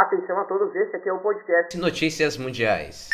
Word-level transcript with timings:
Atenção 0.00 0.40
a 0.40 0.44
todos, 0.44 0.74
esse 0.74 0.96
aqui 0.96 1.10
é 1.10 1.12
o 1.12 1.18
podcast 1.18 1.76
Notícias 1.76 2.38
Mundiais. 2.38 3.10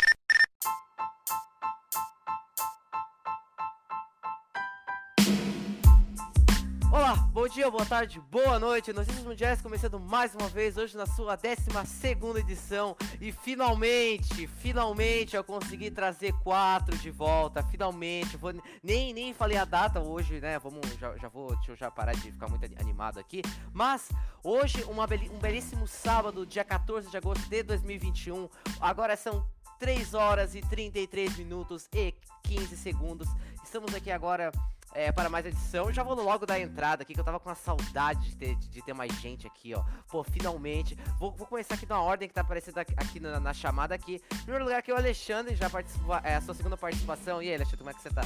Bom 7.46 7.54
dia, 7.54 7.70
boa 7.70 7.86
tarde, 7.86 8.20
boa 8.28 8.58
noite. 8.58 8.92
Notícias 8.92 9.22
Mundiais 9.22 9.62
começando 9.62 10.00
mais 10.00 10.34
uma 10.34 10.48
vez 10.48 10.76
hoje 10.76 10.96
na 10.96 11.06
sua 11.06 11.36
12 11.36 12.40
edição. 12.40 12.96
E 13.20 13.30
finalmente, 13.30 14.48
finalmente 14.48 15.36
eu 15.36 15.44
consegui 15.44 15.88
trazer 15.88 16.32
quatro 16.42 16.98
de 16.98 17.08
volta. 17.08 17.62
Finalmente, 17.62 18.36
vou, 18.36 18.52
nem, 18.82 19.14
nem 19.14 19.32
falei 19.32 19.56
a 19.56 19.64
data 19.64 20.00
hoje, 20.00 20.40
né? 20.40 20.58
Vamos, 20.58 20.80
já, 20.98 21.16
já 21.18 21.28
vou, 21.28 21.54
deixa 21.54 21.70
eu 21.70 21.76
já 21.76 21.88
parar 21.88 22.14
de 22.14 22.32
ficar 22.32 22.48
muito 22.48 22.64
animado 22.80 23.20
aqui. 23.20 23.42
Mas 23.72 24.08
hoje, 24.42 24.82
uma, 24.88 25.04
um 25.04 25.38
belíssimo 25.38 25.86
sábado, 25.86 26.44
dia 26.44 26.64
14 26.64 27.08
de 27.08 27.16
agosto 27.16 27.48
de 27.48 27.62
2021. 27.62 28.48
Agora 28.80 29.16
são 29.16 29.46
3 29.78 30.14
horas 30.14 30.56
e 30.56 30.62
33 30.62 31.36
minutos 31.36 31.88
e 31.94 32.12
15 32.42 32.76
segundos. 32.76 33.28
Estamos 33.62 33.94
aqui 33.94 34.10
agora 34.10 34.50
é, 34.96 35.12
para 35.12 35.28
mais 35.28 35.44
edição. 35.44 35.92
Já 35.92 36.02
vou 36.02 36.14
logo 36.14 36.46
dar 36.46 36.58
entrada 36.58 37.02
aqui, 37.02 37.12
que 37.12 37.20
eu 37.20 37.24
tava 37.24 37.38
com 37.38 37.50
uma 37.50 37.54
saudade 37.54 38.30
de 38.30 38.36
ter, 38.36 38.56
de 38.56 38.82
ter 38.82 38.94
mais 38.94 39.12
gente 39.20 39.46
aqui, 39.46 39.74
ó. 39.74 39.84
Pô, 40.10 40.24
finalmente. 40.24 40.96
Vou, 41.20 41.30
vou 41.32 41.46
começar 41.46 41.74
aqui 41.74 41.84
na 41.86 42.00
ordem 42.00 42.26
que 42.26 42.34
tá 42.34 42.40
aparecendo 42.40 42.78
aqui 42.78 43.20
na, 43.20 43.38
na 43.38 43.52
chamada 43.52 43.94
aqui. 43.94 44.22
Em 44.32 44.38
primeiro 44.38 44.64
lugar 44.64 44.78
aqui 44.78 44.90
é 44.90 44.94
o 44.94 44.96
Alexandre, 44.96 45.54
já 45.54 45.68
participou, 45.68 46.16
é 46.16 46.36
a 46.36 46.40
sua 46.40 46.54
segunda 46.54 46.78
participação. 46.78 47.42
E 47.42 47.48
aí, 47.48 47.54
Alexandre, 47.54 47.78
como 47.78 47.90
é 47.90 47.94
que 47.94 48.00
você 48.00 48.10
tá? 48.10 48.22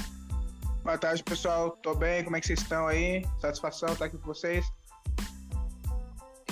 Boa 0.85 0.97
tarde, 0.97 1.25
pessoal. 1.25 1.73
Tô 1.73 1.95
bem, 1.95 2.23
como 2.23 2.37
é 2.37 2.41
que 2.41 2.47
vocês 2.47 2.61
estão 2.61 2.87
aí? 2.87 3.27
Satisfação 3.41 3.93
estar 3.93 4.05
aqui 4.05 4.17
com 4.17 4.27
vocês. 4.27 4.65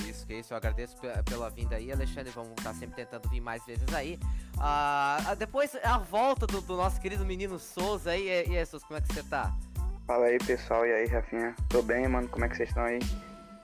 Isso, 0.04 0.26
que 0.26 0.34
isso. 0.34 0.52
Eu 0.52 0.56
agradeço 0.56 0.96
pela 1.24 1.48
vinda 1.48 1.76
aí, 1.76 1.92
Alexandre. 1.92 2.32
Vamos 2.32 2.52
estar 2.58 2.74
sempre 2.74 2.96
tentando 2.96 3.28
vir 3.28 3.40
mais 3.40 3.64
vezes 3.64 3.92
aí. 3.94 4.18
Ah, 4.58 5.34
depois, 5.38 5.76
a 5.76 5.98
volta 5.98 6.46
do, 6.46 6.60
do 6.60 6.76
nosso 6.76 7.00
querido 7.00 7.24
menino 7.24 7.58
Souza 7.58 8.10
aí. 8.10 8.26
E 8.26 8.58
aí, 8.58 8.66
Souza, 8.66 8.84
como 8.86 8.98
é 8.98 9.00
que 9.00 9.12
você 9.12 9.22
tá? 9.22 9.54
Fala 10.08 10.24
aí 10.24 10.38
pessoal, 10.38 10.86
e 10.86 10.90
aí 10.90 11.06
Rafinha? 11.06 11.54
Tô 11.68 11.82
bem, 11.82 12.08
mano, 12.08 12.26
como 12.30 12.42
é 12.42 12.48
que 12.48 12.56
vocês 12.56 12.70
estão 12.70 12.82
aí? 12.82 12.98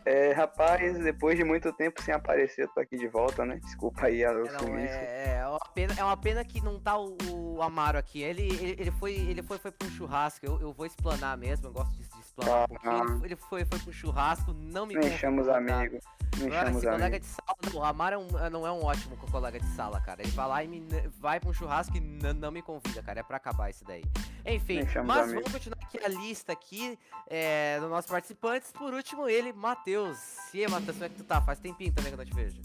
É, 0.04 0.32
rapaz, 0.32 0.98
depois 0.98 1.38
de 1.38 1.42
muito 1.42 1.72
tempo 1.72 2.02
sem 2.02 2.12
aparecer, 2.12 2.68
tô 2.74 2.80
aqui 2.80 2.98
de 2.98 3.08
volta, 3.08 3.46
né? 3.46 3.58
Desculpa 3.64 4.04
aí 4.04 4.22
a 4.22 4.28
é, 4.28 4.34
não, 4.34 4.76
é, 4.76 5.38
é, 5.38 5.46
uma 5.48 5.58
pena, 5.74 5.94
é 5.96 6.04
uma 6.04 6.16
pena 6.18 6.44
que 6.44 6.60
não 6.60 6.78
tá 6.78 6.98
o, 6.98 7.16
o 7.32 7.62
Amaro 7.62 7.96
aqui. 7.96 8.20
Ele, 8.20 8.42
ele, 8.42 8.76
ele, 8.78 8.90
foi, 8.90 9.14
ele 9.14 9.42
foi, 9.42 9.56
foi 9.56 9.72
pra 9.72 9.88
um 9.88 9.90
churrasco, 9.92 10.44
eu, 10.44 10.60
eu 10.60 10.70
vou 10.74 10.84
explanar 10.84 11.34
mesmo, 11.38 11.68
eu 11.68 11.72
gosto 11.72 11.96
de 11.96 12.04
explanar 12.38 12.64
um 12.64 12.66
pouquinho. 12.66 13.24
Ele, 13.24 13.36
foi, 13.36 13.64
foi 13.64 13.78
pro 13.78 13.92
churrasco, 13.92 14.52
não 14.52 14.86
me 14.86 14.94
Deixamos 14.94 15.48
amigos. 15.48 16.04
Agora, 16.42 16.72
colega 16.72 17.20
de 17.20 17.27
sala, 17.27 17.56
o 17.72 17.84
Amaro 17.84 18.16
é 18.16 18.18
um, 18.18 18.50
não 18.50 18.66
é 18.66 18.72
um 18.72 18.84
ótimo 18.84 19.16
colega 19.16 19.60
de 19.60 19.66
sala, 19.68 20.00
cara. 20.00 20.20
Ele 20.20 20.32
vai 20.32 20.48
lá 20.48 20.64
e 20.64 20.68
me, 20.68 20.84
vai 21.20 21.38
pra 21.38 21.48
um 21.48 21.52
churrasco 21.52 21.96
e 21.96 22.00
não 22.00 22.50
me 22.50 22.60
convida, 22.60 23.02
cara. 23.02 23.20
É 23.20 23.22
pra 23.22 23.36
acabar 23.36 23.70
isso 23.70 23.84
daí. 23.84 24.02
Enfim, 24.44 24.80
mas 25.06 25.32
vamos 25.32 25.52
continuar 25.52 25.78
aqui 25.82 25.98
a 26.05 26.08
lista 26.08 26.52
aqui 26.52 26.98
é, 27.28 27.78
dos 27.80 27.88
nossos 27.88 28.10
participantes. 28.10 28.72
Por 28.72 28.92
último, 28.92 29.28
ele, 29.28 29.52
Matheus. 29.52 30.52
E 30.52 30.64
aí, 30.64 30.70
Matheus, 30.70 30.96
como 30.96 31.05
é 31.05 31.08
que 31.08 31.16
tu 31.16 31.24
tá? 31.24 31.40
Faz 31.40 31.60
tempinho 31.60 31.92
também 31.92 32.12
que 32.12 32.20
eu 32.20 32.24
não 32.24 32.30
te 32.30 32.34
vejo. 32.34 32.60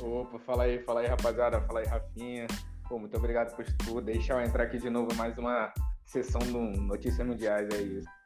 Opa, 0.00 0.38
fala 0.38 0.64
aí, 0.64 0.78
fala 0.84 1.00
aí, 1.00 1.06
rapaziada. 1.08 1.60
Fala 1.62 1.80
aí, 1.80 1.86
Rafinha. 1.86 2.46
Pô, 2.88 2.98
muito 2.98 3.16
obrigado 3.16 3.54
por 3.56 3.64
tudo. 3.64 4.02
Deixa 4.02 4.34
eu 4.34 4.40
entrar 4.40 4.64
aqui 4.64 4.78
de 4.78 4.88
novo 4.88 5.12
mais 5.14 5.36
uma 5.36 5.72
sessão 6.04 6.40
do 6.40 6.60
Notícias 6.80 7.26
Mundiais, 7.26 7.68
é 7.74 7.82
isso. 7.82 8.23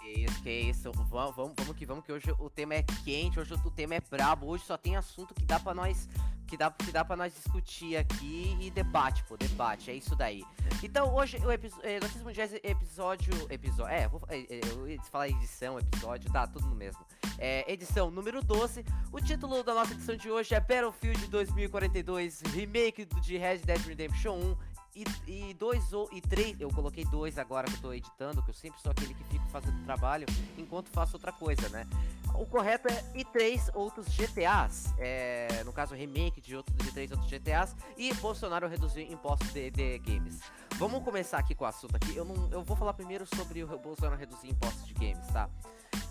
Que 0.00 0.08
isso, 0.08 0.42
que 0.42 0.50
isso. 0.50 0.92
Vamos, 0.92 1.36
vamos, 1.36 1.54
vamos 1.56 1.76
que 1.76 1.86
vamos, 1.86 2.04
que 2.04 2.12
hoje 2.12 2.34
o 2.38 2.48
tema 2.48 2.74
é 2.74 2.82
quente, 3.04 3.38
hoje 3.38 3.52
o 3.52 3.70
tema 3.70 3.94
é 3.94 4.00
brabo, 4.00 4.46
hoje 4.46 4.64
só 4.64 4.76
tem 4.76 4.96
assunto 4.96 5.34
que 5.34 5.44
dá 5.44 5.60
para 5.60 5.74
nós 5.74 6.08
que 6.50 6.56
dá, 6.56 6.68
que 6.68 6.90
dá 6.90 7.04
pra 7.04 7.16
nós 7.16 7.32
discutir 7.32 7.96
aqui 7.96 8.56
e 8.60 8.70
debate, 8.70 9.22
pô, 9.24 9.36
debate, 9.36 9.88
é 9.90 9.94
isso 9.94 10.16
daí. 10.16 10.44
Então, 10.82 11.14
hoje, 11.14 11.36
o 11.38 11.52
episódio, 11.52 11.88
eh, 11.88 12.00
Notícias 12.00 12.24
Mundiais, 12.24 12.52
episódio, 12.64 13.32
episódio, 13.48 13.86
é, 13.86 14.08
vou, 14.08 14.20
é, 14.28 14.44
eu 14.74 14.88
ia 14.88 15.00
falar 15.02 15.28
edição, 15.28 15.78
episódio, 15.78 16.30
tá, 16.32 16.48
tudo 16.48 16.66
no 16.66 16.74
mesmo. 16.74 17.06
É, 17.38 17.72
edição 17.72 18.10
número 18.10 18.42
12, 18.42 18.84
o 19.12 19.20
título 19.20 19.62
da 19.62 19.72
nossa 19.72 19.92
edição 19.92 20.16
de 20.16 20.28
hoje 20.28 20.52
é 20.52 20.60
Battlefield 20.60 21.28
2042, 21.28 22.42
remake 22.52 23.04
de 23.04 23.38
Red 23.38 23.58
Dead 23.58 23.86
Redemption 23.86 24.36
1, 24.36 24.56
e, 24.94 25.04
e 25.26 25.54
dois 25.54 25.92
ou 25.92 26.08
e 26.12 26.20
três, 26.20 26.60
eu 26.60 26.68
coloquei 26.70 27.04
dois 27.04 27.38
agora 27.38 27.66
que 27.66 27.76
eu 27.76 27.80
tô 27.80 27.92
editando, 27.92 28.42
que 28.42 28.50
eu 28.50 28.54
sempre 28.54 28.80
sou 28.80 28.90
aquele 28.90 29.14
que 29.14 29.24
fico 29.24 29.48
fazendo 29.48 29.82
trabalho 29.84 30.26
enquanto 30.56 30.88
faço 30.90 31.16
outra 31.16 31.32
coisa, 31.32 31.68
né? 31.68 31.86
O 32.34 32.46
correto 32.46 32.88
é 32.88 33.04
e 33.14 33.24
três 33.24 33.70
outros 33.74 34.06
GTAs, 34.08 34.94
é, 34.98 35.62
no 35.64 35.72
caso 35.72 35.94
remake 35.94 36.40
de, 36.40 36.56
outro, 36.56 36.74
de 36.74 36.92
três 36.92 37.10
outros 37.10 37.28
GTAs 37.30 37.74
e 37.96 38.12
Bolsonaro 38.14 38.68
reduziu 38.68 39.02
impostos 39.02 39.52
de, 39.52 39.70
de 39.70 39.98
games. 39.98 40.40
Vamos 40.76 41.02
começar 41.04 41.38
aqui 41.38 41.54
com 41.54 41.64
o 41.64 41.66
assunto 41.66 41.96
aqui. 41.96 42.16
Eu 42.16 42.24
não, 42.24 42.48
eu 42.50 42.62
vou 42.62 42.76
falar 42.76 42.94
primeiro 42.94 43.26
sobre 43.36 43.62
o 43.62 43.78
Bolsonaro 43.78 44.16
reduzir 44.16 44.48
impostos 44.48 44.86
de 44.86 44.94
games, 44.94 45.26
tá? 45.28 45.48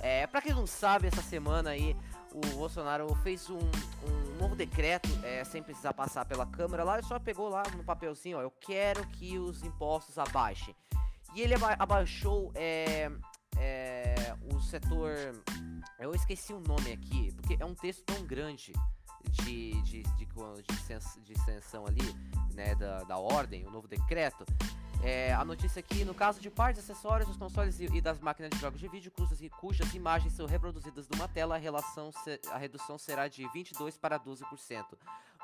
É, 0.01 0.25
para 0.27 0.41
quem 0.41 0.53
não 0.53 0.65
sabe, 0.65 1.07
essa 1.07 1.21
semana 1.21 1.71
aí 1.71 1.95
o 2.33 2.39
Bolsonaro 2.55 3.13
fez 3.15 3.49
um, 3.49 3.57
um 3.57 4.37
novo 4.39 4.55
decreto, 4.55 5.09
é, 5.23 5.43
sem 5.43 5.61
precisar 5.61 5.93
passar 5.93 6.25
pela 6.25 6.45
Câmara 6.45 6.83
lá, 6.83 6.97
ele 6.97 7.07
só 7.07 7.19
pegou 7.19 7.49
lá 7.49 7.63
no 7.75 7.83
papelzinho, 7.83 8.37
ó, 8.37 8.41
eu 8.41 8.51
quero 8.51 9.05
que 9.07 9.37
os 9.37 9.63
impostos 9.63 10.17
abaixem. 10.17 10.75
E 11.35 11.41
ele 11.41 11.53
aba 11.53 11.75
abaixou 11.77 12.51
é, 12.55 13.11
é, 13.57 14.35
o 14.51 14.59
setor. 14.61 15.13
Eu 15.99 16.13
esqueci 16.13 16.53
o 16.53 16.59
nome 16.59 16.91
aqui, 16.91 17.31
porque 17.33 17.57
é 17.59 17.65
um 17.65 17.75
texto 17.75 18.03
tão 18.03 18.25
grande 18.25 18.73
de, 19.29 19.81
de, 19.83 20.03
de, 20.03 20.25
de, 20.25 20.25
de 21.23 22.55
né, 22.55 22.73
da, 22.75 22.99
da 23.03 23.17
ordem, 23.17 23.65
o 23.65 23.71
novo 23.71 23.87
decreto, 23.87 24.45
é, 25.01 25.33
a 25.33 25.45
notícia 25.45 25.79
aqui, 25.79 26.03
no 26.03 26.13
caso 26.13 26.41
de 26.41 26.49
partes, 26.49 26.83
acessórios 26.83 27.27
dos 27.27 27.37
consoles 27.37 27.79
e, 27.79 27.85
e, 27.85 28.01
das 28.01 28.19
máquinas 28.19 28.51
de 28.51 28.59
jogos 28.59 28.79
de 28.79 28.87
vídeo 28.87 29.11
cujas, 29.11 29.93
imagens 29.93 30.33
são 30.33 30.45
reproduzidas 30.45 31.07
numa 31.07 31.27
tela, 31.27 31.55
a, 31.55 31.57
relação 31.57 32.11
se, 32.11 32.39
a 32.51 32.57
redução 32.57 32.97
será 32.97 33.27
de 33.27 33.43
22% 33.43 33.97
para 33.99 34.19
12%. 34.19 34.43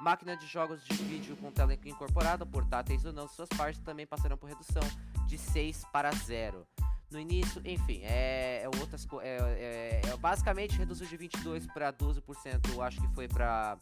Máquina 0.02 0.36
de 0.36 0.46
jogos 0.46 0.84
de 0.84 0.94
vídeo 0.96 1.38
com 1.38 1.52
tela 1.52 1.74
incorporada, 1.74 2.46
portáteis 2.46 3.06
ou 3.06 3.14
não, 3.14 3.28
suas 3.30 3.48
partes 3.50 3.82
também 3.82 4.06
passarão 4.06 4.38
por 4.38 4.50
redução 4.50 4.84
de 5.26 5.38
6 5.38 5.86
para 5.92 6.12
0. 6.12 6.68
No 7.10 7.20
início, 7.20 7.62
enfim, 7.64 8.02
é, 8.04 8.64
é 8.64 8.68
outras 8.80 9.08
é, 9.22 10.02
é, 10.04 10.10
é, 10.10 10.18
basicamente 10.18 10.78
reduziu 10.78 11.08
de 11.08 11.16
22 11.16 11.66
para 11.68 11.94
12%, 11.94 12.74
eu 12.74 12.82
acho 12.82 13.00
que 13.00 13.08
foi 13.16 13.28
para 13.28 13.78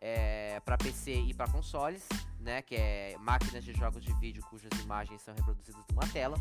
é, 0.00 0.60
para 0.60 0.78
PC 0.78 1.12
e 1.12 1.34
para 1.34 1.50
consoles, 1.50 2.08
né, 2.38 2.62
que 2.62 2.74
é 2.74 3.16
máquinas 3.18 3.62
de 3.62 3.72
jogos 3.74 4.02
de 4.02 4.12
vídeo 4.14 4.42
cujas 4.48 4.72
imagens 4.80 5.20
são 5.22 5.34
reproduzidas 5.34 5.84
numa 5.90 6.06
tela. 6.08 6.36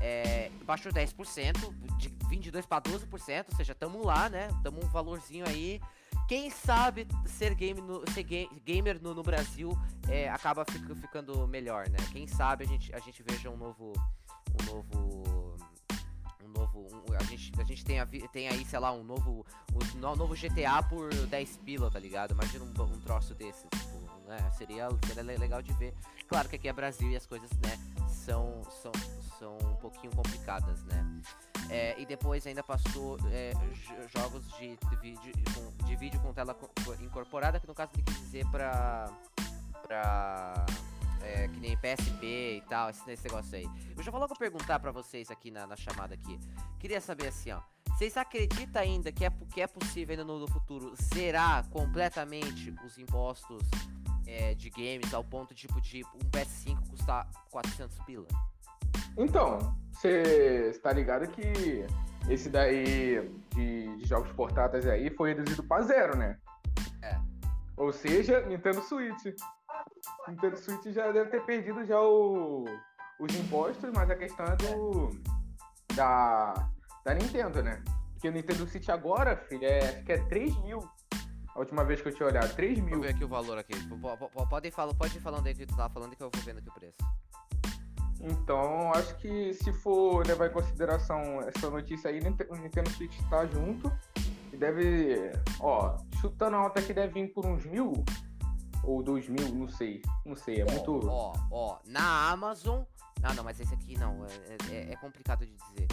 É, 0.00 0.50
baixou 0.64 0.92
10%, 0.92 1.96
de 1.96 2.08
22 2.28 2.66
para 2.66 2.82
12%, 2.82 3.46
ou 3.50 3.56
seja, 3.56 3.72
tamo 3.72 4.04
lá, 4.04 4.28
né? 4.28 4.48
Tamo 4.62 4.84
um 4.84 4.88
valorzinho 4.88 5.46
aí. 5.46 5.80
Quem 6.26 6.50
sabe 6.50 7.06
ser, 7.24 7.54
game 7.54 7.80
no, 7.80 8.02
ser 8.10 8.24
ga 8.24 8.48
gamer 8.64 9.00
no, 9.00 9.14
no 9.14 9.22
Brasil 9.22 9.70
é, 10.08 10.28
acaba 10.28 10.64
fic, 10.64 10.94
ficando 10.96 11.46
melhor, 11.46 11.88
né? 11.88 11.98
Quem 12.10 12.26
sabe 12.26 12.64
a 12.64 12.66
gente, 12.66 12.92
a 12.92 12.98
gente 12.98 13.22
veja 13.22 13.48
um 13.48 13.56
novo, 13.56 13.92
um 14.60 14.64
novo 14.64 15.41
novo. 16.48 16.86
Um, 16.92 17.14
a, 17.14 17.22
gente, 17.24 17.52
a 17.60 17.64
gente 17.64 17.84
tem, 17.84 18.00
a, 18.00 18.06
tem 18.06 18.48
aí, 18.48 18.64
sei 18.64 18.78
lá, 18.78 18.92
um 18.92 19.04
novo. 19.04 19.44
Um 19.94 19.98
novo 19.98 20.34
GTA 20.34 20.82
por 20.82 21.12
10 21.12 21.56
pila, 21.58 21.90
tá 21.90 21.98
ligado? 21.98 22.32
Imagina 22.32 22.64
um, 22.64 22.82
um 22.82 23.00
troço 23.00 23.34
desse. 23.34 23.66
Tipo, 23.68 24.02
né? 24.26 24.50
Seria, 24.52 24.88
seria 25.06 25.22
legal 25.22 25.62
de 25.62 25.72
ver. 25.74 25.94
Claro 26.26 26.48
que 26.48 26.56
aqui 26.56 26.68
é 26.68 26.72
Brasil 26.72 27.10
e 27.10 27.16
as 27.16 27.26
coisas, 27.26 27.50
né, 27.58 27.78
são, 28.08 28.62
são, 28.82 28.92
são 29.38 29.58
um 29.58 29.76
pouquinho 29.76 30.14
complicadas, 30.14 30.82
né? 30.84 31.22
É, 31.68 32.00
e 32.00 32.06
depois 32.06 32.46
ainda 32.46 32.62
passou 32.62 33.18
é, 33.30 33.52
jogos 34.16 34.46
de, 34.58 34.76
de, 34.76 34.96
vídeo, 34.96 35.32
de 35.84 35.96
vídeo 35.96 36.20
com 36.20 36.32
tela 36.32 36.56
incorporada, 37.00 37.60
que 37.60 37.66
no 37.66 37.74
caso 37.74 37.92
tem 37.92 38.04
que 38.04 38.12
dizer 38.12 38.46
pra. 38.50 39.10
pra 39.82 40.66
é, 41.22 41.48
que 41.48 41.60
nem 41.60 41.76
PSP 41.76 42.56
e 42.56 42.62
tal, 42.68 42.90
esse, 42.90 43.10
esse, 43.10 43.24
negócio 43.24 43.56
aí. 43.56 43.68
Eu 43.96 44.02
já 44.02 44.10
vou 44.10 44.20
logo 44.20 44.34
perguntar 44.36 44.78
para 44.78 44.90
vocês 44.90 45.30
aqui 45.30 45.50
na, 45.50 45.66
na, 45.66 45.76
chamada 45.76 46.14
aqui. 46.14 46.38
Queria 46.78 47.00
saber 47.00 47.28
assim, 47.28 47.52
ó. 47.52 47.60
Vocês 47.88 48.16
acreditam 48.16 48.82
ainda 48.82 49.12
que 49.12 49.24
é, 49.24 49.30
que 49.52 49.60
é 49.60 49.66
possível 49.66 50.12
ainda 50.12 50.24
no, 50.24 50.38
no 50.38 50.48
futuro 50.48 50.94
zerar 50.96 51.68
completamente 51.68 52.74
os 52.84 52.98
impostos 52.98 53.62
é, 54.26 54.54
de 54.54 54.70
games 54.70 55.12
ao 55.12 55.22
ponto 55.22 55.54
tipo 55.54 55.80
de 55.80 56.04
um 56.04 56.30
PS5 56.30 56.90
custar 56.90 57.28
400 57.50 57.98
pila? 58.00 58.26
Então, 59.16 59.76
você 59.92 60.70
está 60.70 60.92
ligado 60.92 61.28
que 61.28 61.84
esse 62.28 62.48
daí 62.48 63.30
de, 63.54 63.96
de 63.96 64.06
jogos 64.06 64.32
portáteis 64.32 64.86
aí 64.86 65.10
foi 65.10 65.34
reduzido 65.34 65.62
para 65.64 65.82
zero, 65.82 66.16
né? 66.16 66.38
É. 67.02 67.18
Ou 67.76 67.92
seja, 67.92 68.40
Nintendo 68.46 68.80
Switch. 68.82 69.34
Nintendo 70.28 70.56
Switch 70.56 70.86
já 70.86 71.10
deve 71.10 71.30
ter 71.30 71.44
perdido 71.44 71.84
já 71.84 72.00
o, 72.00 72.64
os 73.20 73.34
impostos, 73.34 73.90
mas 73.94 74.10
a 74.10 74.16
questão 74.16 74.46
é 74.46 74.56
do 74.56 75.10
da, 75.94 76.54
da 77.04 77.14
Nintendo, 77.14 77.62
né? 77.62 77.82
Porque 78.12 78.28
o 78.28 78.32
Nintendo 78.32 78.66
Switch 78.68 78.88
agora, 78.88 79.36
filho, 79.36 79.64
é, 79.64 79.78
acho 79.80 80.04
que 80.04 80.12
é 80.12 80.18
3 80.26 80.56
mil. 80.62 80.78
A 81.54 81.58
última 81.58 81.84
vez 81.84 82.00
que 82.00 82.08
eu 82.08 82.14
tinha 82.14 82.28
olhado, 82.28 82.54
3 82.54 82.78
Vou 82.78 82.88
mil. 82.88 83.00
ver 83.00 83.10
aqui 83.10 83.24
o 83.24 83.28
valor 83.28 83.58
aqui. 83.58 83.74
Pode 84.48 84.68
ir 84.68 84.70
falando, 84.70 84.96
pode 84.96 85.18
ir 85.18 85.20
falando 85.20 85.46
aí 85.46 85.54
que 85.54 85.66
tu 85.66 85.76
tava 85.76 85.92
falando 85.92 86.16
que 86.16 86.22
eu 86.22 86.30
vou 86.32 86.42
vendo 86.42 86.58
aqui 86.58 86.68
o 86.68 86.72
preço. 86.72 86.96
Então, 88.20 88.92
acho 88.92 89.16
que 89.16 89.52
se 89.52 89.72
for 89.72 90.24
levar 90.26 90.46
em 90.46 90.52
consideração 90.52 91.40
essa 91.42 91.68
notícia 91.68 92.08
aí, 92.08 92.20
o 92.20 92.56
Nintendo 92.56 92.90
Switch 92.90 93.18
tá 93.28 93.44
junto. 93.46 93.92
E 94.52 94.56
deve. 94.56 95.32
Ó, 95.60 95.96
chutando 96.20 96.56
alto 96.56 96.78
aqui 96.78 96.94
deve 96.94 97.12
vir 97.12 97.32
por 97.32 97.44
uns 97.44 97.64
mil. 97.66 97.92
Ou 98.84 99.02
dois 99.02 99.28
mil, 99.28 99.48
não 99.54 99.68
sei. 99.68 100.02
Não 100.24 100.34
sei, 100.36 100.60
é 100.60 100.64
muito. 100.64 101.00
Ó, 101.08 101.34
ó, 101.50 101.78
na 101.86 102.30
Amazon. 102.30 102.82
Ah, 103.22 103.32
não, 103.34 103.44
mas 103.44 103.60
esse 103.60 103.72
aqui 103.72 103.96
não. 103.96 104.26
É, 104.26 104.56
é- 104.74 104.92
é 104.92 104.96
complicado 104.96 105.46
de 105.46 105.52
dizer. 105.52 105.86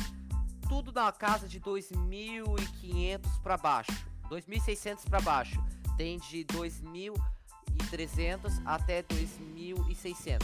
Tudo 0.68 0.92
na 0.92 1.12
casa 1.12 1.48
de 1.48 1.60
2.500 1.60 3.22
pra 3.44 3.58
baixo. 3.58 3.92
2.600 4.30 5.06
pra 5.08 5.22
baixo. 5.22 5.64
Tem 5.98 6.18
de 6.20 6.44
2.300 6.46 8.60
até 8.66 9.04
2.600. 9.04 10.40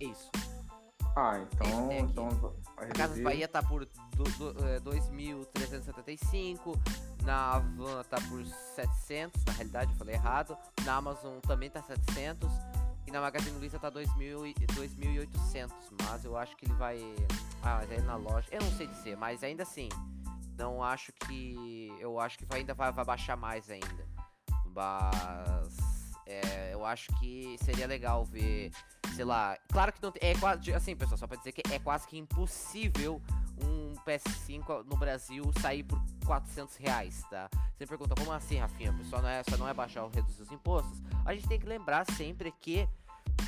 Isso. 0.00 0.30
Ah, 1.14 1.38
então. 1.40 1.66
Esse 1.66 2.00
aqui. 2.00 2.10
então 2.10 2.28
vai 2.30 2.88
A 2.88 2.92
Casas. 2.92 3.22
Bahia 3.22 3.46
tá 3.46 3.62
por 3.62 3.84
do, 3.84 4.24
do, 4.24 4.66
é, 4.66 4.80
2.375, 4.80 6.76
na 7.22 7.58
Van 7.58 8.02
tá 8.04 8.16
por 8.28 8.44
700, 8.74 9.44
na 9.44 9.52
realidade 9.52 9.92
eu 9.92 9.98
falei 9.98 10.14
errado, 10.14 10.56
na 10.84 10.94
Amazon 10.96 11.38
também 11.40 11.68
tá 11.70 11.82
700 11.82 12.50
e 13.06 13.10
na 13.10 13.20
Magazine 13.20 13.58
Luiza 13.58 13.78
tá 13.78 13.90
2.000 13.90 14.46
e- 14.46 14.54
2.800, 14.68 15.70
mas 16.02 16.24
eu 16.24 16.36
acho 16.36 16.56
que 16.56 16.64
ele 16.64 16.74
vai... 16.74 16.98
Ah, 17.62 17.76
mas 17.80 17.90
aí 17.90 18.00
na 18.02 18.16
loja, 18.16 18.48
eu 18.50 18.60
não 18.62 18.70
sei 18.72 18.86
dizer, 18.86 19.16
mas 19.16 19.42
ainda 19.44 19.62
assim, 19.64 19.88
não 20.56 20.82
acho 20.82 21.12
que... 21.12 21.94
Eu 22.00 22.18
acho 22.18 22.38
que 22.38 22.44
vai, 22.46 22.60
ainda 22.60 22.74
vai, 22.74 22.90
vai 22.90 23.04
baixar 23.04 23.36
mais 23.36 23.68
ainda, 23.68 24.08
mas... 24.74 25.91
é, 26.26 26.70
eu 26.72 26.84
acho 26.84 27.12
que 27.18 27.56
seria 27.62 27.86
legal 27.86 28.24
ver 28.24 28.70
sei 29.14 29.24
lá, 29.24 29.56
claro 29.70 29.92
que 29.92 30.02
não 30.02 30.10
tem, 30.10 30.30
é 30.30 30.34
quase, 30.34 30.72
assim, 30.72 30.96
pessoal, 30.96 31.18
só 31.18 31.26
pra 31.26 31.36
dizer 31.36 31.52
que 31.52 31.62
é 31.72 31.78
quase 31.78 32.06
que 32.06 32.18
impossível 32.18 33.20
um 33.62 33.94
PS5 34.06 34.84
no 34.84 34.96
Brasil 34.96 35.44
sair 35.60 35.82
por 35.82 36.00
400 36.24 36.76
reais, 36.76 37.22
tá? 37.30 37.48
Você 37.76 37.86
pergunta, 37.86 38.14
como 38.14 38.32
assim, 38.32 38.58
Rafinha? 38.58 38.94
Só 39.10 39.20
não 39.20 39.28
é, 39.28 39.42
só 39.48 39.56
não 39.56 39.68
é 39.68 39.74
baixar 39.74 40.04
ou 40.04 40.10
reduzir 40.10 40.42
os 40.42 40.50
impostos? 40.50 41.00
A 41.24 41.34
gente 41.34 41.46
tem 41.46 41.58
que 41.58 41.66
lembrar 41.66 42.06
sempre 42.12 42.52
que 42.52 42.88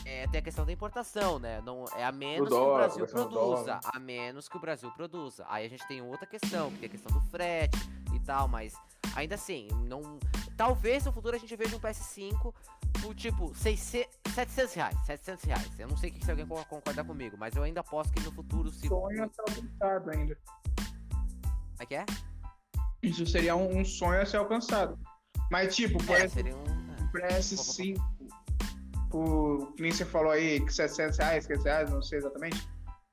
é, 0.04 0.26
tem 0.28 0.38
a 0.38 0.42
questão 0.42 0.66
da 0.66 0.72
importação, 0.72 1.38
né? 1.38 1.60
Não, 1.62 1.84
é 1.96 2.04
a 2.04 2.12
menos 2.12 2.48
que 2.48 2.54
o 2.54 2.58
dólar, 2.58 2.78
Brasil 2.78 3.06
produza, 3.06 3.64
dólar. 3.64 3.80
a 3.84 3.98
menos 3.98 4.48
que 4.48 4.56
o 4.56 4.60
Brasil 4.60 4.90
produza. 4.90 5.46
Aí 5.48 5.66
a 5.66 5.68
gente 5.68 5.86
tem 5.88 6.02
outra 6.02 6.26
questão, 6.26 6.70
que 6.72 6.78
tem 6.78 6.86
a 6.86 6.90
questão 6.90 7.12
do 7.12 7.20
frete 7.28 7.78
e 8.14 8.20
tal, 8.20 8.46
mas 8.46 8.74
ainda 9.16 9.34
assim, 9.34 9.68
não... 9.88 10.18
Talvez 10.56 11.04
no 11.04 11.12
futuro 11.12 11.36
a 11.36 11.38
gente 11.38 11.54
veja 11.56 11.76
um 11.76 11.80
PS5 11.80 12.54
por 13.02 13.14
tipo 13.14 13.54
600, 13.54 14.08
700 14.34 14.74
reais, 14.74 14.96
700 15.06 15.44
reais. 15.44 15.78
Eu 15.78 15.88
não 15.88 15.96
sei 15.96 16.10
o 16.10 16.24
se 16.24 16.30
alguém 16.30 16.46
co- 16.46 16.64
concordar 16.66 17.04
comigo, 17.04 17.36
mas 17.38 17.54
eu 17.56 17.62
ainda 17.62 17.80
aposto 17.80 18.12
que 18.12 18.20
no 18.20 18.32
futuro 18.32 18.70
se. 18.70 18.86
Sonho 18.86 19.24
a 19.24 19.28
ser 19.28 19.40
alcançado 19.40 20.10
ainda. 20.10 20.38
Como 20.76 21.80
é 21.80 21.86
que 21.86 21.94
é? 21.96 22.06
Isso 23.02 23.26
seria 23.26 23.54
um, 23.56 23.78
um 23.80 23.84
sonho 23.84 24.20
a 24.22 24.26
ser 24.26 24.36
alcançado. 24.38 24.98
Mas, 25.50 25.74
tipo, 25.74 26.02
por 26.04 26.16
É, 26.16 26.28
seria 26.28 26.56
um. 26.56 26.62
o 26.62 27.12
PS5, 27.12 27.96
por, 29.10 29.72
que 29.74 29.82
nem 29.82 29.92
você 29.92 30.04
falou 30.04 30.32
aí, 30.32 30.64
que 30.64 30.72
700 30.72 31.18
reais, 31.18 31.46
500 31.46 31.64
reais, 31.64 31.90
não 31.90 32.02
sei 32.02 32.18
exatamente. 32.18 32.66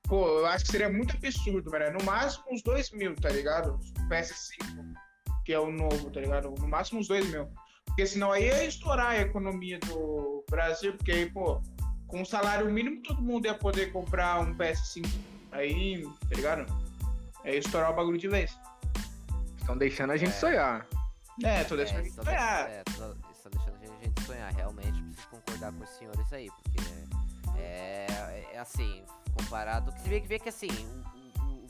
Pô, 0.08 0.28
eu 0.28 0.46
acho 0.46 0.66
que 0.66 0.72
seria 0.72 0.90
muito 0.90 1.16
absurdo, 1.16 1.70
velho. 1.72 1.98
No 1.98 2.04
máximo 2.06 2.44
uns 2.52 2.62
2 2.64 2.92
mil, 2.92 3.16
tá 3.16 3.30
ligado? 3.30 3.76
O 3.76 4.10
PS5, 4.10 4.94
que 5.46 5.54
é 5.54 5.60
o 5.60 5.72
novo, 5.72 6.10
tá 6.12 6.20
ligado? 6.20 6.50
No 6.58 6.68
máximo 6.68 7.00
uns 7.00 7.08
2 7.08 7.30
mil. 7.30 7.48
Porque 7.86 8.06
senão 8.06 8.32
aí 8.32 8.46
ia 8.46 8.64
estourar 8.66 9.12
a 9.12 9.18
economia 9.20 9.80
do 9.80 10.46
Brasil, 10.50 10.94
porque 10.96 11.12
aí, 11.12 11.30
pô, 11.30 11.62
com 12.08 12.22
um 12.22 12.26
salário 12.26 12.70
mínimo 12.72 13.02
todo 13.02 13.22
mundo 13.22 13.46
ia 13.46 13.54
poder 13.54 13.92
comprar 13.92 14.40
um 14.40 14.56
PS5. 14.56 15.06
Aí, 15.52 16.04
tá 16.30 16.36
ligado? 16.36 16.66
É 17.44 17.56
estourar 17.56 17.92
o 17.92 17.96
bagulho 17.96 18.18
de 18.18 18.28
vez. 18.28 18.58
Estão 19.58 19.78
deixando 19.78 20.12
a 20.12 20.18
gente 20.18 20.30
É. 20.30 20.34
sonhar. 20.34 20.88
É, 21.44 21.64
tô 21.64 21.74
É, 21.76 21.78
deixando 21.78 22.06
isso 22.06 22.20
de 22.20 22.26
tá, 22.26 22.32
ganhar. 22.32 22.70
é, 22.70 22.84
tá- 22.84 22.92
isso 23.32 23.44
tá 23.44 23.50
deixando 23.50 23.76
a 24.00 24.04
gente 24.06 24.22
sonhar. 24.26 24.54
Realmente 24.54 25.02
preciso 25.02 25.28
concordar 25.30 25.72
com 25.74 25.84
os 25.84 25.90
senhores 25.90 26.34
aí, 26.34 26.50
porque 26.64 26.82
é, 27.58 28.08
é 28.54 28.60
assim, 28.60 29.04
comparado. 29.36 29.92
Se 30.02 30.08
vê 30.10 30.22
que 30.22 30.28
vê 30.28 30.40
que 30.40 30.50
assim, 30.50 30.70
o, 30.70 31.10
o- 31.10 31.11
o 31.11 31.11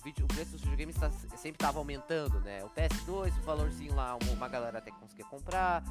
vídeo, 0.03 0.25
o 0.25 0.27
preço 0.27 0.51
dos 0.51 0.61
videogames 0.61 0.95
tá, 0.95 1.09
sempre 1.37 1.57
tava 1.57 1.79
aumentando, 1.79 2.39
né? 2.41 2.63
O 2.63 2.69
PS2, 2.69 3.37
o 3.37 3.41
valorzinho 3.41 3.93
lá, 3.95 4.17
uma, 4.31 4.47
galera 4.47 4.77
até 4.79 4.91
conseguia 4.91 5.25
comprar. 5.25 5.83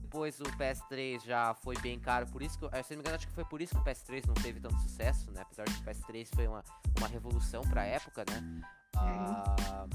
Depois 0.00 0.38
o 0.38 0.44
PS3 0.44 1.24
já 1.24 1.54
foi 1.54 1.76
bem 1.78 1.98
caro, 1.98 2.26
por 2.28 2.40
isso 2.42 2.56
que, 2.58 2.64
eu- 2.64 2.70
se 2.70 2.90
não 2.90 2.98
me 2.98 3.00
engano, 3.02 3.16
acho 3.16 3.26
que 3.26 3.32
foi 3.32 3.44
por 3.44 3.60
isso 3.60 3.74
que 3.74 3.80
o 3.80 3.84
PS3 3.84 4.24
não 4.26 4.34
teve 4.34 4.60
tanto 4.60 4.78
sucesso, 4.80 5.30
né? 5.32 5.42
Apesar 5.42 5.64
de 5.64 5.72
o 5.76 5.82
PS3 5.84 6.28
foi 6.34 6.46
uma, 6.46 6.62
uma 6.98 7.08
revolução 7.08 7.62
pra 7.62 7.84
época, 7.84 8.24
né? 8.30 8.62
Ah, 8.96 9.86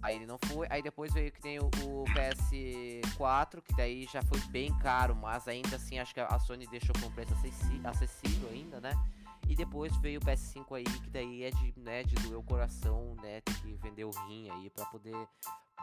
aí 0.00 0.16
ele 0.16 0.24
não 0.26 0.38
foi, 0.46 0.66
aí 0.70 0.80
depois 0.82 1.12
veio 1.12 1.30
que 1.30 1.40
tem 1.42 1.58
o, 1.58 1.66
o 1.84 2.04
PS4, 2.14 3.60
que 3.62 3.74
daí 3.76 4.06
já 4.10 4.22
foi 4.22 4.40
bem 4.48 4.72
caro, 4.78 5.14
mas 5.14 5.46
ainda 5.46 5.76
assim 5.76 5.98
acho 5.98 6.14
que 6.14 6.20
a 6.20 6.38
Sony 6.38 6.66
deixou 6.66 6.94
com 7.00 7.06
um 7.06 7.10
preço 7.12 7.34
acessível 7.84 8.48
ainda, 8.50 8.80
né? 8.80 8.92
E 9.46 9.54
depois 9.54 9.96
veio 9.98 10.20
o 10.20 10.22
PS5 10.24 10.76
aí, 10.76 10.84
que 10.84 11.10
daí 11.10 11.44
é 11.44 11.50
de, 11.50 11.74
né, 11.78 12.02
de 12.02 12.14
doer 12.16 12.38
o 12.38 12.42
coração, 12.42 13.14
né? 13.22 13.40
Que 13.40 13.74
vender 13.76 14.04
o 14.04 14.10
rim 14.26 14.50
aí 14.50 14.70
pra 14.70 14.84
poder, 14.86 15.16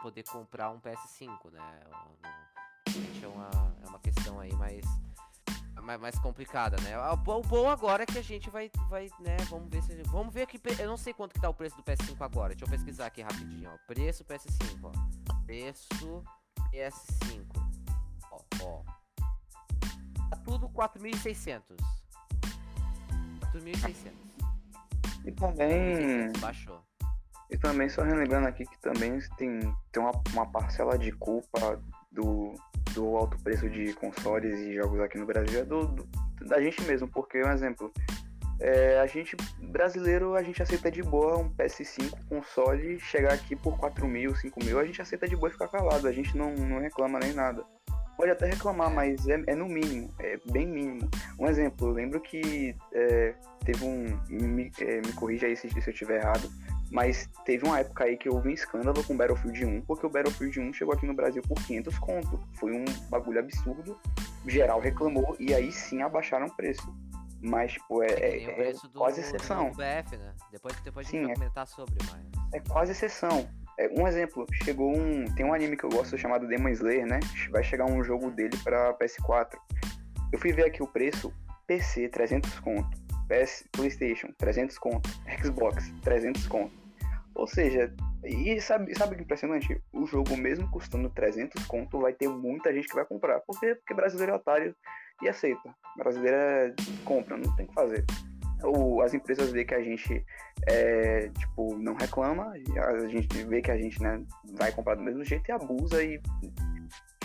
poder 0.02 0.22
comprar 0.24 0.70
um 0.70 0.80
PS5, 0.80 1.50
né? 1.52 1.80
É 3.22 3.26
uma, 3.26 3.50
é 3.82 3.88
uma 3.88 3.98
questão 3.98 4.38
aí 4.40 4.52
mais, 4.54 4.84
mais, 5.82 6.00
mais 6.00 6.18
complicada, 6.20 6.76
né? 6.82 6.96
O 7.10 7.16
bo- 7.16 7.38
o 7.38 7.42
bom 7.42 7.68
agora 7.68 8.04
é 8.04 8.06
que 8.06 8.18
a 8.18 8.22
gente 8.22 8.48
vai, 8.48 8.70
vai 8.88 9.08
né? 9.20 9.36
Vamos 9.50 9.68
ver 9.68 9.82
se. 9.82 10.00
Vamos 10.04 10.32
ver 10.32 10.42
aqui. 10.42 10.60
Eu 10.78 10.88
não 10.88 10.96
sei 10.96 11.12
quanto 11.12 11.34
que 11.34 11.40
tá 11.40 11.48
o 11.48 11.54
preço 11.54 11.76
do 11.76 11.82
PS5 11.82 12.16
agora. 12.20 12.54
Deixa 12.54 12.64
eu 12.64 12.70
pesquisar 12.70 13.06
aqui 13.06 13.20
rapidinho, 13.22 13.70
ó. 13.72 13.76
Preço 13.86 14.24
PS5, 14.24 14.80
ó. 14.84 15.36
Preço 15.44 16.24
PS5. 16.72 17.44
Ó, 18.30 18.40
ó. 18.62 18.82
Tá 20.30 20.36
tudo 20.44 20.68
4.600. 20.68 21.62
4.600. 23.54 24.12
E 25.24 25.32
também. 25.32 26.28
4.600, 26.32 26.38
baixou. 26.40 26.80
E 27.50 27.56
também, 27.56 27.88
só 27.88 28.02
relembrando 28.02 28.48
aqui 28.48 28.64
que 28.64 28.78
também 28.80 29.18
tem, 29.38 29.60
tem 29.92 30.02
uma, 30.02 30.10
uma 30.32 30.46
parcela 30.50 30.98
de 30.98 31.12
culpa 31.12 31.80
do, 32.10 32.54
do 32.92 33.16
alto 33.16 33.38
preço 33.42 33.70
de 33.70 33.92
consoles 33.94 34.58
e 34.60 34.74
jogos 34.74 34.98
aqui 35.00 35.16
no 35.16 35.26
Brasil 35.26 35.60
é 35.60 35.64
do, 35.64 35.86
do- 35.86 36.08
da 36.46 36.60
gente 36.60 36.82
mesmo, 36.82 37.08
porque, 37.08 37.42
um 37.42 37.50
exemplo, 37.52 37.92
é, 38.60 38.98
a 38.98 39.06
gente, 39.06 39.36
brasileiro, 39.70 40.34
a 40.34 40.42
gente 40.42 40.60
aceita 40.62 40.90
de 40.90 41.02
boa 41.02 41.38
um 41.38 41.48
PS5 41.54 42.18
console 42.28 42.98
chegar 42.98 43.32
aqui 43.32 43.54
por 43.54 43.78
4 43.78 44.06
mil, 44.08 44.34
5 44.34 44.64
mil, 44.64 44.78
a 44.80 44.84
gente 44.84 45.00
aceita 45.00 45.28
de 45.28 45.36
boa 45.36 45.48
e 45.48 45.52
ficar 45.52 45.68
calado, 45.68 46.08
a 46.08 46.12
gente 46.12 46.36
não, 46.36 46.52
não 46.54 46.80
reclama 46.80 47.18
nem 47.20 47.32
nada. 47.32 47.64
Pode 48.16 48.30
até 48.30 48.46
reclamar, 48.46 48.90
mas 48.90 49.26
é, 49.28 49.42
é 49.46 49.54
no 49.54 49.66
mínimo, 49.66 50.12
é 50.18 50.38
bem 50.50 50.66
mínimo. 50.66 51.08
Um 51.38 51.46
exemplo, 51.46 51.88
eu 51.88 51.92
lembro 51.92 52.20
que 52.20 52.74
é, 52.92 53.34
teve 53.64 53.84
um. 53.84 54.18
Me, 54.28 54.72
é, 54.80 55.00
me 55.02 55.12
corrija 55.12 55.46
aí 55.46 55.56
se, 55.56 55.68
se 55.68 55.76
eu 55.78 55.92
estiver 55.92 56.20
errado. 56.20 56.50
Mas 56.90 57.28
teve 57.44 57.66
uma 57.66 57.80
época 57.80 58.04
aí 58.04 58.16
que 58.16 58.28
houve 58.28 58.48
um 58.48 58.52
escândalo 58.52 59.02
com 59.02 59.12
o 59.12 59.16
Battlefield 59.16 59.64
1, 59.64 59.82
porque 59.82 60.06
o 60.06 60.08
Battlefield 60.08 60.60
1 60.60 60.72
chegou 60.72 60.94
aqui 60.94 61.04
no 61.04 61.14
Brasil 61.14 61.42
por 61.42 61.56
500 61.66 61.98
conto. 61.98 62.40
Foi 62.54 62.72
um 62.72 62.84
bagulho 63.10 63.40
absurdo. 63.40 63.98
Geral 64.46 64.80
reclamou 64.80 65.36
e 65.40 65.52
aí 65.52 65.72
sim 65.72 66.00
abaixaram 66.02 66.46
o 66.46 66.56
preço. 66.56 66.94
Mas, 67.42 67.72
tipo, 67.72 68.02
é, 68.02 68.06
É, 68.06 68.44
é- 68.44 68.70
é 68.70 68.72
do, 68.72 68.88
quase 68.90 69.20
do 69.20 69.26
exceção. 69.26 69.70
BF, 69.72 70.16
né? 70.16 70.32
Depois, 70.52 70.76
depois 70.80 71.06
a 71.06 71.10
gente 71.10 71.20
Sim, 71.20 71.24
vai 71.24 71.32
é. 71.32 71.34
comentar 71.34 71.66
sobre, 71.66 71.96
mas. 72.10 72.24
É 72.54 72.60
quase 72.60 72.92
exceção. 72.92 73.48
É, 73.78 73.88
um 73.88 74.06
exemplo, 74.06 74.46
chegou 74.64 74.96
um. 74.96 75.24
Tem 75.34 75.44
um 75.44 75.52
anime 75.52 75.76
que 75.76 75.84
eu 75.84 75.90
gosto 75.90 76.16
chamado 76.16 76.48
Demon 76.48 76.70
Slayer, 76.70 77.06
né? 77.06 77.20
Vai 77.50 77.62
chegar 77.62 77.84
um 77.84 78.02
jogo 78.02 78.30
dele 78.30 78.56
pra 78.64 78.94
PS4. 78.94 79.58
Eu 80.32 80.38
fui 80.38 80.52
ver 80.52 80.66
aqui 80.66 80.82
o 80.82 80.86
preço: 80.86 81.32
PC 81.66 82.08
300 82.08 82.60
conto, 82.60 82.96
PS, 83.28 83.64
PlayStation 83.72 84.28
300 84.38 84.78
conto, 84.78 85.10
Xbox 85.42 85.92
300 86.02 86.46
conto. 86.46 86.86
Ou 87.34 87.46
seja, 87.46 87.94
e 88.24 88.58
sabe, 88.60 88.96
sabe 88.96 89.12
o 89.12 89.14
que 89.16 89.22
é 89.22 89.24
impressionante? 89.24 89.82
O 89.92 90.06
jogo, 90.06 90.36
mesmo 90.36 90.70
custando 90.70 91.10
300 91.10 91.66
conto, 91.66 92.00
vai 92.00 92.14
ter 92.14 92.28
muita 92.28 92.72
gente 92.72 92.88
que 92.88 92.94
vai 92.94 93.04
comprar. 93.04 93.40
Por 93.40 93.60
quê? 93.60 93.74
Porque 93.74 93.92
brasileiro 93.92 94.32
é 94.32 94.36
otário 94.36 94.74
e 95.22 95.28
aceita. 95.28 95.74
Brasileiro 95.96 96.36
é, 96.36 96.74
compra, 97.04 97.36
não 97.36 97.54
tem 97.56 97.66
o 97.66 97.68
que 97.68 97.74
fazer. 97.74 98.06
O, 98.66 99.00
as 99.00 99.14
empresas 99.14 99.50
vê 99.50 99.64
que 99.64 99.74
a 99.74 99.82
gente 99.82 100.24
é, 100.66 101.28
tipo, 101.30 101.76
não 101.78 101.94
reclama, 101.94 102.52
a 102.52 103.08
gente 103.08 103.44
vê 103.44 103.62
que 103.62 103.70
a 103.70 103.76
gente 103.76 104.02
né, 104.02 104.22
vai 104.54 104.72
comprar 104.72 104.96
do 104.96 105.02
mesmo 105.02 105.24
jeito 105.24 105.48
e 105.48 105.52
abusa 105.52 106.02
e 106.02 106.20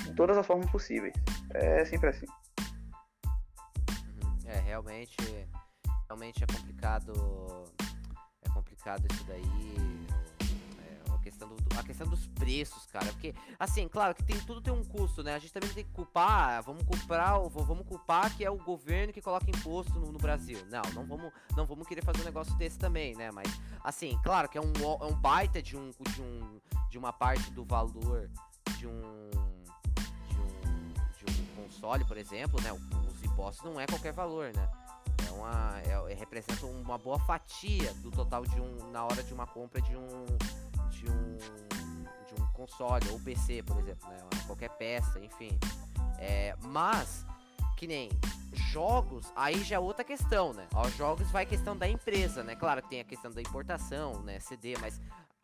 de 0.04 0.14
todas 0.16 0.38
as 0.38 0.46
formas 0.46 0.70
possíveis. 0.70 1.14
É 1.54 1.86
sempre 1.86 2.10
assim. 2.10 2.26
Uhum. 3.90 4.38
É, 4.46 4.60
realmente, 4.60 5.16
realmente 6.08 6.44
é 6.44 6.48
complicado, 6.48 7.14
é 8.44 8.50
complicado 8.54 9.06
isso 9.12 9.26
daí. 9.26 10.11
Questão, 11.42 11.50
do, 11.50 11.80
a 11.80 11.84
questão 11.84 12.08
dos 12.08 12.28
preços, 12.28 12.86
cara. 12.88 13.06
Porque, 13.08 13.34
assim, 13.58 13.88
claro 13.88 14.14
que 14.14 14.24
tem, 14.24 14.40
tudo 14.42 14.62
tem 14.62 14.72
um 14.72 14.84
custo, 14.84 15.24
né? 15.24 15.34
A 15.34 15.40
gente 15.40 15.52
também 15.52 15.70
tem 15.70 15.84
que 15.84 15.92
culpar, 15.92 16.62
vamos 16.62 16.84
culpar, 16.84 17.40
vamos 17.50 17.88
culpar 17.88 18.36
que 18.36 18.46
é 18.46 18.52
o 18.52 18.58
governo 18.58 19.12
que 19.12 19.22
coloca 19.22 19.50
imposto 19.50 20.00
no, 20.00 20.12
no 20.12 20.20
Brasil. 20.20 20.60
Não, 20.70 20.82
não 20.94 21.06
vamos, 21.06 21.34
não 21.56 21.66
vamos 21.66 21.88
querer 21.88 22.04
fazer 22.04 22.22
um 22.22 22.26
negócio 22.26 22.54
desse 22.58 22.78
também, 22.78 23.16
né? 23.16 23.32
Mas, 23.32 23.48
assim, 23.84 24.20
claro 24.24 24.48
que 24.48 24.58
é 24.58 24.62
um, 24.62 24.72
é 25.02 25.06
um 25.06 25.16
baita 25.16 25.62
de, 25.62 25.76
um, 25.76 25.90
de, 25.90 26.22
um, 26.22 26.60
de 26.90 26.98
uma 26.98 27.12
parte 27.12 27.50
do 27.52 27.66
valor 27.66 28.30
de 28.78 28.86
um, 28.86 29.32
de 30.28 30.38
um, 30.38 31.32
de 31.32 31.42
um 31.42 31.64
console, 31.64 32.06
por 32.06 32.18
exemplo, 32.18 32.62
né? 32.62 32.72
Os 32.72 33.24
impostos 33.24 33.66
não 33.66 33.80
é 33.80 33.88
qualquer 33.88 34.14
valor, 34.14 34.54
né? 34.54 34.70
É 35.28 35.32
uma, 35.32 35.82
é, 36.10 36.14
representa 36.14 36.66
uma 36.68 37.00
boa 37.00 37.20
fatia 37.20 37.94
do 37.96 38.12
total 38.12 38.46
de 38.46 38.60
um 38.60 38.92
na 38.92 39.04
hora 39.06 39.24
de 39.24 39.34
uma 39.34 39.48
compra 39.48 39.82
de 39.82 39.96
um 39.96 40.26
de 40.92 41.10
um 41.10 41.38
de 42.34 42.42
um 42.42 42.46
console 42.54 43.10
ou 43.10 43.20
PC, 43.20 43.64
por 43.64 43.78
exemplo, 43.80 44.08
né? 44.10 44.18
qualquer 44.46 44.70
peça, 44.70 45.20
enfim. 45.20 45.58
É, 46.18 46.56
mas 46.62 47.26
que 47.78 47.88
nem 47.88 48.10
jogos, 48.54 49.32
aí 49.36 49.64
já 49.64 49.78
é 49.78 49.80
outra 49.80 50.04
questão, 50.04 50.54
né? 50.54 50.68
Ó, 50.74 50.88
jogos 50.90 51.30
vai 51.32 51.46
questão 51.46 51.76
da 51.76 51.88
empresa, 51.88 52.44
né? 52.44 52.56
Claro 52.56 52.82
que 52.82 52.90
tem 52.90 53.00
a 53.00 53.04
questão 53.04 53.32
da 53.32 53.42
importação, 53.42 54.22
né? 54.22 54.40
CD, 54.40 54.76
mas 54.80 55.02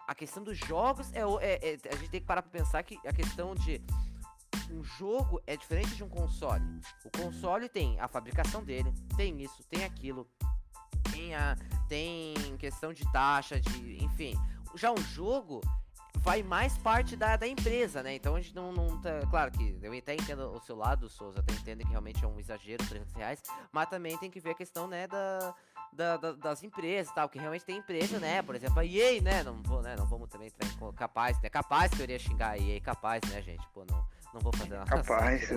a 0.07 0.13
questão 0.13 0.43
dos 0.43 0.57
jogos 0.57 1.11
é, 1.13 1.21
é, 1.21 1.73
é 1.73 1.79
a 1.91 1.95
gente 1.95 2.09
tem 2.09 2.21
que 2.21 2.27
parar 2.27 2.41
para 2.41 2.51
pensar 2.51 2.83
que 2.83 2.99
a 3.07 3.13
questão 3.13 3.55
de 3.55 3.81
um 4.71 4.83
jogo 4.83 5.41
é 5.47 5.57
diferente 5.57 5.95
de 5.95 6.03
um 6.03 6.09
console. 6.09 6.63
O 7.03 7.09
console 7.17 7.67
tem 7.69 7.99
a 7.99 8.07
fabricação 8.07 8.63
dele, 8.63 8.93
tem 9.15 9.41
isso, 9.41 9.63
tem 9.69 9.83
aquilo, 9.83 10.27
tem 11.11 11.33
a 11.33 11.57
tem 11.87 12.35
questão 12.57 12.93
de 12.93 13.09
taxa, 13.11 13.59
de 13.59 14.03
enfim. 14.03 14.33
Já 14.75 14.91
um 14.91 14.97
jogo 14.97 15.61
vai 16.17 16.43
mais 16.43 16.77
parte 16.77 17.15
da, 17.15 17.37
da 17.37 17.47
empresa, 17.47 18.03
né? 18.03 18.15
Então 18.15 18.35
a 18.35 18.41
gente 18.41 18.55
não, 18.55 18.71
não 18.71 18.99
tá. 18.99 19.21
Claro 19.29 19.51
que 19.51 19.77
eu 19.81 19.93
até 19.93 20.13
entendo 20.13 20.51
o 20.51 20.59
seu 20.59 20.75
lado, 20.75 21.09
Souza, 21.09 21.39
até 21.39 21.53
entendo 21.53 21.79
que 21.79 21.89
realmente 21.89 22.23
é 22.23 22.27
um 22.27 22.39
exagero, 22.39 22.85
300 22.85 23.13
reais, 23.13 23.41
mas 23.71 23.89
também 23.89 24.17
tem 24.17 24.29
que 24.29 24.39
ver 24.39 24.51
a 24.51 24.55
questão, 24.55 24.87
né, 24.87 25.07
da, 25.07 25.55
da, 25.93 26.17
da, 26.17 26.31
das 26.33 26.63
empresas 26.63 27.13
tal, 27.13 27.29
que 27.29 27.39
realmente 27.39 27.65
tem 27.65 27.77
empresa, 27.77 28.19
né? 28.19 28.41
Por 28.41 28.55
exemplo, 28.55 28.79
a 28.79 28.85
EA, 28.85 29.21
né? 29.21 29.43
Não, 29.43 29.61
vou, 29.63 29.81
né? 29.81 29.95
não 29.97 30.05
vamos 30.05 30.29
também 30.29 30.51
capaz, 30.95 31.39
né? 31.41 31.49
Capaz 31.49 31.91
que 31.91 31.99
eu 31.99 32.03
iria 32.03 32.19
xingar 32.19 32.51
a 32.51 32.57
EA, 32.57 32.79
capaz, 32.81 33.21
né, 33.29 33.41
gente? 33.41 33.65
Pô, 33.73 33.85
não 33.89 34.05
não 34.37 34.41
vou 34.41 34.53
fazer 34.53 34.75
nada. 34.75 34.85
Capaz, 34.85 35.49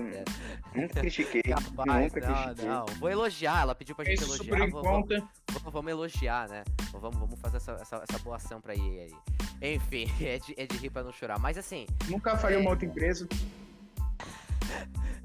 nunca 0.74 1.00
critiquei. 1.00 1.42
Capaz, 1.44 1.66
nunca 1.76 2.20
não, 2.20 2.44
critiquei. 2.44 2.68
Não, 2.68 2.86
vou 2.98 3.10
elogiar, 3.10 3.62
ela 3.62 3.74
pediu 3.74 3.94
pra 3.94 4.04
gente 4.04 4.22
Esse 4.22 4.24
elogiar. 4.24 4.70
Vamos, 4.70 5.08
vamos, 5.48 5.72
vamos, 5.72 5.90
elogiar, 5.90 6.48
né? 6.48 6.64
Vamos, 6.92 7.18
vamos 7.18 7.40
fazer 7.40 7.58
essa, 7.58 7.72
essa, 7.72 8.04
essa 8.08 8.18
boa 8.20 8.36
ação 8.36 8.60
pra 8.60 8.74
EA 8.74 9.06
aí. 9.60 9.74
Enfim, 9.74 10.10
é 10.24 10.38
de, 10.38 10.54
é 10.56 10.66
de 10.66 10.76
rir 10.78 10.90
pra 10.90 11.02
não 11.02 11.12
chorar. 11.12 11.38
Mas 11.38 11.58
assim. 11.58 11.86
Nunca 12.08 12.36
faria 12.36 12.56
é... 12.56 12.60
uma 12.60 12.70
outra 12.70 12.86
empresa. 12.86 13.28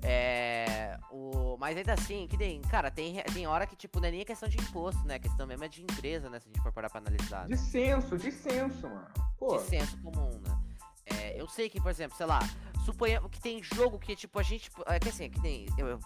É. 0.07 0.99
O... 1.09 1.57
Mas 1.57 1.75
ainda 1.75 1.93
assim, 1.93 2.27
que 2.27 2.37
tem. 2.37 2.61
Cara, 2.61 2.91
tem, 2.91 3.23
tem 3.33 3.47
hora 3.47 3.65
que, 3.65 3.75
tipo, 3.75 3.99
não 3.99 4.07
é 4.07 4.11
nem 4.11 4.23
questão 4.23 4.47
de 4.47 4.57
imposto, 4.57 5.03
né? 5.07 5.15
A 5.15 5.19
questão 5.19 5.47
mesmo 5.47 5.63
é 5.63 5.67
de 5.67 5.81
empresa, 5.81 6.29
né? 6.29 6.39
Se 6.39 6.47
a 6.47 6.51
gente 6.51 6.61
for 6.61 6.71
parar 6.71 6.89
pra 6.89 6.99
analisar. 6.99 7.47
Né? 7.47 7.55
De 7.55 7.57
senso, 7.57 8.15
de 8.15 8.31
senso, 8.31 8.87
mano. 8.87 9.07
Pô. 9.39 9.57
De 9.57 9.63
senso 9.63 9.97
comum, 10.01 10.29
né? 10.45 10.64
É, 11.05 11.39
eu 11.39 11.47
sei 11.47 11.69
que, 11.69 11.79
por 11.79 11.89
exemplo, 11.89 12.17
sei 12.17 12.25
lá, 12.25 12.39
suponhamos 12.85 13.29
que 13.31 13.39
tem 13.39 13.61
jogo 13.61 13.99
que, 13.99 14.15
tipo, 14.15 14.39
a 14.39 14.43
gente. 14.43 14.71
É 14.85 14.99
que 14.99 15.09
assim, 15.09 15.29
que 15.29 15.41
tem. 15.41 15.67
Eu, 15.77 15.99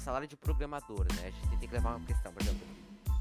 salário 0.00 0.26
de 0.26 0.36
programador, 0.36 1.06
né? 1.14 1.28
A 1.28 1.30
gente 1.30 1.58
tem 1.58 1.68
que 1.68 1.74
levar 1.74 1.96
uma 1.96 2.06
questão, 2.06 2.32
por 2.32 2.42
exemplo. 2.42 2.60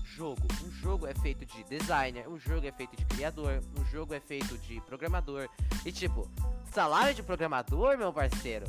Jogo. 0.04 0.42
Um 0.66 0.72
jogo 0.72 1.08
é 1.08 1.14
feito 1.14 1.46
de 1.46 1.64
designer, 1.64 2.28
um 2.28 2.38
jogo 2.38 2.68
é 2.68 2.72
feito 2.72 2.96
de 2.98 3.06
criador, 3.06 3.62
um 3.80 3.86
jogo 3.86 4.14
é 4.14 4.20
feito 4.20 4.58
de 4.58 4.82
programador. 4.82 5.48
E 5.86 5.92
tipo, 5.92 6.30
salário 6.74 7.14
de 7.14 7.24
programador, 7.24 7.98
meu 7.98 8.12
parceiro, 8.12 8.66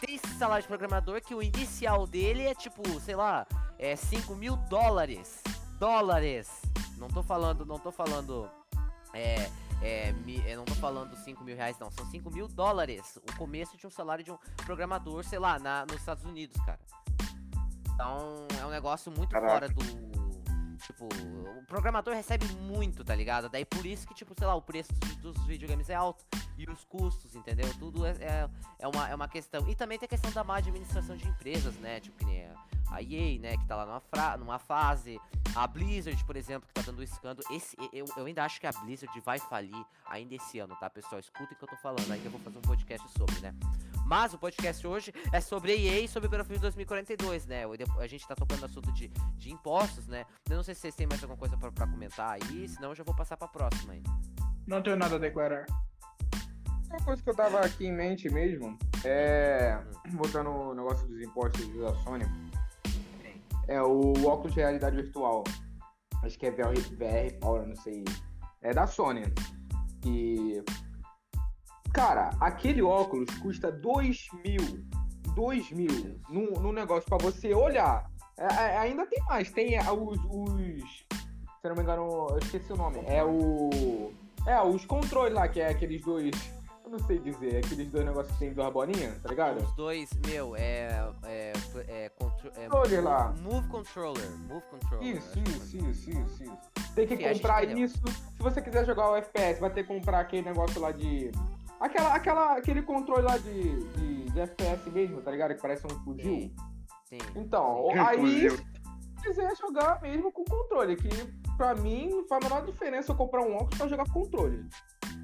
tem 0.00 0.16
esse 0.16 0.34
salário 0.38 0.62
de 0.62 0.68
programador 0.68 1.20
que 1.20 1.34
o 1.34 1.42
inicial 1.42 2.06
dele 2.06 2.42
é 2.42 2.54
tipo, 2.54 2.82
sei 3.00 3.14
lá, 3.14 3.46
é 3.78 3.94
5 3.94 4.34
mil 4.34 4.56
dólares. 4.56 5.42
Dólares. 5.78 6.48
Não 6.96 7.08
tô 7.08 7.22
falando, 7.22 7.66
não 7.66 7.78
tô 7.78 7.90
falando. 7.90 8.48
É, 9.12 9.50
é, 9.82 10.14
eu 10.46 10.58
não 10.58 10.64
tô 10.64 10.74
falando 10.74 11.14
5 11.16 11.42
mil 11.42 11.56
reais, 11.56 11.78
não. 11.78 11.90
São 11.90 12.06
5 12.06 12.30
mil 12.30 12.46
dólares. 12.48 13.16
O 13.16 13.36
começo 13.36 13.76
de 13.76 13.86
um 13.86 13.90
salário 13.90 14.24
de 14.24 14.30
um 14.30 14.38
programador, 14.64 15.24
sei 15.24 15.38
lá, 15.38 15.58
na, 15.58 15.84
nos 15.86 15.96
Estados 15.96 16.24
Unidos, 16.24 16.56
cara. 16.64 16.78
Então 17.92 18.46
é 18.60 18.64
um 18.64 18.70
negócio 18.70 19.10
muito 19.10 19.30
Caraca. 19.30 19.52
fora 19.52 19.68
do. 19.68 20.12
Tipo, 20.78 21.06
o 21.06 21.64
programador 21.66 22.12
recebe 22.12 22.44
muito, 22.56 23.04
tá 23.04 23.14
ligado? 23.14 23.48
Daí 23.48 23.64
por 23.64 23.86
isso 23.86 24.06
que, 24.06 24.14
tipo, 24.14 24.34
sei 24.36 24.46
lá, 24.46 24.54
o 24.54 24.62
preço 24.62 24.92
dos 25.20 25.36
videogames 25.46 25.88
é 25.88 25.94
alto. 25.94 26.24
E 26.58 26.68
os 26.68 26.84
custos, 26.84 27.34
entendeu? 27.36 27.72
Tudo 27.78 28.04
é, 28.04 28.10
é, 28.20 28.50
é, 28.80 28.88
uma, 28.88 29.08
é 29.08 29.14
uma 29.14 29.28
questão. 29.28 29.68
E 29.68 29.74
também 29.74 29.98
tem 29.98 30.06
a 30.06 30.08
questão 30.08 30.30
da 30.32 30.42
má 30.42 30.56
administração 30.56 31.16
de 31.16 31.26
empresas, 31.26 31.74
né? 31.76 32.00
Tipo, 32.00 32.18
que 32.18 32.24
nem 32.24 32.48
a 32.92 33.02
EA, 33.02 33.38
né, 33.38 33.56
que 33.56 33.66
tá 33.66 33.76
lá 33.76 33.86
numa, 33.86 34.00
fra 34.00 34.36
numa 34.36 34.58
fase, 34.58 35.18
a 35.54 35.66
Blizzard, 35.66 36.22
por 36.24 36.36
exemplo, 36.36 36.68
que 36.68 36.74
tá 36.74 36.82
dando 36.82 37.02
escândalo. 37.02 37.46
Esse, 37.50 37.76
eu, 37.92 38.06
eu 38.16 38.26
ainda 38.26 38.44
acho 38.44 38.60
que 38.60 38.66
a 38.66 38.72
Blizzard 38.72 39.18
vai 39.20 39.38
falir 39.38 39.84
ainda 40.06 40.34
esse 40.34 40.58
ano, 40.58 40.76
tá, 40.76 40.88
pessoal? 40.90 41.18
Escutem 41.18 41.54
o 41.54 41.56
que 41.56 41.64
eu 41.64 41.68
tô 41.68 41.76
falando, 41.76 42.10
ainda 42.10 42.28
vou 42.28 42.40
fazer 42.40 42.58
um 42.58 42.62
podcast 42.62 43.08
sobre, 43.16 43.40
né? 43.40 43.54
Mas 44.06 44.34
o 44.34 44.38
podcast 44.38 44.86
hoje 44.86 45.12
é 45.32 45.40
sobre 45.40 45.72
a 45.72 45.76
EA 45.76 46.00
e 46.00 46.08
sobre 46.08 46.26
o 46.26 46.30
Battlefield 46.30 46.60
2042, 46.60 47.46
né? 47.46 47.62
A 47.98 48.06
gente 48.06 48.26
tá 48.26 48.34
tocando 48.34 48.60
no 48.60 48.66
assunto 48.66 48.92
de, 48.92 49.08
de 49.36 49.52
impostos, 49.52 50.06
né? 50.06 50.26
Eu 50.50 50.56
não 50.56 50.62
sei 50.62 50.74
se 50.74 50.82
vocês 50.82 50.94
têm 50.94 51.06
mais 51.06 51.22
alguma 51.22 51.38
coisa 51.38 51.56
pra, 51.56 51.72
pra 51.72 51.86
comentar 51.86 52.32
aí, 52.32 52.68
senão 52.68 52.90
eu 52.90 52.94
já 52.94 53.04
vou 53.04 53.14
passar 53.14 53.36
pra 53.36 53.48
próxima 53.48 53.94
aí. 53.94 54.02
Não 54.66 54.82
tenho 54.82 54.96
nada 54.96 55.16
a 55.16 55.18
declarar. 55.18 55.66
Uma 56.90 57.02
coisa 57.04 57.22
que 57.22 57.30
eu 57.30 57.34
tava 57.34 57.60
aqui 57.60 57.86
em 57.86 57.92
mente 57.92 58.28
mesmo 58.28 58.78
é. 59.02 59.82
Voltando 60.10 60.50
no 60.50 60.74
negócio 60.74 61.06
dos 61.08 61.22
impostos 61.22 61.66
da 61.80 61.94
Sony 62.02 62.24
é 63.68 63.80
o 63.82 64.12
óculos 64.26 64.54
de 64.54 64.60
realidade 64.60 64.96
virtual. 64.96 65.44
Acho 66.22 66.38
que 66.38 66.46
é 66.46 66.50
VR, 66.50 66.74
VR 66.96 67.38
Power, 67.40 67.66
não 67.66 67.76
sei. 67.76 68.04
É 68.62 68.72
da 68.72 68.86
Sony. 68.86 69.24
E. 70.04 70.62
Cara, 71.92 72.30
aquele 72.40 72.82
óculos 72.82 73.28
custa 73.38 73.70
2 73.70 74.28
mil. 74.44 74.84
2 75.34 75.72
mil 75.72 76.20
num, 76.28 76.60
num 76.60 76.72
negócio 76.72 77.08
pra 77.08 77.18
você 77.18 77.54
olhar. 77.54 78.10
É, 78.38 78.44
é, 78.44 78.78
ainda 78.78 79.06
tem 79.06 79.22
mais. 79.24 79.50
Tem 79.50 79.78
os, 79.78 80.18
os. 80.28 81.06
Se 81.60 81.68
não 81.68 81.76
me 81.76 81.82
engano, 81.82 82.28
eu 82.30 82.38
esqueci 82.38 82.72
o 82.72 82.76
nome. 82.76 83.00
É 83.06 83.24
o. 83.24 84.12
É, 84.46 84.60
os 84.62 84.84
controles 84.84 85.34
lá, 85.34 85.48
que 85.48 85.60
é 85.60 85.68
aqueles 85.68 86.02
dois 86.02 86.32
não 86.92 86.98
sei 87.06 87.18
dizer, 87.18 87.56
aqueles 87.56 87.90
dois 87.90 88.04
negócios 88.04 88.34
que 88.34 88.38
tem 88.38 88.52
duas 88.52 88.70
bolinhas, 88.70 89.18
tá 89.22 89.30
ligado? 89.30 89.64
Os 89.64 89.74
dois, 89.74 90.10
meu, 90.26 90.54
é. 90.54 91.10
É. 91.24 91.52
É. 91.88 92.08
Contro 92.10 92.52
é 92.54 92.68
move, 92.68 93.00
lá. 93.00 93.34
Move 93.40 93.66
controller. 93.68 94.30
Move 94.46 94.62
controller. 94.70 95.16
Isso, 95.16 95.38
isso, 95.38 95.76
isso, 95.78 96.10
isso, 96.10 96.42
isso. 96.42 96.58
Tem 96.94 97.06
que 97.06 97.16
Sim, 97.16 97.32
comprar 97.32 97.64
isso. 97.64 97.96
Se 98.06 98.42
você 98.42 98.60
quiser 98.60 98.84
jogar 98.84 99.10
o 99.10 99.16
FPS, 99.16 99.58
vai 99.58 99.70
ter 99.70 99.84
que 99.84 99.88
comprar 99.88 100.20
aquele 100.20 100.42
negócio 100.42 100.78
lá 100.80 100.92
de. 100.92 101.32
Aquela, 101.80 102.14
aquela, 102.14 102.56
aquele 102.58 102.82
controle 102.82 103.22
lá 103.22 103.38
de, 103.38 103.84
de, 103.92 104.24
de 104.30 104.40
FPS 104.40 104.90
mesmo, 104.90 105.22
tá 105.22 105.30
ligado? 105.30 105.54
Que 105.54 105.62
parece 105.62 105.86
um 105.86 106.04
fuzil. 106.04 106.24
Sim. 106.24 106.54
Sim. 107.06 107.18
Então, 107.34 107.88
Sim. 107.90 107.98
aí. 107.98 108.50
Se 108.50 109.28
quiser 109.28 109.56
jogar 109.56 110.02
mesmo 110.02 110.30
com 110.30 110.44
controle, 110.44 110.96
que 110.96 111.08
pra 111.56 111.74
mim 111.74 112.24
faz 112.28 112.44
a 112.44 112.48
menor 112.48 112.66
diferença 112.66 113.12
eu 113.12 113.16
comprar 113.16 113.40
um 113.40 113.54
óculos 113.54 113.78
pra 113.78 113.86
jogar 113.86 114.04
com 114.06 114.24
controle 114.24 114.68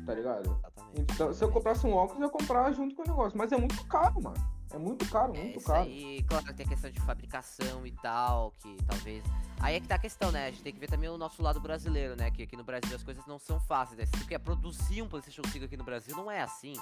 tá 0.09 0.15
ligado? 0.15 0.59
Então, 0.95 1.33
se 1.33 1.42
eu 1.42 1.50
comprasse 1.50 1.87
um 1.87 1.92
óculos, 1.95 2.21
eu 2.21 2.26
ia 2.26 2.33
comprar 2.33 2.73
junto 2.73 2.95
com 2.95 3.02
o 3.02 3.07
negócio. 3.07 3.37
Mas 3.37 3.52
é 3.52 3.57
muito 3.57 3.85
caro, 3.87 4.23
mano. 4.23 4.59
É 4.71 4.78
muito 4.78 5.09
caro, 5.09 5.35
é, 5.35 5.42
muito 5.42 5.61
caro. 5.62 5.88
E 5.88 6.23
claro, 6.25 6.45
tem 6.54 6.66
a 6.66 6.68
questão 6.68 6.90
de 6.90 7.00
fabricação 7.00 7.87
e 7.87 7.92
tal, 7.92 8.52
que 8.59 8.76
talvez. 8.87 9.25
Aí 9.61 9.76
é 9.76 9.80
que 9.80 9.88
tá 9.88 9.95
a 9.95 9.99
questão, 9.99 10.30
né? 10.30 10.47
A 10.47 10.50
gente 10.50 10.62
tem 10.62 10.73
que 10.73 10.78
ver 10.78 10.88
também 10.88 11.09
o 11.09 11.16
nosso 11.16 11.42
lado 11.42 11.59
brasileiro, 11.59 12.14
né? 12.16 12.30
Que 12.30 12.42
aqui 12.42 12.57
no 12.57 12.64
Brasil 12.64 12.95
as 12.95 13.02
coisas 13.02 13.26
não 13.26 13.38
são 13.38 13.59
fáceis. 13.61 13.99
Né? 13.99 14.07
Se 14.07 14.12
tu 14.12 14.26
quer 14.26 14.38
produzir 14.38 15.00
um 15.00 15.09
PlayStation 15.09 15.42
5 15.50 15.64
aqui 15.64 15.76
no 15.76 15.85
Brasil, 15.85 16.14
não 16.14 16.30
é 16.30 16.42
assim. 16.42 16.75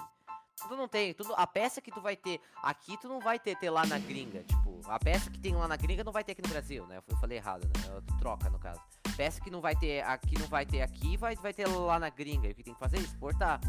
Tu 0.69 0.75
não 0.75 0.89
tem, 0.89 1.13
tudo, 1.13 1.35
a 1.37 1.47
peça 1.47 1.83
que 1.83 1.93
tu 1.93 2.01
vai 2.01 2.17
ter 2.17 2.41
aqui, 2.63 2.97
tu 2.97 3.09
não 3.09 3.21
vai 3.21 3.39
ter, 3.39 3.57
ter 3.57 3.71
lá 3.71 3.85
na 3.87 3.99
gringa. 3.99 4.43
Tipo, 4.43 4.81
a 4.87 4.99
peça 4.99 5.31
que 5.31 5.39
tem 5.39 5.55
lá 5.55 5.69
na 5.69 5.77
gringa 5.77 6.03
não 6.03 6.13
vai 6.13 6.25
ter 6.25 6.33
aqui 6.33 6.43
no 6.43 6.49
Brasil, 6.49 6.87
né? 6.87 7.03
Eu 7.07 7.17
falei 7.19 7.37
errado, 7.37 7.67
né? 7.67 8.03
troca, 8.19 8.49
no 8.49 8.59
caso 8.59 8.81
peça 9.17 9.41
que 9.41 9.51
não 9.51 9.61
vai 9.61 9.75
ter 9.75 10.03
aqui, 10.03 10.39
não 10.39 10.47
vai 10.47 10.67
ter 10.67 10.83
aqui, 10.83 11.17
vai, 11.17 11.35
vai 11.37 11.53
ter 11.53 11.67
lá 11.67 11.99
na 11.99 12.11
gringa. 12.11 12.49
E 12.49 12.53
o 12.53 12.55
que 12.55 12.63
tem 12.63 12.75
que 12.75 12.81
fazer 12.81 12.99
é 12.99 13.01
exportar, 13.01 13.61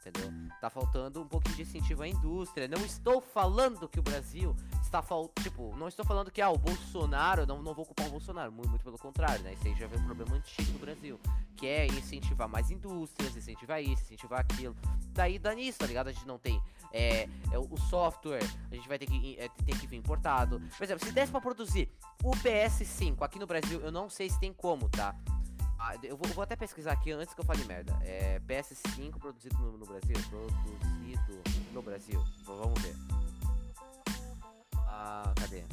entendeu? 0.00 0.32
Tá 0.60 0.70
faltando 0.70 1.20
um 1.20 1.28
pouquinho 1.28 1.56
de 1.56 1.62
incentivo 1.62 2.02
à 2.02 2.08
indústria. 2.08 2.66
Não 2.66 2.84
estou 2.84 3.20
falando 3.20 3.88
que 3.88 4.00
o 4.00 4.02
Brasil 4.02 4.56
está 4.82 5.02
faltando, 5.02 5.42
tipo, 5.42 5.76
não 5.76 5.88
estou 5.88 6.04
falando 6.04 6.30
que, 6.30 6.40
ah, 6.40 6.50
o 6.50 6.58
Bolsonaro, 6.58 7.46
não, 7.46 7.62
não 7.62 7.74
vou 7.74 7.84
culpar 7.84 8.06
o 8.06 8.10
Bolsonaro, 8.10 8.50
muito, 8.50 8.70
muito 8.70 8.84
pelo 8.84 8.98
contrário, 8.98 9.42
né? 9.42 9.52
Isso 9.54 9.66
aí 9.66 9.74
já 9.74 9.86
vem 9.86 10.00
um 10.00 10.04
problema 10.06 10.36
antigo 10.36 10.72
no 10.72 10.78
Brasil, 10.78 11.20
que 11.56 11.66
é 11.66 11.86
incentivar 11.86 12.48
mais 12.48 12.70
indústrias, 12.70 13.36
incentivar 13.36 13.82
isso, 13.82 14.02
incentivar 14.04 14.40
aquilo. 14.40 14.74
Daí 15.12 15.38
dá 15.38 15.54
nisso, 15.54 15.78
tá 15.78 15.86
ligado? 15.86 16.08
A 16.08 16.12
gente 16.12 16.26
não 16.26 16.38
tem 16.38 16.60
é, 16.94 17.28
é, 17.50 17.58
o 17.58 17.76
software, 17.76 18.44
a 18.70 18.74
gente 18.76 18.86
vai 18.86 18.96
ter 18.96 19.06
que, 19.06 19.36
é, 19.36 19.48
ter 19.48 19.76
que 19.76 19.86
vir 19.88 19.96
importado. 19.96 20.62
Por 20.78 20.84
exemplo, 20.84 21.04
se 21.04 21.12
desse 21.12 21.32
pra 21.32 21.40
produzir 21.40 21.90
o 22.22 22.30
PS5 22.30 23.16
aqui 23.20 23.36
no 23.36 23.48
Brasil, 23.48 23.80
eu 23.80 23.90
não 23.90 24.08
sei 24.08 24.30
se 24.30 24.38
tem 24.38 24.52
como, 24.52 24.88
tá? 24.88 25.12
Ah, 25.76 25.96
eu, 26.04 26.16
vou, 26.16 26.28
eu 26.28 26.34
vou 26.34 26.44
até 26.44 26.54
pesquisar 26.54 26.92
aqui 26.92 27.10
antes 27.10 27.34
que 27.34 27.40
eu 27.40 27.44
fale 27.44 27.64
merda. 27.64 27.98
É 28.02 28.40
PS5 28.46 29.18
produzido 29.18 29.58
no, 29.58 29.78
no 29.78 29.84
Brasil? 29.84 30.14
Produzido 30.30 31.42
no 31.72 31.82
Brasil. 31.82 32.24
Vamos 32.44 32.80
ver. 32.80 32.94
Ah, 34.76 35.34
cadê? 35.34 35.64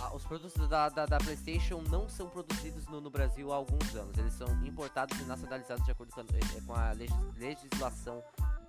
Ah, 0.00 0.14
os 0.14 0.24
produtos 0.24 0.66
da, 0.68 0.88
da, 0.88 1.04
da 1.04 1.18
PlayStation 1.18 1.82
não 1.90 2.08
são 2.08 2.28
produzidos 2.28 2.86
no, 2.86 3.02
no 3.02 3.10
Brasil 3.10 3.52
há 3.52 3.56
alguns 3.56 3.94
anos. 3.94 4.16
Eles 4.16 4.32
são 4.32 4.48
importados 4.64 5.18
e 5.20 5.24
nacionalizados 5.24 5.84
de 5.84 5.90
acordo 5.90 6.12
com 6.12 6.20
a, 6.20 6.24
eh, 6.24 6.60
com 6.66 6.74
a 6.74 6.92
legis- 6.92 7.36
legislação 7.36 8.22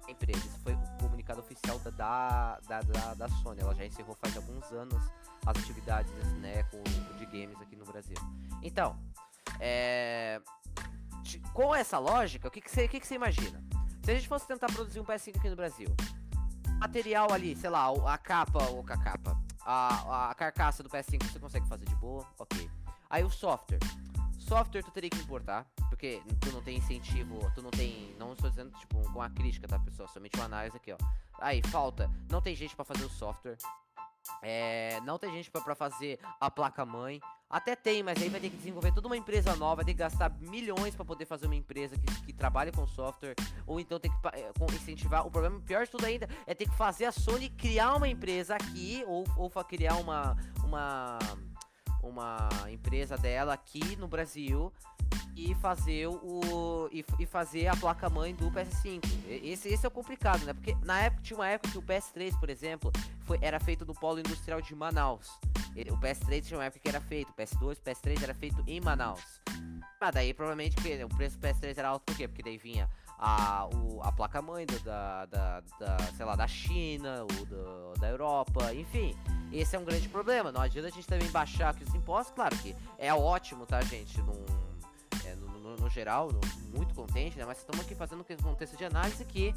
empresa. 0.07 0.39
Isso 0.39 0.59
foi 0.59 0.73
o 0.73 0.79
comunicado 0.99 1.39
oficial 1.39 1.79
da, 1.79 2.59
da, 2.59 2.81
da, 2.81 3.13
da, 3.13 3.29
Sony. 3.29 3.61
Ela 3.61 3.73
já 3.75 3.85
encerrou 3.85 4.15
faz 4.15 4.35
alguns 4.35 4.71
anos 4.71 5.01
as 5.45 5.57
atividades 5.57 6.11
né, 6.41 6.63
de 7.17 7.25
games 7.25 7.59
aqui 7.61 7.75
no 7.75 7.85
Brasil. 7.85 8.17
Então, 8.61 8.97
é, 9.59 10.41
com 11.53 11.73
essa 11.73 11.97
lógica, 11.97 12.47
o 12.47 12.51
que, 12.51 12.61
que, 12.61 12.69
você, 12.69 12.85
o 12.85 12.89
que, 12.89 12.99
que 12.99 13.07
você 13.07 13.15
imagina? 13.15 13.63
Se 14.03 14.11
a 14.11 14.15
gente 14.15 14.27
fosse 14.27 14.47
tentar 14.47 14.67
produzir 14.67 14.99
um 14.99 15.03
PS5 15.03 15.37
aqui 15.37 15.49
no 15.49 15.55
Brasil, 15.55 15.87
material 16.79 17.31
ali, 17.31 17.55
sei 17.55 17.69
lá, 17.69 17.89
a 18.13 18.17
capa 18.17 18.63
ou 18.69 18.81
a 18.81 18.97
capa, 18.97 19.37
a, 19.65 20.29
a 20.31 20.35
carcaça 20.35 20.81
do 20.81 20.89
PS5 20.89 21.23
você 21.31 21.39
consegue 21.39 21.67
fazer 21.67 21.85
de 21.85 21.95
boa, 21.95 22.25
ok. 22.39 22.69
Aí 23.09 23.23
o 23.23 23.29
software. 23.29 23.79
Software 24.47 24.81
tu 24.81 24.91
teria 24.91 25.09
que 25.09 25.17
importar, 25.17 25.65
porque 25.89 26.21
tu 26.39 26.51
não 26.51 26.61
tem 26.61 26.77
incentivo, 26.77 27.51
tu 27.53 27.61
não 27.61 27.69
tem. 27.69 28.15
Não 28.17 28.31
estou 28.31 28.49
dizendo, 28.49 28.71
tipo, 28.79 29.01
com 29.11 29.21
a 29.21 29.29
crítica, 29.29 29.67
tá, 29.67 29.77
pessoal? 29.77 30.07
Somente 30.07 30.37
uma 30.37 30.45
análise 30.45 30.77
aqui, 30.77 30.93
ó. 30.93 30.97
Aí, 31.39 31.61
falta. 31.67 32.09
Não 32.29 32.41
tem 32.41 32.55
gente 32.55 32.75
pra 32.75 32.85
fazer 32.85 33.03
o 33.03 33.09
software. 33.09 33.57
É, 34.41 34.99
não 35.01 35.17
tem 35.17 35.31
gente 35.31 35.51
pra 35.51 35.75
fazer 35.75 36.19
a 36.39 36.49
placa-mãe. 36.49 37.19
Até 37.49 37.75
tem, 37.75 38.03
mas 38.03 38.21
aí 38.21 38.27
vai 38.27 38.41
ter 38.41 38.49
que 38.49 38.57
desenvolver 38.57 38.91
toda 38.93 39.07
uma 39.07 39.15
empresa 39.15 39.55
nova, 39.55 39.77
vai 39.77 39.85
ter 39.85 39.93
que 39.93 39.99
gastar 39.99 40.29
milhões 40.41 40.95
pra 40.95 41.05
poder 41.05 41.25
fazer 41.25 41.45
uma 41.45 41.55
empresa 41.55 41.95
que, 41.97 42.25
que 42.25 42.33
trabalhe 42.33 42.73
com 42.73 42.85
software, 42.85 43.35
ou 43.65 43.79
então 43.79 43.97
tem 43.99 44.11
que 44.11 44.17
é, 44.33 44.51
incentivar. 44.75 45.25
O 45.25 45.31
problema 45.31 45.59
pior 45.61 45.85
de 45.85 45.91
tudo 45.91 46.05
ainda 46.05 46.27
é 46.45 46.53
ter 46.53 46.69
que 46.69 46.75
fazer 46.75 47.05
a 47.05 47.11
Sony 47.11 47.49
criar 47.49 47.95
uma 47.95 48.07
empresa 48.07 48.55
aqui, 48.55 49.01
ou, 49.07 49.23
ou 49.37 49.49
criar 49.63 49.95
uma, 49.95 50.35
uma, 50.65 51.19
uma 52.07 52.49
empresa 52.69 53.17
dela 53.17 53.53
aqui 53.53 53.95
no 53.97 54.07
Brasil 54.07 54.71
e 55.35 55.53
fazer 55.55 56.07
o 56.07 56.89
e, 56.91 57.05
e 57.19 57.25
fazer 57.25 57.67
a 57.67 57.75
placa 57.75 58.09
mãe 58.09 58.33
do 58.33 58.49
PS5. 58.51 59.03
E- 59.27 59.51
Esse, 59.51 59.69
esse 59.69 59.85
é 59.85 59.87
o 59.87 59.91
complicado, 59.91 60.43
né? 60.45 60.53
Porque 60.53 60.75
na 60.83 60.99
época 61.01 61.21
tinha 61.21 61.37
uma 61.37 61.47
época 61.47 61.71
que 61.71 61.77
o 61.77 61.81
PS3, 61.81 62.39
por 62.39 62.49
exemplo, 62.49 62.91
foi, 63.25 63.37
era 63.41 63.59
feito 63.59 63.85
no 63.85 63.93
polo 63.93 64.19
industrial 64.19 64.61
de 64.61 64.73
Manaus. 64.75 65.27
O 65.91 65.97
PS3 65.99 66.41
tinha 66.43 66.57
uma 66.57 66.65
época 66.65 66.79
que 66.79 66.89
era 66.89 66.99
feito, 66.99 67.29
o 67.29 67.33
PS2, 67.35 67.73
o 67.77 67.81
PS3 67.81 68.23
era 68.23 68.33
feito 68.33 68.63
em 68.65 68.81
Manaus. 68.81 69.39
Ah, 70.01 70.09
daí 70.09 70.33
provavelmente 70.33 70.75
o 71.03 71.09
preço 71.09 71.37
do 71.37 71.47
PS3 71.47 71.77
era 71.77 71.89
alto 71.89 72.03
por 72.05 72.15
quê? 72.17 72.27
Porque 72.27 72.41
daí 72.41 72.57
vinha 72.57 72.89
a, 73.17 73.67
o- 73.73 74.01
a 74.03 74.11
placa 74.11 74.41
mãe 74.41 74.65
do- 74.65 74.79
da, 74.81 75.25
da, 75.25 75.59
da, 75.79 75.97
sei 76.15 76.25
lá, 76.25 76.35
da 76.35 76.47
China, 76.47 77.21
ou 77.23 77.45
do- 77.45 77.93
da 77.99 78.09
Europa, 78.09 78.73
enfim. 78.73 79.15
Esse 79.51 79.75
é 79.75 79.79
um 79.79 79.85
grande 79.85 80.07
problema. 80.09 80.51
Não 80.51 80.61
adianta 80.61 80.87
a 80.89 80.91
gente 80.91 81.07
também 81.07 81.29
baixar 81.29 81.69
aqui 81.69 81.83
os 81.83 81.93
impostos, 81.95 82.33
claro 82.35 82.55
que 82.57 82.75
é 82.97 83.13
ótimo, 83.13 83.65
tá, 83.65 83.81
gente? 83.81 84.21
Num, 84.21 84.45
é, 85.25 85.35
no, 85.35 85.47
no- 85.47 85.75
no 85.77 85.89
geral, 85.89 86.29
no- 86.31 86.41
muito 86.77 86.93
contente, 86.93 87.37
né? 87.37 87.45
Mas 87.45 87.57
estamos 87.59 87.83
aqui 87.83 87.95
fazendo 87.95 88.21
um 88.21 88.37
contexto 88.43 88.77
de 88.77 88.85
análise 88.85 89.23
que 89.25 89.53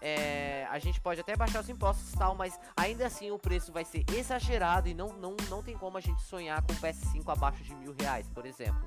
é, 0.00 0.66
a 0.70 0.78
gente 0.78 1.00
pode 1.00 1.20
até 1.20 1.34
baixar 1.34 1.60
os 1.62 1.68
impostos 1.68 2.12
e 2.12 2.16
tal, 2.18 2.34
mas 2.34 2.58
ainda 2.76 3.06
assim 3.06 3.30
o 3.30 3.38
preço 3.38 3.72
vai 3.72 3.84
ser 3.84 4.04
exagerado 4.12 4.88
e 4.88 4.94
não, 4.94 5.08
não, 5.14 5.34
não 5.48 5.62
tem 5.62 5.76
como 5.76 5.96
a 5.96 6.00
gente 6.00 6.20
sonhar 6.22 6.60
com 6.62 6.72
o 6.72 6.76
PS5 6.76 7.32
abaixo 7.32 7.62
de 7.64 7.74
mil 7.74 7.94
reais, 7.98 8.28
por 8.28 8.44
exemplo. 8.44 8.86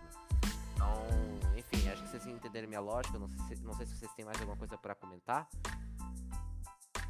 Então, 0.84 1.58
enfim, 1.58 1.90
acho 1.90 2.04
que 2.04 2.10
vocês 2.10 2.28
entenderam 2.28 2.68
minha 2.68 2.82
lógica. 2.82 3.18
Não 3.18 3.30
sei 3.30 3.56
se, 3.56 3.64
não 3.64 3.74
sei 3.74 3.86
se 3.86 3.98
vocês 3.98 4.12
têm 4.14 4.26
mais 4.26 4.40
alguma 4.40 4.58
coisa 4.58 4.78
pra 4.78 4.96
comentar. 4.96 5.48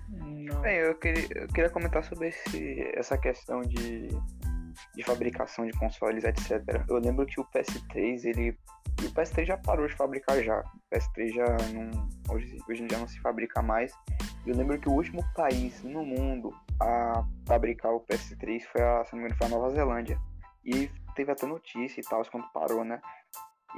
Não. 0.10 0.62
Bem, 0.62 0.78
eu 0.78 0.96
queria, 0.96 1.28
eu 1.36 1.48
queria 1.48 1.70
comentar 1.70 2.04
sobre 2.04 2.30
esse, 2.30 2.82
essa 2.96 3.18
questão 3.18 3.62
de, 3.62 4.10
de 4.96 5.04
fabricação 5.04 5.66
de 5.66 5.78
consoles, 5.78 6.24
etc. 6.24 6.62
Eu 6.88 6.98
lembro 6.98 7.26
que 7.26 7.40
o 7.40 7.46
PS3, 7.46 8.26
ele. 8.26 8.58
O 9.02 9.12
PS3 9.14 9.46
já 9.46 9.58
parou 9.58 9.88
de 9.88 9.96
fabricar 9.96 10.42
já. 10.44 10.60
O 10.60 10.96
PS3 10.96 11.34
já 11.34 11.46
não. 11.74 12.08
Hoje, 12.30 12.58
hoje 12.70 12.84
em 12.84 12.88
dia 12.88 13.00
não 13.00 13.08
se 13.08 13.20
fabrica 13.20 13.62
mais. 13.62 13.92
Eu 14.46 14.56
lembro 14.56 14.80
que 14.80 14.90
o 14.90 14.94
último 14.94 15.24
país 15.34 15.82
no 15.84 16.06
mundo 16.06 16.54
a 16.80 17.26
fabricar 17.48 17.94
o 17.94 18.02
PS3 18.02 18.62
foi 18.64 18.82
a, 18.82 19.06
se 19.06 19.14
não 19.14 19.20
me 19.20 19.26
engano, 19.26 19.38
foi 19.38 19.48
a 19.48 19.50
Nova 19.50 19.70
Zelândia. 19.72 20.20
E 20.66 20.90
teve 21.16 21.32
até 21.32 21.46
notícia 21.46 22.00
e 22.00 22.04
tal, 22.04 22.24
quando 22.30 22.48
parou, 22.52 22.84
né? 22.84 23.02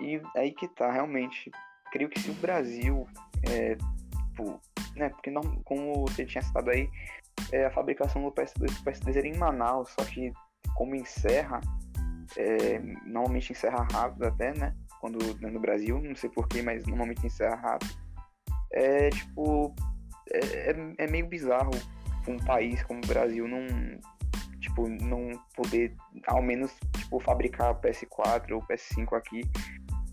E 0.02 0.22
aí 0.36 0.52
que 0.52 0.68
tá, 0.68 0.92
realmente. 0.92 1.52
Creio 1.92 2.10
que 2.10 2.20
se 2.20 2.30
o 2.30 2.34
Brasil. 2.36 3.08
É, 3.50 3.76
tipo, 3.76 4.60
né? 4.96 5.10
Porque 5.10 5.30
não, 5.30 5.42
como 5.64 6.06
você 6.08 6.26
tinha 6.26 6.42
citado 6.42 6.70
aí, 6.70 6.90
é, 7.52 7.66
a 7.66 7.72
fabricação 7.72 8.22
do 8.24 8.32
PS2 8.32 8.72
e 8.72 8.84
do 8.84 8.92
PS3 8.92 9.18
era 9.18 9.28
em 9.28 9.38
Manaus, 9.38 9.90
só 9.90 10.06
que 10.06 10.32
como 10.76 10.96
encerra, 10.96 11.62
é, 12.38 12.80
normalmente 13.06 13.52
encerra 13.52 13.88
rápido 13.92 14.26
até, 14.26 14.54
né? 14.54 14.76
Quando 15.00 15.20
né, 15.40 15.50
no 15.50 15.60
Brasil, 15.60 16.02
não 16.02 16.16
sei 16.16 16.30
porquê, 16.30 16.62
mas 16.62 16.86
normalmente 16.86 17.26
encerra 17.26 17.56
rápido. 17.56 17.96
É 18.72 19.10
tipo. 19.10 19.74
É, 20.32 20.72
é- 20.72 20.94
é 20.98 21.08
meio 21.08 21.28
bizarro 21.28 21.72
um 22.28 22.38
país 22.38 22.84
como 22.84 23.00
o 23.04 23.08
Brasil 23.08 23.48
não. 23.48 23.66
Tipo, 24.60 24.90
não 24.90 25.30
poder 25.56 25.96
ao 26.26 26.42
menos 26.42 26.76
tipo, 26.98 27.20
fabricar 27.20 27.80
PS4 27.82 28.52
ou 28.54 28.62
PS5 28.64 29.16
aqui. 29.16 29.42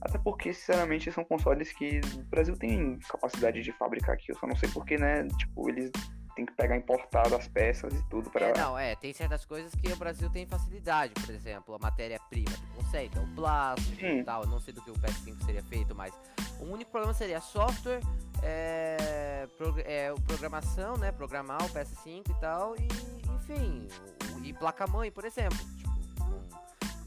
Até 0.04 0.18
porque, 0.18 0.52
sinceramente, 0.52 1.10
são 1.12 1.24
consoles 1.24 1.72
que 1.72 2.00
o 2.16 2.22
Brasil 2.24 2.56
tem 2.56 2.98
capacidade 3.08 3.62
de 3.62 3.72
fabricar 3.72 4.14
aqui. 4.14 4.32
Eu 4.32 4.36
só 4.36 4.46
não 4.46 4.56
sei 4.56 4.68
porque, 4.70 4.96
né? 4.98 5.26
Tipo, 5.38 5.68
eles 5.68 5.90
têm 6.34 6.44
que 6.44 6.52
pegar 6.54 6.76
importado 6.76 7.36
as 7.36 7.46
peças 7.46 7.92
e 7.94 8.02
tudo 8.08 8.28
pra. 8.30 8.46
É, 8.48 8.58
não, 8.58 8.76
é, 8.76 8.96
tem 8.96 9.12
certas 9.12 9.44
coisas 9.44 9.72
que 9.74 9.92
o 9.92 9.96
Brasil 9.96 10.28
tem 10.30 10.44
facilidade, 10.46 11.12
por 11.24 11.32
exemplo, 11.32 11.74
a 11.74 11.78
matéria-prima, 11.78 12.50
tu 12.50 12.82
consegue, 12.82 13.16
é 13.16 13.20
o 13.20 13.26
plástico 13.28 13.92
e 13.92 13.96
Sim. 14.18 14.24
tal, 14.24 14.42
eu 14.42 14.48
não 14.48 14.58
sei 14.58 14.74
do 14.74 14.80
que 14.82 14.90
o 14.90 14.94
PS5 14.94 15.44
seria 15.44 15.62
feito, 15.62 15.94
mas 15.94 16.12
o 16.58 16.64
único 16.64 16.90
problema 16.90 17.12
seria 17.14 17.40
software, 17.40 18.00
é, 18.42 19.46
prog- 19.56 19.82
é, 19.84 20.12
programação, 20.26 20.96
né, 20.96 21.12
programar 21.12 21.62
o 21.62 21.68
PS5 21.68 22.30
e 22.30 22.34
tal, 22.40 22.74
e 22.76 22.88
enfim, 23.34 23.86
o- 24.34 24.44
e 24.44 24.52
placa-mãe, 24.54 25.12
por 25.12 25.24
exemplo, 25.24 25.58
tipo, 25.76 25.92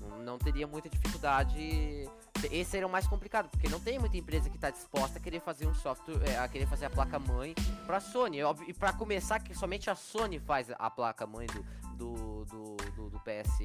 não- 0.02 0.20
não 0.24 0.38
teria 0.38 0.68
muita 0.68 0.88
dificuldade, 0.88 2.08
esse 2.52 2.72
seria 2.72 2.88
o 2.88 2.90
mais 2.90 3.08
complicado, 3.08 3.50
porque 3.50 3.70
não 3.70 3.80
tem 3.80 3.98
muita 3.98 4.18
empresa 4.18 4.50
que 4.50 4.58
está 4.58 4.70
disposta 4.70 5.18
a 5.18 5.22
querer 5.22 5.40
fazer 5.40 5.68
um 5.68 5.74
software, 5.74 6.22
é, 6.30 6.38
a 6.38 6.48
querer 6.48 6.68
fazer 6.68 6.86
a 6.86 6.90
placa-mãe 6.90 7.56
pra 7.86 8.00
Sony. 8.00 8.40
É 8.40 8.44
E 8.68 8.74
pra 8.74 8.94
começar, 8.94 9.40
que 9.40 9.56
somente 9.56 9.90
a 9.90 9.96
Sony 9.96 10.40
faz 10.40 10.68
a 10.78 10.90
placa-mãe 10.90 11.48
do, 11.48 11.64
do, 11.96 12.46
do, 12.46 12.76
do, 12.96 13.10
do 13.10 13.20
PS, 13.20 13.58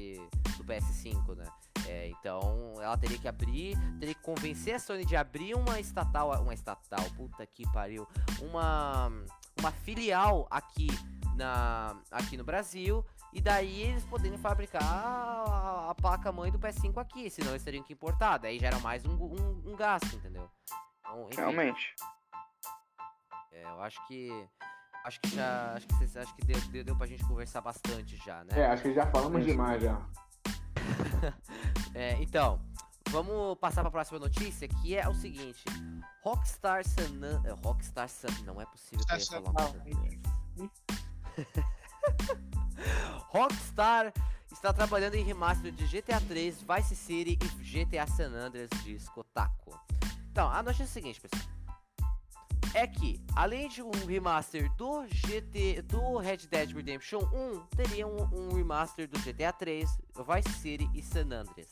do 0.57 0.63
PS5, 0.63 1.35
né? 1.35 1.45
É, 1.87 2.07
então 2.09 2.75
ela 2.81 2.97
teria 2.97 3.17
que 3.17 3.27
abrir, 3.27 3.77
teria 3.99 4.13
que 4.13 4.21
convencer 4.21 4.75
a 4.75 4.79
Sony 4.79 5.05
de 5.05 5.15
abrir 5.15 5.55
uma 5.55 5.79
estatal, 5.79 6.31
uma 6.41 6.53
estatal, 6.53 7.03
puta 7.17 7.45
que 7.45 7.69
pariu, 7.71 8.07
uma, 8.41 9.11
uma 9.59 9.71
filial 9.71 10.47
aqui, 10.49 10.87
na, 11.35 11.95
aqui 12.11 12.37
no 12.37 12.43
Brasil. 12.43 13.03
E 13.33 13.39
daí 13.41 13.81
eles 13.83 14.03
poderem 14.05 14.37
fabricar 14.37 14.83
a, 14.83 15.91
a 15.91 15.95
placa-mãe 15.95 16.51
do 16.51 16.59
PS5 16.59 16.97
aqui, 16.97 17.29
senão 17.29 17.51
eles 17.51 17.63
teriam 17.63 17.83
que 17.83 17.93
importar. 17.93 18.37
Daí 18.37 18.59
gera 18.59 18.77
mais 18.79 19.05
um, 19.05 19.13
um, 19.13 19.71
um 19.71 19.75
gasto, 19.75 20.13
entendeu? 20.15 20.49
Então, 20.99 21.27
enfim. 21.29 21.37
Realmente. 21.37 21.95
É, 23.53 23.63
eu 23.63 23.81
acho 23.81 24.05
que. 24.07 24.29
Acho 25.05 25.19
que 25.21 25.29
já. 25.29 25.73
Acho 25.73 25.87
que, 25.87 25.93
vocês, 25.95 26.17
acho 26.17 26.35
que 26.35 26.45
deu, 26.45 26.59
deu, 26.69 26.83
deu 26.83 26.95
pra 26.95 27.07
gente 27.07 27.25
conversar 27.25 27.61
bastante 27.61 28.17
já, 28.17 28.43
né? 28.43 28.51
É, 28.59 28.65
acho 28.67 28.83
que 28.83 28.93
já 28.93 29.05
falamos 29.07 29.45
demais 29.45 29.81
já. 29.81 30.01
É, 31.93 32.13
então, 32.21 32.59
vamos 33.09 33.57
passar 33.59 33.81
pra 33.81 33.91
próxima 33.91 34.17
notícia, 34.17 34.67
que 34.67 34.95
é 34.95 35.07
o 35.07 35.13
seguinte. 35.13 35.63
Rockstar 36.23 36.83
San... 36.87 37.03
An- 37.21 37.59
Rockstar 37.63 38.07
San... 38.07 38.29
Não 38.45 38.59
é 38.61 38.65
possível 38.65 39.05
que 39.05 39.11
eu 39.13 39.17
ia 39.17 39.51
falar. 39.51 39.73
Rockstar 43.31 44.13
está 44.51 44.73
trabalhando 44.73 45.15
em 45.15 45.23
remaster 45.23 45.71
de 45.71 45.85
GTA 45.87 46.19
3, 46.19 46.57
Vice 46.61 46.95
City 46.97 47.39
e 47.41 47.47
GTA 47.85 48.05
San 48.05 48.31
Andreas 48.33 48.69
de 48.83 48.97
Kotaku. 49.11 49.71
Então, 50.29 50.49
a 50.49 50.61
notícia 50.61 50.83
é 50.83 50.85
a 50.85 50.89
seguinte, 50.89 51.21
pessoal. 51.21 51.49
É 52.73 52.85
que, 52.85 53.21
além 53.35 53.69
de 53.69 53.81
um 53.81 53.91
remaster 54.05 54.69
do 54.75 55.05
GT, 55.07 55.81
do 55.83 56.17
Red 56.17 56.37
Dead 56.49 56.71
Redemption 56.73 57.19
1, 57.19 57.65
teria 57.75 58.05
um, 58.05 58.23
um 58.33 58.53
remaster 58.53 59.07
do 59.07 59.17
GTA 59.19 59.53
3, 59.53 59.89
Vice 59.89 60.59
City 60.59 60.89
e 60.93 61.01
San 61.01 61.29
Andreas. 61.31 61.71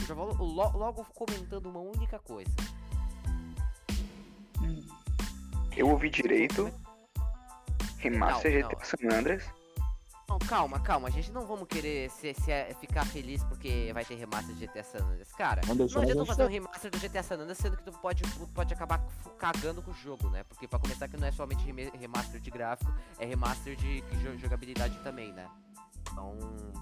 Eu 0.00 0.06
já 0.06 0.14
vou 0.14 0.32
lo- 0.34 0.76
logo 0.76 1.04
comentando 1.14 1.66
uma 1.66 1.80
única 1.80 2.18
coisa. 2.20 2.50
Eu 5.76 5.88
ouvi 5.88 6.10
direito. 6.10 6.72
Remaster 7.98 8.62
Não, 8.62 8.68
GTA 8.68 8.84
San 8.84 9.16
Andreas. 9.18 9.61
Não, 10.28 10.38
calma, 10.38 10.80
calma. 10.80 11.08
A 11.08 11.10
gente 11.10 11.30
não 11.32 11.46
vamos 11.46 11.66
querer 11.68 12.10
se, 12.10 12.32
se 12.34 12.50
é- 12.50 12.74
ficar 12.80 13.04
feliz 13.04 13.42
porque 13.44 13.90
vai 13.92 14.04
ter 14.04 14.14
remaster 14.14 14.54
de 14.54 14.66
GTA 14.66 14.82
San 14.82 14.98
Andreas. 14.98 15.30
Cara, 15.32 15.60
Não 15.66 15.74
não 15.74 15.84
adianta 15.84 16.24
fazer 16.24 16.44
um 16.44 16.48
remaster 16.48 16.90
do 16.90 16.98
GTA 16.98 17.22
San 17.22 17.34
Andreas, 17.36 17.58
sendo 17.58 17.76
que 17.76 17.82
tu 17.82 17.92
pode, 17.92 18.22
pode 18.54 18.72
acabar 18.72 19.04
cagando 19.38 19.82
com 19.82 19.90
o 19.90 19.94
jogo, 19.94 20.30
né? 20.30 20.42
Porque 20.48 20.66
pra 20.66 20.78
começar 20.78 21.08
que 21.08 21.16
não 21.16 21.26
é 21.26 21.32
somente 21.32 21.64
remaster 21.98 22.40
de 22.40 22.50
gráfico, 22.50 22.92
é 23.18 23.26
remaster 23.26 23.76
de 23.76 24.00
jo- 24.00 24.38
jogabilidade 24.38 24.98
também, 25.00 25.32
né? 25.32 25.46
Então, 26.10 26.36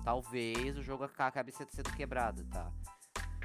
talvez 0.05 0.77
o 0.77 0.83
jogo 0.83 1.05
aca- 1.05 1.27
acabe 1.27 1.51
sendo, 1.53 1.71
sendo 1.71 1.91
quebrado, 1.93 2.45
tá? 2.45 2.71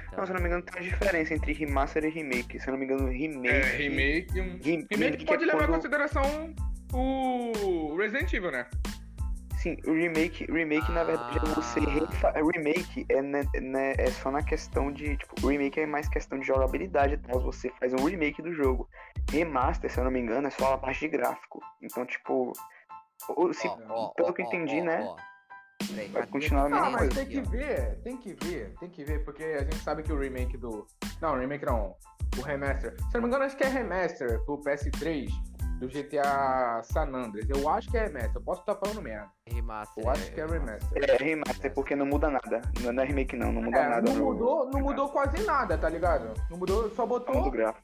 Então, 0.08 0.18
Não, 0.18 0.26
se 0.26 0.30
eu 0.30 0.34
não 0.34 0.40
me 0.42 0.46
engano, 0.48 0.62
tem 0.62 0.74
uma 0.80 0.88
diferença 0.88 1.34
entre 1.34 1.52
remaster 1.52 2.04
e 2.04 2.10
remake. 2.10 2.60
Se 2.60 2.68
eu 2.68 2.72
não 2.72 2.78
me 2.78 2.84
engano, 2.84 3.08
remake. 3.10 3.48
É, 3.48 3.76
remake. 3.76 4.32
Rem- 4.34 4.60
Remake 4.62 4.94
remake 4.94 5.24
pode 5.24 5.42
é 5.42 5.46
levar 5.46 5.58
em 5.58 5.66
quando- 5.66 5.74
consideração 5.76 6.54
o 6.92 7.96
Resident 7.96 8.32
Evil, 8.32 8.52
né? 8.52 8.66
Sim, 9.56 9.76
o 9.86 9.92
remake, 9.92 10.44
remake 10.52 10.90
na 10.92 11.02
verdade 11.02 11.38
é 11.38 11.54
você 11.54 11.80
Ah. 11.80 11.90
refa... 11.90 12.32
Remake 12.54 13.06
é, 13.08 13.22
né, 13.22 13.42
né, 13.60 13.94
é 13.98 14.10
só 14.10 14.30
na 14.30 14.42
questão 14.42 14.92
de. 14.92 15.16
Tipo, 15.16 15.46
o 15.46 15.48
remake 15.50 15.80
é 15.80 15.86
mais 15.86 16.08
questão 16.08 16.38
de 16.38 16.46
jogabilidade 16.46 17.14
e 17.14 17.18
tal. 17.18 17.40
Você 17.40 17.70
faz 17.80 17.92
um 17.94 18.04
remake 18.04 18.42
do 18.42 18.52
jogo. 18.52 18.88
Remaster, 19.30 19.90
se 19.90 19.98
eu 19.98 20.04
não 20.04 20.10
me 20.10 20.20
engano, 20.20 20.46
é 20.46 20.50
só 20.50 20.74
a 20.74 20.78
parte 20.78 21.00
de 21.00 21.08
gráfico. 21.08 21.60
Então, 21.82 22.04
tipo. 22.04 22.52
se- 23.54 23.66
ó, 23.66 23.78
ó, 23.88 24.08
pelo 24.10 24.28
ó, 24.28 24.32
que 24.32 24.42
eu 24.42 24.46
entendi, 24.46 24.80
né? 24.82 25.06
Peraí, 25.88 26.08
Vai 26.08 26.26
continuar 26.26 26.66
a 26.66 26.68
mesma 26.68 26.86
Ah, 26.86 26.90
mas 26.90 27.00
coisa 27.00 27.14
tem 27.14 27.26
que 27.26 27.40
ver, 27.50 28.00
tem 28.02 28.16
que 28.16 28.34
ver, 28.44 28.74
tem 28.80 28.90
que 28.90 29.04
ver, 29.04 29.24
porque 29.24 29.42
a 29.44 29.62
gente 29.62 29.76
sabe 29.76 30.02
que 30.02 30.12
o 30.12 30.18
remake 30.18 30.56
do. 30.56 30.86
Não, 31.20 31.34
o 31.34 31.38
remake 31.38 31.64
não. 31.64 31.94
O 32.38 32.42
remaster. 32.42 32.94
Se 33.10 33.16
eu 33.16 33.20
não 33.20 33.22
me 33.22 33.26
engano, 33.28 33.44
acho 33.44 33.56
que 33.56 33.64
é 33.64 33.68
remaster 33.68 34.38
pro 34.44 34.58
PS3 34.60 35.30
do 35.78 35.88
GTA 35.88 36.80
San 36.84 37.08
Andreas. 37.14 37.48
Eu 37.48 37.68
acho 37.68 37.90
que 37.90 37.96
é 37.96 38.06
remaster, 38.06 38.36
eu 38.36 38.40
posso 38.42 38.60
estar 38.60 38.74
falando 38.76 39.02
merda. 39.02 39.28
Remaster. 39.46 40.04
Eu 40.04 40.10
acho 40.10 40.32
que 40.32 40.40
é 40.40 40.46
remaster. 40.46 41.10
É 41.10 41.16
remaster, 41.22 41.74
porque 41.74 41.94
não 41.94 42.06
muda 42.06 42.30
nada. 42.30 42.62
Não 42.82 42.92
não 42.92 43.02
é 43.02 43.06
remake, 43.06 43.36
não. 43.36 43.52
Não 43.52 43.62
muda 43.62 43.78
É, 43.78 43.88
nada. 43.88 44.02
não 44.10 44.16
no- 44.18 44.24
mudou, 44.26 44.70
não 44.70 44.80
mudou 44.80 45.08
quase 45.10 45.44
nada, 45.44 45.76
tá 45.76 45.88
ligado? 45.88 46.32
Não 46.50 46.58
mudou, 46.58 46.90
só 46.90 47.04
botou. 47.06 47.42
do 47.42 47.50
gráfico. 47.50 47.82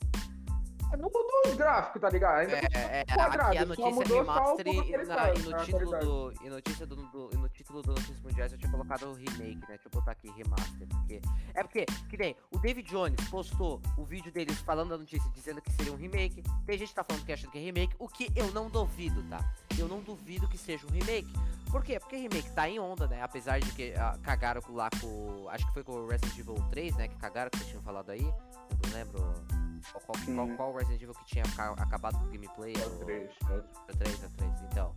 Não 0.98 1.09
mudou 1.09 1.42
os 1.46 1.55
gráficos, 1.55 2.00
tá 2.00 2.09
ligado? 2.11 2.38
Ainda 2.40 2.57
É, 2.57 3.00
é, 3.00 3.05
aqui 3.09 3.59
a 3.59 3.64
notícia 3.66 4.14
remaster 4.14 4.66
na- 4.66 5.35
e 5.35 5.42
no 5.42 5.55
a 5.57 5.59
título 5.64 5.98
do, 5.98 6.33
e, 6.44 6.50
notícia 6.50 6.87
do, 6.87 6.96
do- 6.96 7.31
e 7.33 7.37
no 7.37 7.48
título 7.48 7.83
do 7.83 7.92
Notícias 7.92 8.20
Mundiais 8.20 8.52
eu 8.52 8.59
tinha 8.59 8.70
colocado 8.70 9.02
o 9.11 9.14
remake, 9.14 9.57
né? 9.61 9.66
Deixa 9.68 9.87
eu 9.87 9.90
botar 9.90 10.12
aqui 10.12 10.31
remaster, 10.31 10.87
porque... 10.88 11.20
É 11.55 11.62
porque, 11.62 11.87
que 12.09 12.16
nem, 12.16 12.37
o 12.52 12.59
David 12.59 12.88
Jones 12.88 13.28
postou 13.28 13.81
o 13.96 14.05
vídeo 14.05 14.31
deles 14.31 14.59
falando 14.61 14.90
da 14.90 14.98
notícia, 14.98 15.31
dizendo 15.33 15.61
que 15.62 15.70
seria 15.72 15.92
um 15.92 15.96
remake. 15.96 16.42
Tem 16.66 16.78
gente 16.78 16.88
que 16.90 16.94
tá 16.94 17.05
falando 17.05 17.24
que 17.24 17.33
achando 17.33 17.50
que 17.50 17.59
é 17.59 17.62
remake, 17.62 17.94
o 17.98 18.09
que 18.09 18.31
eu 18.37 18.50
não 18.52 18.68
duvido, 18.68 19.22
tá? 19.31 19.38
Eu 19.78 19.88
não 19.88 20.00
duvido 20.00 20.46
que 20.48 20.59
seja 20.59 20.87
um 20.87 20.90
remake. 20.90 21.33
Por 21.70 21.83
quê? 21.83 21.98
Porque 21.98 22.16
remake 22.16 22.50
tá 22.52 22.68
em 22.68 22.78
onda, 22.78 23.07
né? 23.07 23.22
Apesar 23.22 23.59
de 23.61 23.72
que 23.72 23.94
ah, 23.94 24.18
cagaram 24.22 24.61
lá 24.70 24.90
com... 25.00 25.48
Acho 25.48 25.66
que 25.66 25.72
foi 25.72 25.83
com 25.83 25.92
o 25.92 26.07
Resident 26.07 26.38
Evil 26.38 26.55
3, 26.70 26.96
né? 26.96 27.09
Que 27.09 27.16
cagaram, 27.16 27.50
que 27.50 27.57
vocês 27.59 27.70
tinham 27.70 27.83
falado 27.83 28.11
aí. 28.11 28.20
Eu 28.22 28.88
não 28.88 28.92
lembro... 28.92 29.62
Qual, 29.90 30.03
qual, 30.05 30.18
qual, 30.25 30.47
Sim. 30.47 30.57
qual 30.57 30.73
Resident 30.75 31.03
Evil 31.03 31.14
que 31.14 31.25
tinha 31.27 31.45
ca- 31.57 31.73
acabado 31.79 32.18
com 32.18 32.25
o 32.27 32.29
gameplay? 32.31 32.75
É 32.77 32.87
o 32.87 32.90
o- 32.95 33.05
3, 33.05 33.31
é 33.49 33.53
o 33.53 33.59
o 33.59 33.97
3, 33.97 34.23
é 34.23 34.27
o 34.27 34.31
3, 34.31 34.53
então. 34.71 34.95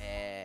É, 0.00 0.44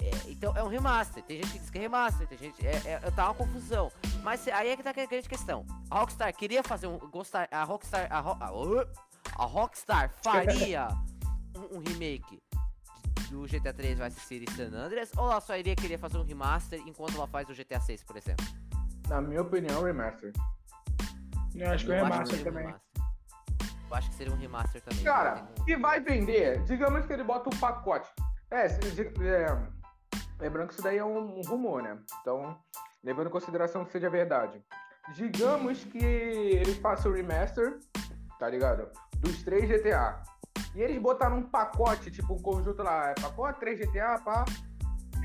é, 0.00 0.10
então 0.28 0.56
é 0.56 0.62
um 0.62 0.68
remaster. 0.68 1.22
Tem 1.24 1.36
gente 1.42 1.52
que 1.52 1.58
diz 1.58 1.70
que 1.70 1.78
é 1.78 1.80
remaster, 1.82 2.26
tem 2.26 2.38
gente. 2.38 2.66
É, 2.66 2.76
é, 2.86 2.98
tá 3.10 3.26
uma 3.26 3.34
confusão. 3.34 3.90
Mas 4.22 4.46
aí 4.48 4.68
é 4.70 4.76
que 4.76 4.82
tá 4.82 4.90
a 4.90 4.92
grande 4.92 5.28
questão. 5.28 5.64
A 5.90 5.98
Rockstar 6.00 6.34
queria 6.34 6.62
fazer 6.62 6.86
um. 6.86 6.98
Gostar, 6.98 7.48
a 7.50 7.64
Rockstar. 7.64 8.06
A, 8.12 8.20
Ro- 8.20 8.36
a, 8.40 9.42
a 9.42 9.46
Rockstar 9.46 10.12
faria 10.22 10.88
um, 11.56 11.76
um 11.76 11.80
remake 11.80 12.42
do 13.30 13.42
GTA 13.46 13.72
3 13.74 13.98
Vice 13.98 14.20
City 14.20 14.50
San 14.54 14.68
Andreas 14.74 15.10
ou 15.16 15.30
ela 15.30 15.40
só 15.40 15.56
iria 15.56 15.76
querer 15.76 15.98
fazer 15.98 16.16
um 16.18 16.22
remaster 16.24 16.80
enquanto 16.86 17.14
ela 17.14 17.26
faz 17.26 17.48
o 17.48 17.54
GTA 17.54 17.78
6, 17.80 18.02
por 18.04 18.16
exemplo? 18.16 18.44
Na 19.08 19.20
minha 19.20 19.42
opinião, 19.42 19.82
remaster. 19.82 20.32
Eu 21.54 21.70
acho 21.70 21.84
que 21.84 21.90
o 21.90 21.94
Eu 21.94 22.04
acho 22.04 22.12
remaster 22.14 22.44
também. 22.44 22.66
remaster. 22.66 22.87
Eu 23.90 23.96
acho 23.96 24.08
que 24.10 24.16
seria 24.16 24.32
um 24.32 24.36
remaster 24.36 24.82
também. 24.82 25.02
Cara, 25.04 25.34
Não 25.56 25.64
tem 25.64 25.74
e 25.74 25.78
vai 25.78 26.00
vender. 26.00 26.62
Digamos 26.64 27.06
que 27.06 27.12
ele 27.12 27.24
bota 27.24 27.48
um 27.48 27.58
pacote. 27.58 28.08
É, 28.50 28.66
é, 28.66 29.58
lembrando 30.40 30.68
que 30.68 30.74
isso 30.74 30.82
daí 30.82 30.98
é 30.98 31.04
um, 31.04 31.38
um 31.38 31.42
rumor, 31.42 31.82
né? 31.82 31.98
Então, 32.20 32.56
levando 33.02 33.28
em 33.28 33.32
consideração 33.32 33.84
que 33.84 33.92
seja 33.92 34.10
verdade. 34.10 34.62
Digamos 35.14 35.84
que 35.84 35.98
ele 36.04 36.74
faça 36.74 37.08
o 37.08 37.12
remaster, 37.12 37.78
tá 38.38 38.48
ligado? 38.48 38.88
Dos 39.16 39.42
três 39.42 39.68
GTA. 39.68 40.22
E 40.74 40.82
eles 40.82 41.00
botaram 41.00 41.38
um 41.38 41.42
pacote, 41.42 42.10
tipo 42.10 42.34
um 42.34 42.42
conjunto 42.42 42.82
lá, 42.82 43.10
é 43.10 43.14
pacote 43.14 43.58
3 43.58 43.78
GTA, 43.80 44.18
pá. 44.22 44.44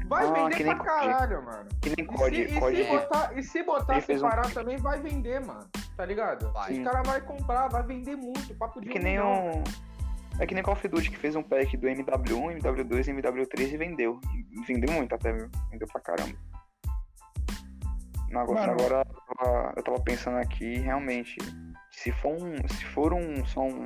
Vai 0.08 0.26
Ah, 0.28 0.32
vender 0.32 0.56
que 0.58 0.64
nem 0.64 0.76
pra 0.76 0.86
caralho, 0.86 1.44
mano. 1.44 1.70
Que 1.82 1.90
nem 1.96 2.06
E 2.06 2.50
se, 2.50 2.60
COD. 2.60 2.82
e 2.82 2.84
se 2.86 2.90
botar, 2.98 3.38
e 3.38 3.44
se 3.44 3.64
botar 3.64 4.02
fez 4.02 4.22
um- 4.22 4.26
separado 4.26 4.54
também, 4.54 4.78
vai 4.78 5.00
vender, 5.02 5.46
mano. 5.46 5.68
Tá 5.96 6.06
ligado? 6.06 6.52
Vai. 6.52 6.72
Os 6.74 6.80
caras 6.84 7.08
vão 7.08 7.22
comprar, 7.22 7.68
vai 7.68 7.84
vender 7.84 8.16
muito. 8.16 8.54
Papo 8.56 8.82
de 8.82 8.90
É 8.90 8.92
que 8.92 9.00
um 9.00 9.04
nem 9.04 9.14
milhão. 9.14 9.52
um. 9.60 9.64
É 10.40 10.48
que 10.48 10.54
nem 10.56 10.64
Call 10.64 10.74
of 10.74 10.88
Duty 10.88 11.12
que 11.12 11.18
fez 11.18 11.36
um 11.36 11.44
pack 11.44 11.78
do 11.78 11.88
MW1, 11.88 12.58
MW2 12.60 13.08
e 13.08 13.12
MW3 13.14 13.72
e 13.74 13.78
vendeu. 13.78 14.20
E 14.52 14.62
vendeu 14.66 14.92
muito 14.92 15.14
até, 15.14 15.32
viu? 15.32 15.48
Vendeu 15.72 15.88
pra 15.88 16.02
caramba. 16.02 16.36
Não, 18.30 18.42
Agora, 18.42 18.72
agora 18.72 19.06
eu 19.08 19.36
tava- 19.38 19.74
eu 19.78 19.84
tava 19.84 20.00
pensando 20.02 20.38
aqui, 20.38 20.80
realmente, 20.80 21.38
se 21.92 22.12
for 22.14 22.32
um. 22.42 22.68
Se 22.68 22.84
for 22.86 23.14
um 23.14 23.46
só 23.46 23.62
um, 23.62 23.86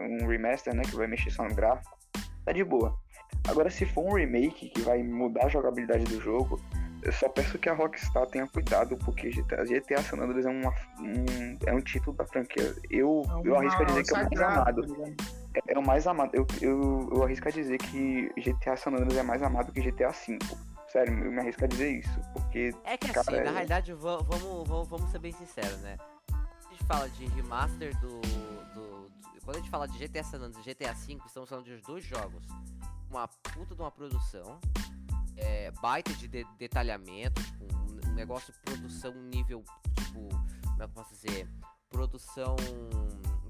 um 0.00 0.26
remaster, 0.26 0.74
né? 0.74 0.82
Que 0.82 0.96
vai 0.96 1.06
mexer 1.06 1.30
só 1.30 1.44
no 1.44 1.54
gráfico, 1.54 1.96
tá 2.44 2.50
de 2.52 2.64
boa. 2.64 2.98
Agora 3.48 3.70
se 3.70 3.86
for 3.86 4.04
um 4.04 4.14
remake 4.14 4.70
que 4.70 4.80
vai 4.80 5.04
mudar 5.04 5.46
a 5.46 5.48
jogabilidade 5.48 6.02
do 6.04 6.20
jogo, 6.20 6.60
eu 7.06 7.12
só 7.12 7.28
peço 7.28 7.58
que 7.58 7.68
a 7.68 7.74
Rockstar 7.74 8.26
tenha 8.26 8.46
cuidado, 8.48 8.96
porque 8.98 9.30
GTA, 9.30 9.64
GTA 9.64 10.02
San 10.02 10.18
Andreas 10.18 10.44
é, 10.44 10.50
uma, 10.50 10.70
um, 11.00 11.56
é 11.66 11.72
um 11.72 11.80
título 11.80 12.16
da 12.16 12.26
franquia. 12.26 12.74
Eu, 12.90 13.22
eu 13.44 13.56
arrisco 13.56 13.82
a 13.82 13.84
dizer 13.86 14.02
que 14.04 14.14
é 14.14 14.18
o 14.18 14.24
mais 14.24 14.40
amado. 14.40 14.86
tá? 14.86 15.24
É, 15.54 15.72
é 15.74 15.78
o 15.78 15.86
mais 15.86 16.06
amado. 16.06 16.30
Eu, 16.34 16.46
eu, 16.60 17.08
eu 17.14 17.22
arrisco 17.22 17.48
a 17.48 17.50
dizer 17.52 17.78
que 17.78 18.28
GTA 18.36 18.76
San 18.76 18.90
Andreas 18.90 19.16
é 19.16 19.22
mais 19.22 19.42
amado 19.42 19.72
que 19.72 19.80
GTA 19.80 20.10
V. 20.10 20.38
Sério, 20.88 21.24
eu 21.24 21.32
me 21.32 21.40
arrisco 21.40 21.64
a 21.64 21.68
dizer 21.68 21.90
isso. 21.98 22.20
Porque 22.32 22.74
É 22.84 22.96
que 22.96 23.08
Cara, 23.08 23.20
assim, 23.20 23.30
na 23.32 23.50
é- 23.50 23.50
realidade, 23.50 23.92
va- 23.92 24.18
vamos, 24.18 24.68
vamos, 24.68 24.88
vamos 24.88 25.10
ser 25.10 25.18
bem 25.18 25.32
sinceros, 25.32 25.78
né? 25.82 25.96
Quando 26.28 26.66
a 26.66 26.70
gente 26.70 26.84
fala 26.86 27.08
de 27.08 27.26
remaster 27.26 28.00
do, 28.00 28.20
do- 28.20 28.70
do- 28.74 29.10
Quando 29.44 29.56
a 29.56 29.60
gente 29.60 29.70
fala 29.70 29.86
de 29.86 29.98
GTA 29.98 30.24
San 30.24 30.38
Andreas 30.38 30.66
e 30.66 30.70
GTA 30.74 30.92
V, 30.92 31.18
estamos 31.26 31.48
falando 31.48 31.64
de 31.64 31.76
dois 31.82 32.04
jogos. 32.04 32.42
Uma 33.10 33.28
puta 33.28 33.74
de 33.74 33.80
uma 33.80 33.90
produção, 33.90 34.58
é, 35.36 35.70
baita 35.82 36.12
de, 36.14 36.28
de- 36.28 36.46
detalhamento, 36.58 37.42
tipo, 37.42 37.64
um, 38.08 38.14
negócio 38.14 38.52
de 38.52 38.58
produção 38.60 39.12
nível, 39.32 39.64
tipo, 39.94 40.28
como 40.28 40.74
é 40.74 40.76
que 40.76 40.82
eu 40.82 40.88
posso 40.88 41.14
dizer? 41.14 41.48
Produção, 41.90 42.56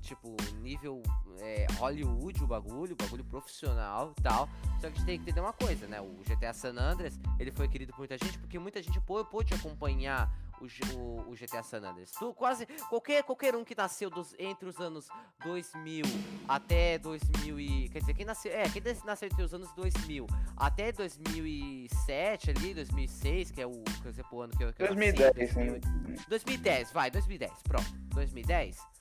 tipo, 0.07 0.35
nível 0.63 1.03
é, 1.41 1.67
Hollywood 1.79 2.43
o 2.43 2.47
bagulho, 2.47 2.97
bagulho 2.97 3.25
profissional 3.25 4.13
e 4.19 4.23
tal. 4.23 4.49
Só 4.81 4.81
que 4.81 4.87
a 4.87 4.91
gente 4.91 5.05
tem 5.05 5.17
que 5.19 5.23
entender 5.25 5.41
uma 5.41 5.53
coisa, 5.53 5.87
né? 5.87 6.01
O 6.01 6.15
GTA 6.27 6.53
San 6.55 6.75
Andreas, 6.79 7.19
ele 7.39 7.51
foi 7.53 7.69
querido 7.69 7.93
por 7.93 7.99
muita 7.99 8.17
gente 8.17 8.39
porque 8.39 8.59
muita 8.59 8.83
gente 8.83 9.01
pô- 9.01 9.25
pôde 9.25 9.53
acompanhar 9.55 10.31
o, 10.61 10.97
o- 10.97 11.31
o 11.33 11.35
GTA 11.37 11.63
San 11.63 11.79
Andreas. 11.83 12.11
Tu, 12.13 12.33
quase 12.35 12.65
qualquer, 12.89 13.23
qualquer 13.25 13.55
um 13.55 13.65
que 13.65 13.75
nasceu 13.75 14.09
dos- 14.09 14.35
entre 14.39 14.69
os 14.69 14.79
anos 14.81 15.09
2000 15.45 16.05
até 16.49 16.99
2000 16.99 17.59
e... 17.61 17.89
Quer 17.91 17.99
dizer, 18.01 18.15
quem 18.15 18.25
nasceu... 18.25 18.53
É, 18.53 18.69
quem 18.71 18.81
nas- 18.83 19.05
nasceu 19.05 19.27
entre 19.29 19.43
os 19.43 19.53
anos 19.53 19.71
2000 19.75 20.27
até 20.57 20.93
2007 20.93 22.51
ali, 22.51 22.75
2006, 22.75 23.51
que 23.51 23.61
é 23.61 23.67
o, 23.67 23.83
quer 24.03 24.11
dizer, 24.11 24.25
o 24.31 24.41
ano 24.41 24.53
que 24.57 24.65
eu, 24.65 24.73
que 24.73 24.83
eu 24.83 24.95
nasci, 24.95 25.13
2010, 25.13 25.55
2000, 25.55 25.73
né? 26.11 26.25
2010, 26.29 26.93
vai, 26.93 27.11
2010, 27.11 27.53
pronto. 27.65 27.93
2010. 28.15 28.96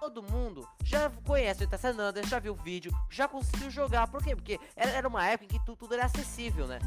Todo 0.00 0.22
mundo 0.22 0.66
já 0.82 1.10
conhece 1.26 1.62
o 1.64 2.00
Andreas, 2.00 2.28
já 2.28 2.38
viu 2.38 2.54
o 2.54 2.56
vídeo, 2.56 2.90
já 3.10 3.28
conseguiu 3.28 3.70
jogar. 3.70 4.08
Por 4.08 4.22
quê? 4.24 4.34
Porque 4.34 4.58
era, 4.74 5.06
uma 5.06 5.26
época 5.26 5.44
em 5.44 5.58
que 5.58 5.64
tu- 5.66 5.76
tudo 5.76 5.92
era 5.92 6.06
acessível, 6.06 6.66
né? 6.66 6.78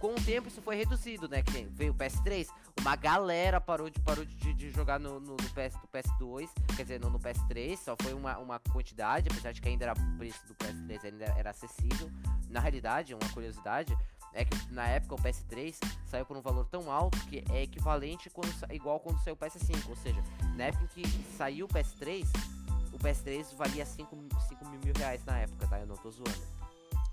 Com 0.00 0.12
o 0.14 0.24
tempo 0.24 0.48
isso 0.48 0.62
foi 0.62 0.74
reduzido, 0.74 1.28
né? 1.28 1.42
Que 1.42 1.64
veio 1.64 1.92
o 1.92 1.94
PS3, 1.94 2.48
uma 2.80 2.96
galera 2.96 3.60
parou 3.60 3.90
de, 3.90 4.00
parou 4.00 4.24
de, 4.24 4.54
de 4.54 4.70
jogar 4.70 4.98
no, 4.98 5.20
no, 5.20 5.32
no 5.32 5.36
PS, 5.36 5.74
no 5.80 5.86
PS2, 5.92 6.48
quer 6.74 6.82
dizer, 6.82 6.98
no, 6.98 7.10
no 7.10 7.20
PS3, 7.20 7.76
só 7.76 7.94
foi 8.00 8.14
uma, 8.14 8.38
uma 8.38 8.58
quantidade, 8.58 9.28
apesar 9.30 9.52
de 9.52 9.60
que 9.60 9.68
ainda 9.68 9.84
era 9.84 9.92
o 9.92 10.18
preço 10.18 10.44
do 10.46 10.54
PS3 10.54 11.04
ainda 11.04 11.24
era 11.38 11.50
acessível. 11.50 12.10
Na 12.48 12.58
realidade, 12.58 13.14
uma 13.14 13.28
curiosidade, 13.32 13.96
é 14.34 14.44
que 14.46 14.72
na 14.72 14.88
época 14.88 15.14
o 15.14 15.18
PS3 15.18 15.76
saiu 16.06 16.24
por 16.24 16.36
um 16.36 16.40
valor 16.40 16.64
tão 16.66 16.90
alto 16.90 17.20
que 17.26 17.44
é 17.52 17.62
equivalente 17.62 18.30
quando, 18.30 18.50
igual 18.72 18.98
quando 18.98 19.22
saiu 19.22 19.34
o 19.34 19.36
PS5. 19.36 19.88
Ou 19.90 19.96
seja, 19.96 20.22
na 20.56 20.64
época 20.64 20.84
em 20.84 20.88
que 21.02 21.06
saiu 21.36 21.66
o 21.66 21.68
PS3, 21.68 22.26
o 22.26 22.61
PS3 23.02 23.54
valia 23.56 23.84
5, 23.86 24.16
mil 24.16 24.94
reais 24.96 25.24
na 25.24 25.38
época, 25.38 25.66
tá? 25.66 25.78
Eu 25.80 25.86
não 25.86 25.96
tô 25.96 26.10
zoando. 26.10 26.42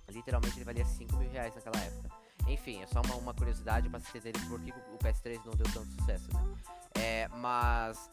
Literalmente 0.10 0.58
ele 0.58 0.66
valia 0.66 0.86
5 0.86 1.16
mil 1.18 1.30
reais 1.30 1.54
naquela 1.56 1.78
época. 1.84 2.10
Enfim, 2.48 2.82
é 2.82 2.88
só 2.88 3.02
uma, 3.02 3.16
uma 3.16 3.34
curiosidade 3.34 3.90
pra 3.90 4.00
vocês 4.00 4.26
entenderem 4.26 4.50
por 4.50 4.60
que 4.60 4.72
o 4.72 4.98
PS3 4.98 5.40
não 5.46 5.54
deu 5.54 5.66
tanto 5.74 5.88
sucesso, 6.00 6.28
né? 6.34 6.56
É, 6.96 7.28
mas. 7.28 8.10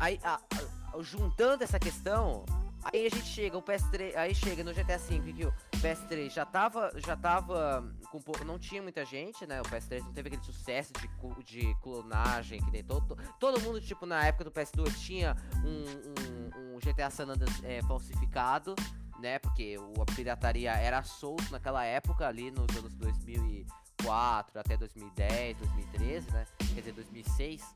Aí, 0.00 0.18
a- 0.24 0.36
a- 0.40 1.02
juntando 1.02 1.62
essa 1.62 1.78
questão, 1.78 2.44
aí 2.84 3.06
a 3.06 3.10
gente 3.10 3.26
chega, 3.26 3.56
o 3.58 3.62
PS3. 3.62 4.14
Aí 4.16 4.34
chega 4.34 4.62
no 4.64 4.72
GTA 4.72 4.98
V 4.98 5.32
que 5.32 5.44
o 5.46 5.52
PS3 5.80 6.30
já 6.30 6.44
tava, 6.44 6.90
já 6.96 7.16
tava 7.16 7.84
com 8.10 8.20
pouco, 8.20 8.44
não 8.44 8.58
tinha 8.58 8.82
muita 8.82 9.04
gente, 9.04 9.46
né? 9.46 9.60
O 9.60 9.64
PS3 9.64 10.00
não 10.04 10.12
teve 10.12 10.28
aquele 10.28 10.42
sucesso 10.44 10.92
de, 10.94 11.42
de 11.44 11.74
clonagem 11.80 12.62
que 12.62 12.70
nem 12.70 12.84
todo, 12.84 13.16
todo 13.40 13.60
mundo, 13.60 13.80
tipo, 13.80 14.06
na 14.06 14.24
época 14.26 14.44
do 14.44 14.50
PS2 14.50 14.94
tinha 14.98 15.36
um, 15.64 15.84
um- 16.20 16.74
um 16.76 16.78
GTA 16.80 17.10
San 17.10 17.24
Andreas 17.28 17.62
é, 17.64 17.80
falsificado, 17.82 18.74
né? 19.20 19.38
Porque 19.38 19.76
a 20.00 20.14
pirataria 20.14 20.72
era 20.72 21.02
solto 21.02 21.50
naquela 21.50 21.84
época, 21.84 22.26
ali 22.26 22.50
nos 22.50 22.76
anos 22.76 22.92
2004 22.94 24.60
até 24.60 24.76
2010, 24.76 25.56
2013, 25.58 26.30
né? 26.32 26.46
Quer 26.58 26.80
dizer, 26.80 26.92
2006. 26.92 27.74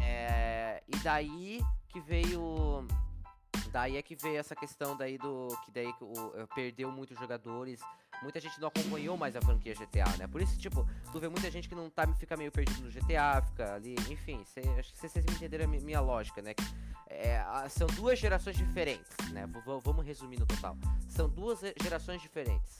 É, 0.00 0.82
e 0.88 0.96
daí 0.98 1.60
que 1.88 2.00
veio 2.00 2.86
daí 3.70 3.96
é 3.96 4.02
que 4.02 4.14
veio 4.16 4.38
essa 4.38 4.54
questão 4.56 4.96
daí 4.96 5.18
do 5.18 5.48
que 5.64 5.70
daí 5.70 5.92
o, 6.00 6.32
eh, 6.36 6.46
perdeu 6.54 6.90
muitos 6.90 7.18
jogadores 7.18 7.80
muita 8.22 8.40
gente 8.40 8.58
não 8.60 8.68
acompanhou 8.68 9.16
mais 9.16 9.36
a 9.36 9.40
franquia 9.40 9.74
GTA 9.74 10.04
né 10.18 10.26
por 10.26 10.40
isso 10.40 10.58
tipo 10.58 10.86
tu 11.12 11.18
vê 11.20 11.28
muita 11.28 11.50
gente 11.50 11.68
que 11.68 11.74
não 11.74 11.90
tá 11.90 12.06
fica 12.14 12.36
meio 12.36 12.50
perdido 12.50 12.82
no 12.82 12.90
GTA 12.90 13.42
fica 13.42 13.74
ali 13.74 13.94
enfim 14.10 14.42
cê, 14.44 14.60
acho 14.78 14.92
que 14.92 14.98
vocês 15.08 15.24
entenderam 15.24 15.64
a 15.64 15.68
mi- 15.68 15.80
minha 15.80 16.00
lógica 16.00 16.40
né 16.42 16.54
É, 17.08 17.40
são 17.68 17.86
duas 17.88 18.18
gerações 18.18 18.56
diferentes 18.56 19.16
né 19.32 19.46
V- 19.46 19.80
vamos 19.82 20.04
resumir 20.04 20.38
no 20.38 20.46
total 20.46 20.76
são 21.08 21.28
duas 21.28 21.60
gerações 21.82 22.20
diferentes 22.22 22.78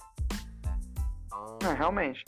né? 0.64 0.80
Então, 1.26 1.70
É, 1.70 1.74
realmente. 1.74 2.22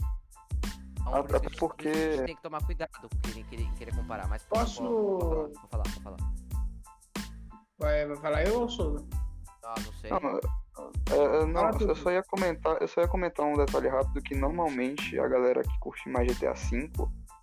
então, 1.00 1.24
por 1.24 1.36
a 1.36 1.40
porque- 1.58 1.88
a 1.88 1.92
gente 2.16 2.26
tem 2.26 2.36
que 2.36 2.42
tomar 2.42 2.62
cuidado 2.64 2.90
com 3.00 3.08
querer, 3.22 3.44
querer, 3.44 3.72
querer 3.74 3.94
comparar 3.96 4.28
mas 4.28 4.42
Posso- 4.44 4.82
pode 4.82 4.88
falar, 4.88 5.48
pode 5.48 5.68
falar, 5.68 5.82
pode 5.84 6.00
falar. 6.02 6.47
Vai, 7.78 8.06
vai 8.06 8.16
falar 8.16 8.44
eu 8.46 8.62
ou 8.62 8.68
sou? 8.68 9.06
ah 9.64 9.74
não 9.84 9.92
sei 9.92 10.10
Não, 10.10 10.40
é, 11.10 11.46
não, 11.46 11.88
eu 11.88 11.94
só 11.94 12.10
ia 12.10 12.22
comentar, 12.22 12.80
eu 12.80 12.88
só 12.88 13.00
ia 13.00 13.08
comentar 13.08 13.46
um 13.46 13.54
detalhe 13.54 13.88
rápido 13.88 14.22
que 14.22 14.34
normalmente 14.34 15.18
a 15.18 15.28
galera 15.28 15.62
que 15.62 15.78
curte 15.80 16.08
mais 16.08 16.26
GTA 16.26 16.54
V 16.54 16.90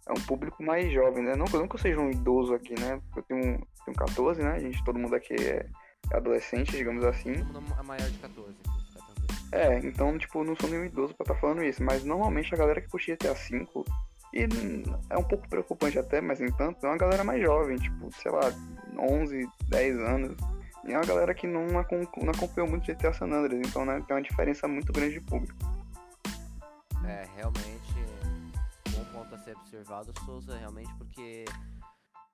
é 0.08 0.12
um 0.12 0.21
público 0.26 0.63
mais 0.63 0.91
jovem, 0.91 1.24
né? 1.24 1.36
Não, 1.36 1.45
não 1.45 1.67
que 1.67 1.76
eu 1.76 1.80
seja 1.80 2.00
um 2.00 2.12
idoso 2.12 2.54
aqui, 2.54 2.80
né? 2.80 3.02
Eu 3.15 3.24
tenho, 3.24 3.67
tenho 3.86 3.98
14, 3.98 4.41
né? 4.41 4.52
A 4.52 4.60
gente, 4.60 4.84
todo 4.84 5.00
mundo 5.00 5.15
aqui 5.15 5.34
é 5.34 5.67
adolescente, 6.13 6.71
digamos 6.71 7.04
assim. 7.04 7.34
todo 7.34 7.62
mundo 7.62 7.76
é 7.80 7.84
maior 7.84 8.10
de 8.10 8.17
14 8.19 8.54
fica 8.54 9.00
tranquilo. 9.00 9.50
É, 9.52 9.80
então, 9.80 10.17
tipo, 10.17 10.43
não 10.43 10.56
sou 10.56 10.69
nenhum 10.69 10.86
idoso 10.86 11.15
pra 11.15 11.24
estar 11.24 11.36
falando 11.36 11.63
isso, 11.63 11.84
mas 11.84 12.04
normalmente 12.04 12.54
a 12.54 12.58
galera 12.58 12.82
que 12.82 12.89
curte 12.89 13.15
GTA 13.15 13.34
V, 13.34 13.67
e 14.36 14.84
é 15.10 15.17
um 15.17 15.24
pouco 15.24 15.48
preocupante 15.48 15.98
até, 15.98 16.19
mas 16.19 16.41
entanto, 16.41 16.86
é 16.86 16.89
uma 16.89 16.98
galera 16.98 17.24
mais 17.24 17.41
jovem, 17.41 17.78
tipo, 17.78 18.12
sei 18.21 18.30
lá, 18.30 18.52
11, 19.00 19.48
10 19.69 20.00
anos. 20.00 20.38
E 20.84 20.91
é 20.91 20.98
uma 20.98 21.06
galera 21.06 21.34
que 21.34 21.48
não, 21.48 21.65
não 21.67 21.80
acompanhou 21.80 22.69
muito 22.69 22.86
GTA 22.86 23.13
San 23.13 23.28
Andreas, 23.28 23.65
então 23.65 23.86
né, 23.86 24.04
tem 24.06 24.15
uma 24.15 24.21
diferença 24.21 24.67
muito 24.67 24.91
grande 24.91 25.13
de 25.13 25.21
público. 25.21 25.58
É, 27.08 27.26
realmente, 27.34 27.93
bom 28.91 29.06
ponto 29.06 29.34
a 29.34 29.38
ser 29.38 29.56
observado, 29.56 30.13
Souza, 30.26 30.58
realmente, 30.58 30.93
porque 30.95 31.45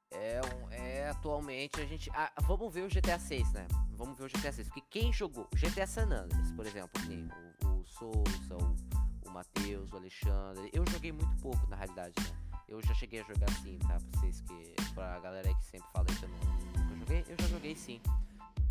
é, 0.10 0.42
um, 0.42 0.72
é 0.72 1.10
atualmente 1.10 1.80
a 1.80 1.86
gente. 1.86 2.10
ah, 2.16 2.32
vamos 2.48 2.74
ver 2.74 2.82
o 2.82 2.88
GTA 2.88 3.20
6, 3.20 3.54
né? 3.54 3.68
Vamos 3.92 4.18
ver 4.18 4.26
o 4.26 4.28
GTA 4.28 4.52
6. 4.52 4.68
Porque 4.70 4.84
quem 4.90 5.14
jogou 5.14 5.48
GTA 5.54 5.86
San 5.86 6.10
Andreas, 6.10 6.52
por 6.52 6.66
exemplo, 6.66 7.02
nem 7.08 7.30
o, 7.64 7.68
o 7.68 7.86
Souza, 7.86 8.56
o 8.56 9.01
Matheus, 9.32 9.92
o 9.92 9.98
Alexandre. 9.98 10.70
Eu 10.74 10.86
joguei 10.90 11.12
muito 11.12 11.36
pouco, 11.42 11.68
na 11.70 11.76
realidade, 11.76 12.14
né? 12.20 12.38
Eu 12.68 12.82
já 12.82 12.94
cheguei 12.94 13.22
a 13.22 13.24
jogar 13.24 13.50
sim, 13.64 13.78
tá? 13.80 13.98
Pra 14.00 14.20
vocês 14.20 14.42
que. 14.42 14.76
Pra 14.94 15.20
galera 15.20 15.54
que 15.54 15.66
sempre 15.66 15.90
fala 15.92 16.06
que 16.06 16.24
eu 16.24 16.30
não, 16.30 16.84
nunca 16.84 16.96
joguei, 17.00 17.26
eu 17.28 17.36
já 17.40 17.48
joguei 17.48 17.76
sim. 17.76 18.02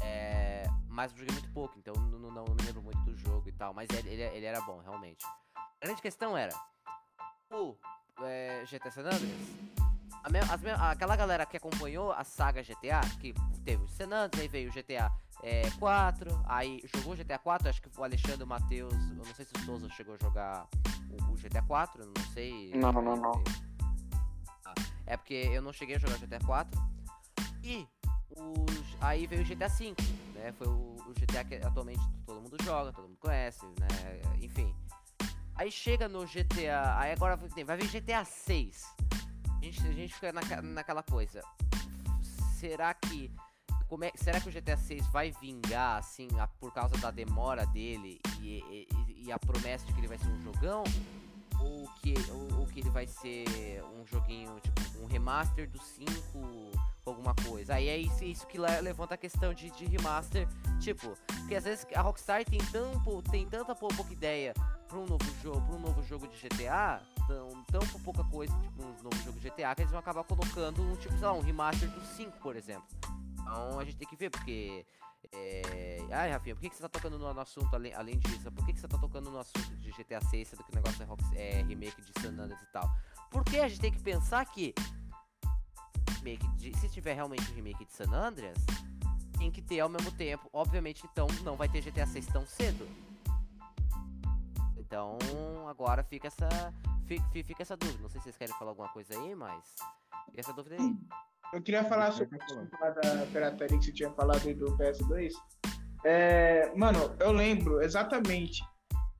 É, 0.00 0.64
mas 0.88 1.12
eu 1.12 1.18
joguei 1.18 1.34
muito 1.34 1.52
pouco, 1.52 1.78
então 1.78 1.94
não, 1.94 2.18
não, 2.18 2.30
não 2.30 2.54
me 2.54 2.62
lembro 2.62 2.82
muito 2.82 2.98
do 3.00 3.14
jogo 3.16 3.48
e 3.48 3.52
tal. 3.52 3.74
Mas 3.74 3.88
ele, 3.90 4.08
ele, 4.08 4.22
ele 4.22 4.46
era 4.46 4.60
bom, 4.62 4.78
realmente. 4.78 5.24
A 5.54 5.84
grande 5.86 6.00
questão 6.00 6.36
era 6.36 6.54
o 7.50 7.76
é, 8.22 8.64
GTA 8.64 8.90
San 8.90 9.02
Andreas. 9.02 9.89
Me- 10.28 10.70
aquela 10.70 11.16
galera 11.16 11.46
que 11.46 11.56
acompanhou 11.56 12.12
a 12.12 12.24
saga 12.24 12.62
GTA, 12.62 13.00
que 13.20 13.32
teve 13.64 13.82
o 13.84 13.88
San 13.88 14.06
Andreas, 14.06 14.40
aí 14.42 14.48
veio 14.48 14.70
o 14.70 14.72
GTA 14.72 15.10
é, 15.42 15.70
4, 15.78 16.42
aí 16.46 16.82
jogou 16.94 17.14
o 17.14 17.16
GTA 17.16 17.38
4, 17.38 17.68
acho 17.68 17.80
que 17.80 17.88
o 17.98 18.04
Alexandre 18.04 18.44
Matheus, 18.44 18.92
eu 18.92 19.14
não 19.16 19.24
sei 19.24 19.44
se 19.44 19.52
o 19.56 19.60
Souza 19.64 19.88
chegou 19.90 20.14
a 20.14 20.18
jogar 20.18 20.66
o, 21.10 21.32
o 21.32 21.36
GTA 21.36 21.62
4, 21.62 22.02
eu 22.02 22.06
não 22.06 22.32
sei. 22.32 22.72
Não, 22.74 22.92
não, 22.92 23.16
não. 23.16 23.42
Ah, 24.64 24.74
É 25.06 25.16
porque 25.16 25.34
eu 25.52 25.62
não 25.62 25.72
cheguei 25.72 25.96
a 25.96 25.98
jogar 25.98 26.18
GTA 26.18 26.38
4. 26.44 26.80
E 27.62 27.86
os, 28.30 28.96
aí 29.00 29.26
veio 29.26 29.42
o 29.42 29.44
GTA 29.44 29.68
5, 29.68 30.00
né? 30.34 30.52
Foi 30.52 30.66
o, 30.68 30.96
o 31.06 31.14
GTA 31.14 31.44
que 31.44 31.54
atualmente 31.56 32.00
todo 32.26 32.40
mundo 32.40 32.56
joga, 32.62 32.92
todo 32.92 33.08
mundo 33.08 33.18
conhece, 33.18 33.64
né? 33.78 33.88
Enfim. 34.40 34.74
Aí 35.54 35.70
chega 35.70 36.08
no 36.08 36.24
GTA. 36.26 36.98
Aí 36.98 37.12
agora 37.12 37.36
vai 37.36 37.64
vai 37.64 37.76
vir 37.76 37.88
GTA 37.88 38.24
6. 38.24 38.84
A 39.60 39.64
gente, 39.64 39.86
a 39.86 39.92
gente 39.92 40.14
fica 40.14 40.32
naca- 40.32 40.62
naquela 40.62 41.02
coisa. 41.02 41.42
Será 42.58 42.94
que. 42.94 43.30
Como 43.88 44.04
é, 44.04 44.12
será 44.14 44.40
que 44.40 44.48
o 44.48 44.52
GTA 44.52 44.76
6 44.76 45.04
vai 45.08 45.32
vingar, 45.32 45.98
assim, 45.98 46.28
a- 46.38 46.46
por 46.46 46.72
causa 46.72 46.96
da 46.98 47.10
demora 47.10 47.66
dele 47.66 48.20
e, 48.40 48.58
e- 48.70 49.24
e 49.26 49.32
a 49.32 49.38
promessa 49.38 49.84
de 49.86 49.92
que 49.92 50.00
ele 50.00 50.06
vai 50.06 50.16
ser 50.18 50.28
um 50.28 50.40
jogão? 50.42 50.84
Ou 51.60 51.88
que, 52.00 52.14
ou, 52.30 52.60
ou 52.60 52.66
que 52.66 52.80
ele 52.80 52.90
vai 52.90 53.06
ser 53.06 53.82
um 53.84 54.06
joguinho, 54.06 54.58
tipo, 54.60 55.02
um 55.02 55.06
remaster 55.06 55.68
do 55.68 55.78
5 55.78 56.10
com 56.32 56.70
alguma 57.10 57.34
coisa? 57.34 57.74
Aí 57.74 57.88
é 57.88 57.96
isso, 57.96 58.24
isso 58.24 58.46
que 58.46 58.58
le- 58.58 58.80
levanta 58.80 59.14
a 59.14 59.18
questão 59.18 59.52
de, 59.54 59.70
de 59.70 59.84
remaster, 59.86 60.48
tipo, 60.80 61.14
porque 61.38 61.54
às 61.54 61.64
vezes 61.64 61.86
a 61.94 62.00
Rockstar 62.00 62.44
tem, 62.44 62.58
tão, 62.72 63.22
tem 63.22 63.46
tanta 63.46 63.74
pou- 63.74 63.94
pouca 63.94 64.12
ideia 64.12 64.54
pra 64.88 64.98
um 64.98 65.06
novo 65.06 65.24
jogo, 65.42 65.60
pra 65.60 65.76
um 65.76 65.80
novo 65.80 66.02
jogo 66.02 66.26
de 66.26 66.36
GTA, 66.36 67.02
tão, 67.26 67.64
tão 67.64 67.80
pou- 67.88 68.00
pouca 68.00 68.24
coisa, 68.24 68.52
tipo, 68.60 68.82
um 68.82 69.02
novo 69.02 69.16
jogo 69.24 69.38
de 69.38 69.48
GTA, 69.48 69.74
que 69.74 69.82
eles 69.82 69.90
vão 69.90 70.00
acabar 70.00 70.24
colocando 70.24 70.82
um 70.82 70.96
tipo, 70.96 71.14
sei 71.16 71.26
lá, 71.26 71.32
um 71.32 71.40
remaster 71.40 71.88
do 71.88 72.00
5, 72.16 72.38
por 72.38 72.56
exemplo. 72.56 72.88
Então 73.40 73.78
a 73.78 73.84
gente 73.84 73.96
tem 73.96 74.08
que 74.08 74.16
ver, 74.16 74.30
porque. 74.30 74.86
É... 75.32 75.98
Ai, 76.10 76.30
Rafinha, 76.32 76.54
por 76.54 76.62
que, 76.62 76.70
que 76.70 76.76
você 76.76 76.82
tá 76.82 76.88
tocando 76.88 77.18
no, 77.18 77.40
assunto 77.40 77.74
além, 77.74 77.92
além 77.94 78.18
disso? 78.18 78.50
Por 78.50 78.64
que, 78.64 78.72
que 78.72 78.80
você 78.80 78.88
tá 78.88 78.98
tocando 78.98 79.30
no 79.30 79.38
assunto 79.38 79.76
de 79.76 79.90
GTA 79.92 80.20
6, 80.20 80.48
sendo 80.48 80.64
que 80.64 80.72
o 80.72 80.74
negócio 80.74 81.06
é, 81.34 81.60
é 81.60 81.62
remake 81.62 82.00
de 82.02 82.12
San 82.20 82.30
Andreas 82.30 82.60
e 82.62 82.66
tal? 82.72 82.88
Porque 83.30 83.58
a 83.60 83.68
gente 83.68 83.80
tem 83.80 83.92
que 83.92 84.00
pensar 84.00 84.44
que. 84.46 84.74
Remake 86.22 86.46
de- 86.56 86.76
se 86.78 86.88
tiver 86.88 87.14
realmente 87.14 87.50
um 87.50 87.54
remake 87.54 87.84
de 87.84 87.92
San 87.92 88.10
Andreas, 88.12 88.58
tem 89.38 89.50
que 89.50 89.62
ter 89.62 89.80
ao 89.80 89.88
mesmo 89.88 90.10
tempo. 90.12 90.48
Obviamente, 90.52 91.02
então 91.10 91.26
não 91.44 91.56
vai 91.56 91.68
ter 91.68 91.80
GTA 91.82 92.06
6 92.06 92.26
tão 92.26 92.46
cedo. 92.46 92.86
Então 94.76 95.18
agora 95.68 96.02
fica 96.04 96.26
essa. 96.28 96.48
fi- 97.06 97.22
fi- 97.32 97.42
Fica 97.42 97.62
essa 97.62 97.76
dúvida. 97.76 97.98
Não 98.02 98.08
sei 98.08 98.20
se 98.20 98.24
vocês 98.24 98.36
querem 98.36 98.54
falar 98.58 98.70
alguma 98.72 98.88
coisa 98.88 99.14
aí, 99.18 99.34
mas. 99.34 99.74
Fica 100.26 100.40
essa 100.40 100.52
dúvida 100.52 100.76
aí. 100.78 100.96
Eu 101.52 101.62
queria 101.62 101.84
falar 101.84 102.12
sobre 102.12 102.38
lá 102.80 102.90
da 102.90 103.26
pirataria 103.32 103.76
que 103.78 103.84
você 103.84 103.92
tinha 103.92 104.10
falado 104.12 104.46
aí 104.46 104.54
do 104.54 104.66
PS2. 104.76 105.32
É, 106.04 106.72
mano, 106.76 106.98
eu 107.18 107.32
lembro 107.32 107.82
exatamente 107.82 108.62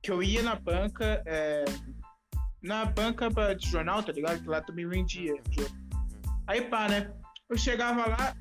que 0.01 0.09
eu 0.11 0.23
ia 0.23 0.41
na 0.41 0.55
banca, 0.55 1.21
é, 1.25 1.65
na 2.61 2.85
banca 2.85 3.29
de 3.55 3.69
jornal, 3.69 4.01
tá 4.01 4.11
ligado? 4.13 4.41
Que 4.41 4.47
lá 4.47 4.61
também 4.61 4.87
vendia. 4.87 5.35
jogo. 5.49 5.80
Aí 6.47 6.61
pá, 6.61 6.87
né? 6.87 7.13
Eu 7.49 7.57
chegava 7.57 8.07
lá, 8.07 8.35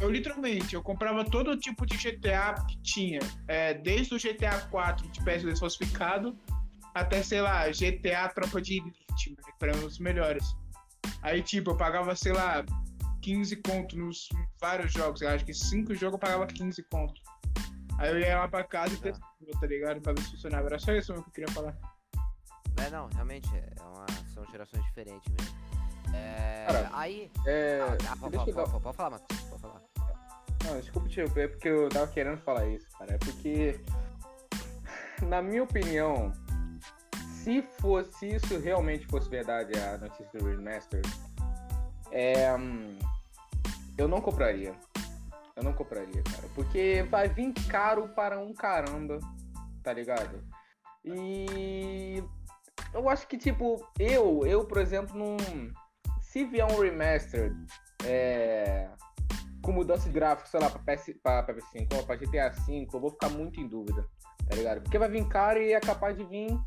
eu 0.00 0.10
literalmente, 0.10 0.74
eu 0.74 0.82
comprava 0.82 1.24
todo 1.24 1.56
tipo 1.56 1.84
de 1.86 1.96
GTA 1.96 2.54
que 2.68 2.80
tinha. 2.82 3.20
é, 3.48 3.74
desde 3.74 4.14
o 4.14 4.18
GTA 4.18 4.60
4 4.70 5.08
de 5.08 5.20
PS2 5.20 5.58
falsificado 5.58 6.38
até, 6.94 7.22
sei 7.22 7.40
lá, 7.40 7.68
GTA 7.70 8.28
Tropa 8.28 8.60
de 8.60 8.78
Elite, 8.78 9.30
mano, 9.30 9.58
que 9.58 9.64
eram 9.64 9.86
os 9.86 9.98
melhores. 9.98 10.54
Aí, 11.22 11.42
tipo, 11.42 11.70
eu 11.70 11.76
pagava, 11.76 12.14
sei 12.14 12.32
lá, 12.32 12.64
15 13.22 13.56
conto 13.62 13.96
nos 13.96 14.28
vários 14.60 14.92
jogos. 14.92 15.22
Eu 15.22 15.28
acho 15.30 15.44
que 15.44 15.54
5 15.54 15.94
jogos 15.94 16.14
eu 16.14 16.18
pagava 16.18 16.46
15 16.46 16.82
conto. 16.90 17.20
Aí 17.98 18.10
eu 18.10 18.18
ia 18.18 18.38
lá 18.40 18.48
pra 18.48 18.64
casa 18.64 18.94
e 18.94 18.96
Tá. 18.96 19.04
testava, 19.04 19.32
tá 19.60 19.66
ligado? 19.66 20.00
Pra 20.00 20.12
ver 20.12 20.22
se 20.22 20.30
funcionava. 20.32 20.66
Era 20.66 20.78
só 20.78 20.92
isso 20.92 21.12
mesmo 21.12 21.24
que 21.24 21.30
eu 21.30 21.34
queria 21.46 21.54
falar. 21.54 21.76
É, 22.84 22.90
não, 22.90 23.08
realmente 23.14 23.48
é 23.54 23.82
uma, 23.82 24.06
são 24.34 24.44
gerações 24.50 24.84
diferentes 24.86 25.30
mesmo. 25.30 25.56
É, 26.14 26.64
Cara, 26.66 26.90
aí. 26.92 27.30
É, 27.46 27.80
Ah, 27.82 27.96
deixa 27.96 28.16
pode, 28.16 28.36
pode, 28.36 28.52
pode, 28.52 28.82
pode 28.82 28.96
falar, 28.96 29.10
Matheus, 29.10 29.40
pode 29.42 29.62
falar. 29.62 29.82
Não, 30.64 30.80
desculpa 30.80 31.08
interromper, 31.08 31.40
é 31.44 31.48
porque 31.48 31.68
eu 31.68 31.88
tava 31.88 32.06
querendo 32.06 32.38
falar 32.38 32.66
isso, 32.68 32.86
cara. 32.96 33.14
É 33.14 33.18
porque, 33.18 33.80
na 35.26 35.42
minha 35.42 35.62
opinião, 35.62 36.32
se 37.42 37.62
fosse 37.80 38.28
isso 38.36 38.58
realmente 38.58 39.06
fosse 39.06 39.28
verdade, 39.28 39.72
a 39.78 39.98
notícia 39.98 40.38
do 40.38 40.48
Remaster, 40.48 41.02
é, 42.12 42.54
hum, 42.54 42.96
eu 43.98 44.06
não 44.06 44.20
compraria. 44.20 44.74
Eu 45.56 45.62
não 45.62 45.72
compraria, 45.72 46.22
cara. 46.22 46.48
Porque 46.54 47.06
vai 47.10 47.28
vir 47.28 47.52
caro 47.68 48.08
para 48.08 48.38
um 48.38 48.54
caramba, 48.54 49.18
tá 49.82 49.92
ligado? 49.92 50.42
E 51.04 52.22
eu 52.94 53.08
acho 53.08 53.26
que, 53.26 53.36
tipo, 53.36 53.84
eu, 53.98 54.46
eu, 54.46 54.64
por 54.64 54.78
exemplo, 54.78 55.16
não. 55.16 55.36
Se 56.32 56.46
vier 56.46 56.64
um 56.64 56.80
remaster 56.80 57.54
é, 58.06 58.88
com 59.60 59.70
mudança 59.70 60.04
de 60.04 60.14
gráfico, 60.14 60.48
sei 60.48 60.60
lá, 60.60 60.70
pra, 60.70 60.96
PS, 60.96 61.12
pra, 61.22 61.42
pra 61.42 61.54
PS5 61.54 61.94
ou 61.94 62.06
pra 62.06 62.16
GTA 62.16 62.48
V, 62.48 62.88
eu 62.90 63.00
vou 63.00 63.10
ficar 63.10 63.28
muito 63.28 63.60
em 63.60 63.68
dúvida, 63.68 64.08
tá 64.48 64.56
ligado? 64.56 64.80
Porque 64.80 64.96
vai 64.96 65.10
vir 65.10 65.28
caro 65.28 65.60
e 65.60 65.74
é 65.74 65.80
capaz 65.80 66.16
de 66.16 66.24
vir 66.24 66.58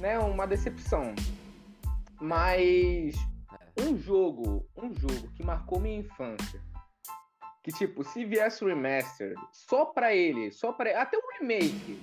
né, 0.00 0.18
uma 0.18 0.44
decepção. 0.44 1.14
Mas 2.20 3.14
um 3.80 3.96
jogo, 3.96 4.68
um 4.76 4.92
jogo 4.92 5.30
que 5.36 5.44
marcou 5.44 5.78
minha 5.78 6.00
infância, 6.00 6.60
que 7.62 7.70
tipo, 7.70 8.02
se 8.02 8.24
viesse 8.24 8.64
o 8.64 8.66
remaster, 8.66 9.36
só 9.52 9.84
pra 9.84 10.12
ele, 10.12 10.50
só 10.50 10.72
para 10.72 11.00
até 11.00 11.16
um 11.16 11.38
remake, 11.38 12.02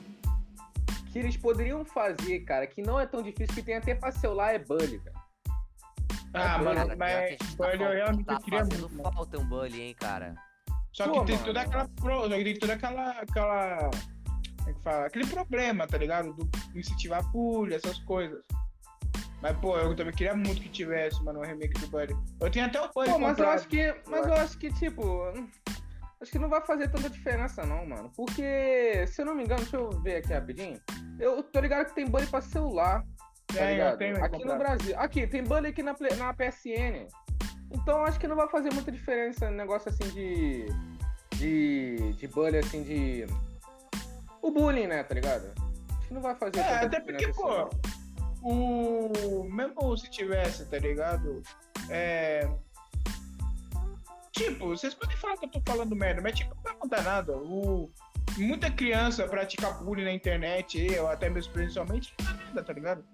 que 1.11 1.19
eles 1.19 1.35
poderiam 1.35 1.83
fazer, 1.83 2.45
cara, 2.45 2.65
que 2.65 2.81
não 2.81 2.97
é 2.97 3.05
tão 3.05 3.21
difícil, 3.21 3.55
que 3.55 3.61
tem 3.61 3.75
até 3.75 3.93
pra 3.93 4.09
celular, 4.13 4.55
é 4.55 4.59
Bully, 4.59 5.01
cara. 5.01 5.22
Ah, 6.33 6.55
É, 6.55 6.57
mano, 6.63 6.75
Cara, 6.75 6.95
mas 6.95 7.13
que 7.13 7.15
a 7.23 7.27
gente 7.29 7.55
Bully 7.57 7.71
eu 7.73 7.79
tá, 7.79 7.93
realmente 7.93 8.25
tá 8.25 8.39
queria 8.39 8.59
fazendo 8.59 8.89
muito. 8.89 9.13
falta 9.13 9.39
um 9.39 9.45
bully, 9.45 9.81
hein, 9.81 9.95
cara. 9.99 10.35
Só 10.91 11.05
Pô, 11.07 11.19
que 11.21 11.25
tem 11.27 11.35
mano. 11.35 11.45
toda 11.47 11.61
aquela. 11.61 11.87
Pro, 11.89 12.21
só 12.21 12.29
que 12.29 12.43
tem 12.43 12.59
toda 12.59 12.73
aquela. 12.73 13.09
aquela 13.11 13.89
como 14.57 14.69
é 14.69 14.73
que 14.73 14.81
fala? 14.81 15.05
Aquele 15.07 15.27
problema, 15.27 15.87
tá 15.87 15.97
ligado? 15.97 16.33
Do 16.33 16.49
incentivar 16.75 17.23
bullying, 17.31 17.75
essas 17.75 17.99
coisas. 17.99 18.43
Mas, 19.41 19.57
pô, 19.57 19.77
eu 19.77 19.93
também 19.95 20.13
queria 20.13 20.33
muito 20.35 20.61
que 20.61 20.69
tivesse, 20.69 21.21
mano, 21.23 21.39
um 21.39 21.43
remake 21.43 21.73
do 21.81 21.87
Buddy. 21.87 22.15
Eu 22.39 22.49
tinha 22.49 22.65
até 22.67 22.79
o 22.79 22.89
Buddy 22.93 23.11
Pô, 23.11 23.19
mas 23.19 23.37
eu 23.37 23.49
acho 23.49 23.67
que. 23.67 23.93
Mas 24.07 24.25
eu 24.25 24.33
acho 24.33 24.57
que, 24.57 24.71
tipo. 24.73 25.03
Acho 26.21 26.31
que 26.31 26.39
não 26.39 26.47
vai 26.47 26.65
fazer 26.65 26.89
tanta 26.89 27.09
diferença, 27.09 27.65
não, 27.65 27.85
mano. 27.85 28.09
Porque, 28.15 29.05
se 29.07 29.21
eu 29.21 29.25
não 29.25 29.35
me 29.35 29.43
engano, 29.43 29.59
deixa 29.61 29.75
eu 29.75 29.89
ver 30.01 30.17
aqui 30.17 30.31
rapidinho. 30.31 30.79
Eu 31.19 31.43
tô 31.43 31.59
ligado 31.59 31.87
que 31.87 31.95
tem 31.95 32.05
Bully 32.07 32.25
pra 32.27 32.39
celular. 32.39 33.03
Tá 33.47 33.62
É, 33.63 33.95
tenho 33.97 34.23
aqui 34.23 34.45
no 34.45 34.58
Brasil. 34.58 34.97
Aqui, 34.97 35.27
tem 35.27 35.43
Bully 35.43 35.67
aqui 35.67 35.84
na, 35.84 35.93
Play- 35.93 36.15
na 36.15 36.34
PSN. 36.34 37.08
Então 37.71 38.06
acho 38.06 38.19
que 38.19 38.27
não 38.27 38.36
vai 38.36 38.47
fazer 38.49 38.71
muita 38.73 38.91
diferença 38.91 39.49
no 39.49 39.58
negócio 39.58 39.89
assim 39.89 40.08
de. 40.10 40.65
De. 41.36 42.13
De 42.13 42.27
bully, 42.27 42.58
assim, 42.58 42.84
de. 42.84 43.25
O 44.41 44.51
bullying, 44.51 44.88
né, 44.88 45.03
tá 45.03 45.15
ligado? 45.15 45.51
Acho 45.97 46.08
que 46.08 46.13
não 46.13 46.21
vai 46.21 46.36
fazer 46.36 46.60
É, 46.60 46.86
até 46.86 46.99
porque, 46.99 47.27
pô, 47.29 47.49
assim, 47.49 47.69
o. 48.43 49.43
Mesmo 49.49 49.97
se 49.97 50.10
tivesse, 50.10 50.65
tá 50.65 50.77
ligado? 50.77 51.41
É. 51.89 52.47
Tipo, 54.32 54.67
vocês 54.69 54.93
podem 54.93 55.15
falar 55.15 55.38
que 55.38 55.45
eu 55.45 55.49
tô 55.49 55.62
falando 55.65 55.95
merda, 55.95 56.21
mas 56.21 56.36
tipo, 56.36 56.56
não 56.56 56.63
vai 56.63 56.75
mudar 56.82 57.03
nada. 57.03 57.38
O... 57.38 57.91
Muita 58.36 58.71
criança 58.71 59.27
pratica 59.27 59.69
bullying 59.71 60.06
na 60.06 60.12
internet, 60.12 60.79
eu 60.91 61.08
até 61.08 61.29
mesmo 61.29 61.53
presencialmente, 61.53 62.13
não 62.19 62.25
dá 62.25 62.43
nada, 62.45 62.63
tá 62.63 62.73
ligado? 62.73 63.06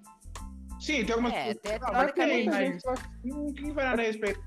Sim, 0.79 1.03
tem 1.05 1.11
algumas 1.13 1.33
É, 1.33 1.43
coisas. 1.55 1.81
Ah, 1.83 1.91
Vai 1.91 2.05
ter 2.07 2.13
tem, 2.13 2.35
muita 2.45 2.51
mas 2.51 2.67
gente 2.67 2.81
que 2.81 2.87
vai 3.61 3.71
vai 3.73 3.85
nada 3.85 4.01
a 4.01 4.05
respeito. 4.05 4.43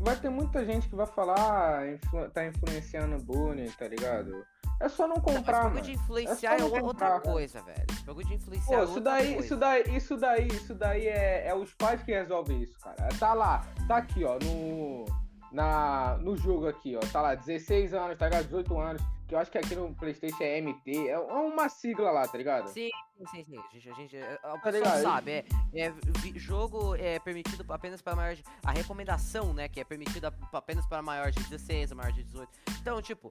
vai 0.00 0.16
ter 0.16 0.28
muita 0.30 0.64
gente 0.64 0.88
que 0.88 0.94
vai 0.96 1.06
falar, 1.06 1.78
ah, 1.80 1.90
influ- 1.92 2.30
tá 2.30 2.46
influenciando 2.46 3.22
bullying, 3.24 3.70
tá 3.72 3.88
ligado? 3.88 4.44
É 4.80 4.88
só 4.88 5.08
não 5.08 5.16
Não, 5.16 5.22
mas 5.26 5.34
comprar, 5.36 5.52
bagulho 5.64 5.74
mano. 5.74 5.86
de 5.86 5.92
influenciar 5.94 6.54
é, 6.54 6.58
não 6.58 6.66
outra 6.66 6.80
comprar, 6.82 7.20
coisa, 7.20 7.60
velho. 7.62 7.84
Esse 7.90 8.04
bagulho 8.04 8.26
de 8.28 8.34
influenciar 8.34 8.66
Pô, 8.76 8.80
é 8.80 8.84
isso 8.84 8.94
outra 8.94 9.12
daí, 9.12 9.26
coisa. 9.34 9.44
isso 9.44 9.56
daí, 9.56 9.82
isso 9.96 10.16
daí, 10.16 10.46
isso 10.46 10.74
daí 10.76 11.06
é, 11.08 11.48
é 11.48 11.54
os 11.54 11.74
pais 11.74 12.00
que 12.04 12.12
resolvem 12.12 12.62
isso, 12.62 12.78
cara. 12.78 13.08
Tá 13.18 13.34
lá, 13.34 13.66
tá 13.88 13.96
aqui, 13.96 14.24
ó, 14.24 14.38
no, 14.38 15.04
na, 15.50 16.16
no 16.20 16.36
jogo 16.36 16.68
aqui, 16.68 16.96
ó. 16.96 17.00
Tá 17.12 17.20
lá, 17.20 17.34
16 17.34 17.92
anos, 17.92 18.16
tá 18.16 18.26
ligado? 18.28 18.44
18 18.44 18.78
anos. 18.78 19.02
Que 19.28 19.34
eu 19.34 19.38
acho 19.38 19.50
que 19.50 19.58
aqui 19.58 19.76
no 19.76 19.94
Playstation 19.94 20.42
é 20.42 20.58
MT. 20.58 21.08
É 21.08 21.18
uma 21.18 21.68
sigla 21.68 22.10
lá, 22.10 22.26
tá 22.26 22.38
ligado? 22.38 22.68
Sim, 22.68 22.88
sim, 23.30 23.44
sim. 23.44 23.58
A 23.58 23.74
gente, 23.74 23.90
a 23.90 23.92
gente 23.92 24.16
a 24.16 24.58
Tá 24.58 24.70
ligado? 24.70 25.02
sabe, 25.02 25.30
é, 25.30 25.44
é 25.74 25.92
jogo 26.36 26.94
é 26.96 27.18
permitido 27.18 27.62
apenas 27.70 28.00
para 28.00 28.16
maior 28.16 28.34
de. 28.34 28.42
A 28.64 28.70
recomendação, 28.70 29.52
né, 29.52 29.68
que 29.68 29.80
é 29.80 29.84
permitida 29.84 30.32
apenas 30.50 30.86
para 30.86 31.02
maior 31.02 31.30
de 31.30 31.42
16, 31.44 31.92
maior 31.92 32.10
de 32.10 32.24
18. 32.24 32.50
Então, 32.80 33.02
tipo, 33.02 33.30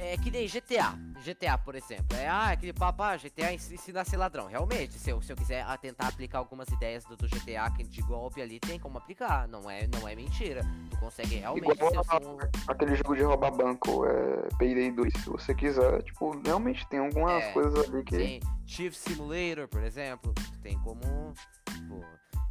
é, 0.00 0.14
é 0.14 0.16
que 0.16 0.30
nem 0.30 0.46
GTA. 0.48 0.94
GTA, 1.24 1.58
por 1.58 1.74
exemplo. 1.74 2.16
É, 2.16 2.26
ah, 2.26 2.50
aquele 2.50 2.72
papo, 2.72 3.02
ah, 3.02 3.16
GTA 3.16 3.52
ens- 3.52 3.70
ensina 3.70 4.00
a 4.00 4.04
ser 4.04 4.16
ladrão. 4.16 4.46
Realmente, 4.46 4.94
se 4.94 5.10
eu, 5.10 5.20
se 5.20 5.30
eu 5.32 5.36
quiser 5.36 5.64
tentar 5.78 6.08
aplicar 6.08 6.38
algumas 6.38 6.66
ideias 6.68 7.04
do, 7.04 7.16
do 7.16 7.28
GTA 7.28 7.70
que 7.76 7.84
de 7.84 8.00
golpe 8.02 8.40
ali, 8.40 8.58
tem 8.58 8.78
como 8.78 8.96
aplicar. 8.98 9.46
Não 9.46 9.70
é, 9.70 9.86
não 9.86 10.08
é 10.08 10.14
mentira. 10.14 10.62
Tu 10.90 10.96
consegue 10.98 11.36
realmente 11.36 11.70
Igual 11.72 11.90
ser, 11.90 11.98
a- 11.98 12.04
ser 12.20 12.26
um. 12.26 12.38
Aquele 12.68 12.96
jogo 12.96 13.14
de 13.16 13.22
roubar 13.22 13.50
banco, 13.52 14.06
é 14.06 14.48
Payday 14.58 14.90
2, 14.92 15.12
se 15.12 15.28
você 15.28 15.54
quiser, 15.54 16.02
tipo, 16.02 16.30
realmente 16.42 16.86
tem 16.88 17.00
algumas 17.00 17.44
É, 17.44 17.52
coisas 17.52 17.88
ali 17.88 18.02
que. 18.04 18.16
Tem 18.16 18.40
Chief 18.66 18.94
Simulator, 18.96 19.68
por 19.68 19.82
exemplo. 19.82 20.32
Tu 20.32 20.58
tem 20.60 20.78
como. 20.78 21.34
Tipo, 21.68 22.02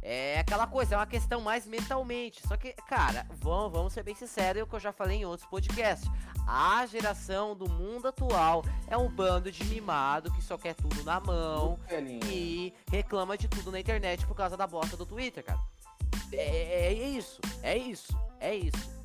é 0.02 0.38
aquela 0.40 0.66
coisa, 0.66 0.94
é 0.94 0.98
uma 0.98 1.06
questão 1.06 1.40
mais 1.40 1.66
mentalmente. 1.66 2.40
Só 2.46 2.56
que, 2.56 2.72
cara, 2.88 3.26
vamos, 3.30 3.72
vamos 3.72 3.92
ser 3.92 4.02
bem 4.02 4.14
sinceros, 4.14 4.60
é 4.60 4.62
o 4.62 4.66
que 4.66 4.74
eu 4.74 4.80
já 4.80 4.92
falei 4.92 5.18
em 5.18 5.24
outros 5.24 5.48
podcasts. 5.48 6.08
A 6.46 6.84
geração 6.86 7.54
do 7.54 7.68
mundo 7.68 8.08
atual 8.08 8.64
é 8.88 8.96
um 8.96 9.08
bando 9.08 9.52
de 9.52 9.64
mimado 9.64 10.32
que 10.32 10.42
só 10.42 10.56
quer 10.58 10.74
tudo 10.74 11.04
na 11.04 11.20
mão 11.20 11.78
e 12.26 12.74
reclama 12.90 13.36
de 13.38 13.46
tudo 13.46 13.70
na 13.70 13.78
internet 13.78 14.26
por 14.26 14.34
causa 14.34 14.56
da 14.56 14.66
bosta 14.66 14.96
do 14.96 15.04
Twitter, 15.06 15.44
cara. 15.44 15.60
É, 16.32 16.36
é- 16.36 16.86
é 16.86 16.92
isso, 16.92 17.40
é 17.62 17.76
isso, 17.76 18.16
é 18.40 18.54
isso. 18.56 19.00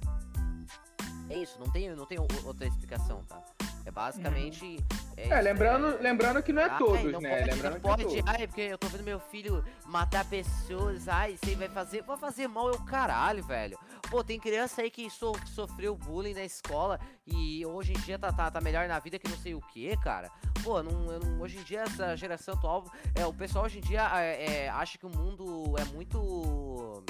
É 1.29 1.37
isso, 1.37 1.59
não 1.59 1.71
tem, 1.71 1.89
não 1.95 2.05
tem 2.05 2.19
outra 2.19 2.67
explicação, 2.67 3.23
tá? 3.25 3.41
É 3.85 3.91
basicamente. 3.91 4.83
É, 5.15 5.23
isso, 5.27 5.43
lembrando, 5.43 6.01
lembrando 6.01 6.41
que 6.43 6.51
não 6.51 6.61
é 6.63 6.69
Ai, 6.69 6.77
todos, 6.79 7.03
não 7.11 7.21
né? 7.21 7.29
Pode, 7.37 7.51
lembrando 7.51 7.73
não 7.73 7.79
que 7.79 7.87
é 7.87 8.05
pode, 8.05 8.23
ai, 8.25 8.47
porque 8.47 8.61
eu 8.61 8.77
tô 8.77 8.87
vendo 8.87 9.03
meu 9.03 9.19
filho 9.19 9.63
matar 9.85 10.25
pessoas, 10.25 11.07
ai, 11.07 11.33
isso 11.33 11.45
aí 11.45 11.55
vai 11.55 11.69
fazer, 11.69 12.01
vai 12.01 12.17
fazer 12.17 12.47
mal 12.47 12.69
é 12.69 12.73
o 12.73 12.81
caralho, 12.81 13.43
velho. 13.43 13.77
Pô, 14.09 14.23
tem 14.23 14.39
criança 14.39 14.81
aí 14.81 14.89
que 14.89 15.09
so- 15.09 15.33
sofreu 15.45 15.95
bullying 15.95 16.33
na 16.33 16.43
escola 16.43 16.99
e 17.25 17.65
hoje 17.65 17.93
em 17.93 17.99
dia 17.99 18.17
tá, 18.19 18.31
tá, 18.33 18.49
tá 18.51 18.59
melhor 18.59 18.87
na 18.87 18.99
vida 18.99 19.17
que 19.19 19.29
não 19.29 19.37
sei 19.37 19.53
o 19.55 19.61
que, 19.61 19.95
cara. 19.97 20.29
Pô, 20.63 20.81
não, 20.81 21.11
eu 21.11 21.19
não- 21.19 21.41
hoje 21.41 21.57
em 21.59 21.63
dia 21.63 21.81
essa 21.81 22.15
geração 22.15 22.55
atual, 22.55 22.83
é, 23.13 23.25
o 23.25 23.33
pessoal 23.33 23.65
hoje 23.65 23.77
em 23.77 23.81
dia 23.81 24.01
é, 24.19 24.63
é, 24.65 24.69
acha 24.69 24.97
que 24.97 25.05
o 25.05 25.09
mundo 25.09 25.75
é 25.79 25.85
muito... 25.85 27.03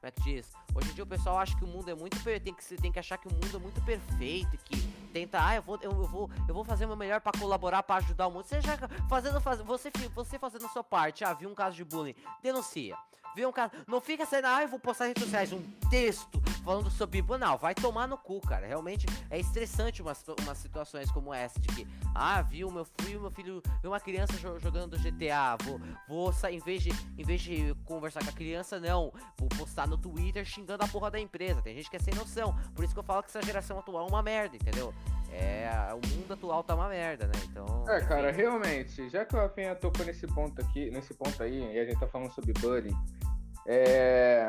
Como 0.00 0.06
é 0.06 0.10
que 0.12 0.22
diz? 0.22 0.52
Hoje 0.74 0.90
em 0.90 0.94
dia 0.94 1.02
o 1.02 1.06
pessoal 1.06 1.38
acha 1.38 1.56
que 1.56 1.64
o 1.64 1.66
mundo 1.66 1.90
é 1.90 1.94
muito 1.94 2.22
tem 2.22 2.54
que 2.54 2.76
tem 2.76 2.92
que 2.92 3.00
achar 3.00 3.18
que 3.18 3.26
o 3.26 3.32
mundo 3.32 3.56
é 3.56 3.58
muito 3.58 3.82
perfeito, 3.82 4.56
que 4.64 4.76
tenta, 5.18 5.44
ah, 5.44 5.56
eu 5.56 5.62
vou 5.62 5.78
eu, 5.82 5.90
eu 5.90 6.06
vou 6.06 6.30
eu 6.46 6.54
vou 6.54 6.64
fazer 6.64 6.84
o 6.84 6.88
meu 6.88 6.96
melhor 6.96 7.20
pra 7.20 7.32
colaborar, 7.32 7.82
pra 7.82 7.96
ajudar 7.96 8.26
o 8.28 8.30
mundo. 8.30 8.44
Você 8.44 8.60
já 8.60 8.76
fazendo 9.08 9.40
faz, 9.40 9.60
você 9.60 9.90
você 10.14 10.38
fazendo 10.38 10.66
a 10.66 10.68
sua 10.68 10.84
parte, 10.84 11.24
ah, 11.24 11.32
viu 11.32 11.48
um 11.48 11.54
caso 11.54 11.76
de 11.76 11.84
bullying, 11.84 12.14
denuncia. 12.42 12.96
Viu 13.34 13.48
um 13.48 13.52
caso, 13.52 13.72
não 13.86 14.00
fica 14.00 14.24
sendo, 14.24 14.46
ah, 14.46 14.62
eu 14.62 14.68
vou 14.68 14.78
postar 14.78 15.04
nas 15.04 15.10
redes 15.10 15.24
sociais 15.24 15.52
um 15.52 15.62
texto 15.90 16.40
falando 16.68 16.90
sobre. 16.90 17.24
Não, 17.38 17.56
vai 17.56 17.74
tomar 17.74 18.06
no 18.06 18.18
cu, 18.18 18.42
cara. 18.42 18.66
Realmente 18.66 19.06
é 19.30 19.38
estressante 19.38 20.02
umas, 20.02 20.22
umas 20.42 20.58
situações 20.58 21.10
como 21.10 21.32
essa 21.32 21.58
de 21.58 21.68
que, 21.68 21.86
ah, 22.14 22.42
viu 22.42 22.70
meu 22.70 22.84
filho, 22.84 23.22
meu 23.22 23.30
filho, 23.30 23.62
viu 23.80 23.90
uma 23.90 24.00
criança 24.00 24.34
jo- 24.34 24.58
jogando 24.58 24.98
GTA, 24.98 25.56
vou 25.64 25.80
vou 26.06 26.32
sair 26.32 26.56
em 26.56 26.60
vez 26.60 26.82
de 26.82 26.90
em 27.16 27.24
vez 27.24 27.40
de 27.40 27.74
conversar 27.86 28.22
com 28.22 28.28
a 28.28 28.32
criança, 28.34 28.78
não, 28.78 29.10
vou 29.38 29.48
postar 29.56 29.88
no 29.88 29.96
Twitter 29.96 30.44
xingando 30.44 30.84
a 30.84 30.88
porra 30.88 31.10
da 31.10 31.18
empresa. 31.18 31.62
Tem 31.62 31.74
gente 31.74 31.88
que 31.88 31.96
é 31.96 32.00
sem 32.00 32.12
noção. 32.14 32.54
Por 32.74 32.84
isso 32.84 32.92
que 32.92 33.00
eu 33.00 33.04
falo 33.04 33.22
que 33.22 33.30
essa 33.30 33.40
geração 33.42 33.78
atual 33.78 34.06
é 34.06 34.10
uma 34.10 34.22
merda, 34.22 34.56
entendeu? 34.56 34.92
É, 35.30 35.70
o 35.92 36.06
mundo 36.14 36.34
atual 36.34 36.62
tá 36.62 36.74
uma 36.74 36.88
merda, 36.88 37.26
né? 37.26 37.32
Então. 37.44 37.84
É, 37.88 38.00
cara, 38.02 38.30
realmente, 38.30 39.08
já 39.08 39.24
que 39.24 39.34
o 39.34 39.38
Rafinha 39.38 39.74
tocou 39.74 40.04
nesse 40.04 40.26
ponto 40.26 40.60
aqui, 40.60 40.90
nesse 40.90 41.14
ponto 41.14 41.42
aí, 41.42 41.74
e 41.74 41.78
a 41.78 41.84
gente 41.86 41.98
tá 41.98 42.06
falando 42.08 42.30
sobre 42.32 42.52
bullying, 42.54 42.96
é... 43.66 44.48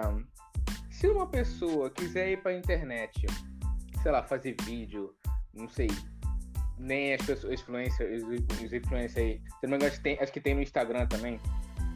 se 1.00 1.08
uma 1.08 1.26
pessoa 1.26 1.90
quiser 1.90 2.30
ir 2.30 2.42
pra 2.42 2.54
internet, 2.54 3.26
sei 4.04 4.12
lá, 4.12 4.22
fazer 4.22 4.58
vídeo, 4.64 5.16
não 5.54 5.70
sei, 5.70 5.88
nem 6.78 7.14
as 7.14 7.26
pessoas, 7.26 7.54
influencers, 7.54 8.22
os 8.22 8.74
influencers 8.74 9.16
aí, 9.16 9.42
se 9.92 10.02
tem, 10.02 10.20
acho 10.20 10.34
que 10.34 10.42
tem 10.42 10.54
no 10.54 10.62
Instagram 10.62 11.08
também, 11.08 11.40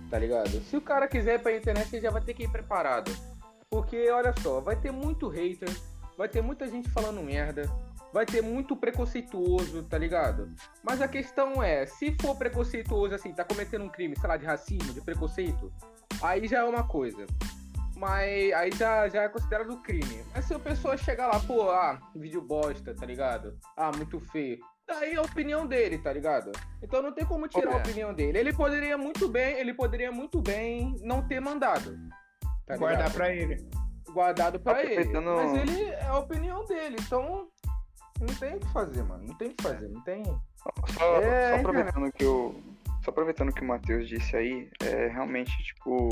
tá 0.09 0.17
ligado? 0.17 0.49
Se 0.61 0.77
o 0.77 0.81
cara 0.81 1.05
quiser 1.05 1.35
ir 1.35 1.39
pra 1.39 1.53
internet, 1.53 1.93
ele 1.93 2.01
já 2.01 2.11
vai 2.11 2.21
ter 2.21 2.33
que 2.33 2.43
ir 2.43 2.49
preparado. 2.49 3.11
Porque, 3.69 4.09
olha 4.09 4.33
só, 4.41 4.61
vai 4.61 4.77
ter 4.77 4.91
muito 4.91 5.27
hater, 5.27 5.69
vai 6.17 6.29
ter 6.29 6.41
muita 6.41 6.65
gente 6.69 6.89
falando 6.89 7.21
merda, 7.21 7.69
vai 8.13 8.25
ter 8.25 8.41
muito 8.41 8.73
preconceituoso, 8.73 9.83
tá 9.83 9.97
ligado? 9.97 10.49
Mas 10.81 11.01
a 11.01 11.09
questão 11.09 11.61
é, 11.61 11.85
se 11.85 12.15
for 12.21 12.37
preconceituoso 12.37 13.15
assim, 13.15 13.33
tá 13.33 13.43
cometendo 13.43 13.83
um 13.83 13.89
crime, 13.89 14.15
sei 14.17 14.29
lá, 14.29 14.37
de 14.37 14.45
racismo, 14.45 14.93
de 14.93 15.01
preconceito, 15.01 15.73
aí 16.21 16.47
já 16.47 16.59
é 16.59 16.63
uma 16.63 16.87
coisa. 16.87 17.25
Mas 18.03 18.51
aí 18.53 18.69
já, 18.75 19.07
já 19.07 19.23
é 19.23 19.29
considerado 19.29 19.77
crime. 19.81 20.23
Mas 20.35 20.43
se 20.45 20.53
a 20.53 20.59
pessoa 20.59 20.97
chegar 20.97 21.27
lá, 21.27 21.39
pô, 21.39 21.69
ah, 21.71 21.97
vídeo 22.13 22.41
bosta, 22.41 22.93
tá 22.93 23.05
ligado? 23.05 23.57
Ah, 23.77 23.91
muito 23.95 24.19
feio. 24.19 24.59
Daí 24.85 25.13
é 25.13 25.15
a 25.15 25.21
opinião 25.21 25.65
dele, 25.65 25.97
tá 25.97 26.11
ligado? 26.11 26.51
Então 26.81 27.01
não 27.01 27.13
tem 27.13 27.25
como 27.25 27.47
tirar 27.47 27.71
a 27.71 27.75
É. 27.75 27.77
opinião 27.77 28.13
dele. 28.13 28.37
Ele 28.37 28.51
poderia 28.51 28.97
muito 28.97 29.29
bem, 29.29 29.57
ele 29.57 29.73
poderia 29.73 30.11
muito 30.11 30.41
bem 30.41 30.97
não 31.01 31.25
ter 31.25 31.39
mandado. 31.39 31.97
Tá 32.65 32.75
Guardar 32.75 32.97
ligado? 33.07 33.13
pra 33.13 33.29
ele. 33.33 33.69
guardado 34.11 34.59
pra 34.59 34.83
ele. 34.83 34.93
Aproveitando- 34.99 35.35
Mas 35.35 35.53
ele 35.55 35.83
é 35.85 36.05
a 36.05 36.17
opinião 36.19 36.65
dele, 36.65 36.97
então 36.99 37.47
não 38.19 38.35
tem 38.35 38.55
o 38.55 38.59
que 38.59 38.67
fazer, 38.73 39.01
mano. 39.03 39.23
Não 39.27 39.33
tem 39.35 39.47
o 39.47 39.53
que 39.55 39.63
fazer, 39.63 39.87
não 39.87 40.01
tem. 40.01 40.23
Só, 40.89 41.21
É, 41.21 41.49
só 41.49 41.55
aproveitando 41.55 42.11
que 42.11 42.25
o. 42.25 42.53
Só 43.03 43.09
aproveitando 43.11 43.51
que 43.51 43.61
o 43.61 43.65
Matheus 43.65 44.07
disse 44.07 44.35
aí, 44.35 44.69
é 44.83 45.07
realmente, 45.07 45.51
tipo. 45.63 46.09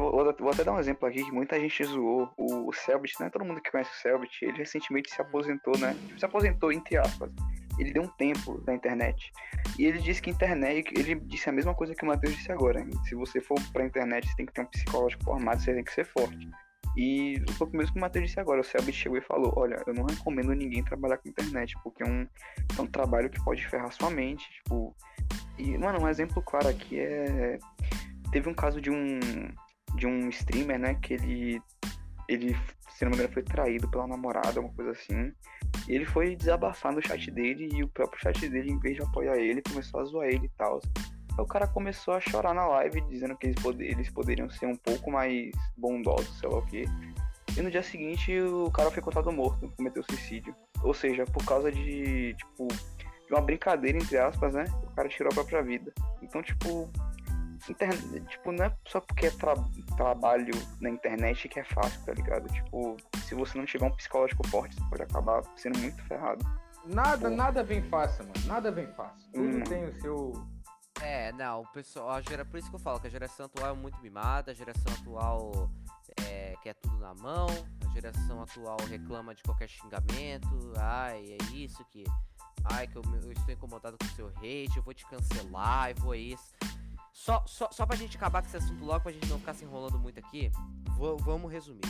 Vou, 0.00 0.12
vou- 0.12 0.50
até 0.50 0.64
dar 0.64 0.72
um 0.72 0.78
exemplo 0.78 1.08
aqui 1.08 1.24
que 1.24 1.32
muita 1.32 1.58
gente 1.58 1.84
zoou. 1.84 2.30
O, 2.36 2.72
Selbit, 2.72 3.14
né? 3.20 3.30
Todo 3.30 3.44
mundo 3.44 3.60
que 3.60 3.70
conhece 3.70 3.90
o 3.90 4.00
Selbit, 4.02 4.44
ele 4.44 4.58
recentemente 4.58 5.10
se 5.10 5.20
aposentou, 5.20 5.76
né? 5.78 5.96
Se 6.18 6.24
aposentou, 6.24 6.72
entre 6.72 6.96
aspas. 6.96 7.30
ele 7.78 7.92
deu 7.92 8.02
um 8.04 8.08
tempo 8.08 8.60
da 8.60 8.72
internet. 8.72 9.32
E 9.78 9.84
ele 9.84 9.98
disse 9.98 10.22
que 10.22 10.30
internet, 10.30 10.92
ele 10.96 11.16
disse 11.16 11.48
a 11.48 11.52
mesma 11.52 11.74
coisa 11.74 11.92
que 11.94 12.04
o 12.04 12.06
Matheus 12.06 12.36
disse 12.36 12.52
agora. 12.52 12.86
Se 13.08 13.14
você 13.16 13.40
for 13.40 13.58
pra 13.72 13.84
internet, 13.84 14.28
você 14.28 14.36
tem 14.36 14.46
que 14.46 14.52
ter 14.52 14.60
um 14.62 14.66
psicológico 14.66 15.24
formado, 15.24 15.60
você 15.60 15.74
tem 15.74 15.82
que 15.82 15.92
ser 15.92 16.04
forte. 16.04 16.48
E 16.96 17.42
foi 17.58 17.66
o 17.66 17.76
mesmo 17.76 17.92
que 17.94 17.98
o 17.98 18.00
Matheus 18.00 18.26
disse 18.26 18.38
agora. 18.38 18.60
O 18.60 18.64
Selby 18.64 18.92
chegou 18.92 19.18
e 19.18 19.20
falou: 19.20 19.52
Olha, 19.56 19.82
eu 19.86 19.92
não 19.92 20.04
recomendo 20.04 20.52
ninguém 20.54 20.84
trabalhar 20.84 21.18
com 21.18 21.28
internet, 21.28 21.74
porque 21.82 22.04
é 22.04 22.06
um, 22.06 22.26
é 22.78 22.80
um 22.80 22.86
trabalho 22.86 23.28
que 23.28 23.42
pode 23.44 23.66
ferrar 23.66 23.90
sua 23.90 24.10
mente. 24.10 24.48
Tipo, 24.52 24.94
e, 25.58 25.76
mano, 25.76 26.00
um 26.02 26.08
exemplo 26.08 26.40
claro 26.42 26.68
aqui 26.68 27.00
é. 27.00 27.58
Teve 28.30 28.48
um 28.48 28.54
caso 28.54 28.80
de 28.80 28.90
um, 28.90 29.18
de 29.94 30.06
um 30.06 30.28
streamer, 30.28 30.78
né, 30.78 30.94
que 30.94 31.14
ele, 31.14 31.62
ele, 32.28 32.56
se 32.90 33.04
não 33.04 33.10
me 33.10 33.16
engano, 33.16 33.32
foi 33.32 33.42
traído 33.42 33.88
pela 33.88 34.06
namorada, 34.06 34.60
uma 34.60 34.72
coisa 34.72 34.92
assim. 34.92 35.32
E 35.88 35.92
ele 35.94 36.04
foi 36.04 36.36
desabafar 36.36 36.92
no 36.92 37.06
chat 37.06 37.30
dele 37.30 37.68
e 37.72 37.82
o 37.82 37.88
próprio 37.88 38.20
chat 38.20 38.48
dele, 38.48 38.72
em 38.72 38.78
vez 38.78 38.96
de 38.96 39.02
apoiar 39.02 39.36
ele, 39.36 39.62
começou 39.62 40.00
a 40.00 40.04
zoar 40.04 40.28
ele 40.28 40.46
e 40.46 40.50
tal. 40.56 40.80
Aí 41.36 41.42
o 41.42 41.46
cara 41.46 41.66
começou 41.66 42.14
a 42.14 42.20
chorar 42.20 42.54
na 42.54 42.66
live, 42.66 43.00
dizendo 43.02 43.36
que 43.36 43.48
eles, 43.48 43.64
eles 43.80 44.10
poderiam 44.10 44.48
ser 44.48 44.66
um 44.66 44.76
pouco 44.76 45.10
mais 45.10 45.50
bondosos, 45.76 46.38
sei 46.38 46.48
lá 46.48 46.58
o 46.58 46.66
quê. 46.66 46.84
E 47.56 47.62
no 47.62 47.70
dia 47.70 47.82
seguinte 47.82 48.40
o 48.40 48.70
cara 48.70 48.90
foi 48.90 49.00
encontrado 49.00 49.32
morto, 49.32 49.72
cometeu 49.76 50.02
suicídio. 50.04 50.54
Ou 50.82 50.94
seja, 50.94 51.24
por 51.24 51.44
causa 51.44 51.70
de, 51.70 52.34
tipo, 52.34 52.68
de 52.68 53.32
uma 53.32 53.40
brincadeira, 53.40 53.98
entre 53.98 54.16
aspas, 54.18 54.54
né? 54.54 54.64
O 54.82 54.94
cara 54.94 55.08
tirou 55.08 55.30
a 55.30 55.34
própria 55.34 55.62
vida. 55.62 55.92
Então, 56.22 56.42
tipo, 56.42 56.90
internet, 57.72 58.26
tipo, 58.26 58.52
não 58.52 58.64
é 58.64 58.76
só 58.86 59.00
porque 59.00 59.26
é 59.26 59.30
tra 59.30 59.54
trabalho 59.96 60.52
na 60.80 60.90
internet 60.90 61.48
que 61.48 61.60
é 61.60 61.64
fácil, 61.64 62.04
tá 62.04 62.12
ligado? 62.12 62.52
Tipo, 62.52 62.96
se 63.26 63.34
você 63.34 63.58
não 63.58 63.64
tiver 63.64 63.86
um 63.86 63.96
psicológico 63.96 64.46
forte, 64.48 64.74
você 64.74 64.84
pode 64.88 65.02
acabar 65.02 65.42
sendo 65.56 65.78
muito 65.78 66.02
ferrado. 66.04 66.44
Nada, 66.86 67.30
Pô. 67.30 67.36
nada 67.36 67.64
vem 67.64 67.82
fácil, 67.88 68.24
mano. 68.24 68.46
Nada 68.46 68.70
vem 68.70 68.86
fácil. 68.88 69.30
Tudo 69.32 69.58
hum. 69.58 69.64
tem 69.64 69.84
o 69.84 70.00
seu. 70.00 70.32
É, 71.00 71.32
não, 71.32 71.62
o 71.62 71.72
pessoal, 71.72 72.10
a 72.10 72.20
gera, 72.20 72.44
por 72.44 72.58
isso 72.58 72.70
que 72.70 72.76
eu 72.76 72.80
falo 72.80 73.00
que 73.00 73.06
a 73.06 73.10
geração 73.10 73.46
atual 73.46 73.70
é 73.70 73.74
muito 73.74 74.00
mimada, 74.00 74.52
a 74.52 74.54
geração 74.54 74.92
atual 74.92 75.70
é, 76.28 76.54
quer 76.62 76.74
tudo 76.74 76.98
na 76.98 77.14
mão, 77.14 77.48
a 77.84 77.92
geração 77.92 78.40
atual 78.42 78.76
reclama 78.88 79.34
de 79.34 79.42
qualquer 79.42 79.68
xingamento, 79.68 80.72
ai, 80.78 81.36
é 81.40 81.54
isso 81.54 81.84
que, 81.86 82.04
ai, 82.72 82.86
que 82.86 82.96
eu, 82.96 83.02
eu 83.24 83.32
estou 83.32 83.52
incomodado 83.52 83.96
com 83.98 84.06
o 84.06 84.10
seu 84.10 84.28
hate, 84.28 84.76
eu 84.76 84.82
vou 84.82 84.94
te 84.94 85.04
cancelar, 85.06 85.90
eu 85.90 85.96
vou 85.96 86.14
isso. 86.14 86.54
Só, 87.14 87.44
só, 87.46 87.70
só 87.70 87.86
pra 87.86 87.94
gente 87.94 88.16
acabar 88.16 88.42
com 88.42 88.48
esse 88.48 88.56
assunto 88.56 88.84
logo, 88.84 89.04
pra 89.04 89.12
gente 89.12 89.28
não 89.28 89.38
ficar 89.38 89.54
se 89.54 89.64
enrolando 89.64 89.96
muito 90.00 90.18
aqui, 90.18 90.50
vamos 90.98 91.50
resumir. 91.50 91.80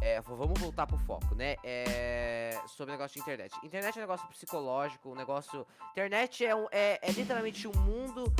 É, 0.00 0.20
vamos 0.22 0.58
voltar 0.58 0.86
pro 0.86 0.96
foco, 0.96 1.34
né? 1.34 1.56
É, 1.62 2.58
sobre 2.66 2.92
o 2.92 2.96
negócio 2.96 3.14
de 3.14 3.20
internet. 3.20 3.54
Internet 3.62 3.94
é 3.94 3.98
um 3.98 4.02
negócio 4.02 4.26
psicológico, 4.28 5.10
um 5.10 5.14
negócio. 5.14 5.66
Internet 5.92 6.44
é, 6.44 6.56
um, 6.56 6.66
é, 6.70 6.98
é 7.02 7.12
literalmente 7.12 7.68
um 7.68 7.72
mundo 7.72 8.32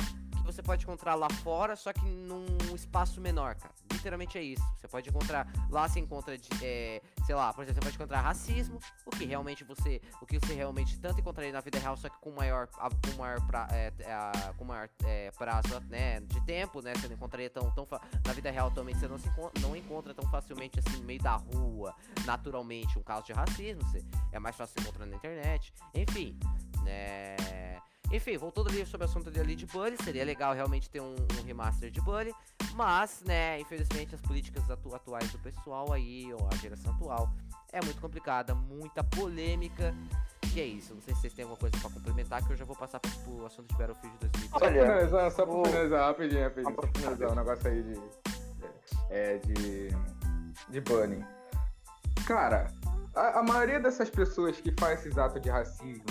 você 0.47 0.63
pode 0.63 0.83
encontrar 0.83 1.15
lá 1.15 1.29
fora, 1.29 1.75
só 1.75 1.91
que 1.91 2.01
num 2.01 2.75
espaço 2.75 3.19
menor, 3.19 3.55
cara. 3.55 3.73
Literalmente 3.91 4.37
é 4.37 4.43
isso. 4.43 4.63
Você 4.77 4.87
pode 4.87 5.09
encontrar. 5.09 5.47
Lá 5.69 5.87
você 5.87 5.99
encontra, 5.99 6.37
de, 6.37 6.49
é, 6.63 7.01
sei 7.25 7.35
lá, 7.35 7.53
por 7.53 7.63
exemplo, 7.63 7.81
você 7.81 7.85
pode 7.85 7.95
encontrar 7.95 8.21
racismo, 8.21 8.79
o 9.05 9.09
que 9.11 9.25
realmente 9.25 9.63
você. 9.63 10.01
O 10.21 10.25
que 10.25 10.39
você 10.39 10.53
realmente 10.53 10.97
tanto 10.99 11.19
encontraria 11.19 11.51
na 11.51 11.61
vida 11.61 11.77
real, 11.79 11.97
só 11.97 12.07
que 12.09 12.17
com 12.19 12.31
maior, 12.31 12.67
com 12.67 13.17
maior, 13.17 13.45
pra, 13.45 13.67
é, 13.71 13.91
é, 13.99 14.53
com 14.53 14.63
maior 14.63 14.89
é, 15.03 15.31
prazo 15.31 15.79
né, 15.89 16.21
de 16.21 16.39
tempo, 16.45 16.81
né? 16.81 16.93
Você 16.95 17.07
não 17.07 17.15
encontraria 17.15 17.49
tão. 17.49 17.69
tão 17.71 17.87
na 18.25 18.33
vida 18.33 18.49
real 18.49 18.71
também 18.71 18.95
você 18.95 19.07
não, 19.07 19.17
se, 19.17 19.29
não 19.61 19.75
encontra 19.75 20.13
tão 20.13 20.29
facilmente 20.29 20.79
assim 20.79 20.97
no 20.97 21.03
meio 21.03 21.21
da 21.21 21.35
rua, 21.35 21.93
naturalmente, 22.25 22.97
um 22.97 23.03
caso 23.03 23.25
de 23.25 23.33
racismo. 23.33 23.83
Você, 23.83 24.03
é 24.31 24.39
mais 24.39 24.55
fácil 24.55 24.79
encontrar 24.79 25.05
na 25.05 25.15
internet. 25.15 25.73
Enfim, 25.93 26.37
né? 26.83 27.35
Enfim, 28.11 28.37
voltando 28.37 28.69
ali 28.69 28.85
sobre 28.85 29.05
o 29.05 29.09
assunto 29.09 29.29
ali 29.37 29.55
de 29.55 29.65
Bully, 29.65 29.97
seria 30.03 30.23
legal 30.23 30.53
realmente 30.53 30.89
ter 30.89 31.01
um, 31.01 31.15
um 31.15 31.45
remaster 31.45 31.91
de 31.91 31.99
Bully, 31.99 32.33
mas, 32.73 33.21
né, 33.25 33.59
infelizmente 33.59 34.15
as 34.15 34.21
políticas 34.21 34.69
atu 34.69 34.95
atuais 34.95 35.29
do 35.31 35.39
pessoal 35.39 35.91
aí, 35.91 36.31
ou 36.33 36.47
a 36.51 36.55
geração 36.55 36.93
atual, 36.93 37.29
é 37.71 37.83
muito 37.83 37.99
complicada, 37.99 38.55
muita 38.55 39.03
polêmica. 39.03 39.93
E 40.55 40.61
é 40.61 40.65
isso, 40.65 40.93
não 40.93 41.01
sei 41.01 41.13
se 41.15 41.21
vocês 41.21 41.33
têm 41.33 41.43
alguma 41.43 41.59
coisa 41.59 41.77
pra 41.79 41.89
complementar, 41.89 42.45
que 42.45 42.53
eu 42.53 42.57
já 42.57 42.65
vou 42.65 42.75
passar 42.75 42.99
pro, 42.99 43.11
pro 43.11 43.45
assunto 43.45 43.67
de 43.67 43.77
Battlefield 43.77 44.17
2020. 44.19 44.49
Só 44.49 44.59
pra 44.59 44.71
finalizar, 44.71 45.31
só 45.31 45.45
pra 45.45 45.65
finalizar, 45.65 46.07
rapidinho, 46.07 46.43
rapidinho, 46.43 46.75
só 46.75 46.81
pra 46.81 46.89
finalizar 46.95 47.29
o 47.29 47.31
um 47.31 47.35
negócio 47.35 47.69
aí 47.69 47.83
de. 47.83 48.01
É, 49.09 49.37
de. 49.37 49.89
de 50.69 50.81
Bunny. 50.81 51.25
Cara, 52.25 52.71
a, 53.13 53.39
a 53.39 53.43
maioria 53.43 53.79
dessas 53.79 54.09
pessoas 54.09 54.59
que 54.59 54.73
faz 54.79 54.99
esses 55.01 55.17
atos 55.17 55.41
de 55.41 55.49
racismo, 55.49 56.05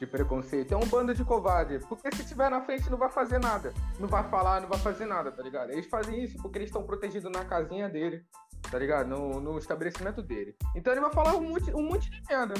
de 0.00 0.06
preconceito. 0.06 0.72
É 0.72 0.76
um 0.76 0.86
bando 0.86 1.14
de 1.14 1.22
covarde. 1.22 1.78
Porque 1.86 2.10
se 2.16 2.24
tiver 2.24 2.50
na 2.50 2.62
frente 2.62 2.88
não 2.90 2.96
vai 2.96 3.10
fazer 3.10 3.38
nada. 3.38 3.72
Não 3.98 4.08
vai 4.08 4.26
falar, 4.28 4.62
não 4.62 4.68
vai 4.68 4.78
fazer 4.78 5.04
nada, 5.04 5.30
tá 5.30 5.42
ligado? 5.42 5.70
Eles 5.70 5.86
fazem 5.86 6.24
isso 6.24 6.38
porque 6.38 6.56
eles 6.56 6.70
estão 6.70 6.82
protegidos 6.82 7.30
na 7.30 7.44
casinha 7.44 7.88
dele, 7.88 8.24
tá 8.70 8.78
ligado? 8.78 9.08
No, 9.08 9.40
no 9.40 9.58
estabelecimento 9.58 10.22
dele. 10.22 10.56
Então 10.74 10.92
ele 10.92 11.02
vai 11.02 11.12
falar 11.12 11.36
um 11.36 11.42
monte, 11.42 11.70
um 11.74 11.82
monte 11.82 12.10
de 12.10 12.22
merda. 12.28 12.54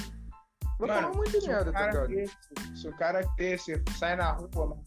Vai 0.78 0.88
mano, 0.88 1.00
falar 1.00 1.14
um 1.14 1.16
monte 1.16 1.40
de 1.40 1.48
merda, 1.48 1.72
tá 1.72 1.86
ligado? 1.86 2.08
Desse, 2.08 2.36
se 2.74 2.88
o 2.88 2.96
cara 2.96 3.22
desse 3.38 3.82
sai 3.98 4.16
na 4.16 4.32
rua, 4.32 4.66
mano, 4.66 4.84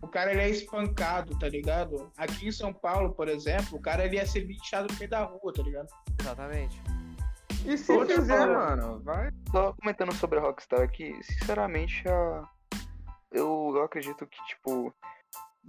o 0.00 0.08
cara 0.08 0.30
ele 0.30 0.42
é 0.42 0.48
espancado, 0.48 1.36
tá 1.38 1.48
ligado? 1.48 2.10
Aqui 2.16 2.46
em 2.46 2.52
São 2.52 2.72
Paulo, 2.72 3.12
por 3.14 3.28
exemplo, 3.28 3.78
o 3.78 3.82
cara 3.82 4.04
ele 4.04 4.16
ia 4.16 4.26
ser 4.26 4.46
bichado 4.46 4.92
no 4.92 4.98
meio 4.98 5.10
da 5.10 5.24
rua, 5.24 5.52
tá 5.52 5.62
ligado? 5.62 5.88
Exatamente. 6.20 6.80
E 7.64 7.76
se 7.76 7.92
Outra 7.92 8.16
fizer, 8.16 8.46
mano, 8.46 9.00
vai. 9.00 9.30
Só 9.50 9.72
comentando 9.74 10.12
sobre 10.14 10.38
a 10.38 10.42
Rockstar 10.42 10.80
aqui, 10.80 11.18
sinceramente, 11.22 12.08
a... 12.08 12.44
eu, 13.30 13.72
eu 13.74 13.82
acredito 13.82 14.26
que, 14.26 14.44
tipo, 14.46 14.92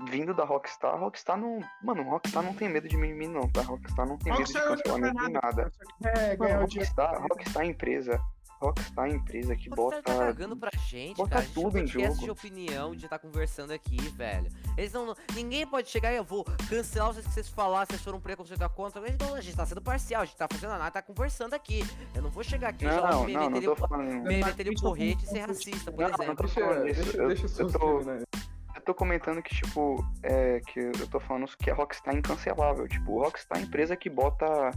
vindo 0.10 0.34
da 0.34 0.44
Rockstar, 0.44 0.98
Rockstar 0.98 1.38
não. 1.38 1.60
Mano, 1.84 2.04
Rockstar 2.04 2.44
não 2.44 2.54
tem 2.54 2.70
medo 2.70 2.88
de 2.88 2.98
mimimi, 2.98 3.28
não, 3.28 3.50
tá? 3.52 3.62
Rockstar 3.62 4.08
não 4.08 4.18
tem 4.18 4.34
Rockstar 4.34 4.64
medo 4.64 4.76
de 4.78 4.84
cancelamento 4.84 5.24
nem 5.24 5.34
nada. 5.34 5.72
É, 6.04 6.38
mano, 6.38 6.62
Rockstar, 6.62 7.22
Rockstar 7.22 7.64
é 7.64 7.66
empresa. 7.68 8.20
Rockstar 8.62 9.08
é 9.08 9.14
empresa 9.14 9.56
que 9.56 9.70
Rockstar 9.70 10.04
bota. 10.04 10.04
tá 10.04 10.26
cagando 10.26 10.56
pra 10.56 10.70
gente, 10.78 11.18
bota 11.18 11.38
cara. 11.38 11.48
tudo 11.52 11.80
em 11.80 11.88
jogo. 11.88 12.16
de 12.16 12.30
opinião 12.30 12.92
de 12.96 13.06
estar 13.06 13.18
tá 13.18 13.28
conversando 13.28 13.72
aqui, 13.72 13.98
velho. 14.10 14.48
Eles 14.78 14.94
não. 14.94 15.16
Ninguém 15.34 15.66
pode 15.66 15.90
chegar 15.90 16.14
e 16.14 16.18
eu 16.18 16.24
vou 16.24 16.46
cancelar 16.70 17.12
vocês 17.12 17.26
que 17.26 17.34
vocês 17.34 17.50
falaram, 17.50 17.88
vocês 17.88 18.02
foram 18.02 18.20
preconceituar 18.20 18.70
contra. 18.70 19.02
Mas 19.02 19.18
não, 19.18 19.34
a 19.34 19.42
gente 19.42 19.58
tá 19.58 19.66
sendo 19.66 19.82
parcial, 19.82 20.22
a 20.22 20.26
gente 20.26 20.38
tá 20.38 20.48
fazendo 20.52 20.70
nada, 20.70 20.92
tá 20.92 21.02
conversando 21.02 21.56
aqui. 21.56 21.84
Eu 22.14 22.22
não 22.22 22.30
vou 22.30 22.44
chegar 22.44 22.70
aqui 22.70 22.86
não, 22.86 23.28
já 23.28 23.50
me 23.50 23.50
meter 24.44 24.70
o 24.70 24.76
porrete 24.80 25.26
e 25.26 25.28
ser 25.28 25.40
racista, 25.40 25.92
por 25.92 26.02
não, 26.02 26.08
exemplo. 26.08 26.26
Não, 26.28 26.36
tô 26.36 26.48
falando 26.48 26.88
isso. 26.88 27.04
Deixa, 27.04 27.18
eu, 27.18 27.28
deixa 27.28 27.46
eu, 27.62 27.68
eu 27.68 27.72
tô, 27.72 28.00
né? 28.02 28.24
eu 28.76 28.82
tô 28.82 28.94
comentando 28.94 29.42
que, 29.42 29.56
tipo, 29.56 30.06
é, 30.24 30.60
que 30.68 30.80
eu 30.80 31.08
tô 31.08 31.20
falando 31.20 31.46
que 31.58 31.70
a 31.70 31.74
Rockstar 31.74 32.14
é 32.14 32.18
incancelável. 32.18 32.88
Tipo, 32.88 33.22
Rockstar 33.24 33.60
é 33.60 33.62
a 33.62 33.66
empresa 33.66 33.96
que 33.96 34.10
bota 34.10 34.72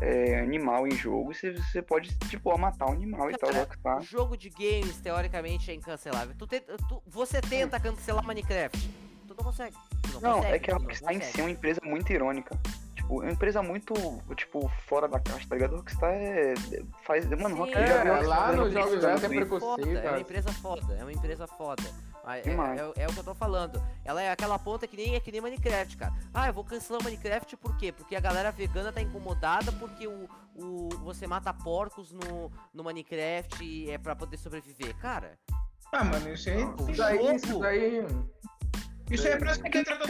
é, 0.00 0.40
animal 0.40 0.86
em 0.86 0.92
jogo, 0.92 1.32
você, 1.32 1.52
você 1.52 1.80
pode, 1.80 2.16
tipo, 2.28 2.56
matar 2.58 2.86
um 2.86 2.92
animal 2.92 3.30
e 3.30 3.36
tal. 3.36 3.52
Rockstar. 3.52 4.02
Jogo 4.02 4.36
de 4.36 4.50
games, 4.50 5.00
teoricamente, 5.00 5.70
é 5.70 5.74
incancelável. 5.74 6.34
Tu 6.38 6.46
te, 6.46 6.60
tu, 6.60 7.02
você 7.06 7.40
tenta 7.40 7.80
cancelar 7.80 8.24
Minecraft, 8.26 8.90
tu 9.26 9.34
não 9.36 9.44
consegue. 9.44 9.76
Tu 10.02 10.20
não, 10.20 10.20
não 10.20 10.34
consegue, 10.36 10.54
é 10.54 10.58
que 10.58 10.70
a 10.70 10.76
Rockstar 10.76 11.14
em 11.14 11.20
si 11.20 11.40
é 11.40 11.44
uma 11.44 11.50
empresa 11.50 11.80
muito 11.84 12.12
irônica. 12.12 12.58
Tipo, 12.94 13.22
é 13.22 13.26
uma 13.26 13.32
empresa 13.32 13.62
muito, 13.62 13.94
tipo, 14.34 14.68
fora 14.86 15.06
da 15.06 15.20
caixa, 15.20 15.48
tá 15.48 15.54
ligado? 15.54 15.76
Rockstar 15.76 16.12
é. 16.12 16.54
Faz. 17.04 17.26
Mano, 17.26 17.56
Rockstar 17.56 17.82
é, 17.82 17.86
já 17.86 18.04
é, 18.04 18.20
lá 18.22 18.52
no 18.52 18.70
jogo 18.70 19.00
já 19.00 19.18
tem 19.18 19.30
preconceito. 19.30 19.96
É 19.96 20.10
uma 20.10 20.20
empresa 20.20 20.52
foda, 20.52 20.94
é 20.94 21.02
uma 21.02 21.12
empresa 21.12 21.46
foda. 21.46 21.82
É, 22.26 22.40
é, 22.40 22.52
é, 22.52 23.04
é, 23.04 23.06
o 23.06 23.12
que 23.12 23.20
eu 23.20 23.24
tô 23.24 23.34
falando. 23.34 23.80
Ela 24.04 24.20
é 24.20 24.30
aquela 24.30 24.58
ponta 24.58 24.86
que 24.86 24.96
nem 24.96 25.14
é 25.14 25.20
que 25.20 25.30
nem 25.30 25.40
Minecraft, 25.40 25.96
cara. 25.96 26.12
Ah, 26.34 26.48
eu 26.48 26.52
vou 26.52 26.64
cancelar 26.64 27.00
o 27.00 27.04
Minecraft 27.04 27.56
por 27.56 27.76
quê? 27.76 27.92
Porque 27.92 28.16
a 28.16 28.20
galera 28.20 28.50
vegana 28.50 28.92
tá 28.92 29.00
incomodada 29.00 29.70
porque 29.72 30.08
o, 30.08 30.28
o 30.56 30.88
você 31.04 31.26
mata 31.26 31.54
porcos 31.54 32.10
no, 32.10 32.50
no 32.74 32.82
Minecraft 32.82 33.90
é 33.90 33.96
para 33.96 34.16
poder 34.16 34.38
sobreviver. 34.38 34.96
Cara. 34.96 35.38
Ah, 35.92 36.02
mano, 36.02 36.32
isso 36.32 36.50
aí. 36.50 36.62
Isso 36.90 37.02
aí. 37.02 37.36
Isso 37.36 37.58
daí. 37.60 38.06
Isso 39.08 39.26
aí 39.26 39.32
é 39.32 39.36
pra 39.36 39.54
você 39.54 39.70
que 39.70 39.78
entra 39.78 39.98
no 39.98 40.06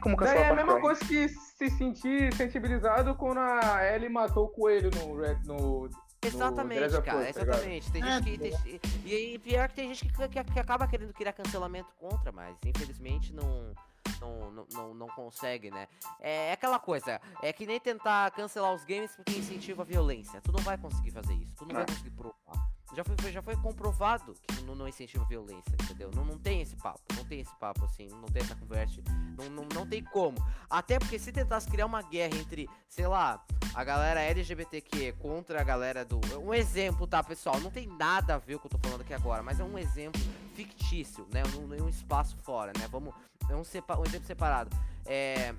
Como 0.00 0.16
Daí 0.16 0.38
é 0.38 0.48
a 0.48 0.54
mesma 0.54 0.80
coisa 0.80 1.04
que 1.04 1.28
se 1.28 1.70
sentir 1.70 2.32
sensibilizado 2.34 3.16
quando 3.16 3.38
a 3.38 3.84
Ellie 3.92 4.08
matou 4.08 4.44
o 4.44 4.48
coelho 4.48 4.90
no, 4.94 5.16
no 5.44 5.90
Exatamente, 6.24 7.02
cara, 7.02 7.22
tá 7.22 7.28
exatamente. 7.28 7.90
Tem 7.90 8.02
é, 8.02 8.12
gente 8.12 8.24
que. 8.24 8.38
Tem, 8.38 8.80
e, 9.04 9.34
e 9.34 9.38
pior 9.38 9.68
que 9.68 9.74
tem 9.74 9.88
gente 9.92 10.06
que, 10.06 10.28
que, 10.28 10.44
que, 10.44 10.60
acaba 10.60 10.86
querendo 10.86 11.12
criar 11.12 11.32
cancelamento 11.32 11.92
contra, 11.98 12.30
mas 12.30 12.56
infelizmente 12.64 13.32
não. 13.32 13.74
Não, 14.20 14.66
não, 14.70 14.94
não, 14.94 15.06
consegue, 15.08 15.68
né? 15.68 15.88
É, 16.20 16.50
é 16.50 16.52
aquela 16.52 16.78
coisa, 16.78 17.20
é 17.42 17.52
que 17.52 17.66
nem 17.66 17.80
tentar 17.80 18.30
cancelar 18.30 18.72
os 18.72 18.84
games 18.84 19.10
porque 19.16 19.32
incentiva 19.32 19.82
a 19.82 19.84
violência. 19.84 20.40
Tu 20.40 20.52
não 20.52 20.60
vai 20.60 20.78
conseguir 20.78 21.10
fazer 21.10 21.34
isso, 21.34 21.56
tu 21.56 21.62
não, 21.62 21.74
não. 21.74 21.74
vai 21.80 21.86
conseguir 21.86 22.10
provar. 22.10 22.71
Já 22.94 23.02
foi, 23.04 23.32
já 23.32 23.42
foi 23.42 23.56
comprovado 23.56 24.34
que 24.46 24.62
não, 24.64 24.74
não 24.74 24.86
incentiva 24.86 25.24
violência, 25.24 25.72
entendeu? 25.82 26.10
Não, 26.14 26.24
não 26.24 26.38
tem 26.38 26.60
esse 26.60 26.76
papo, 26.76 27.00
não 27.16 27.24
tem 27.24 27.40
esse 27.40 27.54
papo 27.56 27.84
assim, 27.84 28.08
não 28.08 28.28
tem 28.28 28.42
essa 28.42 28.54
conversa, 28.54 29.00
não, 29.38 29.48
não, 29.48 29.68
não 29.74 29.86
tem 29.86 30.04
como. 30.04 30.36
Até 30.68 30.98
porque 30.98 31.18
se 31.18 31.32
tentasse 31.32 31.68
criar 31.70 31.86
uma 31.86 32.02
guerra 32.02 32.36
entre, 32.36 32.68
sei 32.88 33.06
lá, 33.06 33.42
a 33.74 33.82
galera 33.82 34.20
LGBTQ 34.20 35.12
contra 35.18 35.60
a 35.60 35.64
galera 35.64 36.04
do. 36.04 36.20
Um 36.38 36.52
exemplo, 36.52 37.06
tá, 37.06 37.22
pessoal? 37.22 37.58
Não 37.60 37.70
tem 37.70 37.86
nada 37.86 38.34
a 38.34 38.38
ver 38.38 38.58
com 38.58 38.66
o 38.66 38.70
que 38.70 38.76
eu 38.76 38.80
tô 38.80 38.86
falando 38.86 39.00
aqui 39.00 39.14
agora, 39.14 39.42
mas 39.42 39.58
é 39.58 39.64
um 39.64 39.78
exemplo 39.78 40.20
fictício, 40.54 41.26
né? 41.32 41.42
Um, 41.56 41.84
um 41.84 41.88
espaço 41.88 42.36
fora, 42.38 42.72
né? 42.78 42.86
Vamos. 42.90 43.14
É 43.48 43.56
um, 43.56 43.64
sepa... 43.64 43.98
um 43.98 44.04
exemplo 44.04 44.26
separado. 44.26 44.76
É. 45.06 45.54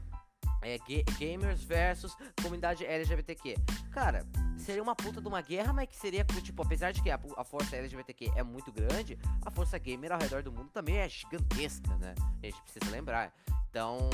É, 0.63 0.77
ga 0.77 1.03
gamers 1.17 1.63
versus 1.63 2.15
comunidade 2.41 2.85
LGBTQ. 2.85 3.55
Cara, 3.91 4.25
seria 4.57 4.81
uma 4.81 4.95
puta 4.95 5.21
de 5.21 5.27
uma 5.27 5.41
guerra, 5.41 5.73
mas 5.73 5.87
que 5.89 5.95
seria, 5.95 6.23
tipo, 6.23 6.61
apesar 6.61 6.91
de 6.91 7.01
que 7.01 7.11
a, 7.11 7.19
a, 7.37 7.43
força 7.43 7.75
LGBTQ 7.75 8.31
é 8.35 8.43
muito 8.43 8.71
grande, 8.71 9.17
a 9.45 9.51
força 9.51 9.77
gamer 9.77 10.11
ao 10.11 10.19
redor 10.19 10.41
do 10.41 10.51
mundo 10.51 10.69
também 10.73 10.97
é 10.97 11.09
gigantesca, 11.09 11.95
né? 11.97 12.15
A 12.41 12.45
gente 12.45 12.61
precisa 12.61 12.89
lembrar. 12.91 13.33
Então, 13.69 14.09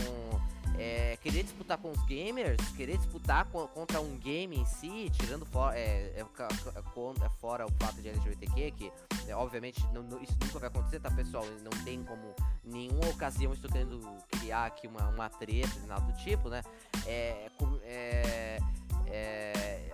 é, 0.79 1.17
querer 1.17 1.43
disputar 1.43 1.77
com 1.77 1.91
os 1.91 2.01
gamers, 2.05 2.57
querer 2.77 2.97
disputar 2.97 3.45
co 3.51 3.67
contra 3.67 3.99
um 3.99 4.17
game 4.17 4.55
em 4.55 4.65
si, 4.65 5.11
tirando 5.11 5.45
for, 5.45 5.73
é, 5.73 6.13
é, 6.15 6.21
é, 6.21 7.29
fora 7.41 7.65
o 7.65 7.71
fato 7.73 8.01
de 8.01 8.07
LGBTQ, 8.07 8.71
que 8.71 8.91
é, 9.27 9.35
obviamente 9.35 9.85
não, 9.93 10.01
não, 10.01 10.23
isso 10.23 10.37
nunca 10.41 10.57
vai 10.57 10.69
acontecer, 10.69 11.01
tá 11.01 11.11
pessoal? 11.11 11.45
Não 11.61 11.83
tem 11.83 12.01
como 12.03 12.33
nenhuma 12.63 13.09
ocasião 13.09 13.53
estou 13.53 13.69
querendo 13.69 13.99
criar 14.29 14.67
aqui 14.67 14.87
uma, 14.87 15.09
uma 15.09 15.29
treta 15.29 15.79
nada 15.85 16.01
do 16.01 16.17
tipo, 16.23 16.47
né? 16.47 16.61
É, 17.05 17.49
é, 17.83 18.59
é, 19.07 19.91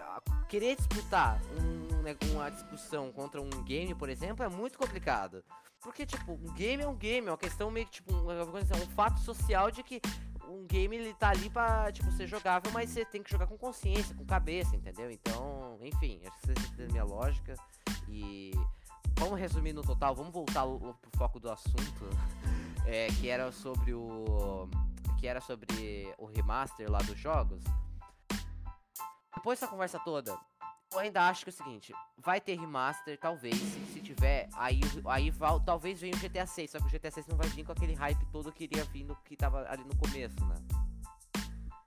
querer 0.47 0.75
disputar 0.75 1.41
um, 1.59 2.01
né, 2.03 2.15
uma 2.31 2.51
discussão 2.51 3.11
contra 3.11 3.41
um 3.41 3.49
game, 3.63 3.95
por 3.95 4.07
exemplo, 4.07 4.45
é 4.45 4.49
muito 4.49 4.77
complicado. 4.77 5.43
Porque, 5.81 6.05
tipo, 6.05 6.33
um 6.33 6.53
game 6.53 6.81
é 6.81 6.87
um 6.87 6.95
game, 6.95 7.27
é 7.27 7.31
uma 7.31 7.37
questão 7.37 7.69
meio 7.69 7.85
que, 7.85 7.93
tipo, 7.93 8.11
um, 8.11 8.27
um 8.31 8.89
fato 8.95 9.19
social 9.19 9.69
de 9.69 9.83
que 9.83 10.01
um 10.49 10.65
game 10.65 10.95
ele 10.95 11.13
tá 11.13 11.29
ali 11.29 11.49
pra, 11.49 11.91
tipo, 11.91 12.11
ser 12.11 12.27
jogável, 12.27 12.71
mas 12.71 12.89
você 12.89 13.05
tem 13.05 13.21
que 13.21 13.29
jogar 13.29 13.47
com 13.47 13.57
consciência, 13.57 14.15
com 14.15 14.25
cabeça, 14.25 14.75
entendeu? 14.75 15.09
Então, 15.11 15.77
enfim, 15.81 16.21
acho 16.25 16.39
que 16.39 16.45
vocês 16.47 16.65
entendem 16.65 16.85
a 16.85 16.91
minha 16.91 17.03
lógica. 17.03 17.55
E 18.07 18.51
vamos 19.17 19.39
resumir 19.39 19.73
no 19.73 19.81
total, 19.81 20.15
vamos 20.15 20.33
voltar 20.33 20.65
pro 20.65 21.11
foco 21.17 21.39
do 21.39 21.49
assunto, 21.49 22.09
é, 22.85 23.07
que 23.07 23.29
era 23.29 23.51
sobre 23.51 23.93
o. 23.93 24.67
Que 25.19 25.27
era 25.27 25.41
sobre 25.41 26.13
o 26.17 26.25
remaster 26.25 26.89
lá 26.91 26.99
dos 26.99 27.17
jogos. 27.17 27.63
Depois 29.35 29.59
dessa 29.59 29.71
conversa 29.71 29.99
toda, 29.99 30.37
eu 30.93 30.99
ainda 30.99 31.21
acho 31.27 31.43
que 31.43 31.49
é 31.49 31.53
o 31.53 31.55
seguinte, 31.55 31.93
vai 32.17 32.39
ter 32.39 32.57
remaster, 32.57 33.17
talvez, 33.19 33.55
se, 33.55 33.79
se 33.93 33.99
tiver, 33.99 34.47
aí, 34.53 34.79
aí 35.05 35.29
vai, 35.29 35.59
talvez 35.65 35.99
venha 35.99 36.15
o 36.15 36.19
GTA 36.19 36.45
6, 36.45 36.71
só 36.71 36.79
que 36.79 36.85
o 36.85 36.89
GTA 36.89 37.11
6 37.11 37.27
não 37.27 37.37
vai 37.37 37.47
vir 37.49 37.63
com 37.63 37.71
aquele 37.71 37.93
hype 37.93 38.25
todo 38.31 38.51
que 38.51 38.63
iria 38.65 38.83
vir 38.85 39.03
no, 39.03 39.15
que 39.17 39.35
tava 39.35 39.65
ali 39.69 39.83
no 39.83 39.95
começo, 39.97 40.43
né? 40.45 40.55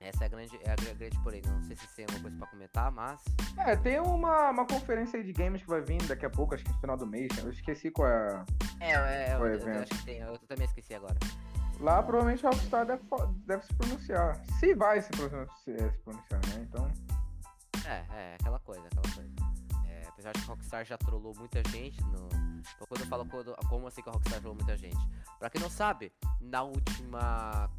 Essa 0.01 0.25
é 0.25 0.27
a 0.27 0.29
grande, 0.29 0.61
é 0.65 0.71
a 0.71 0.77
grande 0.77 1.19
porém. 1.23 1.43
Não 1.45 1.63
sei 1.65 1.77
se 1.77 1.89
tem 1.89 2.05
alguma 2.05 2.23
coisa 2.23 2.37
pra 2.39 2.47
comentar, 2.47 2.93
mas. 2.93 3.21
É, 3.59 3.75
tem 3.77 3.99
uma, 3.99 4.51
uma 4.51 4.65
conferência 4.65 5.23
de 5.23 5.33
games 5.33 5.61
que 5.61 5.69
vai 5.69 5.81
vir 5.81 6.01
daqui 6.05 6.25
a 6.25 6.31
pouco, 6.31 6.55
acho 6.55 6.65
que 6.65 6.73
no 6.73 6.79
final 6.79 6.97
do 6.97 7.07
mês. 7.07 7.37
Eu 7.37 7.51
esqueci 7.51 7.91
qual 7.91 8.09
é. 8.09 8.45
É, 8.81 8.93
é, 8.93 9.37
qual 9.37 9.47
é 9.49 9.55
eu, 9.55 9.59
eu, 9.59 9.83
acho 9.83 9.91
que 9.91 10.05
tem. 10.05 10.19
Eu 10.21 10.39
também 10.39 10.65
esqueci 10.67 10.95
agora. 10.95 11.17
Lá 11.81 12.03
provavelmente 12.03 12.47
a 12.47 12.51
Rockstar 12.51 12.87
deve, 12.87 13.03
deve 13.45 13.65
se 13.65 13.75
pronunciar. 13.75 14.41
Se 14.59 14.75
vai 14.75 15.03
se 15.03 15.11
pronunciar, 15.11 15.49
se 15.93 15.99
pronunciar 15.99 16.41
né? 16.47 16.67
Então. 16.69 17.18
É, 17.89 18.05
é, 18.11 18.35
aquela 18.39 18.59
coisa, 18.59 18.87
aquela 18.87 19.15
coisa. 19.15 19.31
É, 19.87 20.05
apesar 20.09 20.33
de 20.33 20.41
que 20.41 20.45
a 20.45 20.49
Rockstar 20.49 20.85
já 20.85 20.99
trollou 20.99 21.35
muita 21.35 21.63
gente 21.71 22.03
no. 22.05 22.29
Quando 22.87 23.01
eu 23.01 23.07
falo 23.07 23.27
quando, 23.27 23.57
como 23.69 23.87
assim 23.87 24.03
que 24.03 24.11
a 24.11 24.13
Rockstar 24.13 24.41
trollou 24.41 24.57
muita 24.57 24.77
gente? 24.77 24.99
Pra 25.39 25.49
quem 25.49 25.61
não 25.61 25.71
sabe, 25.71 26.13
na 26.39 26.63
última. 26.63 27.71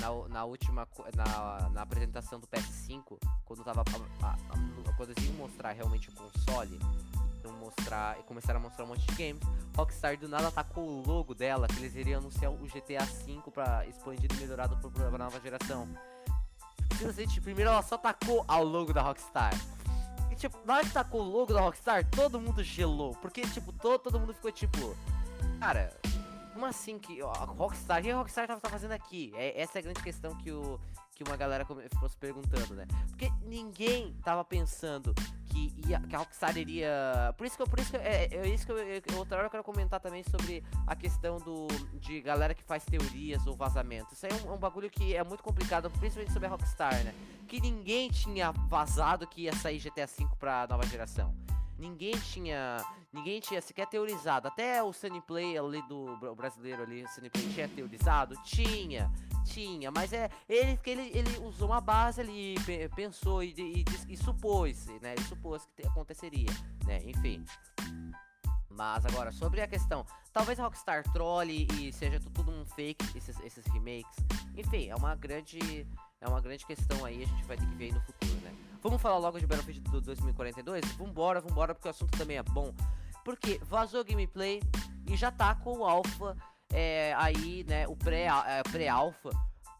Na, 0.00 0.28
na 0.28 0.44
última. 0.44 0.88
Na, 1.16 1.68
na 1.70 1.82
apresentação 1.82 2.38
do 2.38 2.46
PS5, 2.46 3.18
quando 3.44 3.64
tava. 3.64 3.82
A, 4.22 4.34
a, 4.34 4.92
quando 4.96 5.10
eles 5.10 5.24
iam 5.24 5.34
mostrar 5.34 5.72
realmente 5.72 6.08
o 6.10 6.12
console, 6.12 6.78
mostrar. 7.60 8.18
e 8.20 8.22
começaram 8.22 8.60
a 8.60 8.62
mostrar 8.62 8.84
um 8.84 8.88
monte 8.88 9.06
de 9.06 9.14
games, 9.14 9.42
Rockstar 9.76 10.16
do 10.16 10.28
nada 10.28 10.48
atacou 10.48 10.84
o 10.84 11.06
logo 11.06 11.34
dela, 11.34 11.66
que 11.66 11.76
eles 11.78 11.94
iriam 11.94 12.20
anunciar 12.20 12.52
o 12.52 12.56
GTA 12.66 13.04
V 13.04 13.42
pra 13.52 13.86
expandido 13.86 14.34
e 14.34 14.38
melhorado 14.38 14.76
pra, 14.76 14.90
pra 14.90 15.18
nova 15.18 15.40
geração 15.40 15.88
simplesmente 16.92 17.40
primeiro 17.40 17.70
ela 17.70 17.82
só 17.82 17.96
tacou 17.96 18.44
ao 18.46 18.64
logo 18.64 18.92
da 18.92 19.02
Rockstar. 19.02 19.52
E 20.30 20.34
tipo, 20.34 20.58
na 20.64 20.74
hora 20.74 20.84
que 20.84 20.92
tacou 20.92 21.22
o 21.22 21.24
logo 21.24 21.52
da 21.52 21.60
Rockstar, 21.60 22.08
todo 22.10 22.40
mundo 22.40 22.62
gelou. 22.62 23.14
Porque, 23.22 23.42
tipo, 23.42 23.72
todo, 23.72 23.98
todo 23.98 24.20
mundo 24.20 24.34
ficou 24.34 24.52
tipo. 24.52 24.96
Cara, 25.60 25.92
como 26.52 26.66
assim 26.66 26.98
que. 26.98 27.22
Ó, 27.22 27.32
Rockstar, 27.32 28.00
o 28.00 28.02
que 28.02 28.10
a 28.10 28.16
Rockstar 28.16 28.46
tava, 28.46 28.60
fazendo 28.68 28.92
aqui? 28.92 29.32
É, 29.36 29.60
essa 29.60 29.78
é 29.78 29.80
a 29.80 29.82
grande 29.82 30.02
questão 30.02 30.34
que, 30.36 30.50
o, 30.50 30.80
que 31.14 31.22
uma 31.22 31.36
galera 31.36 31.64
ficou 31.64 32.08
se 32.08 32.16
perguntando, 32.16 32.74
né? 32.74 32.86
Porque 33.08 33.30
ninguém 33.42 34.14
tava 34.24 34.44
pensando 34.44 35.14
que, 35.56 35.88
ia, 35.88 36.00
que 36.00 36.60
iria. 36.60 37.34
Por 37.36 37.46
isso 37.46 37.56
que 37.56 37.62
eu. 37.62 37.66
Por 37.66 37.78
isso 37.78 37.90
que 37.90 37.96
é, 37.96 38.28
é 38.30 38.48
isso 38.48 38.66
que 38.66 38.72
eu, 38.72 38.78
eu, 38.78 39.02
outra 39.16 39.38
hora 39.38 39.46
eu 39.46 39.50
quero 39.50 39.64
comentar 39.64 39.98
também 40.00 40.22
sobre 40.22 40.62
a 40.86 40.94
questão 40.94 41.38
do. 41.38 41.66
de 41.94 42.20
galera 42.20 42.54
que 42.54 42.62
faz 42.62 42.84
teorias 42.84 43.46
ou 43.46 43.56
vazamentos. 43.56 44.12
Isso 44.12 44.26
aí 44.26 44.32
é 44.32 44.34
um, 44.34 44.52
é 44.52 44.54
um 44.54 44.58
bagulho 44.58 44.90
que 44.90 45.16
é 45.16 45.24
muito 45.24 45.42
complicado, 45.42 45.90
principalmente 45.90 46.32
sobre 46.32 46.46
a 46.46 46.50
Rockstar, 46.50 46.94
né? 47.04 47.14
Que 47.48 47.60
ninguém 47.60 48.10
tinha 48.10 48.52
vazado 48.52 49.26
que 49.26 49.42
ia 49.42 49.52
sair 49.54 49.78
GTA 49.78 50.06
V 50.06 50.26
pra 50.38 50.66
nova 50.68 50.86
geração. 50.86 51.34
Ninguém 51.78 52.12
tinha. 52.18 52.78
Ninguém 53.12 53.40
tinha 53.40 53.60
sequer 53.60 53.86
teorizado. 53.86 54.48
Até 54.48 54.82
o 54.82 54.92
Sunny 54.92 55.20
Play 55.20 55.58
ali 55.58 55.82
do 55.82 56.34
brasileiro 56.34 56.82
ali, 56.82 57.04
o 57.04 57.08
Sunny 57.08 57.30
Play 57.30 57.48
tinha 57.52 57.68
teorizado? 57.68 58.34
Tinha, 58.44 59.10
tinha. 59.44 59.90
Mas 59.90 60.12
é. 60.12 60.30
Ele, 60.48 60.78
ele, 60.86 61.10
ele 61.14 61.38
usou 61.38 61.68
uma 61.68 61.80
base 61.80 62.20
ali, 62.20 62.54
pensou 62.94 63.42
e, 63.42 63.54
e, 63.58 63.84
e 64.08 64.16
supôs, 64.16 64.86
né? 65.02 65.14
Supôs 65.28 65.68
que 65.76 65.86
aconteceria, 65.86 66.50
né? 66.86 67.02
Enfim. 67.04 67.44
Mas 68.70 69.06
agora, 69.06 69.32
sobre 69.32 69.62
a 69.62 69.66
questão, 69.66 70.04
talvez 70.32 70.60
a 70.60 70.64
Rockstar 70.64 71.02
trole 71.12 71.66
e 71.78 71.90
seja 71.92 72.20
tudo 72.20 72.50
um 72.50 72.66
fake, 72.66 73.16
esses, 73.16 73.38
esses 73.40 73.64
remakes. 73.66 74.16
Enfim, 74.54 74.88
é 74.88 74.94
uma 74.94 75.14
grande. 75.14 75.86
É 76.20 76.28
uma 76.28 76.40
grande 76.40 76.64
questão 76.64 77.04
aí, 77.04 77.22
a 77.22 77.26
gente 77.26 77.44
vai 77.44 77.56
ter 77.56 77.66
que 77.66 77.74
ver 77.74 77.92
no 77.92 78.00
futuro, 78.00 78.34
né? 78.36 78.65
Vamos 78.86 79.02
falar 79.02 79.18
logo 79.18 79.40
de 79.40 79.48
Battlefield 79.48 80.00
2042? 80.00 80.84
Vambora, 80.92 81.40
vambora, 81.40 81.74
porque 81.74 81.88
o 81.88 81.90
assunto 81.90 82.16
também 82.16 82.36
é 82.36 82.42
bom. 82.44 82.72
Porque 83.24 83.60
vazou 83.64 84.04
gameplay 84.04 84.62
e 85.10 85.16
já 85.16 85.28
tá 85.28 85.56
com 85.56 85.78
o 85.78 85.84
alpha 85.84 86.36
é, 86.72 87.12
aí, 87.16 87.64
né, 87.66 87.88
o 87.88 87.96
pré-alpha. 87.96 88.48
É, 88.48 88.62
pré 88.62 88.88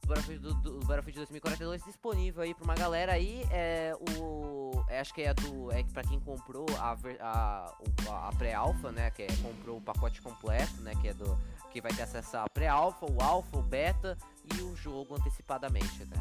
Battlefield, 0.09 0.43
do, 0.43 0.55
do 0.55 0.79
Battlefield 0.81 1.19
2042 1.19 1.85
disponível 1.85 2.43
aí 2.43 2.53
pra 2.53 2.65
uma 2.65 2.75
galera 2.75 3.13
aí. 3.13 3.47
É, 3.53 3.93
o, 4.19 4.85
é, 4.89 4.99
acho 4.99 5.15
que 5.15 5.23
é 5.23 5.33
do. 5.33 5.71
É 5.71 5.85
pra 5.85 6.03
quem 6.03 6.19
comprou 6.19 6.67
a, 6.77 6.97
a, 7.21 8.27
a 8.27 8.33
pré-alpha, 8.37 8.91
né? 8.91 9.13
Que 9.13 9.23
é, 9.23 9.29
comprou 9.41 9.77
o 9.77 9.81
pacote 9.81 10.21
completo, 10.21 10.81
né? 10.81 10.97
Que 11.01 11.09
é 11.11 11.15
do. 11.15 11.39
Que 11.71 11.81
vai 11.81 11.93
ter 11.93 12.03
acesso 12.03 12.39
a 12.39 12.49
pré-alpha, 12.49 13.07
o 13.07 13.23
alpha, 13.23 13.57
o 13.57 13.63
beta 13.63 14.19
e 14.53 14.63
o 14.63 14.75
jogo 14.75 15.15
antecipadamente, 15.15 16.05
né? 16.07 16.17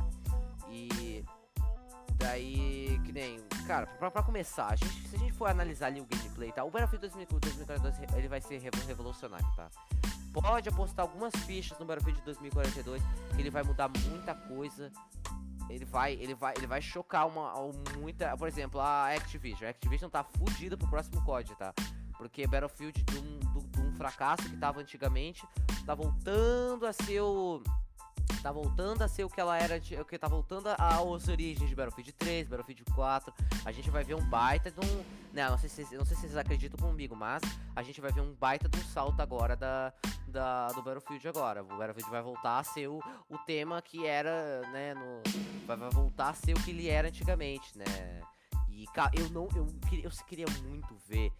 E 0.69 1.25
Daí, 2.25 2.99
que 3.05 3.11
nem, 3.11 3.39
cara, 3.67 3.85
pra, 3.85 4.09
pra 4.09 4.23
começar, 4.23 4.69
a 4.73 4.75
gente, 4.75 5.07
se 5.07 5.15
a 5.15 5.19
gente 5.19 5.31
for 5.33 5.45
analisar 5.45 5.87
ali 5.87 6.01
o 6.01 6.05
gameplay, 6.05 6.51
tá? 6.51 6.63
O 6.63 6.71
Battlefield 6.71 7.07
2042 7.07 8.17
ele 8.17 8.27
vai 8.27 8.41
ser 8.41 8.57
revolucionário, 8.57 9.45
tá? 9.55 9.69
Pode 10.33 10.67
apostar 10.67 11.05
algumas 11.05 11.35
fichas 11.45 11.77
no 11.77 11.85
Battlefield 11.85 12.19
2042 12.25 13.03
que 13.35 13.41
ele 13.41 13.51
vai 13.51 13.61
mudar 13.61 13.91
muita 14.09 14.33
coisa. 14.33 14.91
Ele 15.69 15.85
vai, 15.85 16.13
ele 16.13 16.33
vai, 16.33 16.55
ele 16.57 16.65
vai 16.65 16.81
chocar 16.81 17.27
uma, 17.27 17.53
muita, 17.99 18.35
por 18.35 18.47
exemplo, 18.47 18.81
a 18.81 19.13
Activision. 19.13 19.67
A 19.67 19.69
Activision 19.69 20.09
tá 20.09 20.23
fudida 20.23 20.75
pro 20.75 20.87
próximo 20.87 21.23
COD, 21.23 21.55
tá? 21.55 21.75
Porque 22.17 22.47
Battlefield 22.47 23.03
de 23.03 23.17
um, 23.19 23.39
de 23.39 23.81
um 23.81 23.95
fracasso 23.95 24.49
que 24.49 24.57
tava 24.57 24.81
antigamente, 24.81 25.47
tá 25.85 25.93
voltando 25.93 26.87
a 26.87 26.91
ser 26.91 27.21
o 27.21 27.61
tá 28.45 28.51
voltando 28.51 29.01
a 29.01 29.07
ser 29.07 29.23
o 29.23 29.29
que 29.29 29.41
ela 29.41 29.57
era, 29.57 29.81
o 29.99 30.05
que 30.05 30.19
tá 30.19 30.27
voltando 30.27 30.67
às 30.77 31.27
origens 31.27 31.67
de 31.67 31.75
Battlefield 31.75 32.13
3, 32.13 32.47
Battlefield 32.47 32.83
4. 32.93 33.33
A 33.65 33.71
gente 33.71 33.89
vai 33.89 34.03
ver 34.03 34.13
um 34.13 34.23
baita 34.29 34.69
de 34.69 34.79
um, 34.79 35.03
né, 35.33 35.49
não 35.49 35.57
sei 35.57 35.67
se 35.67 35.81
não 35.95 36.05
sei 36.05 36.15
se 36.15 36.21
vocês 36.21 36.37
acreditam 36.37 36.77
comigo, 36.77 37.15
mas 37.15 37.41
a 37.75 37.81
gente 37.81 37.99
vai 37.99 38.11
ver 38.11 38.21
um 38.21 38.35
baita 38.35 38.69
de 38.69 38.77
um 38.77 38.83
salto 38.83 39.19
agora 39.19 39.55
da, 39.55 39.91
da 40.27 40.67
do 40.67 40.83
Battlefield 40.83 41.27
agora. 41.27 41.63
O 41.63 41.65
Battlefield 41.69 42.11
vai 42.11 42.21
voltar 42.21 42.59
a 42.59 42.63
ser 42.63 42.87
o, 42.87 42.99
o 43.27 43.37
tema 43.47 43.81
que 43.81 44.05
era, 44.05 44.61
né, 44.71 44.93
no 44.93 45.23
vai, 45.65 45.75
vai 45.75 45.89
voltar 45.89 46.29
a 46.29 46.33
ser 46.35 46.53
o 46.55 46.61
que 46.61 46.69
ele 46.69 46.87
era 46.87 47.07
antigamente, 47.07 47.75
né? 47.75 48.21
E 48.69 48.85
eu 49.13 49.27
não 49.31 49.49
eu 49.55 49.65
eu 50.03 50.11
queria 50.27 50.45
muito 50.61 50.95
ver 51.07 51.31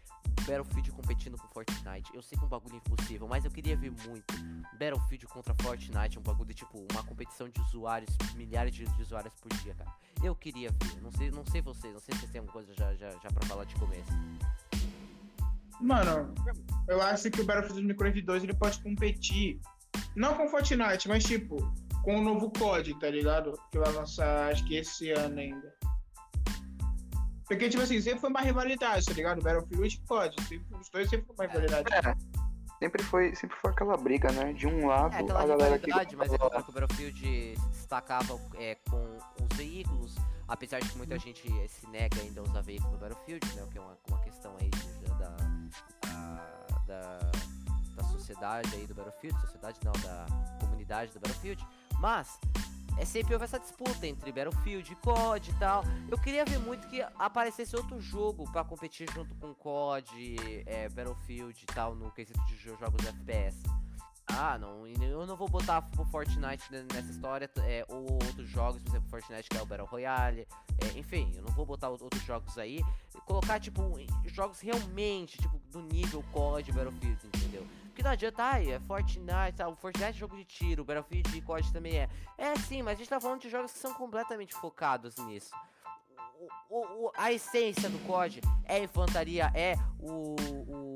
Battlefield 0.46 0.92
competindo 0.92 1.38
com 1.38 1.48
Fortnite. 1.48 2.12
Eu 2.14 2.22
sei 2.22 2.38
que 2.38 2.44
é 2.44 2.48
um 2.48 2.50
bagulho 2.50 2.76
impossível, 2.76 3.28
mas 3.28 3.46
eu 3.46 3.52
queria 3.52 3.76
ver 3.76 3.92
muito 3.92 4.34
Battlefield 4.80 5.28
contra 5.28 5.56
Fortnite, 5.62 6.20
um 6.20 6.22
bagulho 6.22 6.54
tipo 6.54 6.86
uma 6.92 7.04
competição 7.04 7.50
de 7.50 7.60
usuários, 7.62 8.16
milhares 8.36 8.74
de, 8.74 8.86
de 8.86 9.02
usuários 9.02 9.34
por 9.42 9.52
dia, 9.58 9.74
cara. 9.76 9.92
Eu 10.24 10.36
queria 10.36 10.70
ver. 10.70 11.02
Não 11.02 11.12
sei, 11.12 11.32
não 11.32 11.46
sei 11.46 11.62
vocês, 11.62 11.94
não 11.94 12.00
sei 12.00 12.14
se 12.14 12.22
vocês 12.22 12.32
têm 12.32 12.40
alguma 12.40 12.54
coisa 12.54 12.74
já, 12.74 12.94
já, 12.96 13.12
já 13.12 13.30
pra 13.30 13.48
falar 13.48 13.66
de 13.66 13.76
começo. 13.76 14.12
Mano, 15.82 16.34
eu 16.88 17.02
acho 17.02 17.30
que 17.30 17.42
o 17.42 17.46
Battlefield 17.46 17.82
2042 17.82 18.44
ele 18.44 18.54
pode 18.54 18.80
competir 18.82 19.60
não 20.16 20.36
com 20.36 20.48
Fortnite, 20.48 21.08
mas 21.08 21.24
tipo 21.24 21.58
com 22.04 22.20
o 22.20 22.24
novo 22.24 22.52
COD, 22.52 23.00
tá 23.00 23.10
ligado? 23.10 23.60
Que 23.72 23.80
vai 23.80 23.92
lançar 23.92 24.52
acho 24.52 24.64
que 24.66 24.76
esse 24.76 25.12
ano 25.12 25.40
ainda. 25.40 25.75
Porque, 27.48 27.70
tipo 27.70 27.84
assim, 27.84 28.02
sempre 28.02 28.20
foi 28.20 28.30
uma 28.30 28.42
rivalidade, 28.42 29.06
tá 29.06 29.14
ligado? 29.14 29.42
Battlefield 29.42 29.96
e 29.96 30.08
COD. 30.08 30.36
Sempre, 30.44 30.78
os 30.80 30.90
dois 30.90 31.10
sempre 31.10 31.26
foi 31.28 31.36
uma 31.46 31.52
rivalidade. 31.54 31.94
É, 31.94 32.16
sempre 32.80 33.04
foi, 33.04 33.36
sempre 33.36 33.56
foi 33.62 33.72
aquela 33.72 33.96
briga, 33.98 34.32
né? 34.32 34.52
De 34.54 34.66
um 34.68 34.88
lado, 34.88 35.14
É 35.16 35.20
a 35.20 35.46
galera 35.46 35.78
que. 35.80 35.92
mas 36.16 36.34
é 36.34 36.38
claro 36.38 36.64
que 36.64 36.70
o 36.70 36.74
Battlefield 36.74 37.20
se 37.20 37.56
destacava 37.72 38.40
é, 38.56 38.76
com 38.90 39.18
os 39.50 39.58
veículos, 39.58 40.16
apesar 40.48 40.80
de 40.80 40.90
que 40.90 40.98
muita 40.98 41.20
gente 41.20 41.42
se 41.70 41.88
nega 41.90 42.20
ainda 42.20 42.42
a 42.42 42.44
usar 42.44 42.62
veículo 42.62 42.94
no 42.94 42.98
Battlefield, 42.98 43.46
né? 43.56 43.64
O 43.64 43.68
que 43.68 43.78
é 43.78 43.82
uma, 43.82 43.98
uma 44.10 44.20
questão 44.22 44.56
aí 44.60 44.70
de- 44.70 45.06
da, 45.20 45.36
a- 46.08 46.82
da, 46.88 47.20
da 47.96 48.04
sociedade 48.06 48.74
aí 48.76 48.88
do 48.88 48.96
Battlefield, 48.96 49.40
sociedade 49.42 49.80
não, 49.84 49.92
da 49.94 50.26
comunidade 50.60 51.12
do 51.14 51.20
Battlefield, 51.20 51.64
mas 52.00 52.40
é 52.98 53.06
sempre 53.06 53.34
houve 53.34 53.46
essa 53.46 53.60
disputa 53.60 54.06
entre 54.08 54.32
Battlefield 54.32 54.92
e 54.92 54.96
COD 54.96 55.52
e 55.52 55.54
tal. 55.56 55.84
Eu 56.10 56.18
queria 56.18 56.46
ver 56.46 56.60
muito 56.60 56.88
que 56.88 57.02
aparecesse 57.20 57.76
outro 57.76 58.00
jogo 58.00 58.50
pra 58.52 58.64
competir 58.64 59.10
junto 59.14 59.34
com 59.36 59.54
COD, 59.54 60.64
é, 60.66 60.88
Battlefield 60.90 61.62
e 61.64 61.66
tal, 61.68 61.94
no 61.96 62.12
quesito 62.12 62.44
de 62.46 62.56
jo- 62.58 62.78
jogos 62.80 63.06
FPS. 63.06 63.58
Ah, 64.28 64.58
não, 64.58 64.88
eu 64.88 65.26
não 65.28 65.36
vou 65.36 65.48
botar 65.48 65.88
o 66.00 66.06
Fortnite 66.06 66.72
ne- 66.72 66.86
nessa 66.92 67.12
história, 67.12 67.50
é, 67.58 67.86
ou 67.88 68.14
outros 68.14 68.50
jogos, 68.50 68.82
por 68.82 68.90
exemplo, 68.90 69.10
Fortnite 69.10 69.48
que 69.50 69.56
é 69.58 69.62
o 69.62 69.66
Battle 69.68 69.88
Royale, 69.88 70.48
é, 70.84 70.98
enfim, 70.98 71.32
eu 71.36 71.44
não 71.44 71.52
vou 71.54 71.64
botar 71.64 71.90
outros 71.90 72.24
jogos 72.24 72.58
aí, 72.58 72.82
colocar, 73.28 73.60
tipo, 73.60 73.84
jogos 74.26 74.60
realmente, 74.62 75.38
tipo, 75.38 75.60
do 75.72 75.80
nível 75.84 76.24
COD 76.34 76.72
Battlefield, 76.72 77.20
entendeu? 77.28 77.68
Porque 77.96 78.04
não 78.04 78.12
adianta, 78.12 78.44
ai, 78.44 78.74
é 78.74 78.80
Fortnite, 78.82 79.54
tá, 79.56 79.70
o 79.70 79.76
Fortnite 79.78 80.10
é 80.10 80.12
jogo 80.12 80.36
de 80.36 80.44
tiro, 80.44 80.82
o 80.82 80.86
Battlefield 80.86 81.38
e 81.38 81.42
COD 81.42 81.72
também 81.72 81.98
é. 81.98 82.10
É 82.38 82.54
sim, 82.58 82.82
mas 82.82 82.96
a 82.96 82.98
gente 82.98 83.08
tá 83.10 83.22
falando 83.22 83.40
de 83.40 83.50
jogos 83.50 83.72
que 83.72 83.80
são 83.80 83.94
completamente 83.94 84.54
focados 84.54 85.16
nisso. 85.20 85.56
O- 86.70 86.76
o- 86.78 87.06
o- 87.06 87.12
a 87.16 87.32
essência 87.32 87.90
do 87.90 87.98
COD 88.00 88.42
é 88.66 88.80
infantaria, 88.84 89.50
é 89.56 89.76
o, 90.02 90.36
o 90.68 90.95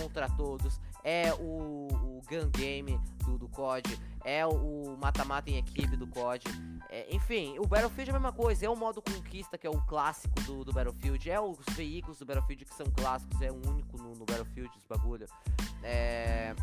contra 0.00 0.28
todos, 0.30 0.80
é 1.04 1.32
o, 1.34 1.88
o 1.88 2.20
gun 2.28 2.48
game 2.50 2.98
do, 3.24 3.38
do 3.38 3.48
COD, 3.48 3.98
é 4.24 4.46
o- 4.46 4.96
mata-mata 5.00 5.50
em 5.50 5.56
equipe 5.58 5.96
do 5.96 6.06
COD. 6.06 6.44
é, 6.88 7.06
enfim, 7.14 7.58
o 7.58 7.66
Battlefield 7.66 8.10
é 8.10 8.14
a 8.14 8.18
mesma 8.18 8.32
coisa, 8.32 8.66
é 8.66 8.68
o 8.68 8.76
modo 8.76 9.00
conquista 9.02 9.56
que 9.56 9.66
é 9.66 9.70
o 9.70 9.80
clássico 9.82 10.34
do, 10.42 10.64
do 10.64 10.72
Battlefield, 10.72 11.30
é 11.30 11.40
os 11.40 11.58
veículos 11.70 12.18
do 12.18 12.26
Battlefield 12.26 12.64
que 12.64 12.74
são 12.74 12.86
clássicos, 12.90 13.40
é 13.42 13.50
o 13.50 13.60
único 13.68 13.96
no, 13.96 14.10
no 14.14 14.24
Battlefield, 14.24 14.70
os 14.76 14.84
bagulho. 14.84 15.26
É, 15.82 16.54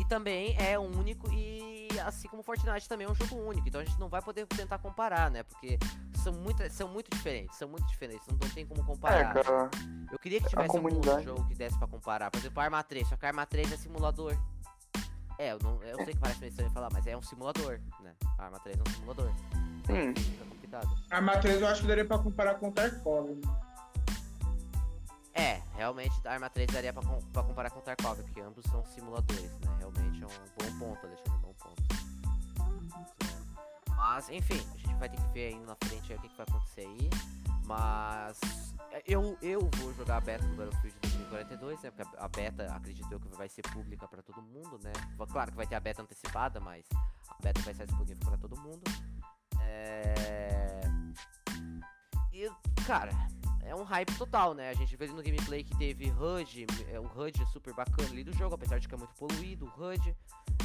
e 0.00 0.04
também 0.06 0.56
é 0.58 0.78
único 0.78 1.30
e 1.32 1.88
assim 2.04 2.28
como 2.28 2.42
Fortnite 2.42 2.88
também 2.88 3.06
é 3.06 3.10
um 3.10 3.14
jogo 3.14 3.36
único, 3.36 3.68
então 3.68 3.80
a 3.80 3.84
gente 3.84 3.98
não 4.00 4.08
vai 4.08 4.22
poder 4.22 4.46
tentar 4.46 4.78
comparar, 4.78 5.30
né? 5.30 5.42
Porque 5.42 5.78
são 6.22 6.32
muito, 6.32 6.68
são 6.72 6.88
muito 6.88 7.10
diferentes, 7.10 7.56
são 7.56 7.68
muito 7.68 7.86
diferentes, 7.88 8.26
não, 8.28 8.38
tem 8.50 8.64
como 8.66 8.80
É, 8.80 8.84
comparar. 8.84 9.34
cara. 9.34 9.70
Eu 10.10 10.18
queria 10.18 10.40
que 10.40 10.48
tivesse 10.48 10.76
algum 10.76 10.88
comunidade- 10.88 11.24
jogo 11.24 11.46
que 11.46 11.54
desse 11.54 11.76
pra 11.78 11.86
comparar. 11.86 12.30
Por 12.30 12.38
exemplo, 12.38 12.60
Arma 12.62 12.82
3, 12.82 13.06
só 13.08 13.16
que 13.16 13.26
Arma 13.26 13.44
3 13.46 13.72
é 13.72 13.76
simulador. 13.76 14.36
É, 15.38 15.52
eu, 15.52 15.58
não, 15.62 15.82
eu 15.82 15.96
sei 16.04 16.12
que 16.14 16.18
parece 16.20 16.40
meio 16.40 16.50
estranho 16.50 16.70
falar, 16.70 16.88
mas 16.92 17.06
é 17.06 17.16
um 17.16 17.22
simulador, 17.22 17.80
né? 18.00 18.14
Arma 18.38 18.58
3 18.60 18.76
é 18.78 18.82
um 18.88 18.92
simulador. 18.92 19.30
Sim. 19.86 20.14
Fica 20.14 20.44
complicado. 20.44 20.88
Arma 21.10 21.36
3 21.38 21.60
eu 21.60 21.66
acho 21.68 21.80
que 21.82 21.86
daria 21.88 22.04
pra 22.04 22.18
comparar 22.18 22.54
com 22.56 22.68
o 22.68 22.72
Tarkov. 22.72 23.28
É, 25.34 25.62
realmente 25.74 26.12
Arma 26.26 26.50
3 26.50 26.66
daria 26.72 26.92
pra, 26.92 27.02
com- 27.02 27.22
pra 27.32 27.42
comparar 27.42 27.70
com 27.70 27.78
o 27.78 27.82
Tarkov, 27.82 28.20
porque 28.22 28.40
ambos 28.40 28.64
são 28.66 28.84
simuladores, 28.86 29.50
né? 29.60 29.76
Realmente 29.78 30.22
é 30.22 30.26
um 30.26 30.28
bom 30.28 30.78
ponto, 30.78 31.06
Alexandre, 31.06 31.38
bom 31.40 31.54
ponto. 31.54 31.82
Mas, 33.96 34.28
enfim, 34.30 34.60
a 34.74 34.76
gente 34.78 34.94
vai 34.96 35.08
ter 35.08 35.16
que 35.18 35.28
ver 35.28 35.54
aí 35.54 35.60
na 35.60 35.76
frente 35.84 36.12
aí 36.12 36.18
o 36.18 36.22
que, 36.22 36.28
que 36.28 36.36
vai 36.36 36.46
acontecer 36.48 36.80
aí. 36.80 37.10
Mas 37.64 38.40
é, 38.90 39.02
eu, 39.06 39.38
eu 39.40 39.70
vou 39.76 39.94
jogar 39.94 40.16
a 40.16 40.20
beta 40.20 40.44
do 40.44 40.56
Battlefield 40.56 40.96
2042, 41.02 41.80
né? 41.82 41.90
Porque 41.92 42.16
a 42.18 42.24
a 42.24 42.28
beta, 42.28 42.74
acredito 42.74 43.12
eu, 43.12 43.20
que 43.20 43.28
vai 43.36 43.48
ser 43.48 43.62
pública 43.62 44.08
pra 44.08 44.20
todo 44.22 44.42
mundo, 44.42 44.80
né? 44.82 44.92
Claro 45.30 45.52
que 45.52 45.56
vai 45.56 45.66
ter 45.66 45.76
a 45.76 45.80
beta 45.80 46.02
antecipada, 46.02 46.58
mas 46.58 46.84
a 47.28 47.36
beta 47.40 47.60
vai 47.62 47.74
ser 47.74 47.86
disponível 47.86 48.26
pra 48.26 48.36
todo 48.36 48.56
mundo. 48.60 48.82
É... 49.60 50.80
E, 52.32 52.50
cara, 52.86 53.12
é 53.64 53.74
um 53.74 53.82
hype 53.82 54.16
total, 54.16 54.54
né? 54.54 54.70
A 54.70 54.74
gente 54.74 54.96
vê 54.96 55.04
ali 55.04 55.14
no 55.14 55.22
gameplay 55.22 55.62
que 55.64 55.76
teve 55.76 56.10
HUD, 56.10 56.66
é, 56.92 56.98
o 56.98 57.04
HUD 57.04 57.44
super 57.52 57.74
bacana 57.74 58.08
ali 58.10 58.24
do 58.24 58.32
jogo, 58.32 58.54
apesar 58.54 58.78
de 58.78 58.88
que 58.88 58.94
é 58.94 58.98
muito 58.98 59.14
poluído 59.14 59.66
o 59.66 59.82
HUD, 59.82 60.16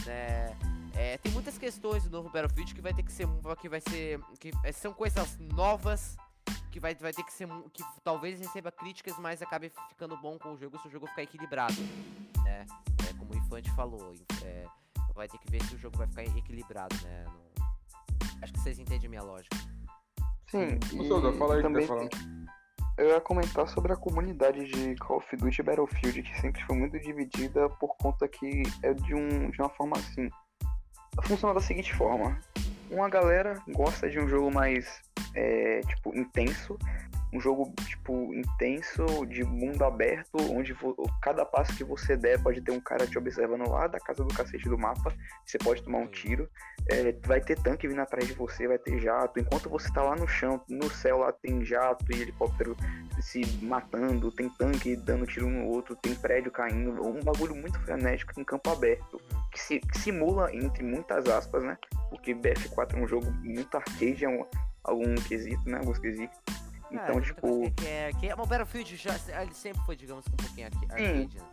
né? 0.06 0.58
É, 0.96 1.18
tem 1.18 1.32
muitas 1.32 1.58
questões 1.58 2.04
do 2.04 2.10
novo 2.10 2.30
Battlefield 2.30 2.74
que 2.74 2.82
vai 2.82 2.94
ter 2.94 3.04
que 3.04 3.12
ser, 3.12 3.28
que 3.60 3.70
vai 3.70 3.82
ser, 3.82 4.20
que 4.40 4.52
é, 4.64 4.72
são 4.72 4.94
coisas 4.94 5.38
novas 5.40 6.16
que 6.72 6.80
vai, 6.80 6.94
vai 6.96 7.14
ter 7.14 7.24
que 7.24 7.32
ser, 7.34 7.48
que 7.74 7.84
talvez 8.04 8.40
receba 8.40 8.72
críticas, 8.72 9.18
mas 9.20 9.42
acabe 9.42 9.72
ficando 9.90 10.18
bom 10.18 10.38
com 10.38 10.54
o 10.54 10.58
jogo 10.58 10.78
se 10.80 10.88
o 10.88 10.92
jogo 10.92 11.08
ficar 11.08 11.24
equilibrado, 11.24 11.76
né? 12.44 12.66
É, 13.10 13.14
como 13.18 13.34
o 13.34 13.38
Infante 13.38 13.72
falou, 13.72 14.14
é, 14.44 14.66
vai 15.14 15.28
ter 15.28 15.38
que 15.38 15.50
ver 15.50 15.64
se 15.64 15.76
o 15.76 15.78
jogo 15.78 15.98
vai 15.98 16.08
ficar 16.08 16.24
equilibrado, 16.24 16.96
né? 17.04 17.26
Não- 17.26 17.56
Acho 18.42 18.52
que 18.54 18.60
vocês 18.60 18.78
entendem 18.78 19.08
a 19.08 19.10
minha 19.10 19.24
lógica. 19.24 19.56
Sim. 20.52 20.78
E 20.94 21.08
Souza, 21.08 21.32
fala 21.34 21.56
aí 21.56 21.60
o 21.60 21.64
que 21.64 21.68
também 21.68 21.88
tá 21.88 21.94
falando. 21.94 22.10
Eu 22.98 23.10
ia 23.10 23.22
comentar 23.22 23.68
sobre 23.68 23.92
a 23.92 23.96
comunidade 23.96 24.66
de 24.66 24.96
Call 24.96 25.18
of 25.18 25.36
Duty 25.36 25.64
Battlefield, 25.64 26.24
que 26.24 26.42
sempre 26.42 26.64
foi 26.64 26.78
muito 26.78 26.98
dividida 27.00 27.70
por 27.70 27.96
conta 27.98 28.28
que 28.28 28.64
é 28.84 28.94
de, 28.94 29.14
um, 29.14 29.50
de 29.50 29.62
uma 29.62 29.70
forma 29.70 29.98
assim. 29.98 30.30
Funciona 31.24 31.54
da 31.54 31.62
seguinte 31.62 31.94
forma. 31.94 32.40
Uma 32.90 33.10
galera 33.10 33.62
gosta 33.70 34.10
de 34.10 34.20
um 34.20 34.28
jogo 34.28 34.52
mais, 34.52 35.02
é, 35.34 35.82
tipo, 35.82 36.16
intenso. 36.18 36.78
Um 37.34 37.40
jogo, 37.40 37.74
tipo, 37.86 38.34
intenso, 38.34 39.26
de 39.26 39.44
mundo 39.44 39.84
aberto, 39.84 40.38
onde 40.52 40.76
cada 41.22 41.46
passo 41.46 41.76
que 41.76 41.84
você 41.84 42.16
der 42.16 42.42
pode 42.42 42.62
ter 42.62 42.72
um 42.72 42.80
cara 42.80 43.06
te 43.06 43.18
observando 43.18 43.70
lá 43.70 43.88
da 43.88 44.00
casa 44.00 44.24
do 44.24 44.34
cacete 44.34 44.70
do 44.70 44.78
mapa. 44.78 45.14
Você 45.46 45.58
pode 45.58 45.84
tomar 45.84 46.00
um 46.00 46.08
tiro. 46.08 46.50
É, 46.90 47.12
vai 47.26 47.42
ter 47.42 47.60
tanque 47.60 47.88
vindo 47.88 48.00
atrás 48.00 48.28
de 48.28 48.34
você, 48.34 48.68
vai 48.68 48.78
ter 48.78 49.00
jato. 49.00 49.40
Enquanto 49.40 49.70
você 49.70 49.92
tá 49.92 50.04
lá 50.04 50.16
no 50.16 50.28
chão, 50.28 50.62
no 50.70 50.90
céu 50.90 51.20
lá 51.20 51.32
tem 51.32 51.66
jato 51.66 52.06
e 52.12 52.22
helicóptero 52.22 52.76
se 53.22 53.46
matando, 53.62 54.32
tem 54.32 54.50
tanque 54.50 54.96
dando 54.96 55.26
tiro 55.26 55.48
um 55.48 55.50
no 55.50 55.68
outro, 55.68 55.96
tem 55.96 56.14
prédio 56.16 56.52
caindo. 56.52 57.06
Um 57.06 57.22
bagulho 57.24 57.56
muito 57.56 57.80
frenético 57.80 58.40
em 58.40 58.44
campo 58.44 58.70
aberto. 58.70 59.20
Que, 59.52 59.60
se, 59.60 59.80
que 59.80 59.98
simula, 59.98 60.54
entre 60.54 60.84
muitas 60.84 61.28
aspas, 61.28 61.64
né? 61.64 61.78
Porque 62.10 62.34
BF4 62.34 62.96
é 62.96 62.98
um 62.98 63.08
jogo 63.08 63.32
muito 63.32 63.76
arcade, 63.76 64.26
é 64.26 64.30
um, 64.30 64.46
algum 64.84 65.16
quesito, 65.16 65.68
né? 65.68 65.78
Alguns 65.78 65.98
quesitos. 65.98 66.38
É, 66.92 66.96
Então, 66.96 67.16
tem 67.16 67.22
tipo. 67.22 67.72
que 67.72 67.88
é, 67.88 68.12
que 68.20 68.30
é, 68.30 68.34
o 68.34 68.46
Battlefield 68.46 68.96
já, 68.96 69.16
ele 69.42 69.54
sempre 69.54 69.82
foi, 69.86 69.96
digamos, 69.96 70.26
um 70.28 70.36
pouquinho 70.36 70.68
arca- 70.68 70.94
arcade, 70.94 71.38
né? 71.38 71.46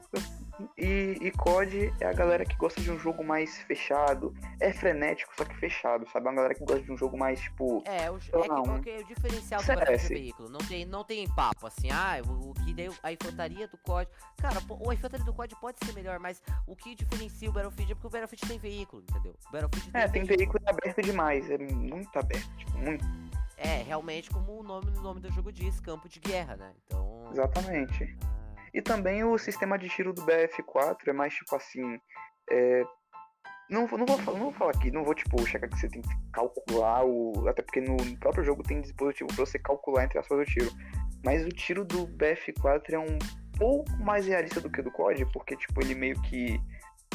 E, 0.76 1.18
e 1.20 1.30
COD 1.32 1.92
é 2.00 2.06
a 2.06 2.12
galera 2.12 2.44
que 2.44 2.54
gosta 2.56 2.80
de 2.80 2.90
um 2.90 2.98
jogo 2.98 3.24
mais 3.24 3.58
fechado. 3.62 4.34
É 4.60 4.72
frenético, 4.72 5.32
só 5.36 5.44
que 5.44 5.54
fechado, 5.56 6.06
sabe? 6.10 6.26
É 6.26 6.30
uma 6.30 6.36
galera 6.36 6.54
que 6.54 6.64
gosta 6.64 6.82
de 6.82 6.92
um 6.92 6.96
jogo 6.96 7.16
mais, 7.16 7.40
tipo. 7.40 7.82
É, 7.86 8.10
o, 8.10 8.18
é 8.18 8.48
não. 8.48 8.80
que 8.80 8.90
é 8.90 8.98
o 8.98 9.04
diferencial 9.04 9.62
do. 9.62 9.66
Battlefield 9.66 10.14
veículo. 10.14 10.48
Não 10.48 10.60
tem, 10.60 10.84
não 10.84 11.04
tem 11.04 11.28
papo, 11.34 11.66
assim, 11.66 11.90
ah, 11.90 12.20
o, 12.26 12.50
o 12.50 12.54
que 12.54 12.74
daí 12.74 12.90
a 13.02 13.12
infantaria 13.12 13.66
do 13.66 13.78
COD. 13.78 14.08
Cara, 14.36 14.58
a 14.58 14.94
infantaria 14.94 15.24
do 15.24 15.32
COD 15.32 15.56
pode 15.56 15.78
ser 15.84 15.92
melhor, 15.94 16.18
mas 16.18 16.42
o 16.66 16.76
que 16.76 16.94
diferencia 16.94 17.48
o 17.48 17.52
Battlefield 17.52 17.92
é 17.92 17.94
porque 17.94 18.06
o 18.06 18.10
Battlefield 18.10 18.48
tem 18.48 18.58
veículo, 18.58 19.02
entendeu? 19.08 19.34
O 19.48 19.52
Battlefield 19.52 19.90
É, 19.94 20.08
tem 20.08 20.24
veículo 20.24 20.62
aberto 20.66 21.02
demais. 21.02 21.50
É 21.50 21.58
muito 21.58 22.16
aberto. 22.18 22.56
Tipo, 22.56 22.78
muito. 22.78 23.21
É, 23.64 23.82
realmente, 23.82 24.28
como 24.30 24.58
o 24.58 24.62
nome, 24.62 24.90
o 24.96 25.00
nome 25.00 25.20
do 25.20 25.30
jogo 25.32 25.52
diz, 25.52 25.78
campo 25.80 26.08
de 26.08 26.18
guerra, 26.20 26.56
né? 26.56 26.72
Então. 26.86 27.28
Exatamente. 27.32 28.16
ah, 28.22 28.62
E 28.74 28.82
também 28.82 29.22
o 29.24 29.38
sistema 29.38 29.78
de 29.78 29.88
tiro 29.88 30.12
do 30.12 30.22
BF4 30.22 31.08
é 31.08 31.12
mais 31.12 31.32
tipo 31.34 31.54
assim. 31.54 31.98
é, 32.50 32.82
Não, 33.70 33.86
vou- 33.86 33.98
não, 33.98 34.04
vou, 34.04 34.18
falar- 34.18 34.38
não 34.38 34.44
vou 34.46 34.52
falar 34.52 34.72
aqui, 34.72 34.90
não 34.90 35.02
vou 35.04 35.14
tipo 35.14 35.46
checar 35.46 35.70
que 35.70 35.78
você 35.78 35.88
tem 35.88 36.02
que 36.02 36.14
calcular 36.32 37.04
o. 37.06 37.48
Até 37.48 37.62
porque 37.62 37.80
no 37.80 37.96
próprio 38.18 38.44
jogo 38.44 38.62
tem 38.62 38.80
dispositivo 38.82 39.28
pra 39.28 39.46
você 39.46 39.58
calcular 39.58 40.04
entre 40.04 40.18
aspas 40.18 40.38
o 40.40 40.44
tiro. 40.44 40.70
Mas 41.24 41.42
o 41.46 41.48
tiro 41.48 41.82
do 41.84 42.06
BF4 42.08 42.92
é 42.92 42.98
um 42.98 43.18
pouco 43.56 43.90
mais 43.98 44.26
realista 44.26 44.60
do 44.60 44.68
que 44.68 44.80
o 44.80 44.82
do 44.82 44.90
COD, 44.90 45.24
porque 45.32 45.56
tipo, 45.56 45.80
ele 45.80 45.94
meio 45.94 46.20
que 46.22 46.60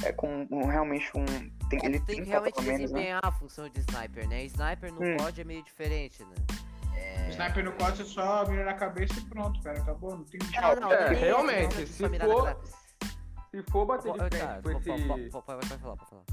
é 0.03 0.11
com 0.11 0.47
um- 0.51 0.65
realmente 0.67 1.11
um. 1.15 1.25
Tem, 1.69 1.79
ele 1.83 1.99
tem 1.99 2.23
que 2.23 2.29
realmente 2.29 2.61
menos, 2.61 2.67
né? 2.67 2.77
desempenhar 2.87 3.19
a 3.23 3.31
função 3.31 3.67
de 3.69 3.79
sniper, 3.81 4.27
né? 4.29 4.43
Sniper 4.45 4.93
no 4.93 5.01
Hum. 5.03 5.17
COD 5.17 5.41
é 5.41 5.43
meio 5.43 5.63
diferente, 5.63 6.23
né? 6.23 6.35
É... 6.95 7.29
Sniper 7.29 7.63
no 7.63 7.71
4 7.73 7.97
você 7.97 8.05
só 8.05 8.45
mira 8.47 8.65
na 8.65 8.73
cabeça 8.73 9.19
e 9.19 9.21
pronto, 9.25 9.61
cara. 9.61 9.79
Acabou, 9.79 10.15
não 10.17 10.23
tem 10.23 10.39
Não, 10.61 10.75
não, 10.75 10.91
É, 10.91 11.07
tem 11.09 11.17
realmente, 11.17 11.87
se 11.87 12.03
for- 12.19 12.57
Se 13.51 13.63
for 13.71 13.85
bater 13.85 14.11
de 14.11 14.17
frente 14.19 14.37
cara, 14.37 14.61
com 14.61 14.71
esse. 14.71 15.07
Pode 15.07 15.45
falar, 15.45 15.59
pode 15.59 15.79
falar. 15.81 16.23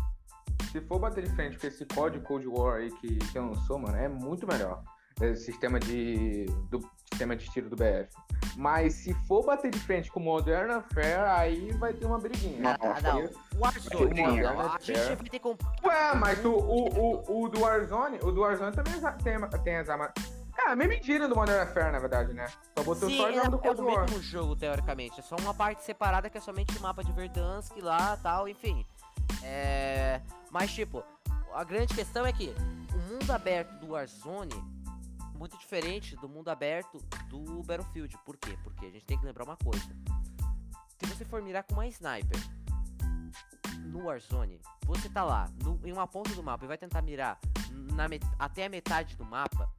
Se 0.73 0.81
for 0.81 0.99
bater 0.99 1.25
de 1.25 1.31
frente 1.35 1.59
com 1.59 1.67
esse 1.67 1.87
Code 1.87 2.21
Cold 2.21 2.47
War 2.49 2.79
aí 2.81 2.91
que, 2.97 3.17
que 3.19 3.39
lançou, 3.39 3.79
mano, 3.79 3.97
é 3.97 4.09
muito 4.09 4.47
melhor. 4.47 4.83
Esse 5.21 5.45
sistema 5.45 5.79
de. 5.79 6.47
do 6.71 6.81
sistema 7.15 7.37
de 7.37 7.49
tiro 7.49 7.71
do 7.71 7.77
BF. 7.77 8.09
Mas 8.57 8.95
se 8.95 9.15
for 9.27 9.45
bater 9.45 9.71
de 9.71 9.79
frente 9.79 10.11
com 10.11 10.21
o 10.21 10.23
Modern 10.23 10.71
Warfare, 10.71 11.29
aí 11.29 11.73
vai 11.73 11.93
ter 11.93 12.05
uma 12.05 12.19
briguinha. 12.19 12.61
Não, 12.61 12.71
Ah, 12.73 13.01
não. 13.01 13.31
Warzone, 13.59 14.21
é, 14.21 14.47
a 14.47 14.79
gente 14.81 14.93
é. 14.93 15.17
vai 15.17 15.29
ter 15.29 15.39
que. 15.39 15.49
Ué, 15.49 16.15
mas 16.17 16.45
o, 16.45 16.53
o, 16.53 16.89
o, 16.89 17.45
o 17.45 17.49
do 17.49 17.61
Warzone, 17.61 18.19
o 18.23 18.31
do 18.31 18.41
Warzone 18.43 18.73
também 18.75 18.95
tem, 19.23 19.63
tem 19.63 19.77
as 19.77 19.89
armas. 19.89 20.13
É, 20.57 20.71
a 20.71 20.77
mesma 20.77 20.95
engine 20.95 21.27
do 21.27 21.35
Modern 21.35 21.59
Warfare, 21.59 21.91
na 21.91 21.99
verdade, 21.99 22.33
né? 22.33 22.47
Só 22.79 22.85
botou 22.85 23.09
Sim, 23.09 23.17
só 23.17 23.29
é, 23.29 23.33
o 23.33 23.37
nome 23.37 23.51
do 23.51 23.57
é 23.57 23.61
Cold 23.61 23.81
o 23.81 23.85
War. 23.87 24.01
mesmo 24.05 24.23
jogo, 24.23 24.55
teoricamente. 24.55 25.19
É 25.19 25.23
só 25.23 25.35
uma 25.37 25.53
parte 25.53 25.83
separada 25.83 26.31
que 26.31 26.39
é 26.39 26.41
somente 26.41 26.77
o 26.79 26.81
mapa 26.81 27.03
de 27.03 27.11
Verdansk 27.13 27.77
lá 27.83 28.17
tal, 28.23 28.49
enfim. 28.49 28.87
É... 29.43 30.21
Mas, 30.53 30.71
tipo, 30.73 31.03
a 31.53 31.65
grande 31.65 31.93
questão 31.93 32.25
é 32.25 32.33
que 32.33 32.55
o 32.95 33.13
mundo 33.13 33.31
aberto 33.33 33.73
do 33.81 33.93
Warzone 33.93 34.53
é 34.55 34.84
muito 35.35 35.59
diferente 35.59 36.17
do 36.17 36.29
mundo 36.29 36.49
aberto 36.49 36.99
do 37.29 37.63
Battlefield. 37.63 38.17
Por 38.25 38.37
quê? 38.37 38.57
Porque 38.63 38.87
a 38.87 38.91
gente 38.91 39.05
tem 39.05 39.19
que 39.19 39.25
lembrar 39.25 39.45
uma 39.45 39.57
coisa. 39.57 39.85
Se 40.99 41.07
você 41.07 41.25
for 41.25 41.43
mirar 41.43 41.65
com 41.65 41.75
uma 41.75 41.87
sniper 41.89 42.39
no 43.87 44.05
Warzone, 44.05 44.61
você 44.85 45.09
tá 45.09 45.23
lá 45.25 45.49
no- 45.63 45.81
em 45.87 45.93
uma 45.93 46.07
ponta 46.07 46.35
do 46.35 46.43
mapa 46.43 46.65
e 46.65 46.69
vai 46.69 46.79
tentar 46.79 47.03
mirar 47.03 47.39
na 47.93 48.05
até 48.39 48.67
a 48.67 48.69
metade 48.69 49.17
do 49.17 49.25
mapa, 49.25 49.71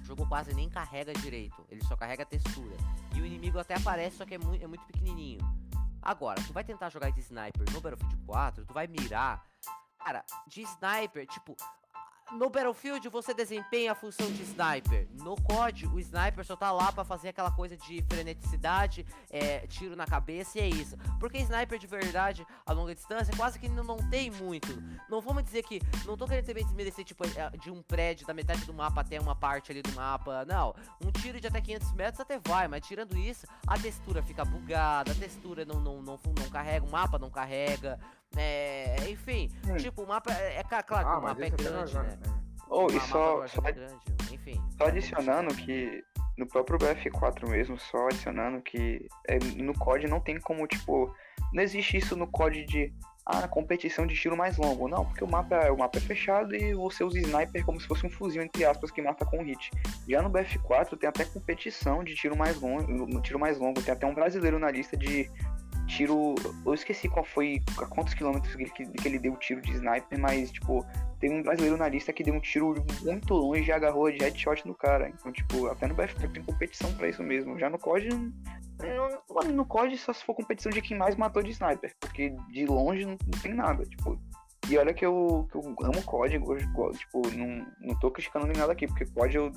o 0.00 0.04
jogo 0.04 0.26
quase 0.26 0.54
nem 0.54 0.68
carrega 0.68 1.12
direito, 1.12 1.64
ele 1.68 1.84
só 1.84 1.96
carrega 1.96 2.24
textura. 2.24 2.76
E 3.14 3.20
o 3.20 3.26
inimigo 3.26 3.58
até 3.58 3.74
aparece, 3.74 4.16
só 4.16 4.24
que 4.26 4.34
é, 4.34 4.38
mui- 4.38 4.62
é 4.62 4.66
muito 4.66 4.84
pequenininho. 4.86 5.40
Agora, 6.00 6.40
tu 6.42 6.52
vai 6.52 6.64
tentar 6.64 6.88
jogar 6.90 7.10
de 7.10 7.20
sniper 7.20 7.64
no 7.72 7.80
Battlefield 7.80 8.16
4, 8.26 8.64
tu 8.64 8.74
vai 8.74 8.86
mirar. 8.86 9.44
Cara, 9.98 10.24
de 10.48 10.62
sniper, 10.62 11.26
tipo, 11.28 11.56
no 12.32 12.48
Battlefield 12.48 13.08
você 13.08 13.34
desempenha 13.34 13.92
a 13.92 13.94
função 13.94 14.26
de 14.32 14.42
sniper. 14.42 15.06
No 15.20 15.36
COD, 15.42 15.86
o 15.88 15.98
sniper 16.00 16.44
só 16.44 16.56
tá 16.56 16.72
lá 16.72 16.90
pra 16.90 17.04
fazer 17.04 17.28
aquela 17.28 17.50
coisa 17.50 17.76
de 17.76 18.02
freneticidade, 18.08 19.06
é, 19.30 19.66
tiro 19.66 19.94
na 19.94 20.06
cabeça 20.06 20.58
e 20.58 20.62
é 20.62 20.68
isso. 20.68 20.96
Porque 21.20 21.38
sniper 21.38 21.78
de 21.78 21.86
verdade, 21.86 22.46
a 22.64 22.72
longa 22.72 22.94
distância, 22.94 23.34
quase 23.36 23.58
que 23.58 23.68
não, 23.68 23.84
não 23.84 23.98
tem 24.10 24.30
muito. 24.30 24.68
Não 25.08 25.20
vamos 25.20 25.44
dizer 25.44 25.62
que. 25.62 25.80
Não 26.06 26.16
tô 26.16 26.26
querendo 26.26 26.46
também 26.46 26.64
desmerecer, 26.64 27.04
tipo, 27.04 27.24
é, 27.24 27.50
de 27.58 27.70
um 27.70 27.82
prédio 27.82 28.26
da 28.26 28.34
metade 28.34 28.64
do 28.64 28.72
mapa 28.72 29.02
até 29.02 29.20
uma 29.20 29.36
parte 29.36 29.70
ali 29.70 29.82
do 29.82 29.92
mapa. 29.92 30.44
Não. 30.44 30.74
Um 31.04 31.10
tiro 31.10 31.40
de 31.40 31.46
até 31.46 31.60
500 31.60 31.92
metros 31.92 32.20
até 32.20 32.38
vai, 32.38 32.66
mas 32.66 32.86
tirando 32.86 33.16
isso, 33.16 33.46
a 33.66 33.78
textura 33.78 34.22
fica 34.22 34.44
bugada, 34.44 35.12
a 35.12 35.14
textura 35.14 35.64
não, 35.64 35.80
não, 35.80 36.02
não, 36.02 36.18
não 36.38 36.50
carrega, 36.50 36.86
o 36.86 36.90
mapa 36.90 37.18
não 37.18 37.30
carrega. 37.30 37.98
É, 38.36 38.96
enfim, 39.08 39.50
Hum. 39.68 39.76
tipo, 39.76 40.02
o 40.02 40.06
mapa 40.08 40.32
é, 40.32 40.56
é 40.58 40.64
claro 40.64 40.84
que 40.84 40.94
Ah, 40.94 41.18
o 41.18 41.22
mas 41.22 41.30
mapa 41.32 41.42
é 41.42 41.46
isso 41.46 41.54
até 41.54 41.64
grande, 41.64 41.94
não 41.94 42.02
né? 42.02 42.18
Oh, 42.68 42.86
O 42.86 42.90
e 42.90 42.94
mapa 42.94 43.06
só, 43.08 43.46
só, 43.48 43.62
é 43.66 43.72
grande, 43.72 43.94
enfim. 44.32 44.60
só 44.78 44.84
adicionando 44.86 45.54
que 45.54 46.02
no 46.38 46.46
próprio 46.46 46.78
BF4 46.78 47.46
mesmo, 47.48 47.78
só 47.78 48.06
adicionando 48.06 48.62
que 48.62 49.06
é, 49.28 49.38
no 49.56 49.74
COD 49.74 50.06
não 50.08 50.20
tem 50.20 50.40
como, 50.40 50.66
tipo, 50.66 51.14
não 51.52 51.62
existe 51.62 51.98
isso 51.98 52.16
no 52.16 52.26
COD 52.26 52.64
de 52.64 52.92
ah, 53.26 53.46
competição 53.46 54.04
de 54.06 54.14
tiro 54.16 54.36
mais 54.36 54.56
longo. 54.56 54.88
Não, 54.88 55.04
porque 55.04 55.22
o 55.22 55.28
mapa, 55.30 55.70
o 55.70 55.76
mapa 55.78 55.98
é 55.98 56.00
fechado 56.00 56.56
e 56.56 56.72
você 56.74 57.04
usa 57.04 57.18
sniper 57.20 57.64
como 57.64 57.78
se 57.80 57.86
fosse 57.86 58.04
um 58.06 58.10
fuzil, 58.10 58.42
entre 58.42 58.64
aspas, 58.64 58.90
que 58.90 59.00
mata 59.02 59.24
com 59.26 59.42
hit. 59.44 59.70
Já 60.08 60.22
no 60.22 60.30
BF4 60.30 60.96
tem 60.98 61.08
até 61.08 61.24
competição 61.26 62.02
de 62.02 62.14
tiro 62.16 62.36
mais 62.36 62.58
longo, 62.60 62.82
no 63.06 63.20
tiro 63.20 63.38
mais 63.38 63.58
longo. 63.58 63.80
Tem 63.82 63.92
até 63.92 64.06
um 64.06 64.14
brasileiro 64.14 64.58
na 64.58 64.70
lista 64.72 64.96
de 64.96 65.30
tiro. 65.86 66.34
Eu 66.64 66.74
esqueci 66.74 67.08
qual 67.08 67.24
foi, 67.24 67.62
a 67.78 67.86
quantos 67.86 68.14
quilômetros 68.14 68.54
que, 68.54 68.64
que, 68.64 68.86
que 68.86 69.08
ele 69.08 69.18
deu 69.18 69.32
o 69.32 69.36
tiro 69.36 69.60
de 69.60 69.72
sniper, 69.72 70.18
mas, 70.18 70.50
tipo, 70.50 70.84
tem 71.20 71.32
um 71.32 71.42
brasileiro 71.42 71.76
na 71.76 71.88
lista 71.88 72.12
que 72.12 72.24
deu 72.24 72.34
um 72.34 72.40
tiro 72.40 72.74
muito 73.02 73.34
longe 73.34 73.68
e 73.68 73.72
agarrou 73.72 74.10
de 74.10 74.18
headshot 74.18 74.66
no 74.66 74.74
cara. 74.74 75.08
Então, 75.08 75.30
tipo, 75.32 75.66
até 75.66 75.86
no 75.86 75.94
BF4 75.94 76.32
tem 76.32 76.42
competição 76.42 76.92
pra 76.94 77.08
isso 77.08 77.22
mesmo. 77.22 77.58
Já 77.58 77.70
no 77.70 77.78
COD. 77.78 78.08
No, 78.08 79.52
no 79.52 79.64
COD 79.64 79.96
só 79.98 80.12
se 80.12 80.24
for 80.24 80.34
competição 80.34 80.70
de 80.72 80.82
quem 80.82 80.96
mais 80.96 81.14
matou 81.14 81.42
de 81.42 81.50
sniper. 81.50 81.94
Porque 82.00 82.34
de 82.50 82.66
longe 82.66 83.04
não, 83.04 83.16
não 83.24 83.40
tem 83.40 83.54
nada. 83.54 83.84
Tipo. 83.84 84.18
E 84.68 84.78
olha 84.78 84.94
que 84.94 85.04
eu, 85.04 85.46
que 85.50 85.56
eu 85.56 85.74
amo 85.82 86.02
COD, 86.04 86.40
tipo, 86.96 87.22
não, 87.36 87.66
não 87.80 87.98
tô 87.98 88.10
criticando 88.10 88.46
nem 88.46 88.56
nada 88.56 88.72
aqui, 88.72 88.86
porque 88.86 89.06
COD 89.06 89.36
eu. 89.36 89.52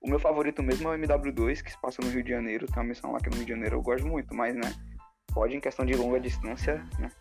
O 0.00 0.08
meu 0.08 0.18
favorito 0.20 0.62
mesmo 0.62 0.88
é 0.88 0.96
o 0.96 0.98
MW2, 0.98 1.62
que 1.62 1.72
se 1.72 1.80
passa 1.80 2.00
no 2.00 2.10
Rio 2.10 2.22
de 2.22 2.30
Janeiro, 2.30 2.66
tem 2.66 2.76
uma 2.76 2.88
missão 2.88 3.10
lá 3.10 3.18
que 3.18 3.28
é 3.28 3.30
no 3.30 3.36
Rio 3.36 3.46
de 3.46 3.52
Janeiro, 3.52 3.76
eu 3.76 3.82
gosto 3.82 4.06
muito, 4.06 4.32
mas 4.32 4.54
né, 4.54 4.72
COD 5.38 5.54
em 5.54 5.60
questão 5.60 5.86
de 5.86 5.94
longa 5.94 6.18
distância, 6.18 6.84
né? 6.98 7.12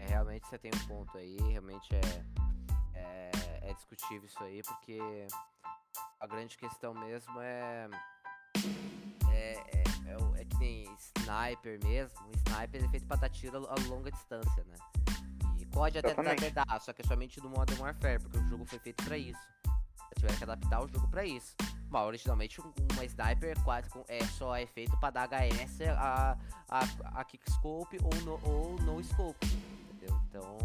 É, 0.00 0.06
realmente 0.08 0.44
você 0.48 0.58
tem 0.58 0.72
um 0.74 0.86
ponto 0.88 1.16
aí, 1.16 1.36
realmente 1.40 1.88
é, 1.94 2.98
é, 2.98 3.30
é 3.70 3.72
discutível 3.72 4.26
isso 4.26 4.42
aí, 4.42 4.60
porque 4.64 4.98
a 6.18 6.26
grande 6.26 6.58
questão 6.58 6.92
mesmo 6.94 7.40
é. 7.40 7.88
É, 9.30 9.52
é, 9.52 9.84
é, 10.06 10.40
é 10.40 10.44
que 10.44 10.56
nem 10.58 10.96
sniper 11.14 11.78
mesmo. 11.84 12.18
O 12.26 12.32
sniper 12.48 12.84
é 12.84 12.88
feito 12.88 13.06
pra 13.06 13.16
dar 13.18 13.28
tiro 13.28 13.64
a, 13.68 13.74
longa 13.88 14.10
distância, 14.10 14.64
né? 14.64 14.74
E 15.60 15.66
COD 15.66 15.98
até, 15.98 16.10
até 16.10 16.50
dá, 16.50 16.80
só 16.80 16.92
que 16.92 17.02
é 17.02 17.04
somente 17.06 17.40
no 17.40 17.50
Modern 17.50 17.80
Warfare, 17.80 18.20
porque 18.20 18.38
o 18.38 18.48
jogo 18.48 18.64
foi 18.64 18.80
feito 18.80 19.04
pra 19.04 19.16
isso. 19.16 19.46
Tiveram 20.16 20.36
que 20.36 20.42
adaptar 20.42 20.82
o 20.82 20.88
jogo 20.88 21.06
pra 21.06 21.24
isso. 21.24 21.54
Mas 21.96 22.06
originalmente 22.08 22.60
um- 22.60 22.72
uma 22.92 23.04
sniper 23.06 23.56
é 23.56 23.62
quase 23.64 23.88
com- 23.88 24.04
é, 24.06 24.22
só 24.26 24.54
é 24.54 24.66
feito 24.66 24.94
pra 24.98 25.08
dar 25.10 25.28
HS 25.32 25.80
a, 25.96 26.36
a, 26.68 26.80
a 27.20 27.24
kickscope 27.24 27.98
ou 28.02 28.14
no, 28.22 28.38
ou 28.46 28.76
no 28.82 29.02
scope. 29.02 29.46
Entendeu? 29.94 30.14
Então 30.28 30.58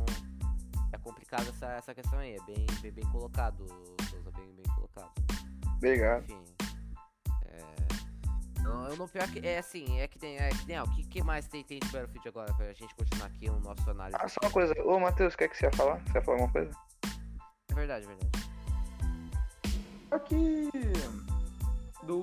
é 0.92 0.98
complicado 0.98 1.48
essa, 1.48 1.68
essa 1.68 1.96
questão 1.96 2.20
aí. 2.20 2.36
É 2.36 2.42
bem, 2.44 2.66
bem, 2.82 2.92
bem 2.92 3.06
colocado, 3.12 3.66
Souza, 4.10 4.30
bem, 4.32 4.52
bem 4.56 4.76
colocado. 4.76 5.10
Obrigado. 5.78 6.24
Enfim. 6.26 6.44
É. 7.46 8.62
Não, 8.62 8.88
eu 8.90 8.98
não 8.98 9.08
pior 9.08 9.26
que. 9.30 9.40
É 9.48 9.58
assim, 9.60 10.00
é 10.02 10.08
que 10.10 10.20
tem. 10.20 10.38
É 10.38 10.50
que 10.50 10.66
tem. 10.66 10.80
O 10.82 10.88
que, 10.96 11.04
que 11.06 11.24
mais 11.24 11.48
tem, 11.48 11.64
tem 11.64 11.80
de 11.80 11.88
Battlefield 11.88 12.28
agora 12.28 12.54
pra 12.56 12.74
gente 12.74 12.94
continuar 12.94 13.28
aqui 13.28 13.50
o 13.50 13.58
nosso 13.62 13.90
análise? 13.90 14.18
Ah, 14.20 14.28
só 14.28 14.38
uma 14.44 14.52
coisa. 14.52 14.74
Ô, 14.84 15.00
Matheus, 15.00 15.34
o 15.34 15.38
que 15.38 15.46
é 15.46 15.48
que 15.48 15.56
você 15.58 15.66
ia 15.68 15.72
falar? 15.72 15.98
Você 16.08 16.18
ia 16.18 16.22
falar 16.22 16.38
alguma 16.42 16.52
coisa? 16.52 16.72
É 17.70 17.74
verdade, 17.74 18.06
é 18.06 18.08
verdade. 18.10 18.51
Aqui. 20.12 20.70
Do. 22.04 22.22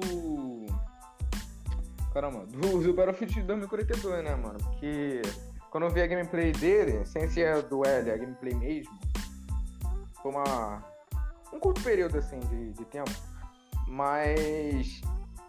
Caramba, 2.13 2.45
do, 2.47 2.83
do 2.83 2.93
Battlefield 2.93 3.43
2042, 3.43 4.25
né, 4.25 4.35
mano? 4.35 4.59
Porque 4.59 5.23
quando 5.71 5.85
eu 5.85 5.91
vi 5.91 6.03
a 6.03 6.07
gameplay 6.07 6.53
dele, 6.53 7.07
sem 7.07 7.29
ser 7.29 7.63
do 7.63 7.87
L, 7.87 8.11
a 8.11 8.17
gameplay 8.17 8.55
mesmo, 8.55 8.93
foi 10.23 10.33
uma. 10.33 10.85
um 11.51 11.59
curto 11.59 11.83
período 11.83 12.19
assim 12.19 12.39
de, 12.41 12.73
de 12.73 12.85
tempo. 12.85 13.11
Mas. 13.87 15.01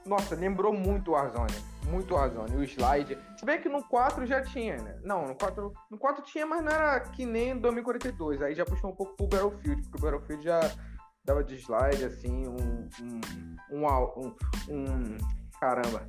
Nossa, 0.06 0.34
lembrou 0.34 0.72
muito 0.72 1.12
o 1.12 1.14
Warzone. 1.16 1.54
Muito 1.88 2.14
o 2.14 2.18
Warzone. 2.18 2.56
O 2.56 2.64
slide. 2.64 3.18
Se 3.38 3.46
bem 3.46 3.60
que 3.60 3.68
no 3.68 3.84
4 3.84 4.26
já 4.26 4.42
tinha, 4.42 4.78
né? 4.78 4.98
Não, 5.04 5.28
no 5.28 5.36
4. 5.36 5.74
No 5.92 5.98
4 5.98 6.24
tinha, 6.24 6.46
mas 6.46 6.64
não 6.64 6.72
era 6.72 7.02
que 7.02 7.26
nem 7.26 7.54
no 7.54 7.60
2042. 7.60 8.42
Aí 8.42 8.56
já 8.56 8.64
puxou 8.64 8.92
um 8.92 8.96
pouco 8.96 9.18
pro 9.18 9.28
Battlefield, 9.28 9.82
porque 9.82 9.98
o 9.98 10.02
Battlefield 10.02 10.44
já 10.44 10.60
dava 11.24 11.44
de 11.44 11.56
slide, 11.56 12.04
assim, 12.06 12.48
um. 12.48 12.90
um, 13.72 13.86
um, 13.86 13.86
um, 14.18 14.36
um- 14.70 15.18
caramba. 15.60 16.08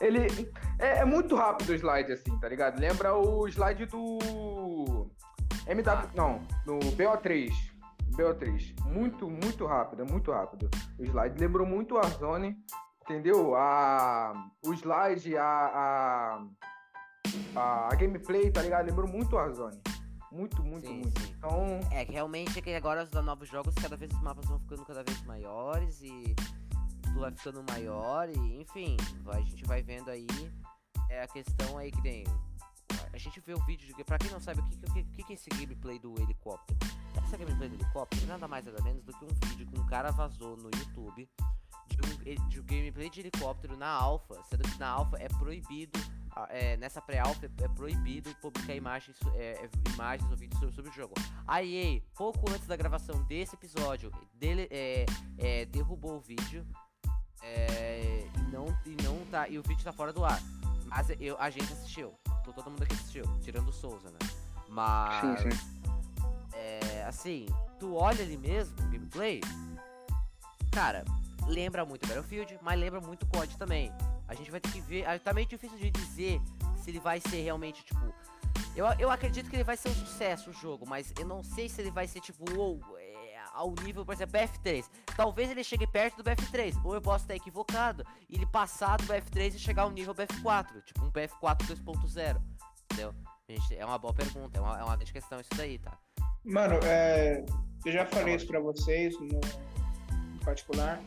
Ele. 0.00 0.50
É, 0.78 0.98
é 0.98 1.04
muito 1.04 1.36
rápido 1.36 1.70
o 1.70 1.74
slide, 1.74 2.12
assim, 2.12 2.38
tá 2.40 2.48
ligado? 2.48 2.78
Lembra 2.80 3.14
o 3.14 3.46
slide 3.48 3.86
do. 3.86 5.10
MW. 5.66 6.08
Não, 6.14 6.40
no 6.66 6.78
BO3. 6.78 7.50
BO3. 8.16 8.80
Muito, 8.84 9.28
muito 9.28 9.66
rápido, 9.66 10.02
é 10.02 10.04
muito 10.04 10.30
rápido. 10.30 10.68
O 10.98 11.04
slide 11.04 11.38
lembrou 11.40 11.66
muito 11.66 11.94
o 11.94 11.96
Warzone, 11.96 12.56
entendeu? 13.02 13.54
A, 13.56 14.32
o 14.64 14.72
slide, 14.74 15.36
a, 15.36 16.38
a, 17.56 17.88
a 17.88 17.94
gameplay, 17.96 18.50
tá 18.50 18.62
ligado? 18.62 18.86
Lembrou 18.86 19.08
muito 19.08 19.32
o 19.32 19.36
Warzone. 19.36 19.80
Muito, 20.34 20.64
muito, 20.64 20.86
Sim, 20.86 20.94
muito. 20.94 21.20
sim. 21.20 21.32
Então, 21.38 21.80
É 21.92 22.04
que 22.04 22.12
realmente 22.12 22.58
é 22.58 22.62
que 22.62 22.74
agora 22.74 23.04
os 23.04 23.24
novos 23.24 23.48
jogos, 23.48 23.72
cada 23.76 23.96
vez 23.96 24.12
os 24.12 24.20
mapas 24.20 24.44
vão 24.46 24.58
ficando 24.58 24.84
cada 24.84 25.04
vez 25.04 25.22
maiores 25.22 26.02
e 26.02 26.34
tudo 27.02 27.20
vai 27.20 27.30
ficando 27.30 27.64
maior 27.70 28.28
e 28.28 28.60
enfim, 28.60 28.96
a 29.28 29.40
gente 29.40 29.64
vai 29.64 29.80
vendo 29.80 30.10
aí 30.10 30.26
é 31.08 31.22
a 31.22 31.28
questão 31.28 31.78
aí 31.78 31.92
que 31.92 32.02
tem. 32.02 32.24
A 33.12 33.18
gente 33.18 33.38
vê 33.40 33.54
o 33.54 33.64
vídeo 33.64 33.86
de. 33.86 34.04
Pra 34.04 34.18
quem 34.18 34.30
não 34.30 34.40
sabe 34.40 34.60
o 34.60 34.64
que, 34.64 34.76
que, 34.76 35.04
que, 35.04 35.22
que 35.22 35.32
é 35.32 35.34
esse 35.34 35.48
gameplay 35.50 36.00
do 36.00 36.20
helicóptero? 36.20 36.76
Essa 37.16 37.36
gameplay 37.36 37.68
do 37.68 37.76
helicóptero 37.76 38.24
é 38.24 38.26
nada 38.26 38.48
mais 38.48 38.66
nada 38.66 38.82
menos 38.82 39.04
do 39.04 39.12
que 39.12 39.24
um 39.24 39.48
vídeo 39.48 39.66
que 39.66 39.78
um 39.78 39.86
cara 39.86 40.10
vazou 40.10 40.56
no 40.56 40.68
YouTube 40.76 41.28
de 41.86 41.96
um, 42.00 42.48
de 42.48 42.60
um 42.60 42.64
gameplay 42.64 43.08
de 43.08 43.20
helicóptero 43.20 43.76
na 43.76 43.88
alfa, 43.88 44.42
sendo 44.50 44.68
que 44.68 44.78
na 44.78 44.88
alfa 44.88 45.16
é 45.18 45.28
proibido 45.28 45.98
é, 46.48 46.76
nessa 46.76 47.00
pré-alpha 47.00 47.46
é, 47.46 47.64
é 47.64 47.68
proibido 47.68 48.34
publicar 48.36 48.74
imagens, 48.74 49.16
é, 49.34 49.52
é, 49.64 49.70
imagens 49.94 50.30
ou 50.30 50.36
vídeos 50.36 50.58
sobre, 50.58 50.74
sobre 50.74 50.90
o 50.90 50.94
jogo. 50.94 51.14
A 51.46 51.62
EA, 51.62 52.00
pouco 52.14 52.50
antes 52.50 52.66
da 52.66 52.76
gravação 52.76 53.22
desse 53.24 53.54
episódio, 53.54 54.10
dele, 54.34 54.68
é, 54.70 55.06
é, 55.38 55.64
derrubou 55.66 56.16
o 56.16 56.20
vídeo 56.20 56.66
e, 57.42 58.50
não, 58.50 58.66
e 58.86 58.96
não 59.02 59.24
tá. 59.26 59.48
E 59.48 59.58
o 59.58 59.62
vídeo 59.62 59.84
tá 59.84 59.92
fora 59.92 60.12
do 60.12 60.24
ar. 60.24 60.40
Mas 60.86 61.08
eu, 61.20 61.36
a 61.38 61.50
gente 61.50 61.72
assistiu. 61.72 62.12
Todo 62.44 62.70
mundo 62.70 62.82
aqui 62.82 62.94
assistiu, 62.94 63.24
tirando 63.42 63.68
o 63.68 63.72
Souza, 63.72 64.10
né? 64.10 64.18
Mas. 64.68 65.40
Sim, 65.40 65.50
sim. 65.50 65.74
Assim, 67.06 67.46
tu 67.78 67.94
olha 67.94 68.24
ali 68.24 68.36
mesmo, 68.38 68.74
o 68.78 68.90
gameplay, 68.90 69.40
cara, 70.72 71.04
lembra 71.46 71.84
muito 71.84 72.06
Battlefield, 72.06 72.58
mas 72.62 72.80
lembra 72.80 72.98
muito 72.98 73.26
COD 73.26 73.58
também. 73.58 73.92
A 74.34 74.36
gente 74.36 74.50
vai 74.50 74.60
ter 74.60 74.70
que 74.72 74.80
ver, 74.80 75.06
ah, 75.06 75.18
tá 75.18 75.32
meio 75.32 75.46
difícil 75.46 75.78
de 75.78 75.90
dizer 75.90 76.40
se 76.76 76.90
ele 76.90 76.98
vai 76.98 77.20
ser 77.20 77.40
realmente, 77.42 77.84
tipo, 77.84 78.12
eu, 78.74 78.86
eu 78.98 79.10
acredito 79.10 79.48
que 79.48 79.54
ele 79.54 79.64
vai 79.64 79.76
ser 79.76 79.90
um 79.90 79.94
sucesso 79.94 80.50
o 80.50 80.52
jogo, 80.52 80.84
mas 80.86 81.12
eu 81.18 81.24
não 81.24 81.42
sei 81.42 81.68
se 81.68 81.80
ele 81.80 81.90
vai 81.90 82.08
ser, 82.08 82.20
tipo, 82.20 82.44
uou, 82.52 82.80
é, 82.98 83.36
ao 83.52 83.72
nível, 83.84 84.04
por 84.04 84.12
exemplo, 84.12 84.38
BF3. 84.38 84.84
Talvez 85.16 85.50
ele 85.50 85.62
chegue 85.62 85.86
perto 85.86 86.16
do 86.16 86.24
BF3, 86.24 86.84
ou 86.84 86.94
eu 86.94 87.00
posso 87.00 87.24
estar 87.24 87.36
equivocado, 87.36 88.04
e 88.28 88.34
ele 88.34 88.46
passar 88.46 88.96
do 88.96 89.04
BF3 89.04 89.54
e 89.54 89.58
chegar 89.58 89.84
ao 89.84 89.90
nível 89.90 90.12
BF4, 90.12 90.82
tipo 90.84 91.04
um 91.04 91.12
BF4 91.12 91.58
2.0, 91.58 92.42
entendeu? 92.90 93.14
Gente, 93.48 93.76
é 93.76 93.84
uma 93.84 93.98
boa 93.98 94.12
pergunta, 94.12 94.58
é 94.58 94.60
uma, 94.60 94.80
é 94.80 94.82
uma 94.82 94.96
grande 94.96 95.12
questão 95.12 95.40
isso 95.40 95.50
daí, 95.56 95.78
tá? 95.78 95.96
Mano, 96.44 96.74
é, 96.82 97.44
eu 97.84 97.92
já 97.92 98.04
falei 98.04 98.34
isso 98.34 98.46
pra 98.48 98.58
vocês 98.58 99.18
no, 99.20 99.28
no 99.28 100.40
particular. 100.44 101.00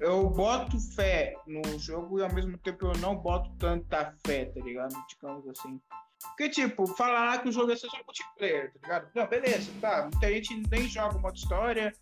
Eu 0.00 0.28
boto 0.28 0.78
fé 0.94 1.34
no 1.46 1.78
jogo 1.78 2.18
e 2.18 2.22
ao 2.22 2.32
mesmo 2.32 2.58
tempo 2.58 2.86
eu 2.86 2.92
não 2.98 3.16
boto 3.16 3.50
tanta 3.58 4.14
fé, 4.26 4.46
tá 4.46 4.60
ligado? 4.60 4.94
Digamos 5.08 5.48
assim. 5.48 5.80
Porque, 6.28 6.48
tipo, 6.48 6.86
falar 6.86 7.42
que 7.42 7.48
o 7.48 7.52
jogo 7.52 7.72
é 7.72 7.76
só 7.76 7.86
multiplayer, 8.04 8.72
tá 8.72 8.78
ligado? 8.82 9.10
Não, 9.14 9.26
beleza, 9.26 9.70
tá. 9.80 10.02
Muita 10.10 10.32
gente 10.32 10.62
nem 10.70 10.88
joga 10.88 11.18
modo 11.18 11.36
história. 11.36 11.92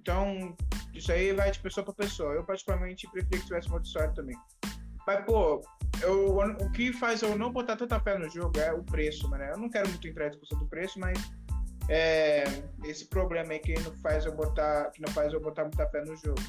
Então, 0.00 0.56
isso 0.94 1.12
aí 1.12 1.32
vai 1.32 1.50
de 1.50 1.58
pessoa 1.58 1.84
pra 1.84 1.92
pessoa. 1.92 2.32
Eu, 2.32 2.44
particularmente, 2.44 3.10
preferia 3.10 3.40
que 3.40 3.46
tivesse 3.46 3.68
modo 3.68 3.84
história 3.84 4.12
também. 4.14 4.36
Mas, 5.06 5.24
pô, 5.24 5.60
eu, 6.02 6.38
o 6.38 6.72
que 6.72 6.92
faz 6.92 7.22
eu 7.22 7.36
não 7.36 7.52
botar 7.52 7.76
tanta 7.76 7.98
fé 8.00 8.16
no 8.16 8.28
jogo 8.30 8.58
é 8.58 8.72
o 8.72 8.82
preço, 8.82 9.28
mano. 9.28 9.44
Eu 9.44 9.58
não 9.58 9.68
quero 9.68 9.88
muito 9.88 10.06
entrar 10.06 10.28
em 10.28 10.30
discussão 10.30 10.58
do 10.58 10.66
preço, 10.66 10.98
mas 10.98 11.18
é, 11.88 12.44
esse 12.84 13.06
problema 13.06 13.52
aí 13.52 13.58
que 13.58 13.74
não 13.80 13.92
faz 13.96 14.24
eu 14.24 14.34
botar, 14.34 14.90
que 14.90 15.00
não 15.00 15.12
faz 15.12 15.32
eu 15.32 15.40
botar 15.40 15.62
muita 15.62 15.88
fé 15.88 16.04
no 16.04 16.16
jogo. 16.16 16.40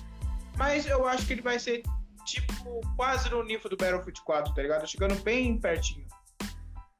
Mas 0.59 0.85
eu 0.85 1.07
acho 1.07 1.25
que 1.25 1.31
ele 1.31 1.41
vai 1.41 1.57
ser 1.57 1.81
tipo 2.25 2.81
quase 2.97 3.29
no 3.29 3.41
nível 3.45 3.69
do 3.69 3.77
Battlefield 3.77 4.21
4, 4.25 4.53
tá 4.53 4.61
ligado? 4.61 4.85
Chegando 4.85 5.15
bem 5.23 5.57
pertinho. 5.57 6.05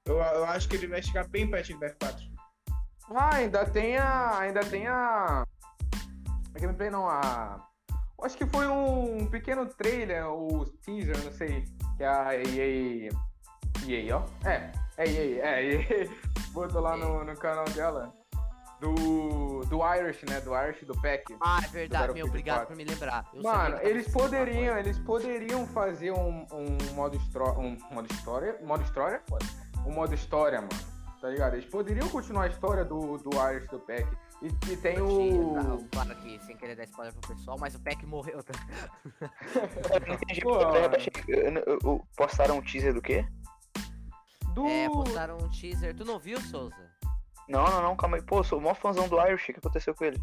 Eu, 0.06 0.16
eu 0.16 0.46
acho 0.46 0.70
que 0.70 0.78
ele 0.78 0.88
vai 0.88 1.04
chegar 1.04 1.28
bem 1.28 1.52
pertinho 1.52 1.78
do 1.78 1.86
BF4. 1.86 2.16
Ah, 3.14 3.36
ainda 3.36 3.66
tem 3.66 3.98
a. 3.98 4.40
Ainda 4.40 4.62
tem 4.62 4.88
a. 4.88 5.44
A 6.56 6.60
gameplay 6.60 6.90
não, 6.90 7.10
a. 7.10 7.68
Acho 8.24 8.38
que 8.38 8.46
foi 8.46 8.66
um 8.66 9.28
pequeno 9.28 9.66
trailer, 9.66 10.26
o 10.26 10.66
teaser, 10.82 11.22
não 11.24 11.32
sei, 11.34 11.66
que 11.98 12.04
a 12.04 12.34
EA. 12.36 13.10
EA, 13.86 14.18
ó. 14.18 14.48
É, 14.48 14.72
é 14.98 15.06
EA, 15.06 15.46
é 15.46 15.66
EA. 15.66 16.10
Botou 16.54 16.80
lá 16.80 16.96
no, 16.96 17.26
no 17.26 17.36
canal 17.36 17.66
dela. 17.66 18.19
Do. 18.80 19.50
Do 19.66 19.82
Irish, 19.96 20.24
né? 20.24 20.40
Do 20.42 20.56
Irish 20.56 20.84
do 20.86 21.00
Pack. 21.02 21.36
Ah, 21.42 21.60
é 21.64 21.68
verdade, 21.68 22.14
meu, 22.14 22.26
obrigado 22.26 22.66
4. 22.66 22.68
por 22.68 22.78
me 22.78 22.86
lembrar. 22.86 23.30
Eu 23.34 23.44
Mano, 23.44 23.78
eles 23.82 24.08
poderiam, 24.12 24.78
eles 24.78 24.98
poderiam 25.00 25.68
fazer 25.68 26.12
um, 26.12 26.46
um 26.52 26.94
modo 26.96 27.16
história. 27.18 27.60
Um 27.60 27.78
modo 27.92 28.12
história. 28.12 28.58
Modo 28.64 28.84
história? 28.84 29.22
Foda. 29.30 29.46
Um 29.86 29.92
modo 29.92 30.14
história, 30.16 30.60
mano. 30.62 31.00
Tá 31.22 31.30
ligado? 31.30 31.54
Eles 31.56 31.66
poderiam 31.66 32.08
continuar 32.10 32.44
a 32.44 32.48
história 32.48 32.86
do, 32.86 33.18
do 33.18 33.30
Irish 33.52 33.68
do 33.68 33.80
Pack. 33.80 34.08
E, 34.42 34.48
e 34.72 34.78
tem 34.78 35.02
o. 35.02 35.54
Tá, 35.92 36.04
Claro 36.06 36.16
que 36.22 36.40
sem 36.46 36.56
querer 36.56 36.76
dar 36.76 36.86
spoiler 36.86 37.14
pro 37.14 37.36
pessoal, 37.36 37.58
mas 37.60 37.76
o 37.76 37.80
Peck 37.82 38.06
morreu. 38.06 38.42
Tá? 38.42 38.54
Eu 39.22 40.00
não 40.08 40.14
entendi. 40.16 40.42
Pô. 40.42 40.56
Eu- 41.28 41.52
eu- 41.68 41.80
eu- 41.84 42.08
Postaram 42.16 42.58
um 42.58 42.62
teaser 42.62 42.94
do 42.94 43.02
quê? 43.02 43.26
Do. 44.56 44.66
É, 44.66 44.88
postaram 44.90 45.38
um 45.38 45.50
teaser. 45.50 45.94
Tu 45.94 46.06
não 46.06 46.18
viu, 46.18 46.40
Souza? 46.40 46.89
Não, 47.50 47.64
não, 47.70 47.82
não, 47.82 47.96
calma 47.96 48.18
aí. 48.18 48.22
Pô, 48.24 48.44
sou 48.44 48.60
o 48.60 48.62
maior 48.62 48.76
fãzão 48.76 49.08
do 49.10 49.20
Irish. 49.20 49.50
O 49.50 49.54
que 49.54 49.60
aconteceu 49.60 49.94
com 49.96 50.06
ele? 50.06 50.22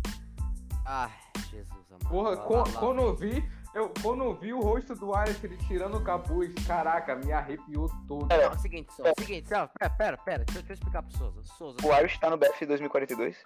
Ai, 0.84 1.10
Jesus 1.50 1.68
amado. 1.90 2.08
Porra, 2.08 2.30
Lá, 2.30 2.44
lá, 2.48 2.58
lá. 2.58 2.72
quando 2.78 3.02
eu 3.02 3.16
vi, 3.16 3.50
eu, 3.74 3.92
quando 4.00 4.22
eu 4.22 4.34
vi 4.36 4.52
o 4.52 4.60
rosto 4.60 4.94
do 4.94 5.12
Irish 5.22 5.42
ele 5.42 5.56
tirando 5.66 5.96
o 5.96 6.04
capuz, 6.04 6.54
caraca, 6.66 7.16
me 7.16 7.32
arrepiou 7.32 7.90
todo. 8.06 8.28
Não, 8.28 8.36
é 8.36 8.48
o 8.48 8.58
seguinte, 8.58 8.92
Souza. 8.94 9.12
Seguinte, 9.18 9.50
não, 9.50 9.66
pera, 9.68 9.90
pera, 9.90 10.16
pera. 10.18 10.44
Deixa, 10.44 10.58
eu- 10.60 10.62
deixa 10.62 10.72
eu 10.72 10.74
explicar 10.74 11.02
pro 11.02 11.18
Souza. 11.18 11.42
Souza. 11.44 11.76
O 11.84 11.92
Irish 11.98 12.18
tá 12.18 12.30
no 12.30 12.36
BF 12.36 12.64
2042? 12.64 13.36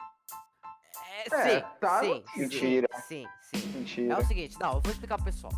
É, 1.32 1.34
É, 1.34 1.60
sim, 1.60 1.66
tá 1.80 2.00
sim, 2.00 2.24
no 2.36 2.42
Mentira. 2.42 2.88
Sim, 3.06 3.26
sim. 3.42 3.58
É 3.58 3.78
Mentira. 3.78 4.18
o 4.18 4.24
seguinte, 4.26 4.56
não, 4.60 4.74
eu 4.74 4.80
vou 4.80 4.92
explicar 4.92 5.16
pro 5.16 5.24
pessoal. 5.24 5.52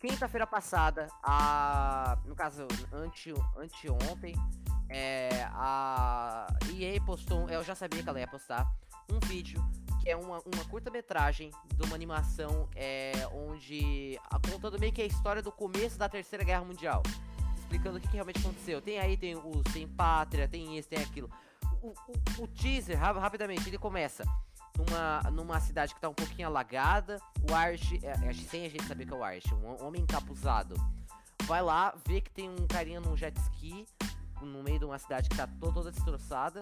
Quinta-feira 0.00 0.46
passada, 0.46 1.08
a. 1.22 2.18
No 2.26 2.34
caso, 2.36 2.66
ante, 2.92 3.32
anteontem, 3.56 4.34
é, 4.94 5.28
a 5.52 6.46
EA 6.72 7.00
postou. 7.00 7.48
Eu 7.50 7.64
já 7.64 7.74
sabia 7.74 8.00
que 8.02 8.08
ela 8.08 8.20
ia 8.20 8.28
postar 8.28 8.64
um 9.10 9.18
vídeo 9.26 9.60
que 10.00 10.08
é 10.10 10.16
uma, 10.16 10.38
uma 10.54 10.64
curta-metragem 10.70 11.50
de 11.74 11.82
uma 11.86 11.94
animação 11.94 12.68
é, 12.76 13.12
onde. 13.32 14.18
contando 14.50 14.78
meio 14.78 14.92
que 14.92 15.02
a 15.02 15.06
história 15.06 15.42
do 15.42 15.50
começo 15.50 15.98
da 15.98 16.08
Terceira 16.08 16.44
Guerra 16.44 16.62
Mundial. 16.64 17.02
Explicando 17.58 17.96
o 17.98 18.00
que, 18.00 18.06
que 18.08 18.14
realmente 18.14 18.38
aconteceu. 18.38 18.80
Tem 18.80 18.98
aí, 19.00 19.16
tem 19.16 19.34
o 19.34 19.62
Sem 19.72 19.88
Pátria, 19.88 20.46
tem 20.46 20.78
isso, 20.78 20.88
tem 20.88 21.00
aquilo. 21.02 21.28
O, 21.82 21.88
o- 21.88 22.44
o 22.44 22.46
teaser, 22.46 22.98
ra- 22.98 23.12
rapidamente, 23.18 23.68
ele 23.68 23.78
começa 23.78 24.22
numa, 24.78 25.22
numa 25.30 25.60
cidade 25.60 25.94
que 25.94 26.00
tá 26.00 26.08
um 26.08 26.14
pouquinho 26.14 26.46
alagada. 26.48 27.18
O 27.50 27.66
Irish, 27.68 27.98
é, 28.02 28.10
é, 28.28 28.32
sem 28.34 28.66
a 28.66 28.68
gente 28.68 28.84
saber 28.84 29.06
que 29.06 29.12
é 29.12 29.16
o 29.16 29.28
Irish, 29.28 29.50
um 29.52 29.66
hom- 29.66 29.86
homem 29.86 30.02
encapuzado. 30.02 30.76
Vai 31.44 31.62
lá, 31.62 31.94
vê 32.06 32.20
que 32.20 32.30
tem 32.30 32.48
um 32.48 32.66
carinha 32.66 33.00
num 33.00 33.16
jet 33.16 33.36
ski 33.40 33.86
no 34.44 34.62
meio 34.62 34.78
de 34.78 34.84
uma 34.84 34.98
cidade 34.98 35.28
que 35.28 35.36
tá 35.36 35.46
to- 35.46 35.72
toda 35.72 35.90
destroçada. 35.90 36.60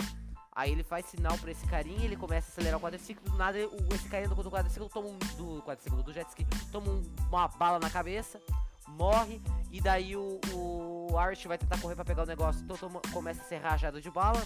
Aí 0.54 0.70
ele 0.70 0.82
faz 0.84 1.06
sinal 1.06 1.36
pra 1.38 1.50
esse 1.50 1.66
carinha, 1.66 2.04
ele 2.04 2.16
começa 2.16 2.48
a 2.48 2.50
acelerar 2.52 2.78
o 2.78 2.82
quadriciclo, 2.82 3.24
do 3.30 3.36
nada 3.38 3.58
o, 3.58 3.94
esse 3.94 4.06
carinha 4.08 4.28
do, 4.28 4.34
quadriciclo 4.50 4.88
toma 4.88 5.08
um, 5.08 5.18
do 5.36 5.62
quadriciclo, 5.62 6.02
do 6.02 6.12
jet 6.12 6.28
ski, 6.28 6.44
toma 6.70 6.90
um- 6.90 7.02
uma 7.30 7.48
bala 7.48 7.78
na 7.78 7.88
cabeça, 7.88 8.38
morre, 8.86 9.40
e 9.70 9.80
daí 9.80 10.14
o, 10.14 10.38
o 10.52 11.16
vai 11.48 11.56
tentar 11.56 11.78
correr 11.80 11.94
pra 11.94 12.04
pegar 12.04 12.24
o 12.24 12.26
negócio, 12.26 12.62
to- 12.66 12.76
toma- 12.76 13.00
começa 13.14 13.40
a 13.40 13.44
ser 13.46 13.58
rajado 13.58 13.98
de 14.00 14.10
bala. 14.10 14.42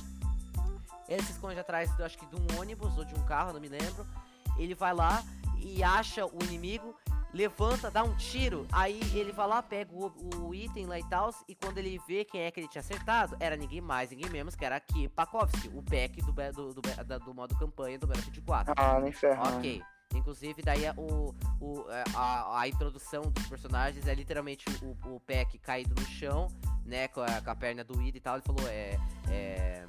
Ele 1.08 1.22
se 1.22 1.32
esconde 1.32 1.58
atrás, 1.58 1.90
acho 2.00 2.18
que 2.18 2.26
de 2.26 2.36
um 2.36 2.60
ônibus 2.60 2.96
ou 2.96 3.04
de 3.04 3.14
um 3.14 3.24
carro, 3.24 3.52
não 3.52 3.60
me 3.60 3.68
lembro. 3.68 4.06
Ele 4.56 4.74
vai 4.74 4.94
lá 4.94 5.24
e 5.58 5.82
acha 5.82 6.24
o 6.26 6.38
inimigo, 6.44 6.94
levanta, 7.36 7.90
dá 7.90 8.02
um 8.02 8.14
tiro. 8.16 8.66
Aí 8.72 8.98
ele 9.14 9.30
vai 9.32 9.46
lá, 9.46 9.62
pega 9.62 9.92
o, 9.94 10.12
o 10.40 10.54
item 10.54 10.86
lá 10.86 10.98
e 10.98 11.04
tal. 11.08 11.30
E 11.46 11.54
quando 11.54 11.78
ele 11.78 12.00
vê 12.08 12.24
quem 12.24 12.40
é 12.42 12.50
que 12.50 12.58
ele 12.60 12.68
tinha 12.68 12.80
acertado, 12.80 13.36
era 13.38 13.56
ninguém 13.56 13.80
mais, 13.80 14.10
ninguém 14.10 14.30
menos 14.30 14.54
que 14.56 14.64
era 14.64 14.76
aqui 14.76 15.08
Pakovski, 15.08 15.68
o 15.68 15.82
pack 15.82 16.20
do, 16.22 16.32
do, 16.32 16.74
do, 16.74 17.04
da- 17.04 17.18
do 17.18 17.34
modo 17.34 17.56
campanha 17.58 17.98
do 17.98 18.06
Battlefield 18.06 18.40
4. 18.40 18.74
Ah, 18.76 18.98
no 18.98 19.08
inferno. 19.08 19.42
Ok. 19.58 19.82
Inclusive, 20.14 20.62
daí 20.62 20.86
a- 20.86 20.94
o, 20.96 21.34
o, 21.60 21.84
é, 21.90 22.04
a, 22.14 22.60
a 22.60 22.68
introdução 22.68 23.22
dos 23.22 23.46
personagens 23.46 24.06
é 24.06 24.14
literalmente 24.14 24.64
o, 24.82 25.14
o 25.16 25.20
Peck 25.20 25.58
caído 25.58 25.94
no 26.00 26.06
chão, 26.06 26.48
né? 26.84 27.06
Com 27.08 27.20
a, 27.20 27.40
com 27.42 27.50
a 27.50 27.54
perna 27.56 27.84
doída 27.84 28.16
e 28.16 28.20
tal. 28.20 28.36
Ele 28.36 28.42
falou, 28.44 28.66
é. 28.68 28.98
é 29.28 29.84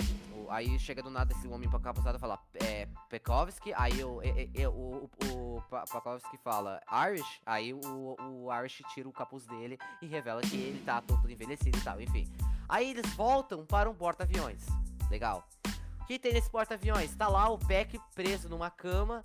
aí 0.50 0.78
chega 0.80 1.02
do 1.02 1.10
nada 1.10 1.34
esse 1.34 1.48
homem 1.48 1.70
capuzado 1.70 2.18
e 2.18 2.20
fala, 2.20 2.40
é. 2.56 2.88
Pekovski. 3.10 3.74
Aí 3.76 4.04
o, 4.04 4.22
é, 4.22 4.50
é, 4.54 4.68
o, 4.68 5.10
o, 5.26 5.58
o 5.58 5.62
Pakovski 5.70 6.38
fala, 6.38 6.82
Irish. 7.10 7.42
Aí 7.46 7.74
o, 7.74 8.16
o 8.20 8.54
Irish 8.60 8.82
tira 8.94 9.08
o 9.08 9.12
capuz 9.12 9.46
dele 9.46 9.78
e 10.02 10.08
revela 10.08 10.42
que 10.42 10.56
ele 10.56 10.84
tá 10.84 11.02
todo 11.02 11.30
envelhecido 11.30 11.78
e 11.78 11.82
tal, 11.82 12.02
enfim. 12.02 12.28
Aí 12.68 12.90
eles 12.90 13.10
voltam 13.14 13.66
para 13.66 13.90
um 13.90 13.94
porta-aviões. 13.94 14.66
Legal. 15.10 15.48
O 16.02 16.06
que 16.06 16.18
tem 16.18 16.34
nesse 16.34 16.50
porta-aviões? 16.50 17.14
Tá 17.16 17.28
lá 17.28 17.50
o 17.50 17.58
Peck 17.58 18.00
preso 18.16 18.48
numa 18.50 18.70
cama 18.70 19.24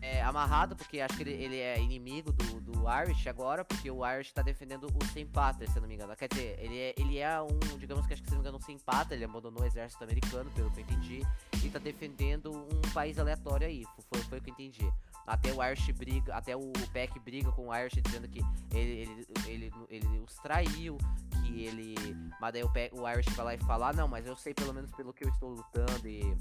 é, 0.00 0.22
amarrado, 0.22 0.74
porque 0.76 1.00
acho 1.00 1.16
que 1.16 1.22
ele, 1.22 1.32
ele 1.32 1.58
é 1.58 1.80
inimigo 1.80 2.32
do, 2.32 2.60
do 2.60 2.72
Irish 3.02 3.26
agora, 3.26 3.64
porque 3.64 3.90
o 3.90 4.06
Irish 4.06 4.32
tá 4.32 4.42
defendendo 4.42 4.84
o 4.86 5.04
Sem 5.12 5.26
Pátria, 5.26 5.68
se 5.68 5.76
eu 5.76 5.82
não 5.82 5.88
me 5.88 5.94
engano. 5.94 6.14
Quer 6.16 6.28
dizer, 6.28 6.56
ele 6.60 6.78
é, 6.78 6.94
ele 6.96 7.18
é 7.18 7.40
um, 7.40 7.78
digamos 7.78 8.06
que 8.06 8.12
acho 8.12 8.22
que 8.22 8.28
se 8.28 8.34
não 8.34 8.40
me 8.42 8.48
engano, 8.48 8.58
um 8.58 8.66
Sem 8.66 8.78
Pátria, 8.78 9.16
ele 9.16 9.24
abandonou 9.24 9.62
o 9.62 9.66
exército 9.66 10.02
americano, 10.04 10.50
pelo 10.52 10.70
que 10.70 10.80
eu 10.80 10.82
entendi, 10.84 11.22
e 11.62 11.68
tá 11.70 11.78
defendendo 11.78 12.50
um 12.52 12.92
país 12.92 13.18
aleatório 13.18 13.66
aí, 13.66 13.84
foi, 14.10 14.20
foi 14.22 14.38
o 14.38 14.42
que 14.42 14.50
eu 14.50 14.54
entendi. 14.54 14.92
Até 15.26 15.52
o 15.52 15.62
Irish 15.62 15.90
briga, 15.92 16.34
até 16.34 16.56
o 16.56 16.72
Peck 16.92 17.18
briga 17.20 17.52
com 17.52 17.68
o 17.68 17.74
Irish 17.76 18.00
dizendo 18.02 18.26
que 18.28 18.40
ele, 18.74 18.90
ele, 19.02 19.26
ele, 19.46 19.72
ele 19.88 20.18
os 20.20 20.34
traiu, 20.36 20.96
que 21.44 21.64
ele. 21.64 21.94
Mas 22.40 22.52
daí 22.52 22.64
o, 22.64 22.70
Pe- 22.72 22.90
o 22.92 23.08
Irish 23.08 23.28
vai 23.36 23.44
lá 23.44 23.54
e 23.54 23.58
fala, 23.58 23.90
"Ah, 23.90 23.92
não, 23.92 24.08
mas 24.08 24.26
eu 24.26 24.34
sei 24.34 24.54
pelo 24.54 24.72
menos 24.72 24.90
pelo 24.92 25.12
que 25.12 25.24
eu 25.24 25.28
estou 25.28 25.50
lutando 25.50 26.08
e. 26.08 26.36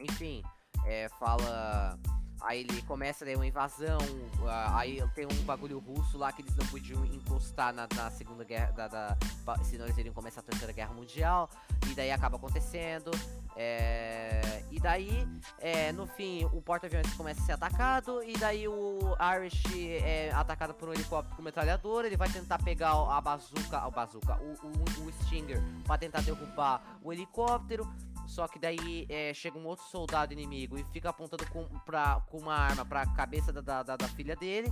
Enfim, 0.00 0.42
é, 0.84 1.08
fala. 1.18 1.98
Aí 2.42 2.60
ele 2.60 2.82
começa 2.82 3.24
daí 3.24 3.36
uma 3.36 3.46
invasão, 3.46 3.98
ah, 4.46 4.78
aí 4.78 5.02
tem 5.14 5.26
um 5.26 5.42
bagulho 5.44 5.78
russo 5.78 6.16
lá 6.16 6.32
que 6.32 6.40
eles 6.40 6.54
não 6.56 6.66
podiam 6.66 7.04
encostar 7.04 7.72
na, 7.72 7.86
na 7.94 8.10
segunda 8.10 8.44
guerra, 8.44 8.72
da, 8.72 8.88
da, 8.88 9.16
senão 9.62 9.84
eles 9.84 9.98
iriam 9.98 10.14
começar 10.14 10.40
a 10.40 10.44
terceira 10.44 10.72
guerra 10.72 10.94
mundial, 10.94 11.50
e 11.90 11.94
daí 11.94 12.10
acaba 12.10 12.36
acontecendo, 12.36 13.10
é, 13.56 14.64
e 14.70 14.80
daí, 14.80 15.28
é, 15.58 15.92
no 15.92 16.06
fim, 16.06 16.46
o 16.46 16.62
porta-aviões 16.62 17.12
começa 17.14 17.42
a 17.42 17.44
ser 17.44 17.52
atacado, 17.52 18.22
e 18.22 18.32
daí 18.38 18.66
o 18.66 18.98
Irish 19.36 19.64
é 20.02 20.30
atacado 20.32 20.72
por 20.72 20.88
um 20.88 20.94
helicóptero 20.94 21.36
com 21.36 21.42
metralhadora, 21.42 22.06
ele 22.06 22.16
vai 22.16 22.30
tentar 22.30 22.58
pegar 22.62 22.92
a 22.92 23.20
bazuca, 23.20 23.86
o 23.86 23.90
bazuca, 23.90 24.38
o, 24.40 24.66
o, 24.66 25.06
o 25.06 25.12
Stinger, 25.24 25.62
pra 25.84 25.98
tentar 25.98 26.22
derrubar 26.22 26.82
o 27.02 27.12
helicóptero, 27.12 27.86
só 28.30 28.46
que 28.46 28.58
daí 28.58 29.06
é, 29.08 29.34
chega 29.34 29.58
um 29.58 29.66
outro 29.66 29.84
soldado 29.86 30.32
inimigo 30.32 30.78
e 30.78 30.84
fica 30.92 31.10
apontando 31.10 31.44
com, 31.50 31.64
pra, 31.80 32.20
com 32.30 32.38
uma 32.38 32.54
arma 32.54 32.84
pra 32.84 33.04
cabeça 33.14 33.52
da, 33.52 33.60
da, 33.60 33.82
da- 33.82 33.96
da 33.96 34.08
filha 34.08 34.36
dele. 34.36 34.70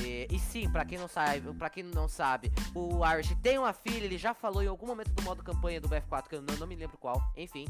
E, 0.00 0.26
e 0.30 0.38
sim, 0.38 0.68
pra 0.70 0.84
quem 0.84 0.98
não 0.98 1.08
sabe, 1.08 1.40
para 1.54 1.70
quem 1.70 1.82
não 1.82 2.08
sabe, 2.08 2.50
o 2.74 3.04
Irish 3.06 3.34
tem 3.42 3.58
uma 3.58 3.72
filha, 3.72 4.04
ele 4.04 4.18
já 4.18 4.34
falou 4.34 4.62
em 4.62 4.66
algum 4.66 4.86
momento 4.86 5.10
do 5.12 5.22
modo 5.22 5.42
campanha 5.42 5.80
do 5.80 5.88
BF4, 5.88 6.28
que 6.28 6.34
eu 6.34 6.42
não, 6.42 6.54
não 6.56 6.66
me 6.66 6.74
lembro 6.74 6.98
qual, 6.98 7.20
enfim. 7.36 7.66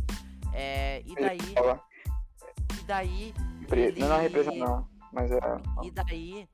É, 0.52 1.02
e 1.06 1.14
daí, 1.14 1.38
e 2.80 2.84
daí 2.84 3.34
Pre- 3.68 3.92
Não, 3.92 4.08
não 4.08 4.16
é 4.16 4.22
represa 4.22 4.50
ele- 4.50 4.60
não. 4.60 4.88
Mas 5.12 5.30
é. 5.30 5.38
E 5.82 5.90
daí 5.90 6.48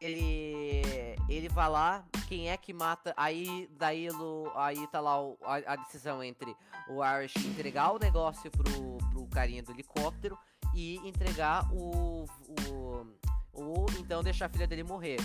ele 0.00 0.82
ele 1.28 1.48
vai 1.48 1.68
lá, 1.68 2.04
quem 2.28 2.50
é 2.50 2.56
que 2.58 2.74
mata? 2.74 3.14
Aí 3.16 3.66
daí 3.78 4.06
aí 4.54 4.86
tá 4.88 5.00
lá 5.00 5.18
o- 5.18 5.38
a, 5.42 5.72
a 5.72 5.76
decisão 5.76 6.22
entre 6.22 6.54
o 6.86 7.02
Irish 7.02 7.34
entregar 7.36 7.90
o 7.92 7.98
negócio 7.98 8.50
pro, 8.50 8.98
pro 9.10 9.26
carinha 9.28 9.62
do 9.62 9.72
helicóptero 9.72 10.38
e 10.74 10.96
entregar 11.08 11.64
o, 11.72 12.26
o, 12.46 13.06
o 13.54 13.86
então 13.98 14.22
deixar 14.22 14.44
a 14.44 14.48
filha 14.50 14.66
dele 14.66 14.82
morrer. 14.82 15.16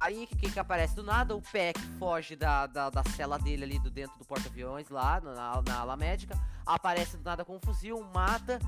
Aí 0.00 0.26
que, 0.26 0.50
que 0.50 0.58
aparece 0.58 0.96
do 0.96 1.02
nada? 1.02 1.36
O 1.36 1.42
Peck 1.42 1.78
foge 1.98 2.34
da, 2.36 2.66
da, 2.66 2.88
da 2.88 3.04
cela 3.16 3.38
dele 3.38 3.64
ali 3.64 3.78
do 3.78 3.90
dentro 3.90 4.18
do 4.18 4.24
porta-aviões 4.24 4.88
lá 4.88 5.20
na, 5.20 5.62
na 5.62 5.78
ala 5.78 5.96
médica. 5.96 6.34
Aparece 6.64 7.18
do 7.18 7.22
nada 7.24 7.44
com 7.44 7.56
um 7.56 7.60
fuzil, 7.60 8.02
mata. 8.14 8.58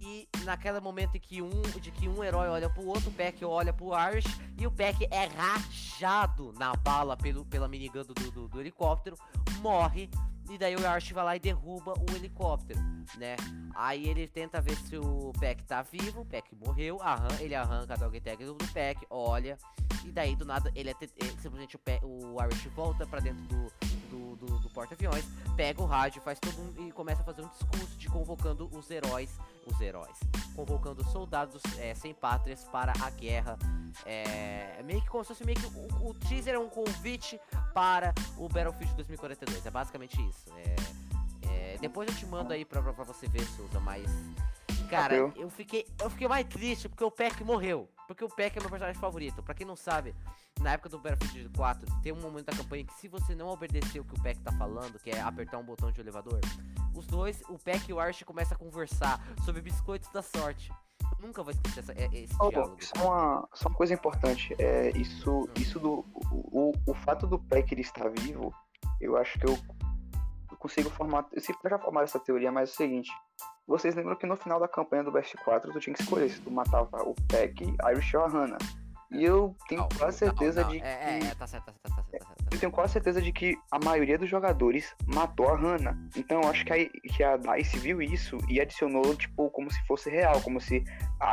E 0.00 0.26
naquele 0.44 0.80
momento 0.80 1.16
em 1.16 1.20
que 1.20 1.42
um, 1.42 1.60
de 1.80 1.90
que 1.90 2.08
um 2.08 2.24
herói 2.24 2.48
olha 2.48 2.70
pro 2.70 2.86
outro, 2.86 3.10
o 3.10 3.12
Peck 3.12 3.44
olha 3.44 3.72
pro 3.72 3.90
Irish 4.08 4.24
e 4.58 4.66
o 4.66 4.70
Peck 4.70 5.06
é 5.10 5.26
rachado 5.26 6.52
na 6.58 6.74
bala 6.74 7.16
pelo, 7.16 7.44
pela 7.44 7.68
minigun 7.68 8.02
do, 8.04 8.14
do, 8.14 8.48
do 8.48 8.60
helicóptero, 8.60 9.16
morre. 9.60 10.10
E 10.48 10.58
daí 10.58 10.74
o 10.74 10.80
Irish 10.80 11.12
vai 11.12 11.24
lá 11.24 11.36
e 11.36 11.38
derruba 11.38 11.94
o 11.94 12.16
helicóptero, 12.16 12.80
né? 13.18 13.36
Aí 13.74 14.08
ele 14.08 14.26
tenta 14.26 14.60
ver 14.60 14.74
se 14.76 14.96
o 14.96 15.32
Peck 15.38 15.62
tá 15.64 15.80
vivo, 15.82 16.22
o 16.22 16.26
Peck 16.26 16.56
morreu, 16.56 17.00
arran 17.00 17.36
ele 17.38 17.54
arranca 17.54 17.94
a 17.94 17.96
dog 17.96 18.20
tag 18.20 18.44
do 18.44 18.56
Peck, 18.72 19.06
olha. 19.10 19.56
E 20.04 20.10
daí 20.10 20.34
do 20.34 20.44
nada 20.44 20.72
ele, 20.74 20.90
é 20.90 20.94
ele- 21.00 21.30
simplesmente 21.40 21.76
o, 21.76 22.34
o 22.34 22.42
Irish 22.42 22.64
volta 22.74 23.06
pra 23.06 23.20
dentro 23.20 23.44
do, 23.44 23.72
do, 24.10 24.36
do- 24.36 24.58
do 24.58 24.68
porta-aviões, 24.70 25.24
pega 25.56 25.80
o 25.80 25.86
rádio, 25.86 26.20
faz 26.22 26.38
todo 26.38 26.74
e 26.86 26.92
começa 26.92 27.22
a 27.22 27.24
fazer 27.24 27.42
um 27.42 27.48
discurso 27.48 27.96
de 27.96 28.08
convocando 28.08 28.68
os 28.76 28.90
heróis, 28.90 29.30
os 29.66 29.80
heróis, 29.80 30.16
convocando 30.54 31.02
soldados 31.04 31.62
é, 31.78 31.94
sem 31.94 32.12
pátrias 32.12 32.64
para 32.64 32.92
a 33.02 33.10
guerra. 33.10 33.58
É, 34.06 34.82
meio 34.84 35.00
que 35.00 35.08
como 35.08 35.24
se 35.24 35.28
fosse 35.28 35.44
meio 35.44 35.58
que 35.58 35.66
o, 35.66 36.08
o 36.10 36.14
teaser 36.14 36.54
é 36.54 36.58
um 36.58 36.68
convite 36.68 37.40
para 37.74 38.12
o 38.36 38.48
Battlefield 38.48 38.94
2042. 38.94 39.64
É 39.66 39.70
basicamente 39.70 40.20
isso. 40.28 40.46
É, 40.56 40.76
é, 41.74 41.78
depois 41.80 42.08
eu 42.08 42.14
te 42.16 42.26
mando 42.26 42.52
aí 42.52 42.64
pra, 42.64 42.82
pra 42.82 43.04
você 43.04 43.26
ver, 43.28 43.44
Souza, 43.56 43.80
mas. 43.80 44.04
Cara, 44.88 45.14
eu 45.36 45.48
fiquei, 45.50 45.86
eu 46.00 46.10
fiquei 46.10 46.28
mais 46.28 46.46
triste 46.46 46.88
porque 46.88 47.04
o 47.04 47.10
Peck 47.10 47.42
morreu. 47.44 47.88
Porque 48.06 48.24
o 48.24 48.28
Peck 48.28 48.56
é 48.58 48.60
meu 48.60 48.68
personagem 48.70 49.00
favorito. 49.00 49.40
Pra 49.42 49.54
quem 49.54 49.64
não 49.66 49.76
sabe, 49.76 50.14
na 50.60 50.72
época 50.72 50.88
do 50.88 50.98
Battlefield 50.98 51.48
4, 51.56 51.86
tem 52.02 52.12
um 52.12 52.20
momento 52.20 52.46
da 52.46 52.56
campanha 52.56 52.84
que 52.84 52.92
se 52.94 53.06
você 53.06 53.34
não 53.36 53.48
obedecer 53.48 54.00
o 54.00 54.04
que 54.04 54.14
o 54.14 54.22
Peck 54.22 54.40
tá 54.40 54.50
falando, 54.52 54.98
que 54.98 55.10
é 55.10 55.20
apertar 55.20 55.58
um 55.58 55.64
botão 55.64 55.92
de 55.92 56.00
elevador, 56.00 56.40
os 56.96 57.06
dois, 57.06 57.40
o 57.48 57.56
Peck 57.58 57.88
e 57.88 57.92
o 57.92 58.00
Arch, 58.00 58.24
começam 58.24 58.56
a 58.56 58.58
conversar 58.58 59.24
sobre 59.44 59.60
biscoitos 59.62 60.10
da 60.12 60.22
sorte. 60.22 60.72
Eu 61.20 61.26
nunca 61.26 61.42
vou 61.42 61.52
esquecer 61.52 61.80
essa- 61.80 61.92
é- 61.92 62.08
esse 62.12 62.34
Ô, 62.40 62.48
diálogo. 62.50 62.76
só, 62.80 63.06
uma, 63.06 63.48
só 63.54 63.68
uma 63.68 63.76
coisa 63.76 63.94
importante. 63.94 64.54
É, 64.58 64.90
isso, 64.96 65.48
isso 65.56 65.78
do. 65.78 66.04
O, 66.32 66.70
o, 66.70 66.72
o 66.86 66.94
fato 66.94 67.26
do 67.28 67.38
Peck 67.38 67.72
ele 67.72 67.82
estar 67.82 68.08
vivo, 68.08 68.52
eu 69.00 69.16
acho 69.16 69.38
que 69.38 69.46
eu 69.46 69.56
consigo 70.60 70.90
formar. 70.90 71.26
Eu 71.32 71.42
que 71.42 71.66
eu 71.66 71.70
já 71.70 71.78
formaram 71.78 72.04
essa 72.04 72.20
teoria, 72.20 72.52
mas 72.52 72.70
é 72.70 72.72
o 72.72 72.76
seguinte. 72.76 73.10
Vocês 73.66 73.94
lembram 73.94 74.14
que 74.14 74.26
no 74.26 74.36
final 74.36 74.60
da 74.60 74.68
campanha 74.68 75.02
do 75.02 75.10
Best 75.10 75.36
4 75.38 75.72
tu 75.72 75.80
tinha 75.80 75.94
que 75.94 76.02
escolher 76.02 76.28
se 76.28 76.40
tu 76.40 76.50
matava 76.50 77.02
o 77.02 77.14
Peck, 77.28 77.64
Irish 77.90 78.14
ou 78.14 78.24
a 78.24 78.28
Hannah. 78.28 78.58
E 79.10 79.24
eu 79.24 79.56
tenho 79.68 79.80
Não, 79.80 79.88
quase 79.88 80.18
certeza 80.18 80.60
não, 80.60 80.68
não, 80.68 80.74
de 80.74 80.80
que. 80.80 80.86
É, 80.86 80.90
é, 80.90 81.18
é, 81.18 81.34
tá 81.34 81.46
certo, 81.46 81.66
tá 81.66 81.72
certo, 81.72 81.82
tá 81.82 81.94
certo, 81.94 82.20
tá 82.20 82.26
certo. 82.26 82.44
tá 82.44 82.48
Eu 82.52 82.60
tenho 82.60 82.70
quase 82.70 82.92
certeza 82.92 83.20
de 83.20 83.32
que 83.32 83.58
a 83.70 83.78
maioria 83.84 84.16
dos 84.16 84.28
jogadores 84.28 84.94
matou 85.06 85.48
a 85.48 85.56
Hannah. 85.56 85.96
Então 86.16 86.40
eu 86.42 86.48
acho 86.48 86.64
que 86.64 86.72
a, 86.72 86.76
que 87.14 87.24
a 87.24 87.36
DICE 87.36 87.78
viu 87.78 88.00
isso 88.00 88.38
e 88.48 88.60
adicionou, 88.60 89.14
tipo, 89.16 89.50
como 89.50 89.70
se 89.70 89.84
fosse 89.86 90.08
real, 90.10 90.40
como 90.42 90.60
se 90.60 90.84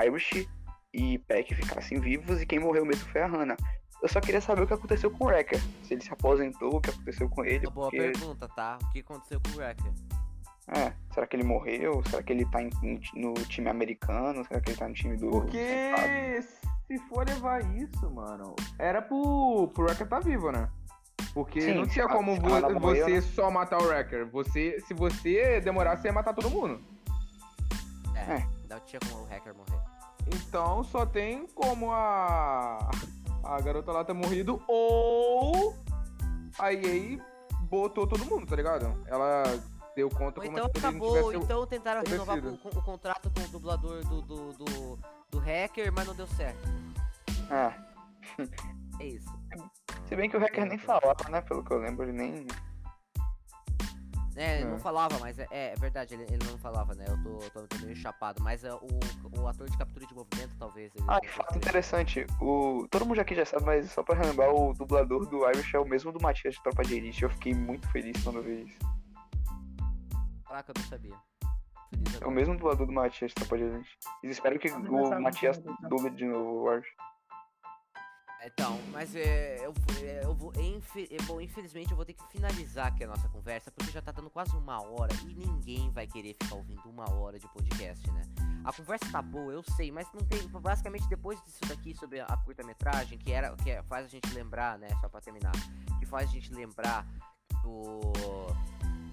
Irish 0.06 0.48
e 0.94 1.20
Peck 1.20 1.54
ficassem 1.54 2.00
vivos 2.00 2.42
e 2.42 2.46
quem 2.46 2.60
morreu 2.60 2.86
mesmo 2.86 3.08
foi 3.12 3.22
a 3.22 3.28
Hannah. 3.28 3.58
Eu 4.02 4.08
só 4.10 4.20
queria 4.22 4.40
saber 4.42 4.62
o 4.62 4.68
que 4.68 4.74
aconteceu 4.74 5.10
com 5.10 5.24
o 5.26 5.28
Wrecker. 5.28 5.60
Se 5.84 5.94
ele 5.96 6.02
se 6.04 6.12
aposentou, 6.14 6.76
o 6.76 6.82
que 6.82 6.90
aconteceu 6.92 7.28
com 7.30 7.44
ele. 7.44 7.66
Uma 7.68 7.72
boa 7.74 7.90
porque, 7.90 8.12
pergunta, 8.12 8.48
tá? 8.50 8.78
O 8.82 8.92
que 8.92 9.00
aconteceu 9.00 9.40
com 9.42 9.52
o 9.58 9.58
Wrecker? 9.62 9.92
é, 10.70 10.94
será 11.14 11.26
que 11.26 11.36
ele 11.36 11.44
morreu? 11.44 12.04
Será 12.10 12.22
que 12.22 12.32
ele 12.34 12.46
tá 12.46 12.62
em- 12.62 12.70
no 13.16 13.34
time 13.46 13.70
americano? 13.70 14.44
Será 14.46 14.60
que 14.62 14.70
ele 14.72 14.78
tá 14.78 14.88
no 14.88 14.94
time 14.94 15.16
do. 15.18 15.30
Porque 15.32 16.42
se 16.88 17.00
for 17.10 17.26
levar 17.28 17.62
isso, 17.76 18.10
mano, 18.12 18.56
era 18.78 19.02
pro, 19.02 19.70
pro 19.74 19.86
Wrecker 19.86 20.08
tá 20.08 20.20
vivo, 20.20 20.52
né? 20.52 20.70
Porque 21.34 21.62
Sim, 21.62 21.74
não 21.76 21.88
tinha 21.88 22.06
a- 22.06 22.10
como 22.10 22.34
a 22.34 22.36
vo- 22.36 22.80
morreu, 22.80 23.06
você 23.06 23.14
né? 23.16 23.22
só 23.22 23.50
matar 23.50 23.82
o 23.82 23.86
Wrecker. 23.88 24.28
Você, 24.30 24.80
se 24.82 24.94
você 24.94 25.60
demorar, 25.62 25.98
você 25.98 26.08
ia 26.10 26.14
matar 26.14 26.34
todo 26.34 26.50
mundo. 26.50 26.82
É, 28.16 28.34
É. 28.36 28.48
não 28.70 28.80
tinha 28.82 29.00
como 29.10 29.24
o 29.24 29.26
hacker 29.28 29.56
morrer. 29.56 29.80
Então 30.34 30.84
só 30.84 31.06
tem 31.06 31.48
como 31.48 31.92
a, 31.94 32.78
a 33.48 33.62
garota 33.62 33.92
lá 33.92 34.04
ter 34.04 34.14
morrido 34.14 34.62
ou 34.68 35.76
a 36.60 36.74
EA 36.74 37.20
botou 37.62 38.08
todo 38.08 38.26
mundo, 38.26 38.46
tá 38.46 38.56
ligado? 38.56 38.94
Ela 39.08 39.44
deu 39.96 40.10
conta 40.10 40.40
Ou 40.40 40.46
como 40.46 40.58
então 40.58 40.66
acabou, 40.66 41.34
então 41.34 41.66
tentaram 41.66 42.04
renovar 42.08 42.38
o, 42.38 42.54
o 42.54 42.82
contrato 42.84 43.32
com 43.32 43.42
o 43.42 43.48
dublador 43.48 44.04
do, 44.06 44.22
do, 44.22 44.54
do, 44.54 45.00
do 45.32 45.40
hacker, 45.40 45.92
mas 45.92 46.08
não 46.08 46.16
deu 46.16 46.28
certo. 46.28 46.68
É. 47.50 47.74
É 49.00 49.06
isso. 49.06 49.30
Se 50.06 50.16
bem 50.16 50.30
que 50.30 50.38
o 50.38 50.40
Hacker 50.40 50.66
nem 50.66 50.78
falava, 50.78 51.30
né? 51.30 51.42
Pelo 51.42 51.64
que 51.64 51.72
eu 51.72 51.80
lembro, 51.80 52.04
ele 52.04 52.14
nem. 52.14 52.48
É, 54.38 54.56
ele 54.60 54.64
É. 54.64 54.72
não 54.72 54.80
falava, 54.80 55.18
mas 55.20 55.40
é, 55.40 55.48
é 55.52 55.74
verdade, 55.80 56.14
ele, 56.14 56.24
ele 56.30 56.46
não 56.46 56.58
falava, 56.60 56.94
né? 56.94 57.06
Eu 57.08 57.18
tô, 57.24 57.38
tô, 57.50 57.68
tô 57.68 57.86
meio 57.86 57.96
chapado, 57.96 58.42
mas 58.44 58.64
é, 58.64 58.72
o, 58.74 58.88
o 59.40 59.48
ator 59.48 59.68
de 59.70 59.78
captura 59.78 60.06
de 60.06 60.14
movimento, 60.14 60.56
talvez. 60.60 60.92
Ele, 60.96 61.06
Ah, 61.08 61.20
que 61.20 61.28
fato 61.30 61.58
interessante. 61.58 62.26
O... 62.40 62.88
Todo 62.92 63.06
mundo 63.06 63.20
aqui 63.20 63.34
já 63.34 63.46
sabe, 63.46 63.66
mas 63.66 63.92
só 63.92 64.04
pra 64.04 64.16
relembrar, 64.16 64.50
o 64.54 64.74
dublador 64.74 65.26
do 65.26 65.48
Irish 65.50 65.74
é 65.74 65.80
o 65.80 65.86
mesmo 65.86 66.12
do 66.12 66.22
Matias 66.22 66.54
de 66.56 66.62
Tropa 66.62 66.84
de 66.84 66.96
Elite. 66.96 67.24
Eu 67.24 67.30
fiquei 67.32 67.54
muito 67.54 67.88
feliz 67.90 68.24
quando 68.24 68.38
eu 68.38 68.44
vi 68.44 68.64
isso. 68.64 68.78
Caraca, 70.48 70.72
eu 70.72 70.82
não 70.82 70.88
sabia. 70.88 71.16
Feliz 71.90 72.22
É 72.22 72.26
o 72.28 72.32
mesmo 72.32 72.56
dublador 72.56 72.86
do 72.86 72.94
Matias 72.94 73.32
de 73.32 73.36
Tropa 73.36 73.58
de 73.58 73.64
Elite. 73.64 73.98
E 74.24 74.28
espero 74.30 74.60
que 74.60 74.70
o 74.70 75.20
Matias 75.22 75.58
é 75.58 75.88
duble 75.88 76.12
de 76.12 76.26
novo 76.26 76.64
o 76.64 76.74
Irish. 76.74 76.88
Então, 78.48 78.80
mas 78.92 79.14
é, 79.16 79.58
eu, 79.66 79.74
é, 80.02 80.24
eu, 80.24 80.34
vou, 80.34 80.52
eu 80.56 81.24
vou- 81.26 81.42
infelizmente 81.42 81.92
eu 81.92 81.98
vou 81.98 82.06
ter 82.06 82.14
que 82.14 82.24
finalizar 82.32 82.88
aqui 82.88 83.04
a 83.04 83.08
nossa 83.08 83.28
conversa, 83.30 83.70
porque 83.72 83.92
já 83.92 84.02
tá 84.02 84.12
dando 84.12 84.30
quase 84.30 84.56
uma 84.56 84.82
hora 84.82 85.14
e 85.28 85.34
ninguém 85.36 85.90
vai 85.92 86.08
querer 86.08 86.34
ficar 86.42 86.56
ouvindo 86.56 86.82
uma 86.90 87.10
hora 87.14 87.38
de 87.38 87.48
podcast, 87.50 88.10
né? 88.12 88.22
A 88.64 88.72
conversa 88.74 89.06
tá 89.12 89.22
boa, 89.22 89.52
eu 89.52 89.64
sei, 89.76 89.92
mas 89.92 90.08
não 90.14 90.22
tem. 90.22 90.48
Basicamente, 90.48 91.08
depois 91.08 91.42
disso 91.44 91.60
daqui 91.68 91.94
sobre 91.96 92.20
a 92.20 92.38
curta-metragem, 92.38 93.18
que 93.18 93.32
era 93.32 93.56
que 93.58 93.70
é- 93.70 93.84
faz 93.84 94.06
a 94.06 94.10
gente 94.10 94.30
lembrar, 94.34 94.78
né? 94.78 94.88
Só 95.02 95.08
pra 95.10 95.22
terminar, 95.22 95.52
que 96.00 96.06
faz 96.06 96.30
a 96.30 96.32
gente 96.34 96.54
lembrar 96.54 97.06
do. 97.64 98.12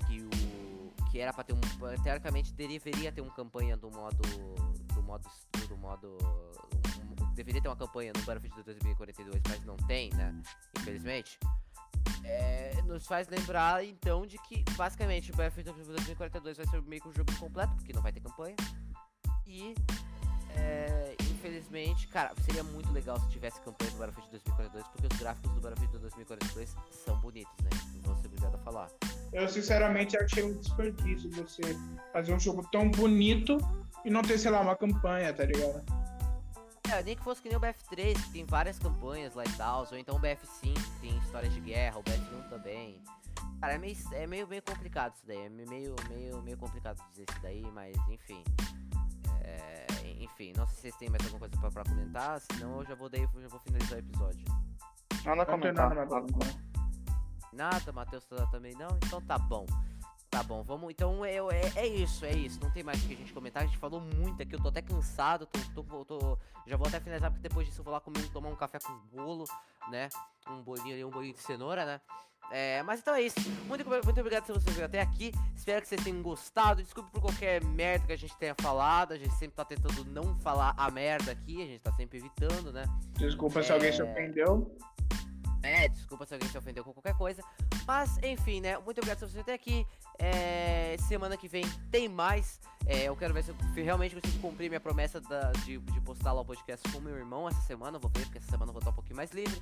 que 0.06 0.22
o. 0.22 0.92
que 1.10 1.18
era 1.20 1.32
pra 1.32 1.44
ter 1.44 1.52
um. 1.52 1.60
Teoricamente 2.02 2.52
deveria 2.52 3.12
ter 3.12 3.20
uma 3.20 3.32
campanha 3.34 3.76
do 3.76 3.90
modo. 3.90 4.22
do 4.94 5.02
modo. 5.02 5.28
do 5.68 5.76
modo. 5.76 6.18
Deveria 7.34 7.60
ter 7.60 7.68
uma 7.68 7.76
campanha 7.76 8.12
no 8.16 8.22
Battlefield 8.22 8.62
2042, 8.62 9.42
mas 9.48 9.64
não 9.64 9.76
tem, 9.76 10.10
né? 10.14 10.34
Infelizmente. 10.78 11.38
É, 12.24 12.72
nos 12.86 13.06
faz 13.06 13.28
lembrar 13.28 13.84
então 13.84 14.26
de 14.26 14.38
que 14.38 14.64
basicamente 14.76 15.30
o 15.30 15.36
Battlefield 15.36 15.84
2042 15.84 16.56
vai 16.56 16.66
ser 16.66 16.82
meio 16.82 17.02
que 17.02 17.08
um 17.08 17.12
jogo 17.12 17.34
completo, 17.38 17.74
porque 17.74 17.92
não 17.92 18.02
vai 18.02 18.12
ter 18.12 18.20
campanha. 18.20 18.56
E 19.46 19.74
é, 20.56 21.14
infelizmente, 21.22 22.06
cara, 22.08 22.32
seria 22.44 22.62
muito 22.62 22.90
legal 22.92 23.18
se 23.20 23.28
tivesse 23.28 23.60
campanha 23.60 23.90
do 23.90 23.98
Battlefield 23.98 24.30
2042, 24.30 24.86
porque 24.88 25.06
os 25.12 25.20
gráficos 25.20 25.52
do 25.52 25.60
Battlefield 25.60 25.98
2042 25.98 26.76
são 26.90 27.18
bonitos, 27.20 27.52
né? 27.62 27.70
Não 27.96 28.14
vou 28.14 28.16
ser 28.16 28.26
obrigado 28.26 28.54
a 28.54 28.58
falar. 28.58 28.88
Eu 29.32 29.48
sinceramente 29.48 30.16
achei 30.16 30.44
um 30.44 30.54
desperdício 30.54 31.30
você 31.30 31.62
fazer 32.12 32.32
um 32.32 32.40
jogo 32.40 32.66
tão 32.70 32.90
bonito 32.90 33.58
e 34.04 34.10
não 34.10 34.22
ter, 34.22 34.38
sei 34.38 34.50
lá, 34.50 34.60
uma 34.60 34.76
campanha, 34.76 35.32
tá 35.32 35.44
ligado? 35.44 36.03
É, 36.94 37.02
nem 37.02 37.16
que 37.16 37.24
fosse 37.24 37.42
que 37.42 37.48
nem 37.48 37.58
o 37.58 37.60
BF3, 37.60 38.14
que 38.22 38.30
tem 38.30 38.44
várias 38.44 38.78
campanhas, 38.78 39.34
Lighthouse, 39.34 39.92
ou 39.92 39.98
então 39.98 40.14
o 40.14 40.20
BF5, 40.20 40.74
que 40.74 41.00
tem 41.00 41.18
histórias 41.18 41.52
de 41.52 41.58
guerra, 41.60 41.98
o 41.98 42.04
BF1 42.04 42.48
também. 42.48 43.02
Cara, 43.60 43.74
é 43.74 43.78
meio, 43.78 43.96
é 44.12 44.26
meio, 44.28 44.46
meio 44.46 44.62
complicado 44.62 45.12
isso 45.16 45.26
daí, 45.26 45.38
é 45.38 45.48
meio, 45.48 45.96
meio, 46.08 46.40
meio 46.42 46.56
complicado 46.56 47.02
dizer 47.10 47.26
isso 47.28 47.40
daí, 47.42 47.62
mas 47.72 47.96
enfim. 48.08 48.44
É, 49.42 49.86
enfim, 50.20 50.52
não 50.56 50.66
sei 50.68 50.76
se 50.76 50.80
vocês 50.82 50.96
têm 50.96 51.10
mais 51.10 51.22
alguma 51.24 51.40
coisa 51.40 51.56
pra, 51.58 51.70
pra 51.70 51.82
comentar, 51.82 52.40
senão 52.40 52.78
eu 52.80 52.86
já 52.86 52.94
vou, 52.94 53.08
daí, 53.08 53.22
eu 53.22 53.42
já 53.42 53.48
vou 53.48 53.58
finalizar 53.58 53.96
o 53.96 53.98
episódio. 53.98 54.44
Nada 55.24 55.42
a 55.42 55.56
Não 55.56 55.72
nada 55.72 56.06
comentar. 56.06 56.54
Nada, 57.52 57.92
Matheus 57.92 58.24
tá- 58.26 58.46
também 58.46 58.74
não? 58.74 58.88
Então 59.04 59.20
tá 59.20 59.36
bom. 59.36 59.66
Tá 60.34 60.42
bom, 60.42 60.64
vamos. 60.64 60.90
Então 60.90 61.24
é, 61.24 61.36
é, 61.36 61.72
é 61.76 61.86
isso, 61.86 62.24
é 62.24 62.32
isso. 62.32 62.58
Não 62.60 62.68
tem 62.68 62.82
mais 62.82 63.00
o 63.04 63.06
que 63.06 63.14
a 63.14 63.16
gente 63.16 63.32
comentar. 63.32 63.62
A 63.62 63.66
gente 63.66 63.78
falou 63.78 64.00
muito 64.00 64.42
aqui. 64.42 64.52
Eu 64.56 64.60
tô 64.60 64.66
até 64.68 64.82
cansado. 64.82 65.46
Tô, 65.72 65.84
tô, 65.84 66.04
tô- 66.04 66.38
já 66.66 66.76
vou 66.76 66.88
até 66.88 66.98
finalizar, 66.98 67.30
porque 67.30 67.46
depois 67.48 67.68
disso 67.68 67.80
eu 67.80 67.84
vou 67.84 67.92
lá 67.94 68.00
comer, 68.00 68.28
tomar 68.30 68.48
um 68.48 68.56
café 68.56 68.80
com 68.80 68.92
bolo, 69.16 69.44
né? 69.92 70.08
Um 70.48 70.60
bolinho 70.60 70.92
ali, 70.92 71.04
um 71.04 71.10
bolinho 71.10 71.34
de 71.34 71.40
cenoura, 71.40 71.84
né? 71.86 72.00
É, 72.50 72.82
mas 72.82 72.98
então 72.98 73.14
é 73.14 73.22
isso. 73.22 73.36
Muito, 73.66 73.88
muito 73.88 74.20
obrigado 74.20 74.44
se 74.46 74.52
você 74.52 74.70
veio 74.72 74.86
até 74.86 75.00
aqui. 75.00 75.30
Espero 75.54 75.80
que 75.82 75.86
vocês 75.88 76.02
tenham 76.02 76.20
gostado. 76.20 76.82
Desculpe 76.82 77.12
por 77.12 77.20
qualquer 77.20 77.62
merda 77.62 78.04
que 78.08 78.12
a 78.12 78.16
gente 78.18 78.36
tenha 78.36 78.56
falado. 78.60 79.12
A 79.12 79.16
gente 79.16 79.34
sempre 79.34 79.54
tá 79.54 79.64
tentando 79.64 80.04
não 80.04 80.36
falar 80.40 80.74
a 80.76 80.90
merda 80.90 81.30
aqui. 81.30 81.62
A 81.62 81.66
gente 81.66 81.78
tá 81.80 81.92
sempre 81.92 82.18
evitando, 82.18 82.72
né? 82.72 82.84
Desculpa 83.12 83.62
se 83.62 83.70
É. 83.70 83.74
alguém 83.74 83.92
se 83.92 84.02
ofendeu. 84.02 84.76
É, 85.64 85.88
desculpa 85.88 86.26
se 86.26 86.34
alguém 86.34 86.48
se 86.48 86.58
ofendeu 86.58 86.84
com 86.84 86.92
qualquer 86.92 87.16
coisa. 87.16 87.42
Mas, 87.86 88.18
enfim, 88.22 88.60
né? 88.60 88.76
Muito 88.78 88.98
obrigado 88.98 89.18
por 89.20 89.28
você 89.28 89.40
até 89.40 89.54
aqui. 89.54 89.86
É, 90.18 90.96
semana 91.08 91.36
que 91.36 91.48
vem 91.48 91.64
tem 91.90 92.08
mais. 92.08 92.60
É, 92.86 93.04
eu 93.04 93.16
quero 93.16 93.32
ver 93.32 93.44
se 93.44 93.50
eu 93.50 93.56
realmente 93.84 94.14
consigo 94.14 94.40
cumprir 94.40 94.68
minha 94.68 94.80
promessa 94.80 95.20
da- 95.20 95.52
de, 95.64 95.78
de 95.78 96.00
postar 96.02 96.32
lá 96.32 96.42
o 96.42 96.44
podcast 96.44 96.86
com 96.92 97.00
meu 97.00 97.16
irmão 97.16 97.48
essa 97.48 97.60
semana. 97.62 97.96
Eu 97.96 98.00
vou 98.00 98.10
ver, 98.14 98.24
porque 98.24 98.38
essa 98.38 98.50
semana 98.50 98.68
eu 98.70 98.72
vou 98.74 98.80
estar 98.80 98.90
um 98.90 98.94
pouquinho 98.94 99.16
mais 99.16 99.30
livre. 99.32 99.60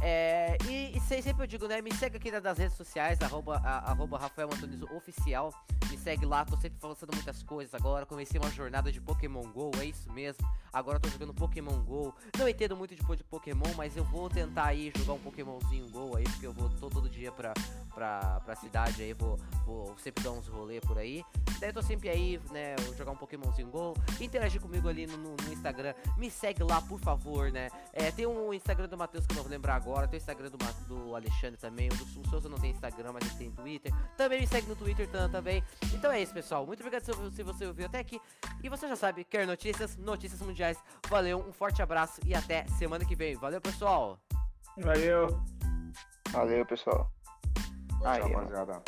É, 0.00 0.56
e, 0.68 0.96
e 0.96 1.00
se- 1.00 1.20
sempre 1.22 1.42
eu 1.42 1.46
digo, 1.46 1.66
né? 1.66 1.80
Me 1.82 1.92
segue 1.92 2.16
aqui 2.16 2.30
nas 2.30 2.56
redes 2.58 2.76
sociais, 2.76 3.20
arroba, 3.20 3.60
a- 3.64 3.90
arroba 3.90 4.18
Rafael 4.18 4.48
Antunes 4.52 4.80
Oficial. 4.92 5.52
Me 5.90 5.96
segue 5.96 6.24
lá, 6.26 6.44
tô 6.44 6.56
sempre 6.56 6.78
falando 6.78 6.98
muitas 7.14 7.42
coisas 7.42 7.74
agora. 7.74 8.04
Comecei 8.06 8.38
uma 8.38 8.50
jornada 8.50 8.92
de 8.92 9.00
Pokémon 9.00 9.42
GO, 9.52 9.70
é 9.80 9.86
isso 9.86 10.10
mesmo. 10.12 10.46
Agora 10.72 11.00
tô 11.00 11.08
jogando 11.08 11.32
Pokémon 11.34 11.80
GO. 11.82 12.14
Não 12.38 12.48
entendo 12.48 12.76
muito 12.76 12.94
de, 12.94 13.02
de 13.16 13.24
Pokémon, 13.24 13.72
mas 13.76 13.96
eu 13.96 14.04
vou 14.04 14.28
tentar 14.28 14.66
aí 14.66 14.92
jogar 14.96 15.14
um 15.14 15.18
Pokémonzinho 15.18 15.88
GO 15.90 16.16
aí, 16.16 16.24
porque 16.24 16.46
eu 16.46 16.52
vou 16.52 16.68
tô 16.68 16.88
todo 16.90 17.08
dia 17.08 17.32
pra, 17.32 17.54
pra, 17.94 18.40
pra 18.44 18.54
cidade 18.54 19.02
aí, 19.02 19.12
vou, 19.14 19.38
vou 19.64 19.96
sempre 19.98 20.22
dar 20.22 20.30
uns 20.32 20.46
rolê 20.46 20.80
por 20.80 20.98
aí. 20.98 21.24
Daí 21.58 21.70
eu 21.70 21.74
tô 21.74 21.82
sempre 21.82 22.08
aí, 22.08 22.40
né, 22.50 22.76
jogar 22.96 23.12
um 23.12 23.16
Pokémonzinho 23.16 23.68
GO. 23.68 23.94
Interagir 24.20 24.60
comigo 24.60 24.88
ali 24.88 25.06
no, 25.06 25.16
no- 25.16 25.36
no 25.42 25.52
Instagram. 25.52 25.94
Me 26.16 26.30
segue 26.30 26.62
lá, 26.62 26.80
por 26.82 27.00
favor, 27.00 27.50
né. 27.50 27.68
É, 27.92 28.10
tem 28.12 28.26
um 28.26 28.52
Instagram 28.52 28.88
do 28.88 28.96
Matheus 28.98 29.26
que 29.26 29.32
eu 29.32 29.36
não 29.36 29.42
vou 29.42 29.50
lembrar 29.50 29.74
agora. 29.76 29.87
Tem 30.08 30.18
o 30.18 30.20
Instagram 30.20 30.50
do, 30.50 30.58
do 30.86 31.14
Alexandre 31.16 31.56
também. 31.56 31.88
O 31.88 31.96
do 31.96 32.04
Sul 32.06 32.24
Souza 32.28 32.48
não 32.48 32.58
tem 32.58 32.70
Instagram, 32.70 33.12
mas 33.12 33.24
ele 33.26 33.34
tem 33.38 33.50
Twitter. 33.50 33.92
Também 34.16 34.40
me 34.40 34.46
segue 34.46 34.66
no 34.68 34.76
Twitter 34.76 35.08
tam- 35.08 35.30
também. 35.30 35.62
Então 35.92 36.10
é 36.12 36.20
isso, 36.20 36.32
pessoal. 36.32 36.66
Muito 36.66 36.80
obrigado 36.80 37.02
se, 37.02 37.36
se 37.36 37.42
você 37.42 37.66
ouviu 37.66 37.86
até 37.86 37.98
aqui. 37.98 38.20
E 38.62 38.68
você 38.68 38.88
já 38.88 38.96
sabe, 38.96 39.24
quer 39.24 39.46
notícias? 39.46 39.96
Notícias 39.96 40.40
mundiais. 40.42 40.78
Valeu, 41.08 41.38
um 41.38 41.52
forte 41.52 41.80
abraço 41.82 42.20
e 42.24 42.34
até 42.34 42.66
semana 42.78 43.04
que 43.04 43.14
vem. 43.16 43.34
Valeu, 43.36 43.60
pessoal! 43.60 44.18
Valeu. 44.76 45.42
Valeu, 46.30 46.66
pessoal. 46.66 47.10
Tchau, 48.00 48.28
rapaziada. 48.32 48.82